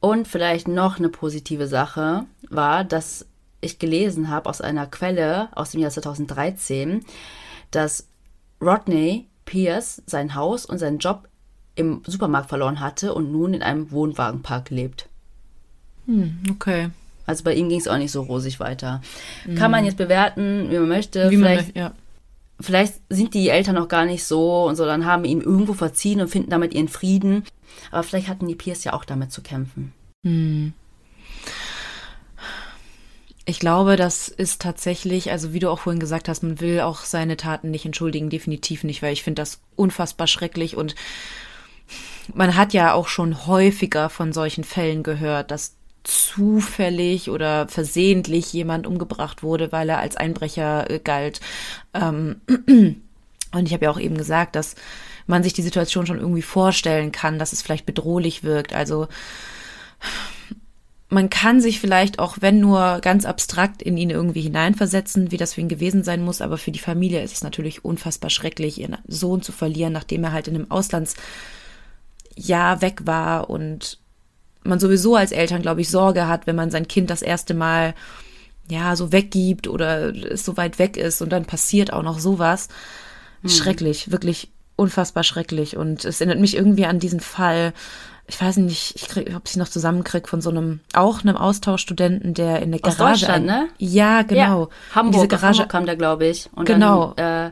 Und 0.00 0.26
vielleicht 0.26 0.66
noch 0.66 0.98
eine 0.98 1.10
positive 1.10 1.68
Sache 1.68 2.24
war, 2.48 2.84
dass 2.84 3.26
ich 3.60 3.78
gelesen 3.78 4.30
habe 4.30 4.48
aus 4.48 4.60
einer 4.60 4.86
Quelle 4.86 5.48
aus 5.54 5.72
dem 5.72 5.80
Jahr 5.80 5.90
2013, 5.90 7.04
dass 7.70 8.08
Rodney 8.60 9.28
Pierce 9.48 10.02
sein 10.04 10.34
Haus 10.34 10.66
und 10.66 10.76
seinen 10.76 10.98
Job 10.98 11.26
im 11.74 12.02
Supermarkt 12.06 12.50
verloren 12.50 12.80
hatte 12.80 13.14
und 13.14 13.32
nun 13.32 13.54
in 13.54 13.62
einem 13.62 13.90
Wohnwagenpark 13.90 14.68
lebt. 14.68 15.08
Hm, 16.04 16.38
okay. 16.50 16.90
Also 17.24 17.44
bei 17.44 17.54
ihm 17.54 17.70
ging 17.70 17.80
es 17.80 17.88
auch 17.88 17.96
nicht 17.96 18.12
so 18.12 18.22
rosig 18.22 18.60
weiter. 18.60 19.00
Mhm. 19.46 19.54
Kann 19.54 19.70
man 19.70 19.86
jetzt 19.86 19.96
bewerten, 19.96 20.70
wie 20.70 20.78
man 20.78 20.88
möchte. 20.88 21.30
Wie 21.30 21.36
vielleicht, 21.36 21.74
man, 21.74 21.82
ja. 21.82 21.92
vielleicht 22.60 23.00
sind 23.08 23.32
die 23.32 23.48
Eltern 23.48 23.76
noch 23.76 23.88
gar 23.88 24.04
nicht 24.04 24.24
so 24.24 24.64
und 24.64 24.76
so, 24.76 24.84
dann 24.84 25.06
haben 25.06 25.24
ihm 25.24 25.40
irgendwo 25.40 25.72
verziehen 25.72 26.20
und 26.20 26.28
finden 26.28 26.50
damit 26.50 26.74
ihren 26.74 26.88
Frieden. 26.88 27.44
Aber 27.90 28.02
vielleicht 28.02 28.28
hatten 28.28 28.48
die 28.48 28.54
Pierce 28.54 28.84
ja 28.84 28.92
auch 28.92 29.06
damit 29.06 29.32
zu 29.32 29.40
kämpfen. 29.40 29.94
Mhm. 30.24 30.74
Ich 33.48 33.60
glaube, 33.60 33.96
das 33.96 34.28
ist 34.28 34.60
tatsächlich, 34.60 35.30
also 35.30 35.54
wie 35.54 35.58
du 35.58 35.70
auch 35.70 35.78
vorhin 35.78 36.00
gesagt 36.00 36.28
hast, 36.28 36.42
man 36.42 36.60
will 36.60 36.80
auch 36.80 37.06
seine 37.06 37.38
Taten 37.38 37.70
nicht 37.70 37.86
entschuldigen, 37.86 38.28
definitiv 38.28 38.84
nicht, 38.84 39.00
weil 39.00 39.14
ich 39.14 39.22
finde 39.22 39.40
das 39.40 39.62
unfassbar 39.74 40.26
schrecklich 40.26 40.76
und 40.76 40.94
man 42.34 42.56
hat 42.56 42.74
ja 42.74 42.92
auch 42.92 43.08
schon 43.08 43.46
häufiger 43.46 44.10
von 44.10 44.34
solchen 44.34 44.64
Fällen 44.64 45.02
gehört, 45.02 45.50
dass 45.50 45.76
zufällig 46.04 47.30
oder 47.30 47.68
versehentlich 47.68 48.52
jemand 48.52 48.86
umgebracht 48.86 49.42
wurde, 49.42 49.72
weil 49.72 49.88
er 49.88 49.98
als 49.98 50.16
Einbrecher 50.16 50.90
äh, 50.90 50.98
galt. 50.98 51.40
Ähm, 51.94 52.42
und 52.46 53.66
ich 53.66 53.72
habe 53.72 53.86
ja 53.86 53.90
auch 53.90 53.98
eben 53.98 54.18
gesagt, 54.18 54.56
dass 54.56 54.74
man 55.26 55.42
sich 55.42 55.54
die 55.54 55.62
Situation 55.62 56.06
schon 56.06 56.20
irgendwie 56.20 56.42
vorstellen 56.42 57.12
kann, 57.12 57.38
dass 57.38 57.54
es 57.54 57.62
vielleicht 57.62 57.86
bedrohlich 57.86 58.44
wirkt. 58.44 58.74
Also 58.74 59.08
man 61.10 61.30
kann 61.30 61.60
sich 61.60 61.80
vielleicht 61.80 62.18
auch, 62.18 62.36
wenn 62.40 62.60
nur 62.60 62.98
ganz 63.00 63.24
abstrakt, 63.24 63.80
in 63.80 63.96
ihn 63.96 64.10
irgendwie 64.10 64.42
hineinversetzen, 64.42 65.30
wie 65.30 65.38
das 65.38 65.54
für 65.54 65.62
ihn 65.62 65.68
gewesen 65.68 66.04
sein 66.04 66.22
muss. 66.22 66.42
Aber 66.42 66.58
für 66.58 66.70
die 66.70 66.78
Familie 66.78 67.22
ist 67.22 67.32
es 67.32 67.42
natürlich 67.42 67.84
unfassbar 67.84 68.28
schrecklich, 68.30 68.78
ihren 68.78 68.98
Sohn 69.06 69.40
zu 69.40 69.52
verlieren, 69.52 69.94
nachdem 69.94 70.24
er 70.24 70.32
halt 70.32 70.48
in 70.48 70.54
einem 70.54 70.70
Auslandsjahr 70.70 71.22
weg 72.82 73.06
war 73.06 73.48
und 73.48 73.98
man 74.64 74.80
sowieso 74.80 75.16
als 75.16 75.32
Eltern, 75.32 75.62
glaube 75.62 75.80
ich, 75.80 75.88
Sorge 75.88 76.28
hat, 76.28 76.46
wenn 76.46 76.56
man 76.56 76.70
sein 76.70 76.88
Kind 76.88 77.08
das 77.08 77.22
erste 77.22 77.54
Mal 77.54 77.94
ja 78.68 78.94
so 78.96 79.10
weggibt 79.12 79.66
oder 79.66 80.14
es 80.14 80.44
so 80.44 80.58
weit 80.58 80.78
weg 80.78 80.98
ist 80.98 81.22
und 81.22 81.30
dann 81.30 81.46
passiert 81.46 81.90
auch 81.92 82.02
noch 82.02 82.18
sowas. 82.18 82.68
Mhm. 83.42 83.48
Schrecklich, 83.48 84.10
wirklich 84.10 84.50
unfassbar 84.76 85.24
schrecklich. 85.24 85.76
Und 85.76 86.04
es 86.04 86.20
erinnert 86.20 86.40
mich 86.40 86.54
irgendwie 86.54 86.84
an 86.84 86.98
diesen 86.98 87.20
Fall 87.20 87.72
ich 88.28 88.40
weiß 88.40 88.58
nicht, 88.58 88.94
ich 88.94 89.08
krieg, 89.08 89.34
ob 89.34 89.48
ich 89.48 89.56
noch 89.56 89.68
zusammenkriege 89.68 90.28
von 90.28 90.42
so 90.42 90.50
einem, 90.50 90.80
auch 90.92 91.22
einem 91.22 91.36
Austauschstudenten, 91.36 92.34
der 92.34 92.60
in 92.60 92.72
der 92.72 92.80
Garage. 92.80 93.02
Aus 93.02 93.20
Deutschland, 93.20 93.46
ne? 93.46 93.68
Ja, 93.78 94.22
genau. 94.22 94.64
Ja, 94.64 94.94
Hamburg, 94.94 95.14
Diese 95.14 95.28
Garage 95.28 95.60
Hamburg 95.60 95.68
kam 95.70 95.86
der, 95.86 95.96
glaube 95.96 96.26
ich. 96.26 96.50
Und 96.54 96.66
genau. 96.66 97.14
Dann, 97.16 97.48
äh, 97.48 97.50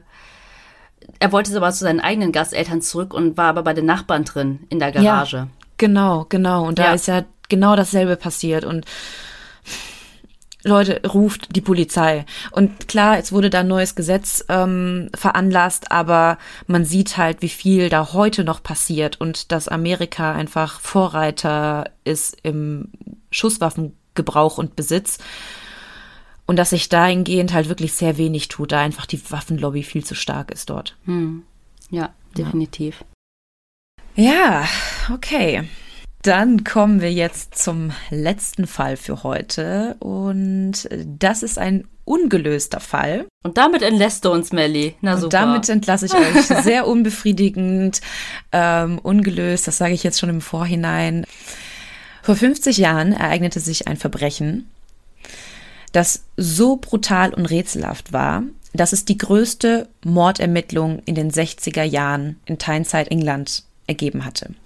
er 1.19 1.33
wollte 1.33 1.57
aber 1.57 1.73
zu 1.73 1.85
seinen 1.85 2.01
eigenen 2.01 2.31
Gasteltern 2.31 2.83
zurück 2.83 3.15
und 3.15 3.39
war 3.39 3.47
aber 3.47 3.63
bei 3.63 3.73
den 3.73 3.87
Nachbarn 3.87 4.25
drin 4.25 4.61
in 4.69 4.79
der 4.79 4.93
Garage. 4.93 5.37
Ja, 5.37 5.49
genau, 5.79 6.27
genau. 6.29 6.67
Und 6.67 6.79
da 6.79 6.87
ja. 6.87 6.93
ist 6.93 7.07
ja 7.07 7.25
genau 7.49 7.75
dasselbe 7.75 8.17
passiert. 8.17 8.65
Und 8.67 8.85
Leute, 10.67 11.01
ruft 11.09 11.55
die 11.55 11.61
Polizei. 11.61 12.27
Und 12.51 12.89
klar, 12.89 13.19
es 13.19 13.33
wurde 13.33 13.51
da 13.51 13.61
ein 13.61 13.69
neues 13.69 13.95
Gesetz 13.95 14.45
ähm, 14.49 15.09
veranlasst, 15.15 15.93
aber 15.93 16.39
man 16.67 16.85
sieht 16.85 17.17
halt, 17.17 17.43
wie 17.43 17.49
viel 17.49 17.89
da 17.89 18.13
heute 18.13 18.45
noch 18.45 18.63
passiert 18.63 19.21
und 19.21 19.53
dass 19.53 19.69
Amerika 19.69 20.33
einfach 20.33 20.81
Vorreiter 20.81 21.91
ist 22.05 22.37
im 22.43 22.89
Schusswaffengebrauch 23.31 24.59
und 24.59 24.77
Besitz. 24.77 25.19
Und 26.47 26.57
dass 26.57 26.71
sich 26.71 26.89
dahingehend 26.89 27.53
halt 27.53 27.69
wirklich 27.69 27.93
sehr 27.93 28.19
wenig 28.19 28.49
tut, 28.49 28.71
da 28.71 28.81
einfach 28.81 29.07
die 29.07 29.21
Waffenlobby 29.31 29.83
viel 29.83 30.05
zu 30.05 30.15
stark 30.15 30.53
ist 30.53 30.71
dort. 30.71 30.97
Hm. 31.05 31.43
Ja, 31.91 32.11
definitiv. 32.37 33.05
Ja, 34.15 34.65
okay. 35.13 35.69
Dann 36.27 36.65
kommen 36.65 37.01
wir 37.01 37.13
jetzt 37.13 37.57
zum 37.57 37.93
letzten 38.11 38.67
Fall 38.67 38.97
für 38.97 39.23
heute. 39.23 39.95
Und 40.01 40.89
das 41.05 41.45
ist 41.45 41.57
ein 41.57 41.87
ungelöster 42.05 42.81
Fall. 42.81 43.27
Und 43.45 43.59
damit 43.59 43.83
entlässt 43.83 44.25
du 44.25 44.33
uns, 44.33 44.51
Melly. 44.51 44.97
Na 45.03 45.15
super. 45.15 45.25
Und 45.27 45.35
damit 45.35 45.69
entlasse 45.69 46.07
ich 46.07 46.15
euch 46.15 46.47
sehr 46.65 46.89
unbefriedigend, 46.89 48.01
ähm, 48.51 48.99
ungelöst. 48.99 49.69
Das 49.69 49.79
sage 49.79 49.95
ich 49.95 50.03
jetzt 50.03 50.19
schon 50.19 50.29
im 50.29 50.41
Vorhinein. 50.41 51.27
Vor 52.23 52.35
50 52.35 52.77
Jahren 52.79 53.13
ereignete 53.13 53.61
sich 53.61 53.87
ein 53.87 53.97
Verbrechen, 53.97 54.69
das 55.93 56.25
so 56.37 56.75
brutal 56.75 57.35
und 57.35 57.47
rätselhaft 57.47 58.13
war, 58.13 58.43
dass 58.73 58.93
es 58.93 59.05
die 59.05 59.17
größte 59.17 59.89
Mordermittlung 60.05 60.99
in 61.05 61.15
den 61.15 61.31
60er 61.31 61.85
Jahren 61.85 62.41
in 62.47 62.59
Tyneside, 62.59 63.13
England 63.13 63.63
ergeben 63.87 64.25
hatte. 64.25 64.57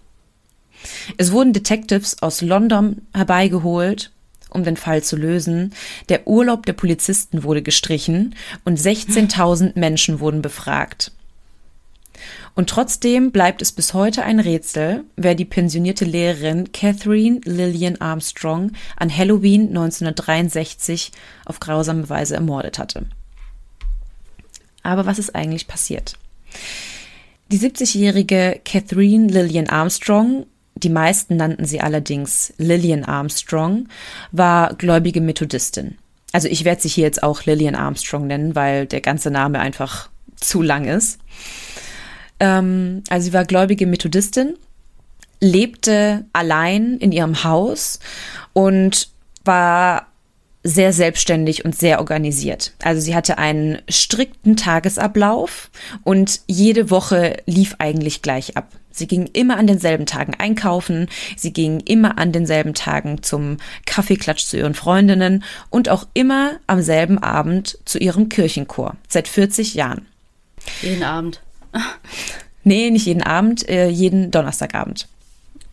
Es 1.16 1.32
wurden 1.32 1.52
Detectives 1.52 2.22
aus 2.22 2.40
London 2.40 3.02
herbeigeholt, 3.14 4.10
um 4.50 4.64
den 4.64 4.76
Fall 4.76 5.02
zu 5.02 5.16
lösen. 5.16 5.72
Der 6.08 6.26
Urlaub 6.26 6.66
der 6.66 6.72
Polizisten 6.72 7.42
wurde 7.42 7.62
gestrichen 7.62 8.34
und 8.64 8.78
16.000 8.78 9.78
Menschen 9.78 10.20
wurden 10.20 10.42
befragt. 10.42 11.12
Und 12.54 12.68
trotzdem 12.68 13.30
bleibt 13.30 13.62
es 13.62 13.72
bis 13.72 13.94
heute 13.94 14.24
ein 14.24 14.40
Rätsel, 14.40 15.04
wer 15.16 15.34
die 15.34 15.44
pensionierte 15.44 16.04
Lehrerin 16.04 16.72
Catherine 16.72 17.40
Lillian 17.44 18.00
Armstrong 18.00 18.72
an 18.96 19.16
Halloween 19.16 19.68
1963 19.68 21.12
auf 21.44 21.60
grausame 21.60 22.08
Weise 22.10 22.34
ermordet 22.34 22.78
hatte. 22.78 23.06
Aber 24.82 25.06
was 25.06 25.18
ist 25.18 25.34
eigentlich 25.34 25.68
passiert? 25.68 26.18
Die 27.52 27.58
70-jährige 27.58 28.60
Catherine 28.64 29.28
Lillian 29.28 29.68
Armstrong 29.68 30.46
die 30.74 30.88
meisten 30.88 31.36
nannten 31.36 31.64
sie 31.64 31.80
allerdings 31.80 32.52
Lillian 32.58 33.04
Armstrong, 33.04 33.88
war 34.32 34.74
gläubige 34.74 35.20
Methodistin. 35.20 35.98
Also 36.32 36.48
ich 36.48 36.64
werde 36.64 36.80
sie 36.80 36.88
hier 36.88 37.04
jetzt 37.04 37.22
auch 37.22 37.44
Lillian 37.44 37.74
Armstrong 37.74 38.26
nennen, 38.26 38.54
weil 38.54 38.86
der 38.86 39.00
ganze 39.00 39.30
Name 39.30 39.58
einfach 39.58 40.08
zu 40.36 40.62
lang 40.62 40.86
ist. 40.86 41.18
Ähm, 42.38 43.02
also 43.10 43.26
sie 43.26 43.32
war 43.32 43.44
gläubige 43.44 43.86
Methodistin, 43.86 44.54
lebte 45.40 46.24
allein 46.32 46.98
in 46.98 47.12
ihrem 47.12 47.44
Haus 47.44 47.98
und 48.52 49.08
war 49.44 50.06
sehr 50.62 50.92
selbstständig 50.92 51.64
und 51.64 51.74
sehr 51.74 52.00
organisiert. 52.00 52.74
Also 52.82 53.00
sie 53.00 53.14
hatte 53.14 53.38
einen 53.38 53.80
strikten 53.88 54.56
Tagesablauf 54.56 55.70
und 56.04 56.40
jede 56.46 56.90
Woche 56.90 57.38
lief 57.46 57.76
eigentlich 57.78 58.20
gleich 58.20 58.56
ab. 58.56 58.68
Sie 58.90 59.06
ging 59.06 59.26
immer 59.32 59.56
an 59.56 59.66
denselben 59.66 60.06
Tagen 60.06 60.34
einkaufen, 60.34 61.08
sie 61.36 61.52
ging 61.52 61.80
immer 61.80 62.18
an 62.18 62.32
denselben 62.32 62.74
Tagen 62.74 63.22
zum 63.22 63.58
Kaffeeklatsch 63.86 64.44
zu 64.44 64.56
ihren 64.56 64.74
Freundinnen 64.74 65.44
und 65.70 65.88
auch 65.88 66.06
immer 66.12 66.58
am 66.66 66.82
selben 66.82 67.18
Abend 67.18 67.78
zu 67.84 67.98
ihrem 67.98 68.28
Kirchenchor, 68.28 68.96
seit 69.08 69.28
40 69.28 69.74
Jahren. 69.74 70.06
Jeden 70.82 71.02
Abend. 71.02 71.40
Nee, 72.64 72.90
nicht 72.90 73.06
jeden 73.06 73.22
Abend, 73.22 73.68
äh, 73.68 73.88
jeden 73.88 74.30
Donnerstagabend. 74.30 75.08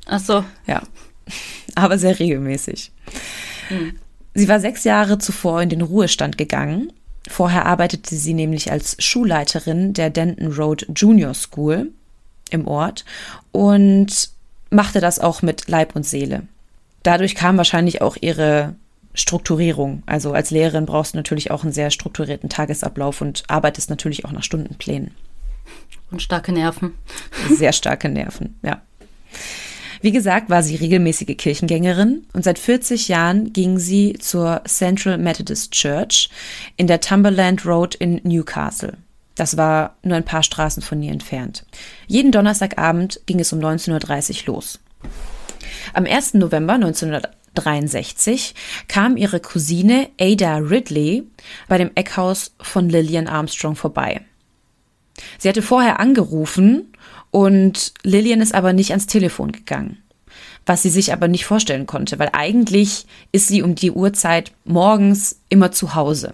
Ach 0.06 0.20
so. 0.20 0.46
Ja, 0.68 0.84
aber 1.76 1.98
sehr 1.98 2.18
regelmäßig. 2.18 2.92
Hm. 3.70 3.96
Sie 4.34 4.48
war 4.48 4.60
sechs 4.60 4.84
Jahre 4.84 5.18
zuvor 5.18 5.62
in 5.62 5.70
den 5.70 5.82
Ruhestand 5.82 6.38
gegangen. 6.38 6.94
Vorher 7.28 7.66
arbeitete 7.66 8.16
sie 8.16 8.34
nämlich 8.34 8.72
als 8.72 8.96
Schulleiterin 9.04 9.94
der 9.94 10.10
Denton 10.10 10.54
Road 10.54 10.88
Junior 10.96 11.34
School 11.34 11.92
im 12.50 12.68
Ort 12.68 13.06
und 13.52 14.30
machte 14.70 15.00
das 15.00 15.20
auch 15.20 15.42
mit 15.42 15.68
Leib 15.68 15.96
und 15.96 16.06
Seele. 16.06 16.44
Dadurch 17.04 17.36
kam 17.36 17.58
wahrscheinlich 17.58 18.02
auch 18.02 18.18
ihre 18.20 18.76
Strukturierung. 19.14 20.04
Also 20.06 20.34
als 20.34 20.52
Lehrerin 20.52 20.86
brauchst 20.86 21.14
du 21.14 21.18
natürlich 21.18 21.52
auch 21.52 21.64
einen 21.64 21.74
sehr 21.74 21.90
strukturierten 21.90 22.50
Tagesablauf 22.50 23.22
und 23.22 23.44
arbeitest 23.48 23.90
natürlich 23.90 24.26
auch 24.26 24.32
nach 24.32 24.44
Stundenplänen. 24.44 25.12
Und 26.12 26.22
starke 26.22 26.52
Nerven. 26.52 26.94
Sehr 27.50 27.74
starke 27.74 28.10
Nerven, 28.10 28.58
ja. 28.62 28.82
Wie 30.02 30.12
gesagt, 30.12 30.50
war 30.50 30.62
sie 30.62 30.76
regelmäßige 30.76 31.36
Kirchengängerin 31.38 32.26
und 32.34 32.44
seit 32.44 32.60
40 32.60 33.08
Jahren 33.08 33.52
ging 33.52 33.80
sie 33.80 34.14
zur 34.20 34.62
Central 34.66 35.18
Methodist 35.18 35.72
Church 35.72 36.30
in 36.76 36.86
der 36.86 37.00
Cumberland 37.00 37.66
Road 37.66 37.96
in 37.96 38.22
Newcastle. 38.24 38.94
Das 39.38 39.56
war 39.56 39.96
nur 40.04 40.18
ein 40.18 40.26
paar 40.26 40.44
Straßen 40.44 40.84
von 40.84 41.02
ihr 41.02 41.12
entfernt. 41.12 41.66
Jeden 42.08 42.32
Donnerstagabend 42.32 43.22
ging 43.28 43.40
es 43.40 43.54
um 43.54 43.60
19.30 43.60 44.42
Uhr 44.42 44.56
los. 44.56 44.80
Am 45.94 46.06
1. 46.06 46.34
November 46.34 46.74
1963 46.74 48.56
kam 48.88 49.16
ihre 49.16 49.40
Cousine 49.40 50.10
Ada 50.20 50.58
Ridley 50.58 51.24
bei 51.68 51.78
dem 51.78 51.92
Eckhaus 51.96 52.56
von 52.60 52.90
Lillian 52.90 53.28
Armstrong 53.28 53.76
vorbei. 53.76 54.22
Sie 55.38 55.48
hatte 55.48 55.62
vorher 55.62 56.00
angerufen 56.00 56.92
und 57.32 57.94
Lillian 58.04 58.42
ist 58.42 58.56
aber 58.56 58.74
nicht 58.74 58.92
ans 58.92 59.08
Telefon 59.08 59.52
gegangen. 59.52 59.98
Was 60.66 60.82
sie 60.82 60.90
sich 60.90 61.14
aber 61.14 61.28
nicht 61.28 61.46
vorstellen 61.46 61.86
konnte, 61.86 62.20
weil 62.20 62.30
eigentlich 62.34 63.06
ist 63.32 63.48
sie 63.48 63.62
um 63.62 63.76
die 63.76 63.92
Uhrzeit 63.92 64.52
morgens 64.66 65.40
immer 65.50 65.72
zu 65.72 65.96
Hause. 65.96 66.34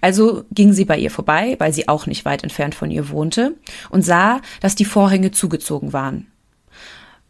Also 0.00 0.44
ging 0.50 0.72
sie 0.72 0.84
bei 0.84 0.98
ihr 0.98 1.10
vorbei, 1.10 1.56
weil 1.58 1.72
sie 1.72 1.88
auch 1.88 2.06
nicht 2.06 2.24
weit 2.24 2.42
entfernt 2.42 2.74
von 2.74 2.90
ihr 2.90 3.08
wohnte, 3.08 3.56
und 3.90 4.02
sah, 4.02 4.40
dass 4.60 4.74
die 4.74 4.84
Vorhänge 4.84 5.30
zugezogen 5.30 5.92
waren. 5.92 6.26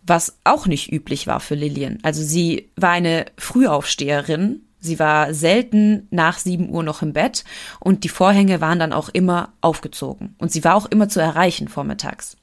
Was 0.07 0.37
auch 0.45 0.67
nicht 0.67 0.93
üblich 0.93 1.27
war 1.27 1.41
für 1.41 1.55
Lillian. 1.55 1.99
Also 2.03 2.23
sie 2.23 2.71
war 2.77 2.91
eine 2.91 3.27
Frühaufsteherin, 3.39 4.63
sie 4.79 4.99
war 4.99 5.33
selten 5.33 6.09
nach 6.11 6.39
7 6.39 6.69
Uhr 6.69 6.83
noch 6.83 7.01
im 7.01 7.15
Bett 7.15 7.45
und 7.81 8.05
die 8.05 8.11
Vorhänge 8.11 8.61
waren 8.61 8.79
dann 8.79 8.93
auch 8.93 9.09
immer 9.09 9.53
aufgezogen. 9.63 10.35
Und 10.39 10.53
sie 10.53 10.63
war 10.65 10.75
auch 10.75 10.87
immer 10.87 11.09
zu 11.09 11.21
erreichen 11.21 11.69
vormittags. 11.69 12.37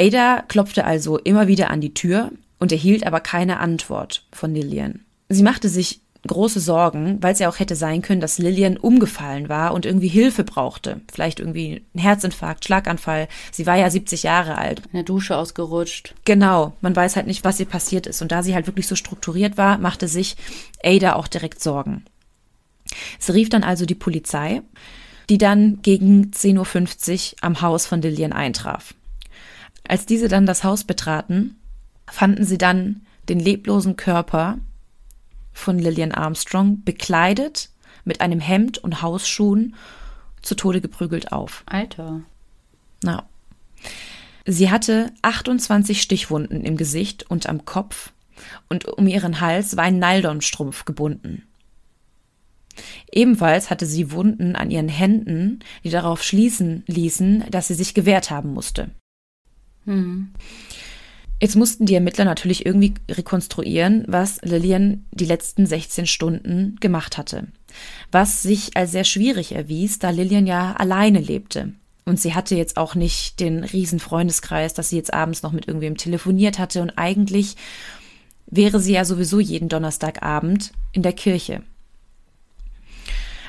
Ada 0.00 0.42
klopfte 0.48 0.84
also 0.84 1.18
immer 1.18 1.46
wieder 1.46 1.70
an 1.70 1.80
die 1.80 1.94
Tür 1.94 2.32
und 2.58 2.72
erhielt 2.72 3.06
aber 3.06 3.20
keine 3.20 3.60
Antwort 3.60 4.24
von 4.32 4.54
Lillian. 4.54 5.04
Sie 5.28 5.42
machte 5.42 5.68
sich 5.68 6.01
große 6.26 6.60
Sorgen, 6.60 7.20
weil 7.20 7.32
es 7.32 7.40
ja 7.40 7.48
auch 7.48 7.58
hätte 7.58 7.74
sein 7.74 8.02
können, 8.02 8.20
dass 8.20 8.38
Lillian 8.38 8.76
umgefallen 8.76 9.48
war 9.48 9.74
und 9.74 9.84
irgendwie 9.84 10.08
Hilfe 10.08 10.44
brauchte. 10.44 11.00
Vielleicht 11.12 11.40
irgendwie 11.40 11.84
ein 11.94 11.98
Herzinfarkt, 11.98 12.64
Schlaganfall. 12.64 13.28
Sie 13.50 13.66
war 13.66 13.76
ja 13.76 13.90
70 13.90 14.22
Jahre 14.22 14.56
alt. 14.56 14.82
In 14.86 14.92
der 14.92 15.02
Dusche 15.02 15.36
ausgerutscht. 15.36 16.14
Genau. 16.24 16.74
Man 16.80 16.94
weiß 16.94 17.16
halt 17.16 17.26
nicht, 17.26 17.44
was 17.44 17.58
ihr 17.58 17.66
passiert 17.66 18.06
ist. 18.06 18.22
Und 18.22 18.30
da 18.30 18.42
sie 18.42 18.54
halt 18.54 18.66
wirklich 18.66 18.86
so 18.86 18.94
strukturiert 18.94 19.56
war, 19.56 19.78
machte 19.78 20.06
sich 20.06 20.36
Ada 20.82 21.14
auch 21.14 21.26
direkt 21.26 21.60
Sorgen. 21.60 22.04
Sie 23.18 23.32
rief 23.32 23.48
dann 23.48 23.64
also 23.64 23.84
die 23.84 23.94
Polizei, 23.94 24.62
die 25.28 25.38
dann 25.38 25.80
gegen 25.82 26.30
10.50 26.30 27.32
Uhr 27.32 27.38
am 27.40 27.62
Haus 27.62 27.86
von 27.86 28.00
Lillian 28.00 28.32
eintraf. 28.32 28.94
Als 29.88 30.06
diese 30.06 30.28
dann 30.28 30.46
das 30.46 30.62
Haus 30.62 30.84
betraten, 30.84 31.56
fanden 32.06 32.44
sie 32.44 32.58
dann 32.58 33.02
den 33.28 33.40
leblosen 33.40 33.96
Körper 33.96 34.58
von 35.52 35.78
Lillian 35.78 36.12
Armstrong 36.12 36.82
bekleidet 36.84 37.70
mit 38.04 38.20
einem 38.20 38.40
Hemd 38.40 38.78
und 38.78 39.02
Hausschuhen 39.02 39.74
zu 40.40 40.54
Tode 40.54 40.80
geprügelt 40.80 41.32
auf. 41.32 41.62
Alter. 41.66 42.22
Na. 43.02 43.28
Sie 44.44 44.70
hatte 44.70 45.12
28 45.22 46.02
Stichwunden 46.02 46.64
im 46.64 46.76
Gesicht 46.76 47.30
und 47.30 47.48
am 47.48 47.64
Kopf 47.64 48.12
und 48.68 48.86
um 48.86 49.06
ihren 49.06 49.40
Hals 49.40 49.76
war 49.76 49.84
ein 49.84 49.98
Nylonstrumpf 49.98 50.84
gebunden. 50.84 51.44
Ebenfalls 53.10 53.70
hatte 53.70 53.86
sie 53.86 54.10
Wunden 54.12 54.56
an 54.56 54.70
ihren 54.70 54.88
Händen, 54.88 55.60
die 55.84 55.90
darauf 55.90 56.22
schließen 56.22 56.82
ließen, 56.86 57.44
dass 57.50 57.68
sie 57.68 57.74
sich 57.74 57.94
gewehrt 57.94 58.30
haben 58.30 58.52
musste. 58.52 58.90
Mhm. 59.84 60.32
Jetzt 61.42 61.56
mussten 61.56 61.86
die 61.86 61.96
Ermittler 61.96 62.24
natürlich 62.24 62.64
irgendwie 62.64 62.94
rekonstruieren, 63.10 64.04
was 64.06 64.40
Lillian 64.42 65.04
die 65.10 65.24
letzten 65.24 65.66
16 65.66 66.06
Stunden 66.06 66.76
gemacht 66.78 67.18
hatte. 67.18 67.48
Was 68.12 68.44
sich 68.44 68.76
als 68.76 68.92
sehr 68.92 69.02
schwierig 69.02 69.50
erwies, 69.50 69.98
da 69.98 70.10
Lillian 70.10 70.46
ja 70.46 70.74
alleine 70.74 71.18
lebte. 71.18 71.72
Und 72.04 72.20
sie 72.20 72.36
hatte 72.36 72.54
jetzt 72.54 72.76
auch 72.76 72.94
nicht 72.94 73.40
den 73.40 73.64
riesen 73.64 73.98
Freundeskreis, 73.98 74.72
dass 74.72 74.90
sie 74.90 74.96
jetzt 74.96 75.12
abends 75.12 75.42
noch 75.42 75.50
mit 75.50 75.66
irgendwem 75.66 75.96
telefoniert 75.96 76.60
hatte. 76.60 76.80
Und 76.80 76.96
eigentlich 76.96 77.56
wäre 78.46 78.78
sie 78.78 78.92
ja 78.92 79.04
sowieso 79.04 79.40
jeden 79.40 79.68
Donnerstagabend 79.68 80.70
in 80.92 81.02
der 81.02 81.12
Kirche. 81.12 81.64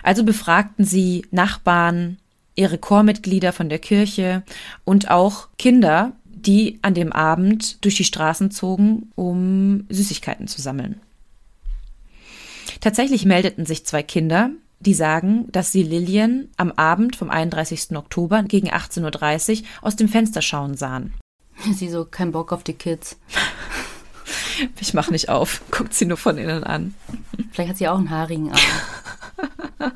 Also 0.01 0.23
befragten 0.23 0.83
sie 0.83 1.27
Nachbarn, 1.29 2.17
ihre 2.55 2.79
Chormitglieder 2.79 3.53
von 3.53 3.69
der 3.69 3.79
Kirche 3.79 4.41
und 4.83 5.11
auch 5.11 5.49
Kinder, 5.59 6.13
die 6.45 6.79
an 6.81 6.93
dem 6.93 7.11
Abend 7.11 7.83
durch 7.83 7.95
die 7.95 8.03
Straßen 8.03 8.51
zogen, 8.51 9.11
um 9.15 9.85
Süßigkeiten 9.89 10.47
zu 10.47 10.61
sammeln. 10.61 10.99
Tatsächlich 12.81 13.25
meldeten 13.25 13.65
sich 13.65 13.85
zwei 13.85 14.03
Kinder, 14.03 14.51
die 14.79 14.93
sagen, 14.93 15.47
dass 15.51 15.71
sie 15.71 15.83
Lillian 15.83 16.49
am 16.57 16.71
Abend 16.73 17.15
vom 17.15 17.29
31. 17.29 17.95
Oktober 17.95 18.43
gegen 18.43 18.69
18.30 18.69 19.61
Uhr 19.61 19.67
aus 19.81 19.95
dem 19.95 20.09
Fenster 20.09 20.41
schauen 20.41 20.75
sahen. 20.75 21.13
Sie 21.71 21.89
so, 21.89 22.05
kein 22.05 22.31
Bock 22.31 22.51
auf 22.51 22.63
die 22.63 22.73
Kids. 22.73 23.17
Ich 24.79 24.93
mach 24.93 25.09
nicht 25.09 25.29
auf, 25.29 25.61
guckt 25.71 25.95
sie 25.95 26.05
nur 26.05 26.15
von 26.15 26.37
innen 26.37 26.63
an. 26.63 26.93
Vielleicht 27.51 27.71
hat 27.71 27.77
sie 27.77 27.87
auch 27.87 27.97
einen 27.97 28.11
haarigen 28.11 28.51
Arm. 28.51 28.59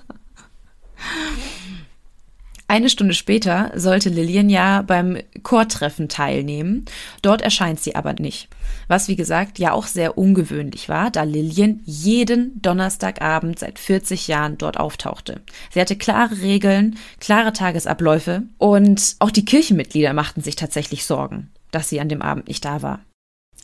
Eine 2.70 2.90
Stunde 2.90 3.14
später 3.14 3.72
sollte 3.76 4.10
Lillian 4.10 4.50
ja 4.50 4.82
beim 4.82 5.18
Chortreffen 5.42 6.10
teilnehmen. 6.10 6.84
Dort 7.22 7.42
erscheint 7.42 7.80
sie 7.80 7.96
aber 7.96 8.14
nicht. 8.14 8.50
Was 8.90 9.08
wie 9.08 9.16
gesagt 9.16 9.58
ja 9.58 9.72
auch 9.72 9.86
sehr 9.86 10.18
ungewöhnlich 10.18 10.90
war, 10.90 11.10
da 11.10 11.24
Lillian 11.24 11.80
jeden 11.86 12.62
Donnerstagabend 12.62 13.58
seit 13.58 13.80
40 13.80 14.28
Jahren 14.28 14.58
dort 14.58 14.78
auftauchte. 14.78 15.42
Sie 15.72 15.80
hatte 15.80 15.96
klare 15.96 16.42
Regeln, 16.42 16.98
klare 17.22 17.54
Tagesabläufe 17.54 18.44
und 18.58 19.16
auch 19.20 19.32
die 19.32 19.46
Kirchenmitglieder 19.46 20.12
machten 20.12 20.42
sich 20.42 20.58
tatsächlich 20.58 21.06
Sorgen, 21.06 21.50
dass 21.72 21.88
sie 21.88 22.02
an 22.02 22.10
dem 22.10 22.22
Abend 22.22 22.50
nicht 22.50 22.66
da 22.66 22.82
war. 22.82 23.00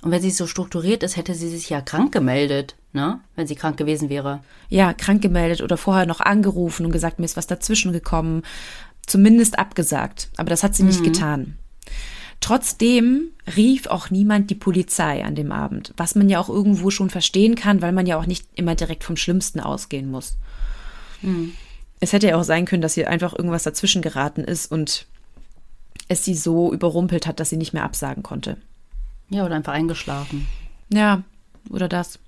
Und 0.03 0.11
wenn 0.11 0.21
sie 0.21 0.31
so 0.31 0.47
strukturiert 0.47 1.01
ist, 1.01 1.15
hätte 1.15 1.33
sie 1.33 1.47
sich 1.49 1.69
ja 1.69 1.79
krank 1.79 2.11
gemeldet, 2.11 2.75
ne? 2.91 3.21
Wenn 3.37 3.47
sie 3.47 3.55
krank 3.55 3.77
gewesen 3.77 4.09
wäre. 4.09 4.41
Ja, 4.67 4.91
krank 4.91 5.21
gemeldet 5.21 5.61
oder 5.61 5.77
vorher 5.77 6.05
noch 6.05 6.19
angerufen 6.19 6.85
und 6.85 6.91
gesagt, 6.91 7.19
mir 7.19 7.25
ist 7.25 7.37
was 7.37 7.47
dazwischen 7.47 7.93
gekommen 7.93 8.43
zumindest 9.05 9.59
abgesagt, 9.59 10.29
aber 10.37 10.49
das 10.49 10.63
hat 10.63 10.75
sie 10.75 10.83
nicht 10.83 11.01
mhm. 11.01 11.05
getan. 11.05 11.57
Trotzdem 12.39 13.29
rief 13.55 13.87
auch 13.87 14.09
niemand 14.09 14.49
die 14.49 14.55
Polizei 14.55 15.23
an 15.23 15.35
dem 15.35 15.51
Abend, 15.51 15.93
was 15.95 16.15
man 16.15 16.27
ja 16.27 16.39
auch 16.39 16.49
irgendwo 16.49 16.89
schon 16.89 17.09
verstehen 17.09 17.55
kann, 17.55 17.81
weil 17.81 17.93
man 17.93 18.05
ja 18.05 18.17
auch 18.17 18.25
nicht 18.25 18.45
immer 18.55 18.75
direkt 18.75 19.05
vom 19.05 19.15
Schlimmsten 19.15 19.61
ausgehen 19.61 20.11
muss. 20.11 20.35
Mhm. 21.21 21.53
Es 22.01 22.11
hätte 22.11 22.27
ja 22.27 22.35
auch 22.37 22.43
sein 22.43 22.65
können, 22.65 22.81
dass 22.81 22.97
ihr 22.97 23.09
einfach 23.09 23.33
irgendwas 23.33 23.63
dazwischen 23.63 24.01
geraten 24.01 24.43
ist 24.43 24.69
und 24.69 25.07
es 26.09 26.25
sie 26.25 26.35
so 26.35 26.73
überrumpelt 26.73 27.27
hat, 27.27 27.39
dass 27.39 27.49
sie 27.49 27.55
nicht 27.55 27.71
mehr 27.71 27.85
absagen 27.85 28.23
konnte. 28.23 28.57
Ja, 29.29 29.45
oder 29.45 29.55
einfach 29.55 29.71
eingeschlafen. 29.71 30.47
Ja, 30.89 31.23
oder 31.69 31.87
das. 31.87 32.19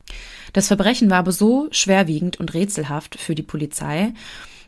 Das 0.54 0.68
Verbrechen 0.68 1.10
war 1.10 1.18
aber 1.18 1.34
so 1.34 1.68
schwerwiegend 1.72 2.40
und 2.40 2.54
rätselhaft 2.54 3.20
für 3.20 3.36
die 3.36 3.44
Polizei, 3.44 4.14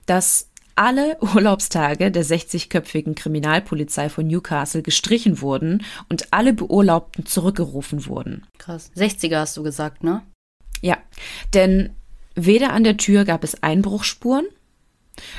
dass 0.05 0.49
alle 0.77 1.17
Urlaubstage 1.21 2.11
der 2.11 2.23
60-köpfigen 2.23 3.15
Kriminalpolizei 3.15 4.09
von 4.09 4.27
Newcastle 4.27 4.81
gestrichen 4.81 5.41
wurden 5.41 5.83
und 6.09 6.27
alle 6.31 6.53
Beurlaubten 6.53 7.25
zurückgerufen 7.25 8.05
wurden. 8.05 8.45
Krass. 8.57 8.91
60er 8.95 9.39
hast 9.39 9.57
du 9.57 9.63
gesagt, 9.63 10.03
ne? 10.03 10.21
Ja, 10.81 10.97
denn 11.53 11.95
weder 12.35 12.73
an 12.73 12.83
der 12.83 12.97
Tür 12.97 13.25
gab 13.25 13.43
es 13.43 13.63
Einbruchspuren, 13.63 14.45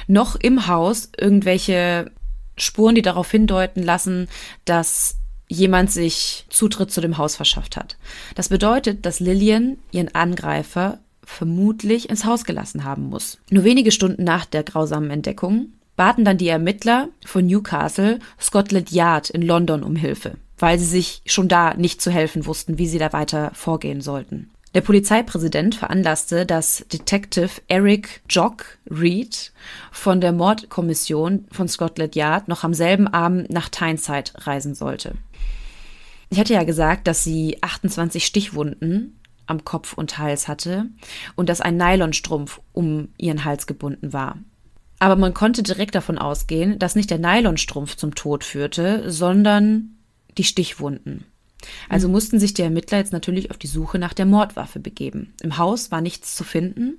noch 0.09 0.35
im 0.35 0.67
Haus 0.67 1.11
irgendwelche 1.17 2.11
Spuren, 2.57 2.97
die 2.97 3.03
darauf 3.03 3.31
hindeuten 3.31 3.83
lassen, 3.83 4.29
dass 4.65 5.17
jemand 5.47 5.91
sich 5.91 6.47
Zutritt 6.51 6.91
zu 6.91 7.01
dem 7.01 7.17
Haus 7.17 7.37
verschafft 7.37 7.77
hat. 7.77 7.97
Das 8.35 8.49
bedeutet, 8.49 9.07
dass 9.07 9.21
Lillian 9.21 9.79
ihren 9.93 10.15
Angreifer 10.15 10.99
vermutlich 11.29 12.09
ins 12.09 12.25
Haus 12.25 12.45
gelassen 12.45 12.85
haben 12.85 13.05
muss. 13.05 13.39
Nur 13.51 13.65
wenige 13.65 13.93
Stunden 13.93 14.25
nach 14.25 14.47
der 14.47 14.63
grausamen 14.63 15.11
Entdeckung 15.11 15.73
baten 15.95 16.25
dann 16.25 16.39
die 16.39 16.49
Ermittler 16.49 17.09
von 17.25 17.47
Newcastle 17.47 18.19
Scotland 18.41 18.91
Yard 18.91 19.31
in 19.31 19.43
London 19.43 19.83
um 19.83 19.95
Hilfe, 19.95 20.35
weil 20.59 20.79
sie 20.79 20.87
sich 20.87 21.23
schon 21.27 21.49
da 21.49 21.75
nicht 21.75 22.01
zu 22.01 22.11
helfen 22.11 22.47
wussten, 22.47 22.79
wie 22.79 22.89
sie 22.89 22.99
da 22.99 23.13
weiter 23.13 23.51
vorgehen 23.55 24.01
sollten. 24.01 24.51
Der 24.75 24.81
Polizeipräsident 24.81 25.75
veranlasste, 25.75 26.47
dass 26.47 26.85
Detective 26.93 27.51
Eric 27.69 28.21
Jock 28.29 28.79
Reed 28.91 29.53
von 29.91 30.21
der 30.21 30.33
Mordkommission 30.33 31.47
von 31.51 31.69
Scotland 31.69 32.17
Yard 32.17 32.49
noch 32.49 32.65
am 32.65 32.75
selben 32.75 33.09
Abend 33.09 33.51
nach 33.51 33.69
Tyneside 33.69 34.31
reisen 34.37 34.75
sollte. 34.75 35.15
Ich 36.31 36.39
hatte 36.39 36.53
ja 36.53 36.65
gesagt, 36.65 37.07
dass 37.07 37.25
sie 37.25 37.59
28 37.63 38.25
Stichwunden 38.25 39.18
am 39.49 39.65
Kopf 39.65 39.95
und 39.95 40.19
Hals 40.19 40.47
hatte 40.49 40.87
und 41.37 41.49
dass 41.49 41.61
ein 41.61 41.77
Nylonstrumpf 41.77 42.61
um 42.73 43.09
ihren 43.19 43.45
Hals 43.45 43.67
gebunden 43.67 44.13
war. 44.13 44.39
Aber 45.01 45.17
man 45.17 45.35
konnte 45.35 45.63
direkt 45.63 45.95
davon 45.95 46.19
ausgehen, 46.19 46.79
dass 46.79 46.97
nicht 46.97 47.11
der 47.11 47.19
Nylonstrumpf 47.19 47.97
zum 47.97 48.15
Tod 48.15 48.45
führte, 48.45 49.11
sondern 49.11 49.97
die 50.37 50.45
Stichwunden. 50.45 51.25
Also 51.89 52.09
mhm. 52.09 52.13
mussten 52.13 52.41
sich 52.41 52.55
die 52.55 52.63
Ermittler 52.63 52.99
jetzt 52.99 53.13
natürlich 53.13 53.51
auf 53.51 53.59
die 53.59 53.67
Suche 53.67 53.99
nach 53.99 54.15
der 54.15 54.27
Mordwaffe 54.27 54.81
begeben. 54.81 55.35
Im 55.41 55.59
Haus 55.59 55.91
war 55.91 56.01
nichts 56.01 56.35
zu 56.35 56.45
finden, 56.45 56.99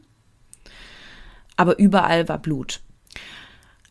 aber 1.56 1.78
überall 1.80 2.28
war 2.28 2.40
Blut. 2.40 2.82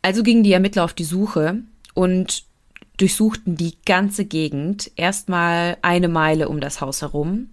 Also 0.01 0.23
gingen 0.23 0.43
die 0.43 0.53
Ermittler 0.53 0.83
auf 0.83 0.93
die 0.93 1.03
Suche 1.03 1.61
und 1.93 2.43
durchsuchten 2.97 3.55
die 3.55 3.77
ganze 3.85 4.25
Gegend, 4.25 4.91
erstmal 4.95 5.77
eine 5.81 6.07
Meile 6.07 6.49
um 6.49 6.59
das 6.59 6.81
Haus 6.81 7.01
herum. 7.01 7.49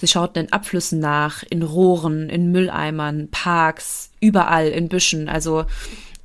Sie 0.00 0.06
schauten 0.06 0.46
in 0.46 0.52
Abflüssen 0.52 0.98
nach, 0.98 1.42
in 1.42 1.62
Rohren, 1.62 2.30
in 2.30 2.50
Mülleimern, 2.50 3.28
Parks, 3.30 4.10
überall 4.20 4.68
in 4.68 4.88
Büschen. 4.88 5.28
Also 5.28 5.66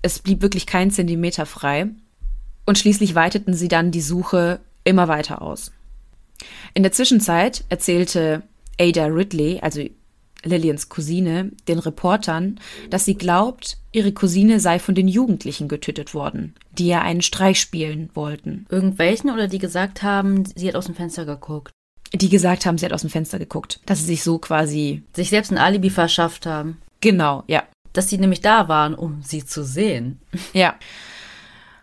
es 0.01 0.19
blieb 0.19 0.41
wirklich 0.41 0.65
kein 0.65 0.91
Zentimeter 0.91 1.45
frei. 1.45 1.87
Und 2.65 2.77
schließlich 2.77 3.15
weiteten 3.15 3.53
sie 3.53 3.67
dann 3.67 3.91
die 3.91 4.01
Suche 4.01 4.59
immer 4.85 5.07
weiter 5.07 5.41
aus. 5.41 5.71
In 6.73 6.83
der 6.83 6.93
Zwischenzeit 6.93 7.65
erzählte 7.69 8.43
Ada 8.79 9.05
Ridley, 9.05 9.59
also 9.61 9.81
Lillians 10.43 10.89
Cousine, 10.89 11.51
den 11.67 11.79
Reportern, 11.79 12.59
dass 12.89 13.03
sie 13.03 13.15
glaubt, 13.15 13.77
ihre 13.91 14.13
Cousine 14.13 14.59
sei 14.59 14.79
von 14.79 14.95
den 14.95 15.07
Jugendlichen 15.07 15.67
getötet 15.67 16.13
worden, 16.13 16.53
die 16.71 16.87
ja 16.87 17.01
einen 17.01 17.21
Streich 17.21 17.59
spielen 17.59 18.09
wollten. 18.13 18.67
Irgendwelchen 18.69 19.31
oder 19.31 19.47
die 19.47 19.59
gesagt 19.59 20.03
haben, 20.03 20.43
sie 20.55 20.67
hat 20.67 20.75
aus 20.75 20.85
dem 20.85 20.95
Fenster 20.95 21.25
geguckt? 21.25 21.71
Die 22.13 22.29
gesagt 22.29 22.65
haben, 22.65 22.77
sie 22.77 22.85
hat 22.85 22.93
aus 22.93 23.01
dem 23.01 23.09
Fenster 23.09 23.39
geguckt. 23.39 23.79
Dass 23.85 23.99
sie 23.99 24.05
sich 24.05 24.23
so 24.23 24.37
quasi. 24.37 25.03
Sich 25.13 25.29
selbst 25.29 25.51
ein 25.51 25.57
Alibi 25.57 25.89
verschafft 25.89 26.45
haben. 26.45 26.77
Genau, 27.01 27.43
ja. 27.47 27.63
Dass 27.93 28.09
sie 28.09 28.17
nämlich 28.17 28.41
da 28.41 28.67
waren, 28.67 28.93
um 28.95 29.21
sie 29.21 29.45
zu 29.45 29.63
sehen. 29.63 30.19
Ja. 30.53 30.75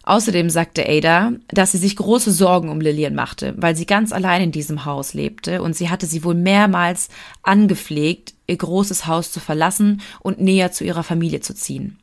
Außerdem 0.04 0.50
sagte 0.50 0.88
Ada, 0.88 1.32
dass 1.48 1.72
sie 1.72 1.78
sich 1.78 1.94
große 1.94 2.32
Sorgen 2.32 2.70
um 2.70 2.80
Lillian 2.80 3.14
machte, 3.14 3.54
weil 3.56 3.76
sie 3.76 3.86
ganz 3.86 4.12
allein 4.12 4.42
in 4.42 4.52
diesem 4.52 4.84
Haus 4.84 5.14
lebte 5.14 5.62
und 5.62 5.76
sie 5.76 5.90
hatte 5.90 6.06
sie 6.06 6.24
wohl 6.24 6.34
mehrmals 6.34 7.08
angepflegt, 7.44 8.34
ihr 8.48 8.56
großes 8.56 9.06
Haus 9.06 9.30
zu 9.30 9.38
verlassen 9.38 10.02
und 10.20 10.40
näher 10.40 10.72
zu 10.72 10.82
ihrer 10.82 11.04
Familie 11.04 11.40
zu 11.40 11.54
ziehen. 11.54 11.98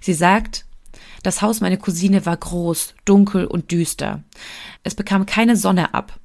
Sie 0.00 0.14
sagt, 0.14 0.64
das 1.22 1.42
Haus 1.42 1.60
meiner 1.60 1.76
Cousine 1.76 2.24
war 2.24 2.36
groß, 2.36 2.94
dunkel 3.04 3.46
und 3.46 3.70
düster. 3.70 4.22
Es 4.82 4.94
bekam 4.94 5.26
keine 5.26 5.56
Sonne 5.56 5.92
ab. 5.92 6.18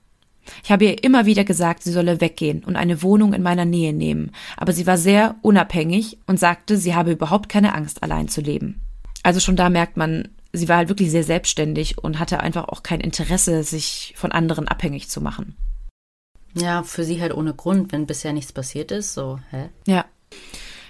Ich 0.64 0.72
habe 0.72 0.86
ihr 0.86 1.04
immer 1.04 1.26
wieder 1.26 1.44
gesagt, 1.44 1.84
sie 1.84 1.92
solle 1.92 2.22
weggehen 2.22 2.64
und 2.64 2.76
eine 2.76 3.02
Wohnung 3.02 3.34
in 3.34 3.44
meiner 3.44 3.66
Nähe 3.66 3.94
nehmen, 3.94 4.32
aber 4.58 4.74
sie 4.74 4.88
war 4.88 4.98
sehr 4.98 5.36
unabhängig 5.42 6.20
und 6.28 6.40
sagte, 6.40 6.78
sie 6.78 6.96
habe 6.96 7.12
überhaupt 7.12 7.50
keine 7.50 7.74
Angst, 7.74 8.04
allein 8.04 8.28
zu 8.28 8.42
leben. 8.42 8.82
Also 9.24 9.40
schon 9.40 9.56
da 9.56 9.70
merkt 9.70 9.98
man, 9.98 10.30
sie 10.54 10.70
war 10.70 10.78
halt 10.78 10.90
wirklich 10.90 11.12
sehr 11.12 11.24
selbstständig 11.24 11.98
und 11.98 12.20
hatte 12.20 12.40
einfach 12.40 12.68
auch 12.70 12.84
kein 12.84 13.02
Interesse, 13.02 13.64
sich 13.64 14.14
von 14.16 14.32
anderen 14.32 14.68
abhängig 14.68 15.10
zu 15.10 15.22
machen. 15.22 15.56
Ja, 16.54 16.84
für 16.84 17.04
sie 17.04 17.22
halt 17.22 17.34
ohne 17.34 17.54
Grund, 17.54 17.92
wenn 17.92 18.06
bisher 18.06 18.34
nichts 18.34 18.54
passiert 18.54 18.92
ist, 18.92 19.14
so, 19.14 19.40
hä? 19.52 19.70
Ja. 19.88 20.06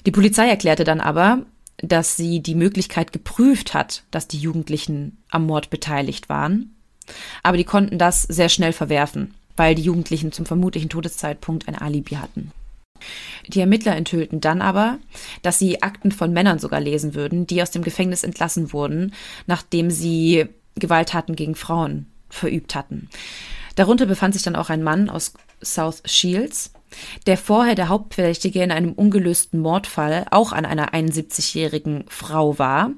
Die 0.06 0.12
Polizei 0.12 0.48
erklärte 0.48 0.84
dann 0.84 1.02
aber, 1.02 1.46
dass 1.78 2.16
sie 2.16 2.42
die 2.42 2.56
Möglichkeit 2.56 3.12
geprüft 3.12 3.74
hat, 3.74 4.04
dass 4.12 4.28
die 4.28 4.38
Jugendlichen 4.38 5.24
am 5.30 5.46
Mord 5.46 5.70
beteiligt 5.70 6.30
waren. 6.30 6.76
Aber 7.44 7.58
die 7.58 7.64
konnten 7.64 7.98
das 7.98 8.24
sehr 8.24 8.50
schnell 8.50 8.74
verwerfen, 8.74 9.35
weil 9.56 9.76
die 9.76 9.84
Jugendlichen 9.84 10.32
zum 10.32 10.46
vermutlichen 10.46 10.90
Todeszeitpunkt 10.90 11.68
ein 11.68 11.76
Alibi 11.76 12.16
hatten. 12.16 12.52
Die 13.48 13.60
Ermittler 13.60 13.96
enthüllten 13.96 14.42
dann 14.42 14.62
aber, 14.62 14.98
dass 15.42 15.60
sie 15.60 15.84
Akten 15.84 16.12
von 16.12 16.34
Männern 16.34 16.60
sogar 16.60 16.80
lesen 16.80 17.14
würden, 17.14 17.46
die 17.46 17.62
aus 17.62 17.72
dem 17.72 17.84
Gefängnis 17.84 18.24
entlassen 18.24 18.74
wurden, 18.74 19.14
nachdem 19.48 19.92
sie 19.92 20.46
Gewalttaten 20.76 21.36
gegen 21.36 21.56
Frauen 21.56 22.08
verübt 22.30 22.76
hatten. 22.76 23.10
Darunter 23.76 24.06
befand 24.06 24.34
sich 24.34 24.44
dann 24.44 24.56
auch 24.56 24.70
ein 24.70 24.84
Mann 24.84 25.10
aus 25.10 25.34
South 25.64 26.02
Shields, 26.06 26.72
der 27.26 27.38
vorher 27.38 27.76
der 27.76 27.90
Hauptverdächtige 27.90 28.62
in 28.62 28.72
einem 28.72 28.94
ungelösten 28.94 29.60
Mordfall 29.60 30.26
auch 30.32 30.52
an 30.52 30.66
einer 30.66 30.94
71-jährigen 30.94 32.06
Frau 32.08 32.60
war, 32.60 32.92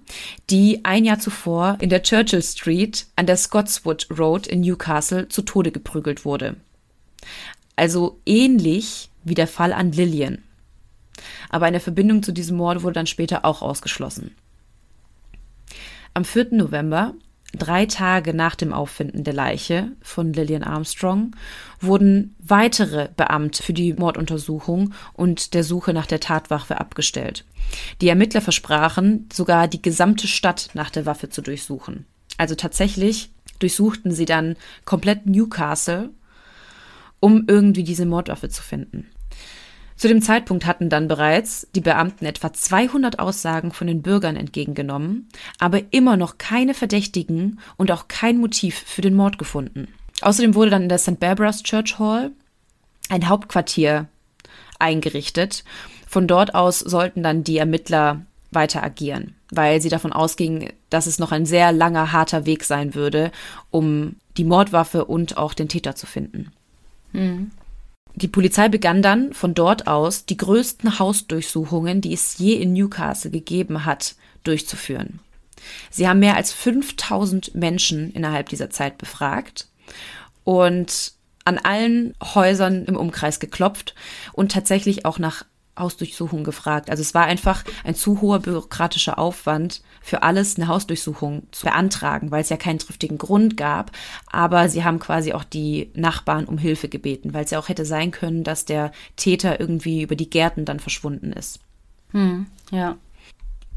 die 0.49 0.83
ein 0.85 1.05
Jahr 1.05 1.19
zuvor 1.19 1.77
in 1.81 1.89
der 1.89 2.03
Churchill 2.03 2.43
Street 2.43 3.07
an 3.15 3.25
der 3.25 3.37
Scotswood 3.37 4.07
Road 4.17 4.47
in 4.47 4.61
Newcastle 4.61 5.27
zu 5.29 5.41
Tode 5.41 5.71
geprügelt 5.71 6.25
wurde. 6.25 6.55
Also 7.75 8.19
ähnlich 8.25 9.09
wie 9.23 9.35
der 9.35 9.47
Fall 9.47 9.73
an 9.73 9.91
Lillian. 9.91 10.39
Aber 11.49 11.65
eine 11.65 11.79
Verbindung 11.79 12.23
zu 12.23 12.31
diesem 12.31 12.57
Mord 12.57 12.83
wurde 12.83 12.93
dann 12.93 13.07
später 13.07 13.45
auch 13.45 13.61
ausgeschlossen. 13.61 14.35
Am 16.13 16.25
4. 16.25 16.47
November, 16.51 17.13
drei 17.55 17.85
Tage 17.85 18.33
nach 18.33 18.55
dem 18.55 18.73
Auffinden 18.73 19.23
der 19.23 19.33
Leiche 19.33 19.91
von 20.01 20.33
Lillian 20.33 20.63
Armstrong, 20.63 21.35
wurden 21.79 22.35
weitere 22.39 23.09
Beamte 23.15 23.63
für 23.63 23.73
die 23.73 23.93
Morduntersuchung 23.93 24.93
und 25.13 25.53
der 25.53 25.63
Suche 25.63 25.93
nach 25.93 26.05
der 26.05 26.19
Tatwaffe 26.19 26.79
abgestellt. 26.79 27.45
Die 28.01 28.09
Ermittler 28.09 28.41
versprachen, 28.41 29.27
sogar 29.31 29.67
die 29.67 29.81
gesamte 29.81 30.27
Stadt 30.27 30.69
nach 30.73 30.89
der 30.89 31.05
Waffe 31.05 31.29
zu 31.29 31.41
durchsuchen. 31.41 32.05
Also 32.37 32.55
tatsächlich 32.55 33.29
durchsuchten 33.59 34.11
sie 34.11 34.25
dann 34.25 34.55
komplett 34.85 35.25
Newcastle, 35.25 36.11
um 37.19 37.45
irgendwie 37.47 37.83
diese 37.83 38.05
Mordwaffe 38.05 38.49
zu 38.49 38.61
finden. 38.61 39.07
Zu 39.97 40.07
dem 40.07 40.21
Zeitpunkt 40.21 40.67
hatten 40.67 40.89
dann 40.89 41.07
bereits 41.07 41.67
die 41.73 41.81
Beamten 41.81 42.25
etwa 42.25 42.53
200 42.53 43.17
Aussagen 43.17 43.71
von 43.71 43.87
den 43.87 44.03
Bürgern 44.03 44.35
entgegengenommen, 44.35 45.27
aber 45.59 45.81
immer 45.91 46.17
noch 46.17 46.37
keine 46.37 46.75
Verdächtigen 46.75 47.59
und 47.77 47.91
auch 47.91 48.07
kein 48.07 48.37
Motiv 48.37 48.77
für 48.85 49.01
den 49.01 49.15
Mord 49.15 49.39
gefunden. 49.39 49.87
Außerdem 50.21 50.53
wurde 50.53 50.69
dann 50.69 50.83
in 50.83 50.89
der 50.89 50.99
St. 50.99 51.19
Barbara's 51.19 51.63
Church 51.63 51.97
Hall 51.97 52.31
ein 53.09 53.27
Hauptquartier 53.27 54.07
eingerichtet. 54.77 55.63
Von 56.07 56.27
dort 56.27 56.53
aus 56.53 56.79
sollten 56.79 57.23
dann 57.23 57.43
die 57.43 57.57
Ermittler 57.57 58.21
weiter 58.51 58.83
agieren, 58.83 59.35
weil 59.51 59.81
sie 59.81 59.89
davon 59.89 60.13
ausgingen, 60.13 60.69
dass 60.91 61.07
es 61.07 61.19
noch 61.19 61.31
ein 61.31 61.45
sehr 61.45 61.71
langer, 61.71 62.11
harter 62.11 62.45
Weg 62.45 62.63
sein 62.63 62.93
würde, 62.93 63.31
um 63.71 64.15
die 64.37 64.45
Mordwaffe 64.45 65.05
und 65.05 65.37
auch 65.37 65.53
den 65.53 65.69
Täter 65.69 65.95
zu 65.95 66.05
finden. 66.05 66.51
Mhm. 67.13 67.51
Die 68.17 68.27
Polizei 68.27 68.67
begann 68.67 69.03
dann 69.03 69.31
von 69.31 69.53
dort 69.53 69.85
aus 69.85 70.25
die 70.25 70.37
größten 70.37 70.97
Hausdurchsuchungen, 70.97 72.01
die 72.01 72.13
es 72.13 72.39
je 72.39 72.53
in 72.55 72.73
Newcastle 72.73 73.29
gegeben 73.29 73.85
hat, 73.85 74.15
durchzuführen. 74.43 75.19
Sie 75.91 76.07
haben 76.07 76.17
mehr 76.17 76.35
als 76.35 76.51
5000 76.51 77.53
Menschen 77.53 78.11
innerhalb 78.11 78.49
dieser 78.49 78.71
Zeit 78.71 78.97
befragt 78.97 79.67
und 80.43 81.11
an 81.45 81.59
allen 81.59 82.15
Häusern 82.23 82.85
im 82.85 82.95
Umkreis 82.95 83.39
geklopft 83.39 83.93
und 84.33 84.51
tatsächlich 84.51 85.05
auch 85.05 85.19
nach 85.19 85.45
Hausdurchsuchung 85.77 86.43
gefragt. 86.43 86.89
Also 86.89 87.01
es 87.01 87.13
war 87.13 87.25
einfach 87.25 87.63
ein 87.83 87.95
zu 87.95 88.21
hoher 88.21 88.39
bürokratischer 88.39 89.17
Aufwand, 89.17 89.81
für 90.01 90.23
alles 90.23 90.57
eine 90.57 90.67
Hausdurchsuchung 90.67 91.43
zu 91.51 91.65
beantragen, 91.65 92.31
weil 92.31 92.41
es 92.41 92.49
ja 92.49 92.57
keinen 92.57 92.79
triftigen 92.79 93.17
Grund 93.17 93.57
gab. 93.57 93.91
Aber 94.31 94.69
sie 94.69 94.83
haben 94.83 94.99
quasi 94.99 95.33
auch 95.33 95.43
die 95.43 95.91
Nachbarn 95.93 96.45
um 96.45 96.57
Hilfe 96.57 96.89
gebeten, 96.89 97.33
weil 97.33 97.45
es 97.45 97.51
ja 97.51 97.59
auch 97.59 97.69
hätte 97.69 97.85
sein 97.85 98.11
können, 98.11 98.43
dass 98.43 98.65
der 98.65 98.91
Täter 99.15 99.59
irgendwie 99.59 100.01
über 100.01 100.15
die 100.15 100.29
Gärten 100.29 100.65
dann 100.65 100.79
verschwunden 100.79 101.31
ist. 101.31 101.59
Hm, 102.11 102.47
ja. 102.71 102.97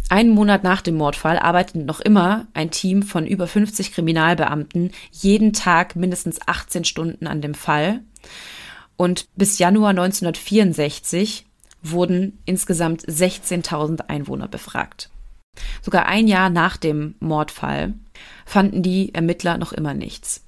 Einen 0.09 0.31
Monat 0.31 0.64
nach 0.64 0.82
dem 0.82 0.97
Mordfall 0.97 1.39
arbeitet 1.39 1.86
noch 1.86 2.01
immer 2.01 2.48
ein 2.52 2.72
Team 2.72 3.05
von 3.05 3.27
über 3.28 3.47
50 3.47 3.93
Kriminalbeamten 3.93 4.90
jeden 5.12 5.52
Tag 5.52 5.94
mindestens 5.94 6.40
18 6.47 6.85
Stunden 6.85 7.28
an 7.28 7.40
dem 7.40 7.55
Fall. 7.55 8.01
Und 8.97 9.27
bis 9.36 9.59
Januar 9.59 9.90
1964 9.90 11.47
wurden 11.82 12.39
insgesamt 12.44 13.05
16.000 13.07 14.09
Einwohner 14.09 14.48
befragt. 14.48 15.11
Sogar 15.82 16.07
ein 16.07 16.28
Jahr 16.28 16.51
nach 16.51 16.77
dem 16.77 17.15
Mordfall 17.20 17.94
fanden 18.44 18.82
die 18.82 19.15
Ermittler 19.15 19.59
noch 19.59 19.73
immer 19.73 19.94
nichts. 19.94 20.44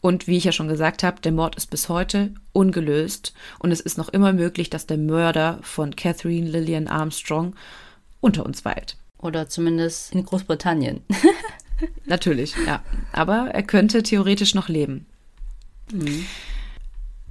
Und 0.00 0.26
wie 0.26 0.36
ich 0.36 0.44
ja 0.44 0.52
schon 0.52 0.68
gesagt 0.68 1.02
habe, 1.02 1.20
der 1.20 1.32
Mord 1.32 1.56
ist 1.56 1.70
bis 1.70 1.88
heute 1.88 2.32
ungelöst 2.52 3.34
und 3.58 3.72
es 3.72 3.80
ist 3.80 3.98
noch 3.98 4.08
immer 4.08 4.32
möglich, 4.32 4.70
dass 4.70 4.86
der 4.86 4.98
Mörder 4.98 5.58
von 5.62 5.96
Catherine 5.96 6.48
Lillian 6.48 6.86
Armstrong 6.86 7.56
unter 8.20 8.46
uns 8.46 8.64
weilt. 8.64 8.96
Oder 9.18 9.48
zumindest 9.48 10.12
in 10.14 10.24
Großbritannien. 10.24 11.00
Natürlich, 12.04 12.54
ja. 12.66 12.82
Aber 13.12 13.50
er 13.52 13.62
könnte 13.62 14.02
theoretisch 14.02 14.54
noch 14.54 14.68
leben. 14.68 15.06
Mhm. 15.92 16.26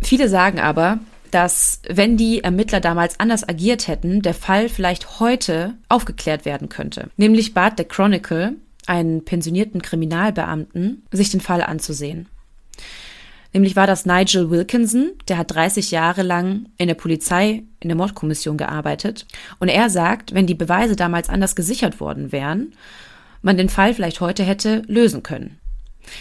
Viele 0.02 0.28
sagen 0.28 0.60
aber, 0.60 1.00
dass 1.34 1.82
wenn 1.90 2.16
die 2.16 2.44
Ermittler 2.44 2.80
damals 2.80 3.20
anders 3.20 3.48
agiert 3.48 3.88
hätten, 3.88 4.22
der 4.22 4.36
Fall 4.36 4.70
vielleicht 4.70 5.20
heute 5.20 5.74
aufgeklärt 5.90 6.46
werden 6.46 6.70
könnte. 6.70 7.10
Nämlich 7.18 7.56
bat 7.56 7.80
der 7.80 7.88
Chronicle 7.88 8.56
einen 8.86 9.26
pensionierten 9.26 9.82
Kriminalbeamten, 9.82 11.04
sich 11.12 11.32
den 11.32 11.42
Fall 11.42 11.64
anzusehen. 11.64 12.28
Nämlich 13.52 13.76
war 13.76 13.88
das 13.88 14.06
Nigel 14.06 14.52
Wilkinson, 14.52 15.12
der 15.28 15.38
hat 15.40 15.54
30 15.54 15.92
Jahre 15.92 16.22
lang 16.22 16.68
in 16.78 16.88
der 16.88 16.96
Polizei 16.96 17.64
in 17.80 17.90
der 17.90 17.98
Mordkommission 17.98 18.58
gearbeitet. 18.58 19.26
Und 19.60 19.70
er 19.70 19.90
sagt, 19.90 20.34
wenn 20.34 20.48
die 20.48 20.56
Beweise 20.56 20.96
damals 20.96 21.30
anders 21.30 21.56
gesichert 21.56 22.00
worden 22.00 22.32
wären, 22.32 22.74
man 23.42 23.58
den 23.58 23.70
Fall 23.70 23.94
vielleicht 23.94 24.22
heute 24.22 24.44
hätte 24.44 24.84
lösen 24.88 25.24
können. 25.24 25.60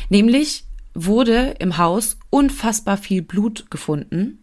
Nämlich 0.08 0.64
wurde 0.94 1.54
im 1.58 1.78
Haus 1.78 2.18
unfassbar 2.30 2.96
viel 2.96 3.22
Blut 3.22 3.70
gefunden 3.70 4.41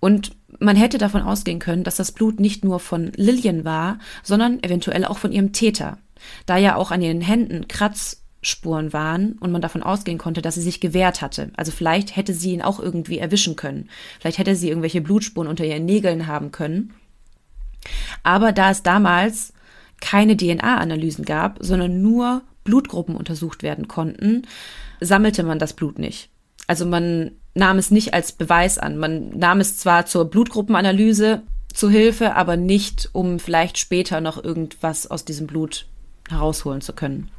und 0.00 0.32
man 0.60 0.76
hätte 0.76 0.98
davon 0.98 1.22
ausgehen 1.22 1.58
können, 1.58 1.84
dass 1.84 1.96
das 1.96 2.12
Blut 2.12 2.40
nicht 2.40 2.64
nur 2.64 2.80
von 2.80 3.12
Lillian 3.16 3.64
war, 3.64 3.98
sondern 4.22 4.62
eventuell 4.62 5.04
auch 5.04 5.18
von 5.18 5.32
ihrem 5.32 5.52
Täter, 5.52 5.98
da 6.46 6.56
ja 6.56 6.76
auch 6.76 6.90
an 6.90 7.02
ihren 7.02 7.20
Händen 7.20 7.68
Kratz 7.68 8.24
Spuren 8.40 8.92
waren 8.92 9.32
und 9.40 9.50
man 9.50 9.62
davon 9.62 9.82
ausgehen 9.82 10.18
konnte, 10.18 10.42
dass 10.42 10.54
sie 10.54 10.62
sich 10.62 10.80
gewehrt 10.80 11.22
hatte. 11.22 11.50
Also 11.56 11.72
vielleicht 11.72 12.14
hätte 12.14 12.32
sie 12.32 12.52
ihn 12.52 12.62
auch 12.62 12.78
irgendwie 12.78 13.18
erwischen 13.18 13.56
können. 13.56 13.88
Vielleicht 14.20 14.38
hätte 14.38 14.54
sie 14.54 14.68
irgendwelche 14.68 15.00
Blutspuren 15.00 15.48
unter 15.48 15.64
ihren 15.64 15.84
Nägeln 15.84 16.28
haben 16.28 16.52
können. 16.52 16.94
Aber 18.22 18.52
da 18.52 18.70
es 18.70 18.82
damals 18.82 19.52
keine 20.00 20.36
DNA-Analysen 20.36 21.24
gab, 21.24 21.58
sondern 21.60 22.00
nur 22.00 22.42
Blutgruppen 22.62 23.16
untersucht 23.16 23.62
werden 23.64 23.88
konnten, 23.88 24.42
sammelte 25.00 25.42
man 25.42 25.58
das 25.58 25.72
Blut 25.72 25.98
nicht. 25.98 26.30
Also 26.68 26.86
man 26.86 27.32
nahm 27.58 27.78
es 27.78 27.90
nicht 27.90 28.14
als 28.14 28.32
Beweis 28.32 28.78
an. 28.78 28.96
Man 28.96 29.30
nahm 29.36 29.60
es 29.60 29.76
zwar 29.76 30.06
zur 30.06 30.24
Blutgruppenanalyse 30.26 31.42
zu 31.72 31.90
Hilfe, 31.90 32.34
aber 32.34 32.56
nicht, 32.56 33.10
um 33.12 33.38
vielleicht 33.38 33.78
später 33.78 34.20
noch 34.20 34.42
irgendwas 34.42 35.10
aus 35.10 35.24
diesem 35.24 35.46
Blut 35.46 35.86
herausholen 36.28 36.80
zu 36.80 36.92
können. 36.92 37.30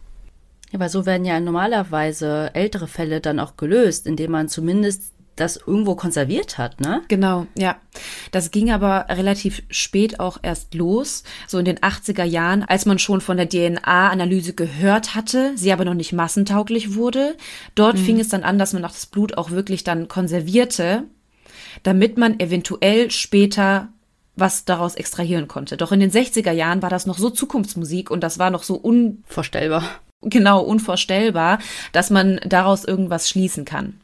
Ja, 0.71 0.79
aber 0.79 0.89
so 0.89 1.05
werden 1.05 1.25
ja 1.25 1.39
normalerweise 1.39 2.51
ältere 2.53 2.87
Fälle 2.87 3.21
dann 3.21 3.39
auch 3.39 3.57
gelöst, 3.57 4.05
indem 4.05 4.31
man 4.31 4.49
zumindest 4.49 5.13
das 5.39 5.57
irgendwo 5.57 5.95
konserviert 5.95 6.57
hat, 6.57 6.81
ne? 6.81 7.01
Genau, 7.07 7.47
ja. 7.57 7.77
Das 8.31 8.51
ging 8.51 8.71
aber 8.71 9.05
relativ 9.09 9.63
spät 9.69 10.19
auch 10.19 10.37
erst 10.41 10.73
los, 10.73 11.23
so 11.47 11.57
in 11.57 11.65
den 11.65 11.79
80er 11.79 12.23
Jahren, 12.23 12.63
als 12.63 12.85
man 12.85 12.99
schon 12.99 13.21
von 13.21 13.37
der 13.37 13.49
DNA-Analyse 13.49 14.53
gehört 14.53 15.15
hatte, 15.15 15.53
sie 15.55 15.71
aber 15.71 15.85
noch 15.85 15.93
nicht 15.93 16.13
massentauglich 16.13 16.95
wurde. 16.95 17.35
Dort 17.75 17.97
mhm. 17.97 18.03
fing 18.03 18.19
es 18.19 18.29
dann 18.29 18.43
an, 18.43 18.59
dass 18.59 18.73
man 18.73 18.85
auch 18.85 18.91
das 18.91 19.05
Blut 19.05 19.37
auch 19.37 19.51
wirklich 19.51 19.83
dann 19.83 20.07
konservierte, 20.07 21.03
damit 21.83 22.17
man 22.17 22.39
eventuell 22.39 23.11
später 23.11 23.89
was 24.35 24.63
daraus 24.63 24.95
extrahieren 24.95 25.47
konnte. 25.47 25.75
Doch 25.75 25.91
in 25.91 25.99
den 25.99 26.11
60er 26.11 26.51
Jahren 26.51 26.81
war 26.81 26.89
das 26.89 27.05
noch 27.05 27.17
so 27.17 27.29
Zukunftsmusik 27.29 28.09
und 28.09 28.21
das 28.21 28.39
war 28.39 28.49
noch 28.51 28.63
so 28.63 28.75
unvorstellbar 28.75 29.83
genau 30.21 30.61
unvorstellbar, 30.61 31.59
dass 31.91 32.09
man 32.09 32.39
daraus 32.45 32.83
irgendwas 32.83 33.29
schließen 33.29 33.65
kann. 33.65 33.99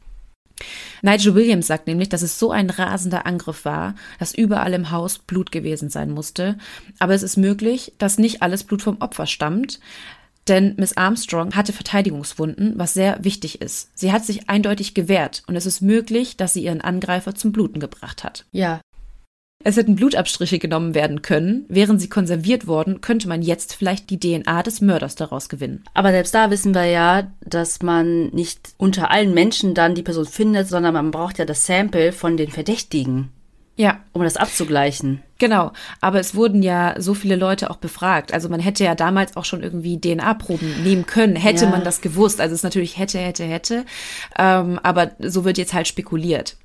Nigel 1.01 1.35
Williams 1.35 1.67
sagt 1.67 1.87
nämlich, 1.87 2.09
dass 2.09 2.21
es 2.21 2.39
so 2.39 2.51
ein 2.51 2.69
rasender 2.69 3.25
Angriff 3.25 3.65
war, 3.65 3.95
dass 4.19 4.33
überall 4.33 4.73
im 4.73 4.91
Haus 4.91 5.19
Blut 5.19 5.51
gewesen 5.51 5.89
sein 5.89 6.11
musste. 6.11 6.57
Aber 6.99 7.13
es 7.13 7.23
ist 7.23 7.37
möglich, 7.37 7.93
dass 7.97 8.17
nicht 8.17 8.41
alles 8.41 8.63
Blut 8.63 8.81
vom 8.81 9.01
Opfer 9.01 9.27
stammt. 9.27 9.79
Denn 10.47 10.75
Miss 10.77 10.95
Armstrong 10.95 11.55
hatte 11.55 11.73
Verteidigungswunden, 11.73 12.73
was 12.77 12.93
sehr 12.93 13.23
wichtig 13.23 13.61
ist. 13.61 13.89
Sie 13.97 14.11
hat 14.11 14.23
sich 14.25 14.47
eindeutig 14.47 14.93
gewehrt 14.93 15.43
und 15.47 15.55
es 15.55 15.65
ist 15.65 15.81
möglich, 15.81 16.37
dass 16.37 16.53
sie 16.53 16.63
ihren 16.63 16.81
Angreifer 16.81 17.33
zum 17.33 17.51
Bluten 17.51 17.79
gebracht 17.79 18.23
hat. 18.23 18.45
Ja, 18.51 18.79
es 19.65 19.77
hätten 19.77 19.95
Blutabstriche 19.95 20.59
genommen 20.59 20.93
werden 20.93 21.23
können. 21.23 21.65
Wären 21.69 21.97
sie 21.97 22.07
konserviert 22.07 22.67
worden, 22.67 23.01
könnte 23.01 23.27
man 23.27 23.41
jetzt 23.41 23.73
vielleicht 23.73 24.11
die 24.11 24.19
DNA 24.19 24.61
des 24.61 24.79
Mörders 24.79 25.15
daraus 25.15 25.49
gewinnen. 25.49 25.83
Aber 25.95 26.11
selbst 26.11 26.35
da 26.35 26.51
wissen 26.51 26.75
wir 26.75 26.85
ja, 26.85 27.31
dass 27.41 27.81
man 27.81 28.27
nicht 28.27 28.75
unter 28.77 29.09
allen 29.09 29.33
Menschen 29.33 29.73
dann 29.73 29.95
die 29.95 30.03
Person 30.03 30.27
findet, 30.27 30.67
sondern 30.67 30.93
man 30.93 31.09
braucht 31.09 31.39
ja 31.39 31.45
das 31.45 31.65
Sample 31.65 32.11
von 32.11 32.37
den 32.37 32.51
Verdächtigen. 32.51 33.31
Ja. 33.75 34.01
Um 34.13 34.21
das 34.21 34.37
abzugleichen. 34.37 35.23
Genau. 35.39 35.71
Aber 35.99 36.19
es 36.19 36.35
wurden 36.35 36.61
ja 36.61 36.93
so 36.99 37.15
viele 37.15 37.35
Leute 37.35 37.71
auch 37.71 37.77
befragt. 37.77 38.35
Also 38.35 38.49
man 38.49 38.59
hätte 38.59 38.83
ja 38.83 38.93
damals 38.93 39.35
auch 39.35 39.45
schon 39.45 39.63
irgendwie 39.63 39.99
DNA-Proben 39.99 40.83
nehmen 40.83 41.07
können, 41.07 41.35
hätte 41.35 41.65
ja. 41.65 41.71
man 41.71 41.83
das 41.83 42.01
gewusst. 42.01 42.39
Also 42.39 42.53
es 42.53 42.59
ist 42.59 42.63
natürlich 42.63 42.99
hätte, 42.99 43.17
hätte, 43.17 43.43
hätte. 43.43 43.83
Ähm, 44.37 44.79
aber 44.83 45.11
so 45.19 45.43
wird 45.43 45.57
jetzt 45.57 45.73
halt 45.73 45.87
spekuliert. 45.87 46.55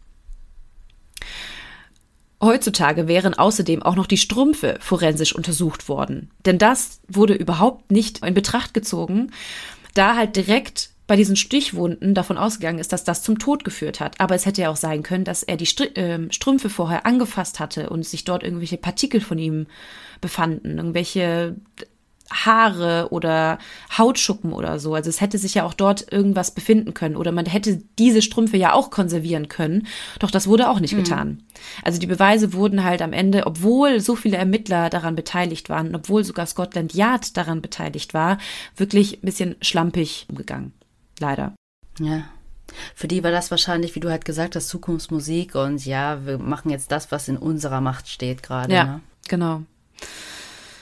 Heutzutage 2.43 3.07
wären 3.07 3.35
außerdem 3.35 3.83
auch 3.83 3.97
noch 3.97 4.07
die 4.07 4.17
Strümpfe 4.17 4.79
forensisch 4.81 5.35
untersucht 5.35 5.89
worden. 5.89 6.31
Denn 6.47 6.59
das 6.59 7.01
wurde 7.07 7.35
überhaupt 7.35 7.91
nicht 7.91 8.25
in 8.25 8.33
Betracht 8.33 8.73
gezogen, 8.73 9.31
da 9.95 10.17
halt 10.17 10.37
direkt 10.37 10.91
bei 11.07 11.17
diesen 11.17 11.35
Stichwunden 11.35 12.15
davon 12.15 12.39
ausgegangen 12.39 12.79
ist, 12.79 12.93
dass 12.93 13.03
das 13.03 13.25
zum 13.25 13.41
Tod 13.41 13.65
geführt 13.65 13.99
hat. 13.99 14.21
Aber 14.21 14.37
es 14.37 14.47
hätte 14.47 14.63
ja 14.63 14.71
auch 14.71 14.77
sein 14.77 15.03
können, 15.03 15.25
dass 15.25 15.43
er 15.43 15.57
die 15.57 15.69
ähm, 15.97 16.31
Strümpfe 16.31 16.71
vorher 16.71 17.05
angefasst 17.05 17.59
hatte 17.59 17.91
und 17.91 18.07
sich 18.07 18.25
dort 18.25 18.45
irgendwelche 18.45 18.77
Partikel 18.77 19.21
von 19.21 19.37
ihm 19.37 19.67
befanden, 20.21 20.79
irgendwelche 20.79 21.57
Haare 22.31 23.09
oder 23.11 23.59
Hautschuppen 23.97 24.53
oder 24.53 24.79
so. 24.79 24.95
Also 24.95 25.11
es 25.11 25.21
hätte 25.21 25.39
sich 25.39 25.55
ja 25.55 25.65
auch 25.65 25.75
dort 25.75 26.11
irgendwas 26.13 26.53
befinden 26.53 26.95
können 26.95 27.17
oder 27.17 27.33
man 27.33 27.47
hätte 27.47 27.83
diese 27.99 28.23
Strümpfe 28.23 28.57
ja 28.57 28.73
auch 28.73 28.91
konservieren 28.91 29.49
können. 29.49 29.87
Doch 30.21 30.31
das 30.31 30.47
wurde 30.47 30.71
auch 30.71 30.81
nicht 30.81 30.95
mhm. 30.95 31.05
getan. 31.05 31.43
Also 31.83 31.99
die 31.99 32.07
Beweise 32.07 32.53
wurden 32.53 32.85
halt 32.85 33.03
am 33.03 33.13
Ende, 33.13 33.47
obwohl 33.47 34.01
so 34.01 34.17
viele 34.17 34.37
Ermittler 34.37 34.91
daran 34.91 35.17
beteiligt 35.17 35.69
waren, 35.69 35.95
obwohl 35.95 36.25
sogar 36.25 36.47
Scotland 36.47 36.95
Yard 36.95 37.37
daran 37.37 37.61
beteiligt 37.61 38.15
war, 38.15 38.39
wirklich 38.77 39.19
ein 39.19 39.27
bisschen 39.27 39.57
schlampig 39.61 40.27
umgegangen. 40.29 40.73
Leider. 41.19 41.55
Ja. 41.99 42.25
Für 42.95 43.09
die 43.09 43.25
war 43.25 43.33
das 43.33 43.51
wahrscheinlich, 43.51 43.97
wie 43.97 44.01
du 44.01 44.11
halt 44.11 44.25
gesagt 44.25 44.55
hast, 44.55 44.69
Zukunftsmusik 44.69 45.57
und 45.57 45.85
ja, 45.85 46.25
wir 46.25 46.39
machen 46.39 46.71
jetzt 46.71 46.93
das, 46.93 47.11
was 47.11 47.27
in 47.27 47.37
unserer 47.37 47.81
Macht 47.81 48.09
steht 48.09 48.45
gerade. 48.45 48.73
Ja, 48.73 48.85
ne? 48.85 49.01
genau. 49.29 49.63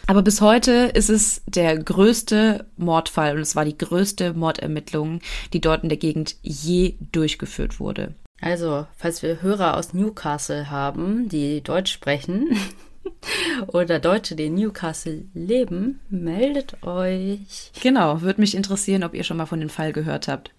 Aber 0.08 0.22
bis 0.22 0.40
heute 0.40 0.90
ist 0.94 1.10
es 1.10 1.42
der 1.44 1.76
größte 1.76 2.64
Mordfall 2.78 3.36
und 3.36 3.42
es 3.42 3.54
war 3.54 3.66
die 3.66 3.76
größte 3.76 4.32
Mordermittlung, 4.32 5.20
die 5.52 5.60
dort 5.60 5.82
in 5.82 5.90
der 5.90 5.98
Gegend 5.98 6.36
je 6.40 6.94
durchgeführt 7.12 7.78
wurde. 7.78 8.14
Also, 8.40 8.86
falls 8.96 9.22
wir 9.22 9.42
Hörer 9.42 9.76
aus 9.76 9.92
Newcastle 9.92 10.70
haben, 10.70 11.28
die 11.28 11.60
Deutsch 11.60 11.92
sprechen 11.92 12.56
oder 13.66 13.98
Deutsche, 13.98 14.34
die 14.34 14.46
in 14.46 14.54
Newcastle 14.54 15.24
leben, 15.34 16.00
meldet 16.08 16.82
euch. 16.82 17.70
Genau, 17.82 18.22
würde 18.22 18.40
mich 18.40 18.54
interessieren, 18.54 19.04
ob 19.04 19.12
ihr 19.12 19.24
schon 19.24 19.36
mal 19.36 19.44
von 19.44 19.60
dem 19.60 19.68
Fall 19.68 19.92
gehört 19.92 20.26
habt. 20.26 20.52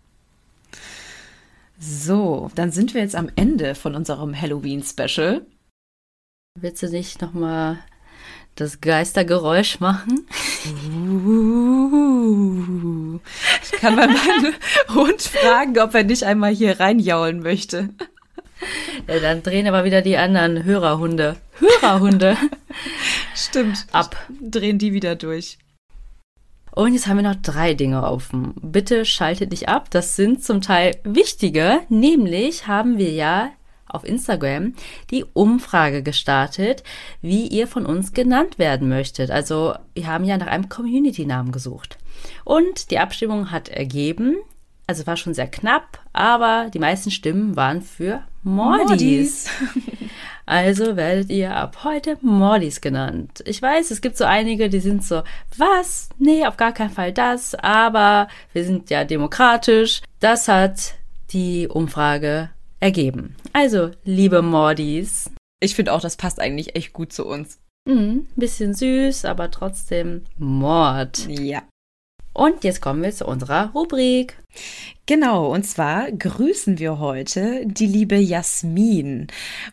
So, 1.80 2.52
dann 2.54 2.72
sind 2.72 2.94
wir 2.94 3.02
jetzt 3.02 3.16
am 3.16 3.32
Ende 3.36 3.74
von 3.74 3.96
unserem 3.96 4.40
Halloween-Special. 4.40 5.42
Willst 6.54 6.84
du 6.84 6.90
nicht 6.90 7.20
nochmal 7.20 7.80
das 8.60 8.82
Geistergeräusch 8.82 9.80
machen? 9.80 10.28
Ich 13.64 13.72
kann 13.80 13.96
mal 13.96 14.08
meinen 14.08 14.54
Hund 14.94 15.22
fragen, 15.22 15.80
ob 15.80 15.96
er 15.96 16.04
nicht 16.04 16.24
einmal 16.24 16.54
hier 16.54 16.80
reinjaulen 16.80 17.42
möchte. 17.42 17.90
Ja, 19.08 19.20
dann 19.20 19.44
drehen 19.44 19.68
aber 19.68 19.84
wieder 19.84 20.02
die 20.02 20.18
anderen 20.18 20.64
Hörerhunde. 20.64 21.38
Hörerhunde. 21.60 22.38
Stimmt. 23.36 23.86
Ab. 23.92 24.16
Drehen 24.42 24.78
die 24.78 24.94
wieder 24.94 25.16
durch. 25.16 25.58
Und 26.72 26.94
jetzt 26.94 27.08
haben 27.08 27.18
wir 27.18 27.24
noch 27.24 27.42
drei 27.42 27.74
Dinge 27.74 28.04
offen. 28.04 28.54
Bitte 28.62 29.06
schaltet 29.06 29.52
dich 29.52 29.70
ab. 29.70 29.90
Das 29.90 30.16
sind 30.16 30.44
zum 30.44 30.62
Teil 30.62 30.96
wichtige. 31.04 31.82
Nämlich 31.90 32.68
haben 32.68 32.98
wir 32.98 33.12
ja 33.12 33.50
auf 33.90 34.04
Instagram 34.04 34.74
die 35.12 35.26
Umfrage 35.34 36.04
gestartet, 36.04 36.84
wie 37.22 37.48
ihr 37.48 37.68
von 37.68 37.86
uns 37.86 38.14
genannt 38.14 38.60
werden 38.60 38.90
möchtet. 38.90 39.32
Also 39.32 39.76
wir 39.94 40.08
haben 40.08 40.26
ja 40.26 40.38
nach 40.38 40.48
einem 40.48 40.70
Community-Namen 40.70 41.52
gesucht. 41.52 41.98
Und 42.44 42.92
die 42.92 43.00
Abstimmung 43.00 43.52
hat 43.52 43.70
ergeben, 43.70 44.38
also 44.88 45.06
war 45.06 45.18
schon 45.18 45.34
sehr 45.34 45.48
knapp, 45.48 46.00
aber 46.14 46.70
die 46.74 46.80
meisten 46.80 47.12
Stimmen 47.12 47.56
waren 47.56 47.82
für 47.82 48.24
Mordis. 48.44 49.50
Also 50.50 50.96
werdet 50.96 51.30
ihr 51.30 51.56
ab 51.56 51.84
heute 51.84 52.18
Mordis 52.22 52.82
genannt. 52.82 53.44
Ich 53.46 53.62
weiß, 53.62 53.92
es 53.92 54.02
gibt 54.02 54.18
so 54.18 54.24
einige, 54.24 54.68
die 54.68 54.80
sind 54.80 55.04
so, 55.04 55.22
was? 55.58 56.10
Nee, 56.18 56.44
auf 56.48 56.58
gar 56.58 56.72
keinen 56.72 56.90
Fall 56.90 57.14
das, 57.14 57.54
aber 57.54 58.30
wir 58.52 58.64
sind 58.64 58.90
ja 58.90 59.04
demokratisch. 59.04 60.02
Das 60.20 60.48
hat 60.48 60.96
die 61.34 61.68
Umfrage 61.68 62.50
ergeben. 62.80 63.36
Also, 63.54 63.92
liebe 64.04 64.42
Mordis. 64.42 65.32
Ich 65.62 65.76
finde 65.76 65.94
auch, 65.94 66.02
das 66.02 66.16
passt 66.16 66.40
eigentlich 66.40 66.76
echt 66.76 66.94
gut 66.94 67.12
zu 67.12 67.26
uns. 67.26 67.60
Mhm, 67.88 68.28
bisschen 68.36 68.74
süß, 68.74 69.26
aber 69.26 69.52
trotzdem 69.52 70.24
Mord. 70.38 71.28
Ja. 71.28 71.64
Und 72.34 72.64
jetzt 72.64 72.82
kommen 72.82 73.02
wir 73.02 73.12
zu 73.12 73.26
unserer 73.26 73.72
Rubrik. 73.72 74.38
Genau, 75.10 75.52
und 75.52 75.64
zwar 75.64 76.12
grüßen 76.12 76.78
wir 76.78 77.00
heute 77.00 77.66
die 77.66 77.88
liebe 77.88 78.16
Jasmin. 78.16 79.26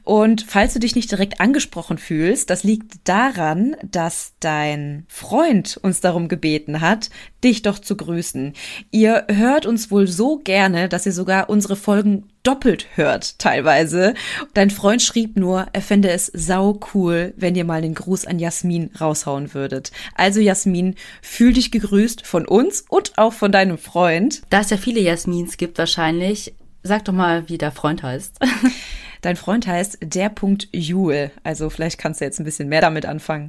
Und 0.03 0.47
falls 0.49 0.73
du 0.73 0.79
dich 0.79 0.95
nicht 0.97 1.11
direkt 1.11 1.41
angesprochen 1.41 1.99
fühlst, 1.99 2.49
das 2.49 2.65
liegt 2.65 3.07
daran, 3.07 3.77
dass 3.83 4.33
dein 4.41 5.05
Freund 5.09 5.79
uns 5.83 6.01
darum 6.01 6.29
gebeten 6.29 6.81
hat, 6.81 7.11
dich 7.45 7.61
doch 7.61 7.79
zu 7.79 7.99
grüßen. 7.99 8.55
Ihr 8.91 9.27
hört 9.29 9.67
uns 9.67 9.91
wohl 9.91 10.07
so 10.07 10.39
gerne, 10.39 10.89
dass 10.89 11.05
ihr 11.05 11.13
sogar 11.13 11.51
unsere 11.51 11.77
Folgen 11.77 12.25
doppelt 12.47 12.87
hört 12.95 13.41
teilweise. 13.41 14.15
Dein 14.55 14.71
Freund 14.71 15.03
schrieb 15.03 15.37
nur, 15.37 15.67
er 15.73 15.83
fände 15.83 16.11
es 16.11 16.27
sau 16.33 16.79
cool, 16.95 17.35
wenn 17.37 17.57
ihr 17.57 17.65
mal 17.65 17.83
den 17.83 17.95
Gruß 17.95 18.25
an 18.25 18.39
Jasmin 18.39 18.91
raushauen 19.01 19.53
würdet. 19.53 19.91
Also 20.15 20.41
Jasmin, 20.41 20.95
fühl 21.23 21.53
dich 21.53 21.73
gegrüßt 21.73 22.25
von 22.25 22.47
uns 22.47 22.85
und 22.89 23.19
auch 23.19 23.33
von 23.33 23.51
deinem 23.51 23.79
Freund. 23.79 24.43
Da 24.49 24.63
es 24.67 24.71
ja 24.71 24.77
viele 24.77 25.01
Jasmins 25.01 25.57
gibt 25.57 25.79
wahrscheinlich, 25.79 26.53
sag 26.83 27.05
doch 27.05 27.13
mal, 27.13 27.49
wie 27.49 27.59
der 27.59 27.71
Freund 27.71 28.03
heißt. 28.03 28.39
Dein 29.23 29.37
Freund 29.37 29.67
heißt 29.67 29.99
der 30.03 30.29
Punkt 30.29 30.69
Jule. 30.73 31.31
Also 31.45 31.71
vielleicht 31.71 31.99
kannst 31.99 32.21
du 32.21 32.25
jetzt 32.25 32.39
ein 32.41 32.45
bisschen 32.45 32.69
mehr 32.69 32.81
damit 32.81 33.07
anfangen. 33.07 33.49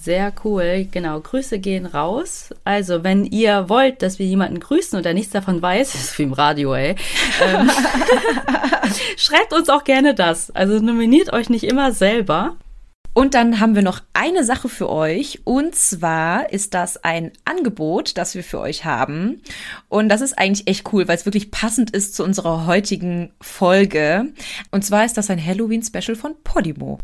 Sehr 0.00 0.32
cool, 0.44 0.86
genau. 0.90 1.20
Grüße 1.20 1.58
gehen 1.58 1.86
raus. 1.86 2.50
Also, 2.64 3.04
wenn 3.04 3.24
ihr 3.24 3.68
wollt, 3.68 4.02
dass 4.02 4.18
wir 4.18 4.26
jemanden 4.26 4.60
grüßen 4.60 4.98
und 4.98 5.06
er 5.06 5.14
nichts 5.14 5.32
davon 5.32 5.62
weiß, 5.62 5.94
ist 5.94 6.18
wie 6.18 6.24
im 6.24 6.32
Radio, 6.32 6.74
ey, 6.74 6.94
ähm, 7.42 7.70
schreibt 9.16 9.52
uns 9.52 9.68
auch 9.68 9.84
gerne 9.84 10.14
das. 10.14 10.50
Also 10.50 10.78
nominiert 10.78 11.32
euch 11.32 11.48
nicht 11.48 11.64
immer 11.64 11.92
selber. 11.92 12.56
Und 13.14 13.34
dann 13.34 13.60
haben 13.60 13.76
wir 13.76 13.82
noch 13.82 14.00
eine 14.12 14.44
Sache 14.44 14.68
für 14.68 14.90
euch. 14.90 15.40
Und 15.44 15.76
zwar 15.76 16.52
ist 16.52 16.74
das 16.74 17.02
ein 17.04 17.30
Angebot, 17.44 18.18
das 18.18 18.34
wir 18.34 18.42
für 18.42 18.58
euch 18.58 18.84
haben. 18.84 19.40
Und 19.88 20.08
das 20.08 20.20
ist 20.20 20.36
eigentlich 20.36 20.66
echt 20.66 20.92
cool, 20.92 21.06
weil 21.06 21.16
es 21.16 21.24
wirklich 21.24 21.52
passend 21.52 21.90
ist 21.92 22.16
zu 22.16 22.24
unserer 22.24 22.66
heutigen 22.66 23.30
Folge. 23.40 24.26
Und 24.72 24.84
zwar 24.84 25.04
ist 25.04 25.16
das 25.16 25.30
ein 25.30 25.44
Halloween-Special 25.44 26.16
von 26.16 26.34
Podimo. 26.42 26.98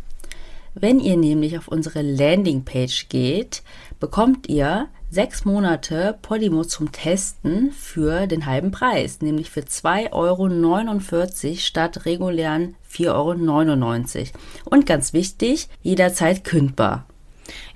Wenn 0.75 0.99
ihr 0.99 1.17
nämlich 1.17 1.57
auf 1.57 1.69
unsere 1.69 2.03
Landingpage 2.03 3.09
geht, 3.09 3.63
bekommt 4.01 4.49
ihr 4.49 4.89
sechs 5.11 5.45
Monate 5.45 6.17
Podimo 6.23 6.65
zum 6.65 6.93
Testen 6.93 7.73
für 7.73 8.29
den 8.29 8.47
halben 8.47 8.71
Preis, 8.71 9.21
nämlich 9.21 9.51
für 9.51 9.61
2,49 9.61 10.13
Euro 10.13 11.57
statt 11.57 12.05
regulären 12.05 12.77
4,99 12.91 14.19
Euro. 14.19 14.29
Und 14.67 14.87
ganz 14.87 15.13
wichtig, 15.13 15.69
jederzeit 15.83 16.45
kündbar. 16.45 17.07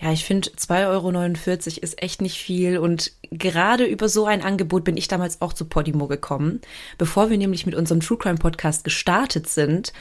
Ja, 0.01 0.13
ich 0.13 0.25
finde 0.25 0.51
2,49 0.51 0.87
Euro 0.89 1.81
ist 1.83 2.03
echt 2.03 2.23
nicht 2.23 2.39
viel 2.39 2.79
und 2.79 3.13
gerade 3.31 3.85
über 3.85 4.09
so 4.09 4.27
ein 4.27 4.43
Angebot 4.43 4.85
bin 4.85 4.97
ich 4.97 5.09
damals 5.09 5.41
auch 5.43 5.53
zu 5.53 5.65
Podimo 5.65 6.07
gekommen. 6.07 6.61
Bevor 6.99 7.31
wir 7.31 7.39
nämlich 7.39 7.67
mit 7.67 7.75
unserem 7.75 8.01
True 8.01 8.19
Crime 8.19 8.39
Podcast 8.39 8.85
gestartet 8.85 9.49
sind, 9.49 9.93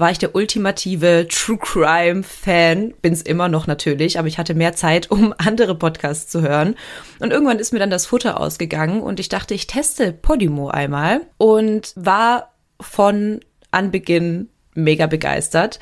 war 0.00 0.10
ich 0.10 0.18
der 0.18 0.34
ultimative 0.34 1.28
True 1.28 1.58
Crime 1.58 2.22
Fan, 2.22 2.94
bin's 3.02 3.22
immer 3.22 3.48
noch 3.48 3.66
natürlich, 3.66 4.18
aber 4.18 4.28
ich 4.28 4.38
hatte 4.38 4.54
mehr 4.54 4.74
Zeit, 4.74 5.10
um 5.10 5.34
andere 5.38 5.74
Podcasts 5.74 6.30
zu 6.30 6.42
hören. 6.42 6.74
Und 7.20 7.32
irgendwann 7.32 7.58
ist 7.58 7.72
mir 7.72 7.78
dann 7.78 7.90
das 7.90 8.06
Futter 8.06 8.40
ausgegangen 8.40 9.02
und 9.02 9.20
ich 9.20 9.28
dachte, 9.28 9.54
ich 9.54 9.66
teste 9.66 10.12
Podimo 10.12 10.68
einmal 10.68 11.20
und 11.36 11.92
war 11.96 12.52
von 12.80 13.40
Anbeginn 13.70 14.48
mega 14.74 15.06
begeistert, 15.06 15.78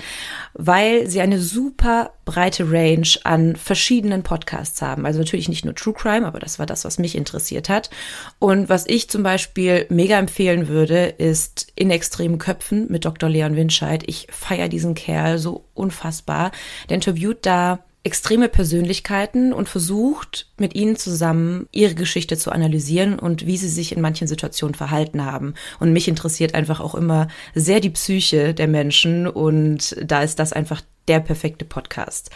weil 0.54 1.06
sie 1.08 1.20
eine 1.20 1.38
super 1.38 2.12
breite 2.24 2.70
Range 2.70 3.08
an 3.24 3.56
verschiedenen 3.56 4.22
Podcasts 4.22 4.80
haben. 4.82 5.06
Also 5.06 5.18
natürlich 5.18 5.48
nicht 5.48 5.64
nur 5.64 5.74
True 5.74 5.94
Crime, 5.94 6.26
aber 6.26 6.38
das 6.38 6.58
war 6.58 6.66
das, 6.66 6.84
was 6.84 6.98
mich 6.98 7.14
interessiert 7.14 7.68
hat. 7.68 7.90
Und 8.38 8.68
was 8.68 8.86
ich 8.86 9.08
zum 9.10 9.22
Beispiel 9.22 9.86
mega 9.90 10.18
empfehlen 10.18 10.68
würde, 10.68 11.06
ist 11.06 11.72
In 11.74 11.90
extremen 11.90 12.38
Köpfen 12.38 12.86
mit 12.90 13.04
Dr. 13.04 13.28
Leon 13.28 13.56
Winscheid. 13.56 14.02
Ich 14.06 14.26
feiere 14.30 14.68
diesen 14.68 14.94
Kerl 14.94 15.38
so 15.38 15.64
unfassbar. 15.74 16.50
Der 16.88 16.96
interviewt 16.96 17.38
da 17.42 17.80
extreme 18.08 18.48
Persönlichkeiten 18.48 19.52
und 19.52 19.68
versucht 19.68 20.46
mit 20.56 20.74
ihnen 20.74 20.96
zusammen 20.96 21.68
ihre 21.72 21.94
Geschichte 21.94 22.38
zu 22.38 22.50
analysieren 22.50 23.18
und 23.18 23.46
wie 23.46 23.58
sie 23.58 23.68
sich 23.68 23.92
in 23.92 24.00
manchen 24.00 24.26
Situationen 24.26 24.74
verhalten 24.74 25.26
haben. 25.26 25.52
Und 25.78 25.92
mich 25.92 26.08
interessiert 26.08 26.54
einfach 26.54 26.80
auch 26.80 26.94
immer 26.94 27.28
sehr 27.54 27.80
die 27.80 27.90
Psyche 27.90 28.54
der 28.54 28.66
Menschen 28.66 29.26
und 29.26 29.94
da 30.02 30.22
ist 30.22 30.38
das 30.38 30.54
einfach 30.54 30.80
der 31.06 31.20
perfekte 31.20 31.66
Podcast. 31.66 32.30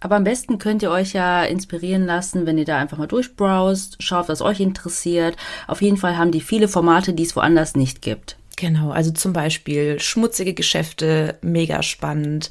Aber 0.00 0.16
am 0.16 0.24
besten 0.24 0.58
könnt 0.58 0.82
ihr 0.82 0.90
euch 0.90 1.12
ja 1.12 1.44
inspirieren 1.44 2.04
lassen, 2.04 2.44
wenn 2.44 2.58
ihr 2.58 2.64
da 2.64 2.78
einfach 2.78 2.98
mal 2.98 3.06
durchbrowst, 3.06 4.02
schaut, 4.02 4.28
was 4.28 4.42
euch 4.42 4.58
interessiert. 4.58 5.36
Auf 5.68 5.80
jeden 5.80 5.96
Fall 5.96 6.18
haben 6.18 6.32
die 6.32 6.40
viele 6.40 6.66
Formate, 6.66 7.12
die 7.12 7.22
es 7.22 7.36
woanders 7.36 7.76
nicht 7.76 8.02
gibt. 8.02 8.36
Genau, 8.56 8.90
also 8.90 9.12
zum 9.12 9.32
Beispiel 9.32 10.00
schmutzige 10.00 10.54
Geschäfte, 10.54 11.38
mega 11.40 11.84
spannend 11.84 12.50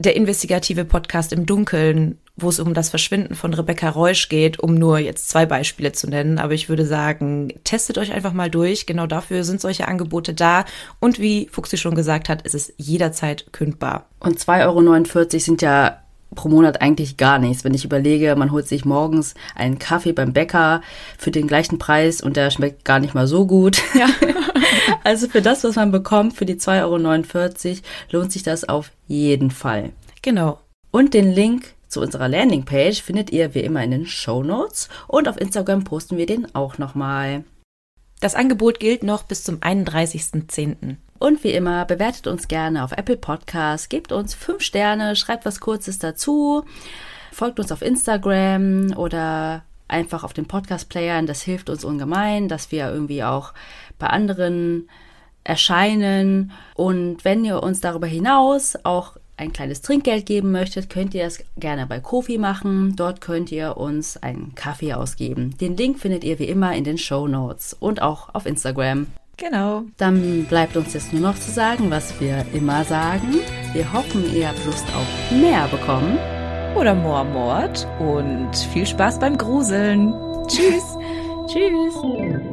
der 0.00 0.16
investigative 0.16 0.86
Podcast 0.86 1.30
im 1.32 1.44
Dunkeln, 1.44 2.18
wo 2.34 2.48
es 2.48 2.58
um 2.58 2.72
das 2.72 2.88
Verschwinden 2.88 3.34
von 3.34 3.52
Rebecca 3.52 3.90
Reusch 3.90 4.30
geht, 4.30 4.58
um 4.58 4.74
nur 4.74 4.98
jetzt 4.98 5.28
zwei 5.28 5.44
Beispiele 5.44 5.92
zu 5.92 6.08
nennen. 6.08 6.38
Aber 6.38 6.54
ich 6.54 6.70
würde 6.70 6.86
sagen, 6.86 7.52
testet 7.64 7.98
euch 7.98 8.10
einfach 8.12 8.32
mal 8.32 8.50
durch. 8.50 8.86
Genau 8.86 9.06
dafür 9.06 9.44
sind 9.44 9.60
solche 9.60 9.86
Angebote 9.86 10.32
da. 10.32 10.64
Und 11.00 11.20
wie 11.20 11.48
Fuchsi 11.52 11.76
schon 11.76 11.94
gesagt 11.94 12.30
hat, 12.30 12.42
ist 12.42 12.54
es 12.54 12.72
jederzeit 12.78 13.52
kündbar. 13.52 14.06
Und 14.20 14.38
2,49 14.38 14.64
Euro 14.64 15.38
sind 15.38 15.60
ja 15.60 15.98
pro 16.34 16.48
Monat 16.48 16.80
eigentlich 16.80 17.16
gar 17.16 17.38
nichts. 17.38 17.64
Wenn 17.64 17.74
ich 17.74 17.84
überlege, 17.84 18.34
man 18.36 18.52
holt 18.52 18.68
sich 18.68 18.84
morgens 18.84 19.34
einen 19.54 19.78
Kaffee 19.78 20.12
beim 20.12 20.32
Bäcker 20.32 20.82
für 21.18 21.30
den 21.30 21.46
gleichen 21.46 21.78
Preis 21.78 22.20
und 22.20 22.36
der 22.36 22.50
schmeckt 22.50 22.84
gar 22.84 22.98
nicht 22.98 23.14
mal 23.14 23.26
so 23.26 23.46
gut. 23.46 23.82
Ja. 23.94 24.06
also 25.04 25.28
für 25.28 25.42
das, 25.42 25.64
was 25.64 25.76
man 25.76 25.90
bekommt, 25.90 26.34
für 26.34 26.46
die 26.46 26.54
2,49 26.54 27.68
Euro, 27.68 27.80
lohnt 28.10 28.32
sich 28.32 28.42
das 28.42 28.68
auf 28.68 28.90
jeden 29.06 29.50
Fall. 29.50 29.90
Genau. 30.22 30.60
Und 30.90 31.14
den 31.14 31.30
Link 31.30 31.74
zu 31.88 32.00
unserer 32.00 32.28
Landingpage 32.28 33.02
findet 33.02 33.30
ihr 33.30 33.54
wie 33.54 33.60
immer 33.60 33.82
in 33.82 33.90
den 33.90 34.06
Show 34.06 34.42
Notes 34.42 34.88
und 35.08 35.28
auf 35.28 35.40
Instagram 35.40 35.84
posten 35.84 36.16
wir 36.16 36.26
den 36.26 36.54
auch 36.54 36.78
nochmal. 36.78 37.44
Das 38.20 38.34
Angebot 38.34 38.80
gilt 38.80 39.02
noch 39.02 39.24
bis 39.24 39.44
zum 39.44 39.58
31.10. 39.58 40.96
Und 41.20 41.44
wie 41.44 41.52
immer, 41.52 41.84
bewertet 41.84 42.26
uns 42.26 42.48
gerne 42.48 42.82
auf 42.82 42.92
Apple 42.92 43.18
Podcasts, 43.18 43.90
gebt 43.90 44.10
uns 44.10 44.32
fünf 44.32 44.62
Sterne, 44.62 45.14
schreibt 45.16 45.44
was 45.44 45.60
Kurzes 45.60 45.98
dazu, 45.98 46.64
folgt 47.30 47.60
uns 47.60 47.70
auf 47.70 47.82
Instagram 47.82 48.94
oder 48.96 49.62
einfach 49.86 50.24
auf 50.24 50.32
den 50.32 50.46
Podcast-Playern. 50.46 51.26
Das 51.26 51.42
hilft 51.42 51.68
uns 51.68 51.84
ungemein, 51.84 52.48
dass 52.48 52.72
wir 52.72 52.90
irgendwie 52.90 53.22
auch 53.22 53.52
bei 53.98 54.06
anderen 54.06 54.88
erscheinen. 55.44 56.52
Und 56.74 57.22
wenn 57.22 57.44
ihr 57.44 57.62
uns 57.62 57.80
darüber 57.80 58.06
hinaus 58.06 58.78
auch 58.84 59.18
ein 59.36 59.52
kleines 59.52 59.82
Trinkgeld 59.82 60.24
geben 60.24 60.52
möchtet, 60.52 60.88
könnt 60.88 61.12
ihr 61.12 61.24
es 61.24 61.44
gerne 61.58 61.86
bei 61.86 62.00
Kofi 62.00 62.38
machen. 62.38 62.96
Dort 62.96 63.20
könnt 63.20 63.52
ihr 63.52 63.76
uns 63.76 64.16
einen 64.16 64.54
Kaffee 64.54 64.94
ausgeben. 64.94 65.54
Den 65.58 65.76
Link 65.76 65.98
findet 65.98 66.24
ihr 66.24 66.38
wie 66.38 66.44
immer 66.44 66.74
in 66.74 66.84
den 66.84 66.96
Show 66.96 67.28
Notes 67.28 67.76
und 67.78 68.00
auch 68.00 68.34
auf 68.34 68.46
Instagram. 68.46 69.06
Genau. 69.40 69.84
Dann 69.96 70.44
bleibt 70.44 70.76
uns 70.76 70.92
jetzt 70.92 71.14
nur 71.14 71.22
noch 71.22 71.38
zu 71.38 71.50
sagen, 71.50 71.90
was 71.90 72.20
wir 72.20 72.44
immer 72.52 72.84
sagen. 72.84 73.40
Wir 73.72 73.90
hoffen, 73.92 74.32
ihr 74.34 74.48
habt 74.48 74.64
Lust 74.66 74.84
auf 74.94 75.32
mehr 75.32 75.66
bekommen. 75.68 76.18
Oder 76.76 76.94
more 76.94 77.24
Mord 77.24 77.88
und 77.98 78.54
viel 78.72 78.86
Spaß 78.86 79.18
beim 79.18 79.38
Gruseln. 79.38 80.12
Tschüss. 80.46 80.96
Tschüss. 81.48 82.49